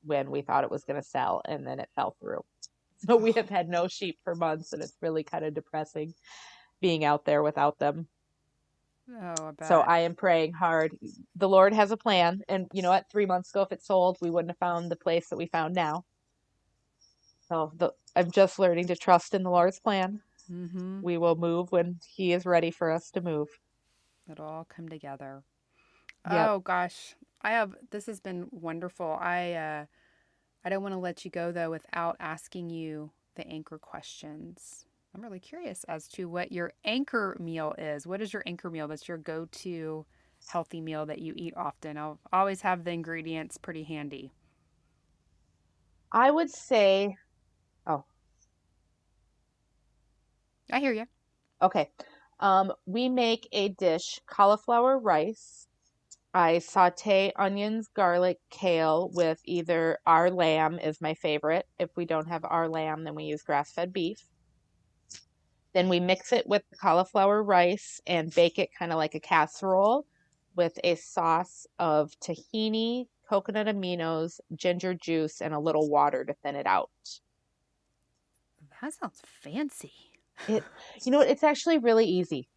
when 0.04 0.30
we 0.30 0.42
thought 0.42 0.64
it 0.64 0.72
was 0.72 0.84
going 0.84 1.02
to 1.02 1.08
sell 1.08 1.42
and 1.46 1.66
then 1.66 1.80
it 1.80 1.90
fell 1.96 2.16
through. 2.20 2.44
So 3.06 3.18
we 3.18 3.34
have 3.34 3.50
had 3.50 3.68
no 3.68 3.90
sheep 3.90 4.18
for 4.24 4.34
months 4.34 4.72
and 4.72 4.82
it's 4.82 4.96
really 5.02 5.24
kind 5.24 5.44
of 5.44 5.54
depressing 5.54 6.14
being 6.80 7.04
out 7.04 7.26
there 7.26 7.44
without 7.44 7.78
them. 7.78 8.08
Oh, 9.12 9.54
I. 9.60 9.66
So 9.66 9.82
I 9.82 10.00
am 10.00 10.16
praying 10.16 10.54
hard. 10.54 10.98
The 11.36 11.50
Lord 11.50 11.74
has 11.74 11.92
a 11.92 11.98
plan. 11.98 12.42
And 12.48 12.68
you 12.72 12.82
know 12.82 12.90
what? 12.90 13.10
Three 13.12 13.26
months 13.26 13.50
ago, 13.50 13.64
if 13.64 13.72
it 13.72 13.84
sold, 13.84 14.18
we 14.22 14.30
wouldn't 14.30 14.52
have 14.52 14.58
found 14.58 14.90
the 14.90 14.96
place 14.96 15.28
that 15.30 15.38
we 15.38 15.48
found 15.48 15.76
now. 15.76 16.06
So 17.50 17.74
the, 17.76 17.92
I'm 18.16 18.32
just 18.32 18.60
learning 18.60 18.88
to 18.88 18.96
trust 18.96 19.34
in 19.34 19.44
the 19.44 19.50
Lord's 19.50 19.80
plan. 19.80 20.22
mm-hmm. 20.50 21.02
We 21.02 21.18
will 21.18 21.36
move 21.36 21.72
when 21.72 22.00
He 22.16 22.32
is 22.32 22.46
ready 22.46 22.72
for 22.72 22.92
us 22.92 23.12
to 23.12 23.22
move. 23.22 23.50
It'll 24.32 24.46
all 24.46 24.66
come 24.66 24.90
together. 24.90 25.44
Yep. 26.30 26.52
Oh 26.52 26.60
gosh, 26.60 27.16
I 27.42 27.52
have. 27.52 27.76
This 27.92 28.06
has 28.08 28.20
been 28.20 28.48
wonderful. 28.52 29.18
I 29.20 29.54
uh, 29.54 29.86
I 30.66 30.70
don't 30.70 30.84
want 30.84 30.94
to 30.94 31.00
let 31.00 31.26
you 31.26 31.32
go 31.32 31.52
though 31.52 31.72
without 31.72 32.18
asking 32.20 32.70
you 32.70 33.12
the 33.36 33.48
anchor 33.48 33.78
questions. 33.78 34.86
I'm 35.16 35.22
really 35.22 35.40
curious 35.40 35.84
as 35.86 36.08
to 36.10 36.28
what 36.30 36.52
your 36.52 36.74
anchor 36.86 37.38
meal 37.40 37.76
is. 37.78 38.08
What 38.08 38.22
is 38.22 38.34
your 38.34 38.44
anchor 38.46 38.70
meal? 38.72 38.88
That's 38.88 39.08
your 39.08 39.18
go-to 39.18 40.06
healthy 40.48 40.82
meal 40.82 41.06
that 41.06 41.20
you 41.20 41.34
eat 41.38 41.54
often. 41.56 41.98
I'll 41.98 42.20
always 42.32 42.62
have 42.62 42.84
the 42.84 42.92
ingredients 42.92 43.58
pretty 43.58 43.84
handy. 43.84 44.32
I 46.14 46.32
would 46.32 46.50
say, 46.50 47.18
oh, 47.88 48.06
I 50.72 50.80
hear 50.80 50.94
you. 50.94 51.08
okay. 51.62 51.90
Um, 52.40 52.74
we 52.86 53.10
make 53.10 53.48
a 53.52 53.70
dish 53.70 54.20
cauliflower 54.28 54.98
rice. 55.00 55.68
I 56.34 56.60
saute 56.60 57.32
onions, 57.36 57.88
garlic, 57.94 58.40
kale 58.50 59.10
with 59.14 59.40
either 59.46 60.00
our 60.06 60.32
lamb 60.32 60.80
is 60.80 61.00
my 61.00 61.14
favorite. 61.14 61.68
If 61.78 61.96
we 61.96 62.06
don't 62.06 62.28
have 62.28 62.44
our 62.44 62.68
lamb, 62.68 63.04
then 63.04 63.16
we 63.16 63.26
use 63.26 63.44
grass-fed 63.44 63.94
beef. 63.94 64.30
Then 65.74 65.90
we 65.90 66.00
mix 66.00 66.32
it 66.32 66.48
with 66.48 66.64
the 66.70 66.78
cauliflower 66.78 67.44
rice 67.44 68.02
and 68.08 68.34
bake 68.34 68.60
it 68.60 68.74
kind 68.78 68.92
of 68.92 68.98
like 68.98 69.16
a 69.16 69.20
casserole 69.20 70.06
with 70.56 70.78
a 70.84 70.96
sauce 70.96 71.66
of 71.80 72.12
tahini, 72.20 73.08
coconut 73.28 73.68
aminos, 73.68 74.40
ginger 74.56 74.94
juice, 74.94 75.42
and 75.42 75.54
a 75.54 75.60
little 75.60 75.90
water 75.90 76.24
to 76.26 76.34
thin 76.34 76.56
it 76.56 76.68
out. 76.68 76.92
That 78.82 78.94
sounds 78.94 79.22
fancy. 79.24 80.13
It, 80.48 80.64
you 81.06 81.12
know, 81.12 81.22
it's 81.22 81.44
actually 81.44 81.78
really 81.78 82.06
easy. 82.06 82.48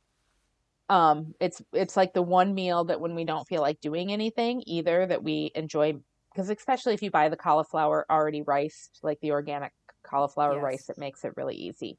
Um, 0.88 1.34
it's 1.40 1.60
it's 1.72 1.96
like 1.96 2.14
the 2.14 2.22
one 2.22 2.54
meal 2.54 2.84
that 2.84 3.00
when 3.00 3.14
we 3.14 3.24
don't 3.24 3.46
feel 3.48 3.60
like 3.60 3.80
doing 3.80 4.12
anything 4.12 4.62
either 4.66 5.04
that 5.06 5.22
we 5.24 5.50
enjoy 5.54 5.94
because 6.32 6.50
especially 6.50 6.94
if 6.94 7.02
you 7.02 7.10
buy 7.10 7.28
the 7.28 7.36
cauliflower 7.36 8.06
already 8.10 8.42
riced, 8.42 9.00
like 9.02 9.18
the 9.20 9.32
organic 9.32 9.72
cauliflower 10.04 10.54
Yes. 10.54 10.62
rice, 10.62 10.90
it 10.90 10.98
makes 10.98 11.24
it 11.24 11.32
really 11.36 11.56
easy. 11.56 11.98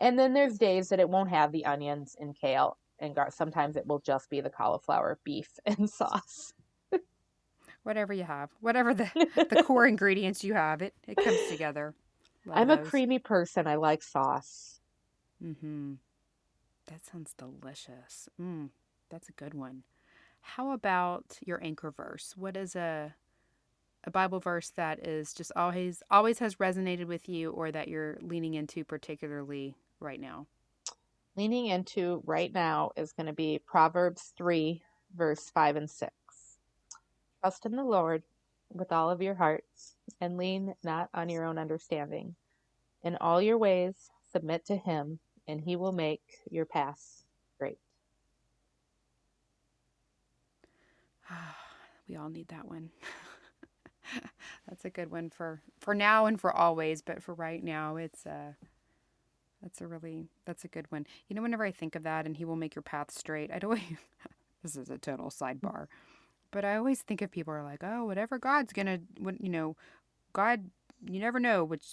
And 0.00 0.18
then 0.18 0.32
there's 0.32 0.58
days 0.58 0.88
that 0.88 1.00
it 1.00 1.08
won't 1.08 1.30
have 1.30 1.52
the 1.52 1.64
onions 1.66 2.16
and 2.18 2.34
kale 2.38 2.78
and 2.98 3.14
gar- 3.14 3.30
sometimes 3.30 3.76
it 3.76 3.86
will 3.86 4.00
just 4.00 4.30
be 4.30 4.40
the 4.40 4.50
cauliflower 4.50 5.18
beef 5.24 5.50
and 5.66 5.90
sauce. 5.90 6.52
Whatever 7.82 8.14
you 8.14 8.24
have, 8.24 8.50
whatever 8.60 8.94
the 8.94 9.10
the 9.50 9.62
core 9.62 9.86
ingredients 9.86 10.42
you 10.42 10.54
have, 10.54 10.80
it 10.82 10.94
it 11.06 11.18
comes 11.20 11.46
together. 11.48 11.94
Love 12.46 12.58
I'm 12.58 12.70
a 12.70 12.78
creamy 12.78 13.18
person. 13.18 13.66
I 13.66 13.74
like 13.76 14.02
sauce. 14.02 14.73
Mm-hmm. 15.44 15.94
That 16.86 17.04
sounds 17.04 17.34
delicious. 17.34 18.28
Mm, 18.40 18.70
that's 19.10 19.28
a 19.28 19.32
good 19.32 19.54
one. 19.54 19.82
How 20.40 20.72
about 20.72 21.38
your 21.44 21.62
anchor 21.62 21.90
verse? 21.90 22.34
What 22.36 22.56
is 22.56 22.76
a 22.76 23.14
a 24.06 24.10
Bible 24.10 24.38
verse 24.38 24.70
that 24.76 25.06
is 25.06 25.32
just 25.32 25.50
always 25.56 26.02
always 26.10 26.38
has 26.38 26.56
resonated 26.56 27.06
with 27.06 27.28
you 27.28 27.50
or 27.50 27.72
that 27.72 27.88
you're 27.88 28.18
leaning 28.20 28.54
into 28.54 28.84
particularly 28.84 29.76
right 30.00 30.20
now? 30.20 30.46
leaning 31.36 31.66
into 31.66 32.22
right 32.24 32.52
now 32.52 32.92
is 32.96 33.12
going 33.12 33.26
to 33.26 33.32
be 33.32 33.60
Proverbs 33.66 34.32
3, 34.36 34.82
verse 35.16 35.50
5 35.50 35.76
and 35.76 35.90
6. 35.90 36.12
Trust 37.40 37.66
in 37.66 37.76
the 37.76 37.84
Lord 37.84 38.22
with 38.72 38.92
all 38.92 39.10
of 39.10 39.22
your 39.22 39.34
heart 39.34 39.64
and 40.20 40.36
lean 40.36 40.74
not 40.82 41.08
on 41.14 41.28
your 41.28 41.44
own 41.44 41.58
understanding. 41.58 42.34
In 43.02 43.16
all 43.20 43.42
your 43.42 43.58
ways, 43.58 44.10
submit 44.32 44.64
to 44.66 44.76
Him, 44.76 45.18
and 45.46 45.60
He 45.60 45.76
will 45.76 45.92
make 45.92 46.40
your 46.50 46.64
paths 46.64 47.24
straight. 47.54 47.78
we 52.08 52.16
all 52.16 52.28
need 52.28 52.48
that 52.48 52.68
one. 52.68 52.90
that's 54.68 54.84
a 54.84 54.90
good 54.90 55.10
one 55.10 55.30
for 55.30 55.62
for 55.80 55.94
now 55.94 56.26
and 56.26 56.40
for 56.40 56.52
always, 56.54 57.02
but 57.02 57.22
for 57.22 57.34
right 57.34 57.62
now, 57.62 57.96
it's 57.96 58.26
a 58.26 58.56
that's 59.62 59.80
a 59.80 59.86
really 59.86 60.28
that's 60.44 60.64
a 60.64 60.68
good 60.68 60.90
one. 60.90 61.06
You 61.28 61.36
know, 61.36 61.42
whenever 61.42 61.64
I 61.64 61.72
think 61.72 61.94
of 61.94 62.02
that, 62.02 62.26
and 62.26 62.36
He 62.36 62.44
will 62.44 62.56
make 62.56 62.74
your 62.74 62.82
path 62.82 63.10
straight, 63.10 63.50
I 63.50 63.58
don't. 63.58 63.80
this 64.62 64.76
is 64.76 64.90
a 64.90 64.98
total 64.98 65.30
sidebar, 65.30 65.86
but 66.50 66.64
I 66.64 66.76
always 66.76 67.00
think 67.02 67.22
of 67.22 67.30
people 67.30 67.54
are 67.54 67.64
like, 67.64 67.82
oh, 67.82 68.04
whatever 68.04 68.38
God's 68.38 68.72
gonna, 68.72 69.00
what 69.18 69.40
you 69.40 69.48
know, 69.48 69.76
God, 70.32 70.70
you 71.06 71.20
never 71.20 71.40
know 71.40 71.64
which 71.64 71.92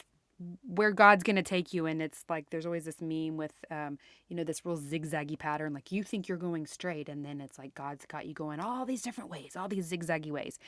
where 0.64 0.92
God's 0.92 1.24
gonna 1.24 1.44
take 1.44 1.74
you, 1.74 1.86
and 1.86 2.02
it's 2.02 2.24
like 2.30 2.50
there's 2.50 2.66
always 2.66 2.86
this 2.86 3.02
meme 3.02 3.38
with, 3.38 3.54
um, 3.70 3.98
you 4.30 4.36
know, 4.36 4.44
this 4.44 4.66
real 4.66 4.78
zigzaggy 4.78 5.38
pattern. 5.38 5.74
Like 5.74 5.92
you 5.92 6.04
think 6.04 6.28
you're 6.28 6.38
going 6.38 6.66
straight, 6.68 7.10
and 7.10 7.26
then 7.26 7.42
it's 7.42 7.58
like 7.58 7.76
God's 7.76 8.06
got 8.06 8.26
you 8.26 8.34
going 8.34 8.60
all 8.60 8.86
these 8.86 9.02
different 9.02 9.30
ways, 9.30 9.56
all 9.56 9.68
these 9.68 9.92
zigzaggy 9.92 10.32
ways. 10.32 10.60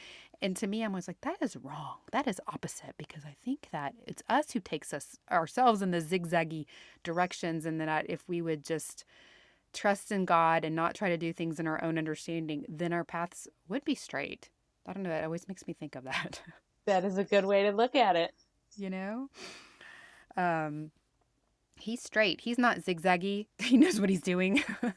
And 0.41 0.55
to 0.57 0.67
me, 0.67 0.83
I'm 0.83 0.91
always 0.91 1.07
like, 1.07 1.21
that 1.21 1.41
is 1.41 1.55
wrong. 1.57 1.97
That 2.11 2.27
is 2.27 2.41
opposite 2.47 2.95
because 2.97 3.23
I 3.25 3.35
think 3.43 3.69
that 3.71 3.93
it's 4.07 4.23
us 4.29 4.51
who 4.51 4.59
takes 4.59 4.93
us 4.93 5.17
ourselves 5.31 5.81
in 5.81 5.91
the 5.91 6.01
zigzaggy 6.01 6.65
directions, 7.03 7.65
and 7.65 7.79
that 7.81 8.05
if 8.09 8.27
we 8.27 8.41
would 8.41 8.63
just 8.65 9.05
trust 9.73 10.11
in 10.11 10.25
God 10.25 10.63
and 10.63 10.75
not 10.75 10.95
try 10.95 11.09
to 11.09 11.17
do 11.17 11.33
things 11.33 11.59
in 11.59 11.67
our 11.67 11.83
own 11.83 11.97
understanding, 11.97 12.65
then 12.69 12.93
our 12.93 13.03
paths 13.03 13.47
would 13.67 13.83
be 13.83 13.95
straight. 13.95 14.49
I 14.85 14.93
don't 14.93 15.03
know. 15.03 15.09
That 15.09 15.23
always 15.23 15.47
makes 15.47 15.67
me 15.67 15.73
think 15.73 15.95
of 15.95 16.03
that. 16.05 16.41
That 16.85 17.05
is 17.05 17.17
a 17.17 17.23
good 17.23 17.45
way 17.45 17.63
to 17.63 17.71
look 17.71 17.95
at 17.95 18.17
it. 18.17 18.33
You 18.77 18.89
know? 18.89 19.29
Um 20.37 20.91
he's 21.77 22.01
straight. 22.01 22.41
He's 22.41 22.57
not 22.57 22.79
zigzaggy. 22.79 23.47
He 23.59 23.77
knows 23.77 23.99
what 23.99 24.09
he's 24.09 24.21
doing. 24.21 24.63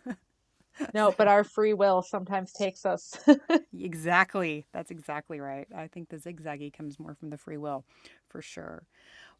No, 0.93 1.15
but 1.17 1.29
our 1.29 1.45
free 1.45 1.73
will 1.73 2.03
sometimes 2.03 2.53
takes 2.53 2.85
us. 2.85 3.15
exactly. 3.79 4.67
That's 4.73 4.91
exactly 4.91 5.41
right. 5.41 5.67
I 5.75 5.87
think 5.89 6.09
the 6.09 6.19
zigzaggy 6.19 6.73
comes 6.73 6.99
more 6.99 7.15
from 7.15 7.31
the 7.31 7.39
free 7.39 7.57
will 7.57 7.85
for 8.29 8.43
sure. 8.43 8.85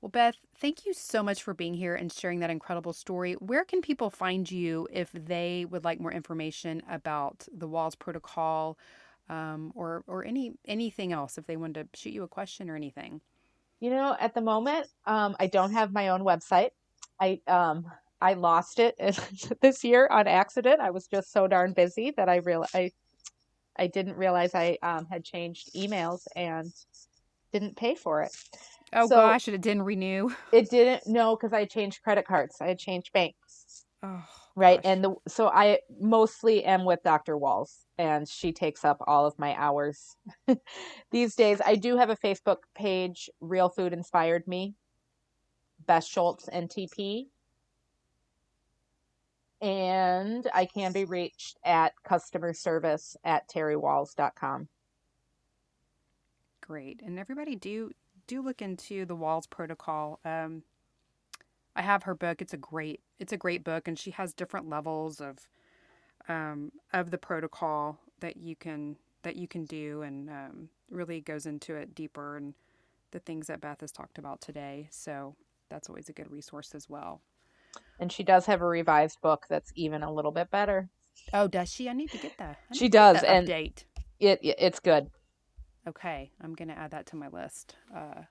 Well 0.01 0.11
beth 0.11 0.37
thank 0.59 0.87
you 0.87 0.93
so 0.93 1.23
much 1.23 1.43
for 1.43 1.55
being 1.55 1.75
here 1.75 1.95
and 1.95 2.13
sharing 2.13 2.41
that 2.41 2.51
incredible 2.51 2.93
story. 2.93 3.35
Where 3.35 3.65
can 3.65 3.81
people 3.81 4.11
find 4.11 4.51
you 4.51 4.87
if 4.91 5.11
they 5.13 5.67
would 5.69 5.85
like 5.85 6.01
more 6.01 6.13
information 6.13 6.83
about 6.89 7.47
the 7.53 7.69
Wahls 7.69 7.99
protocol 7.99 8.79
um, 9.29 9.73
or 9.75 10.05
or 10.07 10.25
any 10.25 10.53
anything 10.67 11.13
else 11.13 11.39
if 11.39 11.47
they 11.47 11.57
wanted 11.57 11.93
to 11.93 11.99
shoot 11.99 12.13
you 12.13 12.23
a 12.23 12.29
question 12.29 12.71
or 12.71 12.77
anything 12.77 13.21
You 13.81 13.91
know, 13.91 14.17
at 14.19 14.35
the 14.35 14.41
moment, 14.41 14.87
um, 15.05 15.37
I 15.39 15.47
don't 15.49 15.73
have 15.73 15.93
my 15.93 16.09
own 16.09 16.23
website. 16.23 16.71
I 17.21 17.41
um, 17.47 17.85
I 18.21 18.35
lost 18.35 18.79
it 18.79 18.95
this 19.61 19.85
year 19.85 20.07
on 20.11 20.27
accident. 20.27 20.81
I 20.81 20.91
was 20.91 21.07
just 21.07 21.33
so 21.33 21.47
darn 21.47 21.73
busy 21.73 22.13
that 22.17 22.29
I 22.29 22.37
real 22.37 22.65
I 22.75 22.91
I 23.79 23.87
didn't 23.89 24.17
realize 24.17 24.55
I 24.55 24.79
um, 24.83 25.07
had 25.11 25.25
changed 25.25 25.71
emails 25.75 26.23
and 26.35 26.73
didn't 27.53 27.77
pay 27.77 27.95
for 27.95 28.23
it. 28.23 28.35
oh 28.95 29.07
So- 29.09 29.17
gosh 29.17 29.49
it 29.49 29.61
didn't 29.61 29.83
renew 29.83 30.31
It 30.53 30.71
didn't 30.71 31.07
no 31.07 31.37
because 31.37 31.53
I 31.53 31.67
changed 31.67 32.03
credit 32.03 32.27
cards. 32.27 32.57
I 32.61 32.69
had 32.69 32.79
changed 32.79 33.13
banks. 33.13 33.85
oh 34.03 34.25
Right. 34.57 34.83
gosh. 34.83 34.91
And 34.91 35.05
the, 35.05 35.15
so 35.29 35.49
I 35.49 35.81
mostly 36.01 36.65
am 36.65 36.87
with 36.87 37.03
Dr. 37.05 37.37
Wahls 37.37 37.85
and 37.99 38.27
she 38.27 38.53
takes 38.53 38.85
up 38.85 39.03
all 39.07 39.27
of 39.27 39.39
my 39.39 39.55
hours 39.55 40.17
these 41.11 41.37
days. 41.37 41.61
I 41.65 41.77
do 41.77 41.99
have 41.99 42.09
a 42.09 42.17
Facebook 42.17 42.59
page, 42.75 43.29
Real 43.41 43.69
Food 43.69 43.93
Inspired 43.93 44.49
Me, 44.49 44.75
Beth 45.87 46.05
Schultz 46.05 46.49
NTP. 46.49 47.27
And 49.61 50.47
I 50.55 50.67
can 50.67 50.93
be 50.93 51.05
reached 51.05 51.59
at 51.65 51.93
customer 52.03 52.55
service 52.55 53.17
at 53.25 53.49
terrywahls.com. 53.49 54.69
Great. 56.63 57.01
And 57.05 57.19
everybody 57.19 57.57
do 57.57 57.93
do 58.27 58.43
look 58.43 58.61
into 58.61 59.05
the 59.05 59.17
Wahls 59.17 59.49
Protocol. 59.49 60.19
Um, 60.25 60.63
I 61.77 61.83
have 61.83 62.03
her 62.05 62.15
book. 62.15 62.43
It's 62.43 62.55
a 62.55 62.59
great 62.59 63.01
it's 63.19 63.33
a 63.33 63.37
great 63.37 63.65
book, 63.65 63.89
and 63.89 63.99
she 63.99 64.11
has 64.13 64.35
different 64.35 64.69
levels 64.69 65.21
of 65.21 65.39
um, 66.29 66.73
of 66.93 67.11
the 67.11 67.19
protocol 67.19 67.99
that 68.21 68.37
you 68.37 68.57
can 68.57 68.97
that 69.23 69.37
you 69.37 69.49
can 69.49 69.65
do, 69.65 70.03
and 70.03 70.29
um, 70.31 70.69
really 70.91 71.21
goes 71.21 71.47
into 71.47 71.75
it 71.75 71.95
deeper 71.95 72.37
and 72.37 72.55
the 73.13 73.19
things 73.21 73.47
that 73.47 73.61
Beth 73.61 73.81
has 73.81 73.93
talked 73.93 74.19
about 74.19 74.41
today. 74.41 74.89
So 74.91 75.35
that's 75.71 75.89
always 75.89 76.09
a 76.09 76.13
good 76.13 76.31
resource 76.31 76.75
as 76.75 76.89
well. 76.89 77.23
And 77.99 78.11
she 78.13 78.23
does 78.23 78.47
have 78.47 78.61
a 78.63 78.67
revised 78.67 79.21
book 79.21 79.47
that's 79.49 79.73
even 79.75 80.03
a 80.03 80.13
little 80.13 80.33
bit 80.33 80.51
better. 80.51 80.89
Oh, 81.33 81.49
does 81.49 81.73
she? 81.73 81.89
I 81.89 81.93
need 81.93 82.11
to 82.11 82.19
get 82.19 82.37
that. 82.39 82.59
I 82.71 82.77
She 82.77 82.89
does, 82.89 83.21
that 83.21 83.29
and- 83.29 83.49
update. 83.49 83.85
It, 84.19 84.41
it 84.43 84.57
it's 84.59 84.81
good. 84.81 85.11
Okay, 85.89 86.31
I'm 86.43 86.55
gonna 86.55 86.73
add 86.73 86.91
that 86.93 87.07
to 87.07 87.17
my 87.17 87.29
list 87.29 87.77
uh, 87.95 88.23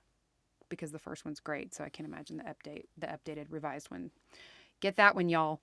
because 0.68 0.92
the 0.92 0.98
first 0.98 1.24
one's 1.24 1.40
great. 1.40 1.74
So 1.74 1.84
I 1.84 1.88
can't 1.88 2.08
imagine 2.08 2.36
the 2.38 2.44
update, 2.44 2.84
the 2.98 3.06
updated, 3.06 3.46
revised 3.50 3.90
one. 3.90 4.10
Get 4.80 4.96
that 4.96 5.14
one, 5.14 5.28
y'all. 5.28 5.60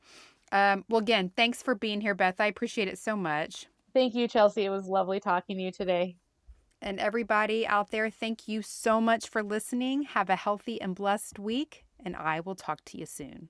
Um, 0.52 0.85
well, 0.90 1.02
again, 1.02 1.31
thanks 1.35 1.64
for 1.64 1.76
being 1.76 2.02
here, 2.02 2.14
Beth. 2.14 2.40
I 2.40 2.45
appreciate 2.45 2.88
it 2.88 2.99
so 2.99 3.15
much. 3.15 3.68
Thank 3.94 4.15
you, 4.15 4.27
Chelsea. 4.27 4.65
It 4.65 4.69
was 4.69 4.88
lovely 4.88 5.19
talking 5.19 5.57
to 5.57 5.64
you 5.64 5.72
today. 5.72 6.18
And 6.81 6.99
everybody 6.99 7.65
out 7.65 7.91
there, 7.91 8.10
thank 8.10 8.48
you 8.48 8.61
so 8.61 8.99
much 8.99 9.30
for 9.30 9.41
listening. 9.41 10.03
Have 10.03 10.30
a 10.30 10.35
healthy 10.35 10.81
and 10.81 10.94
blessed 10.94 11.40
week, 11.40 11.85
and 12.03 12.15
I 12.15 12.41
will 12.41 12.56
talk 12.56 12.84
to 12.85 12.98
you 12.98 13.06
soon. 13.06 13.49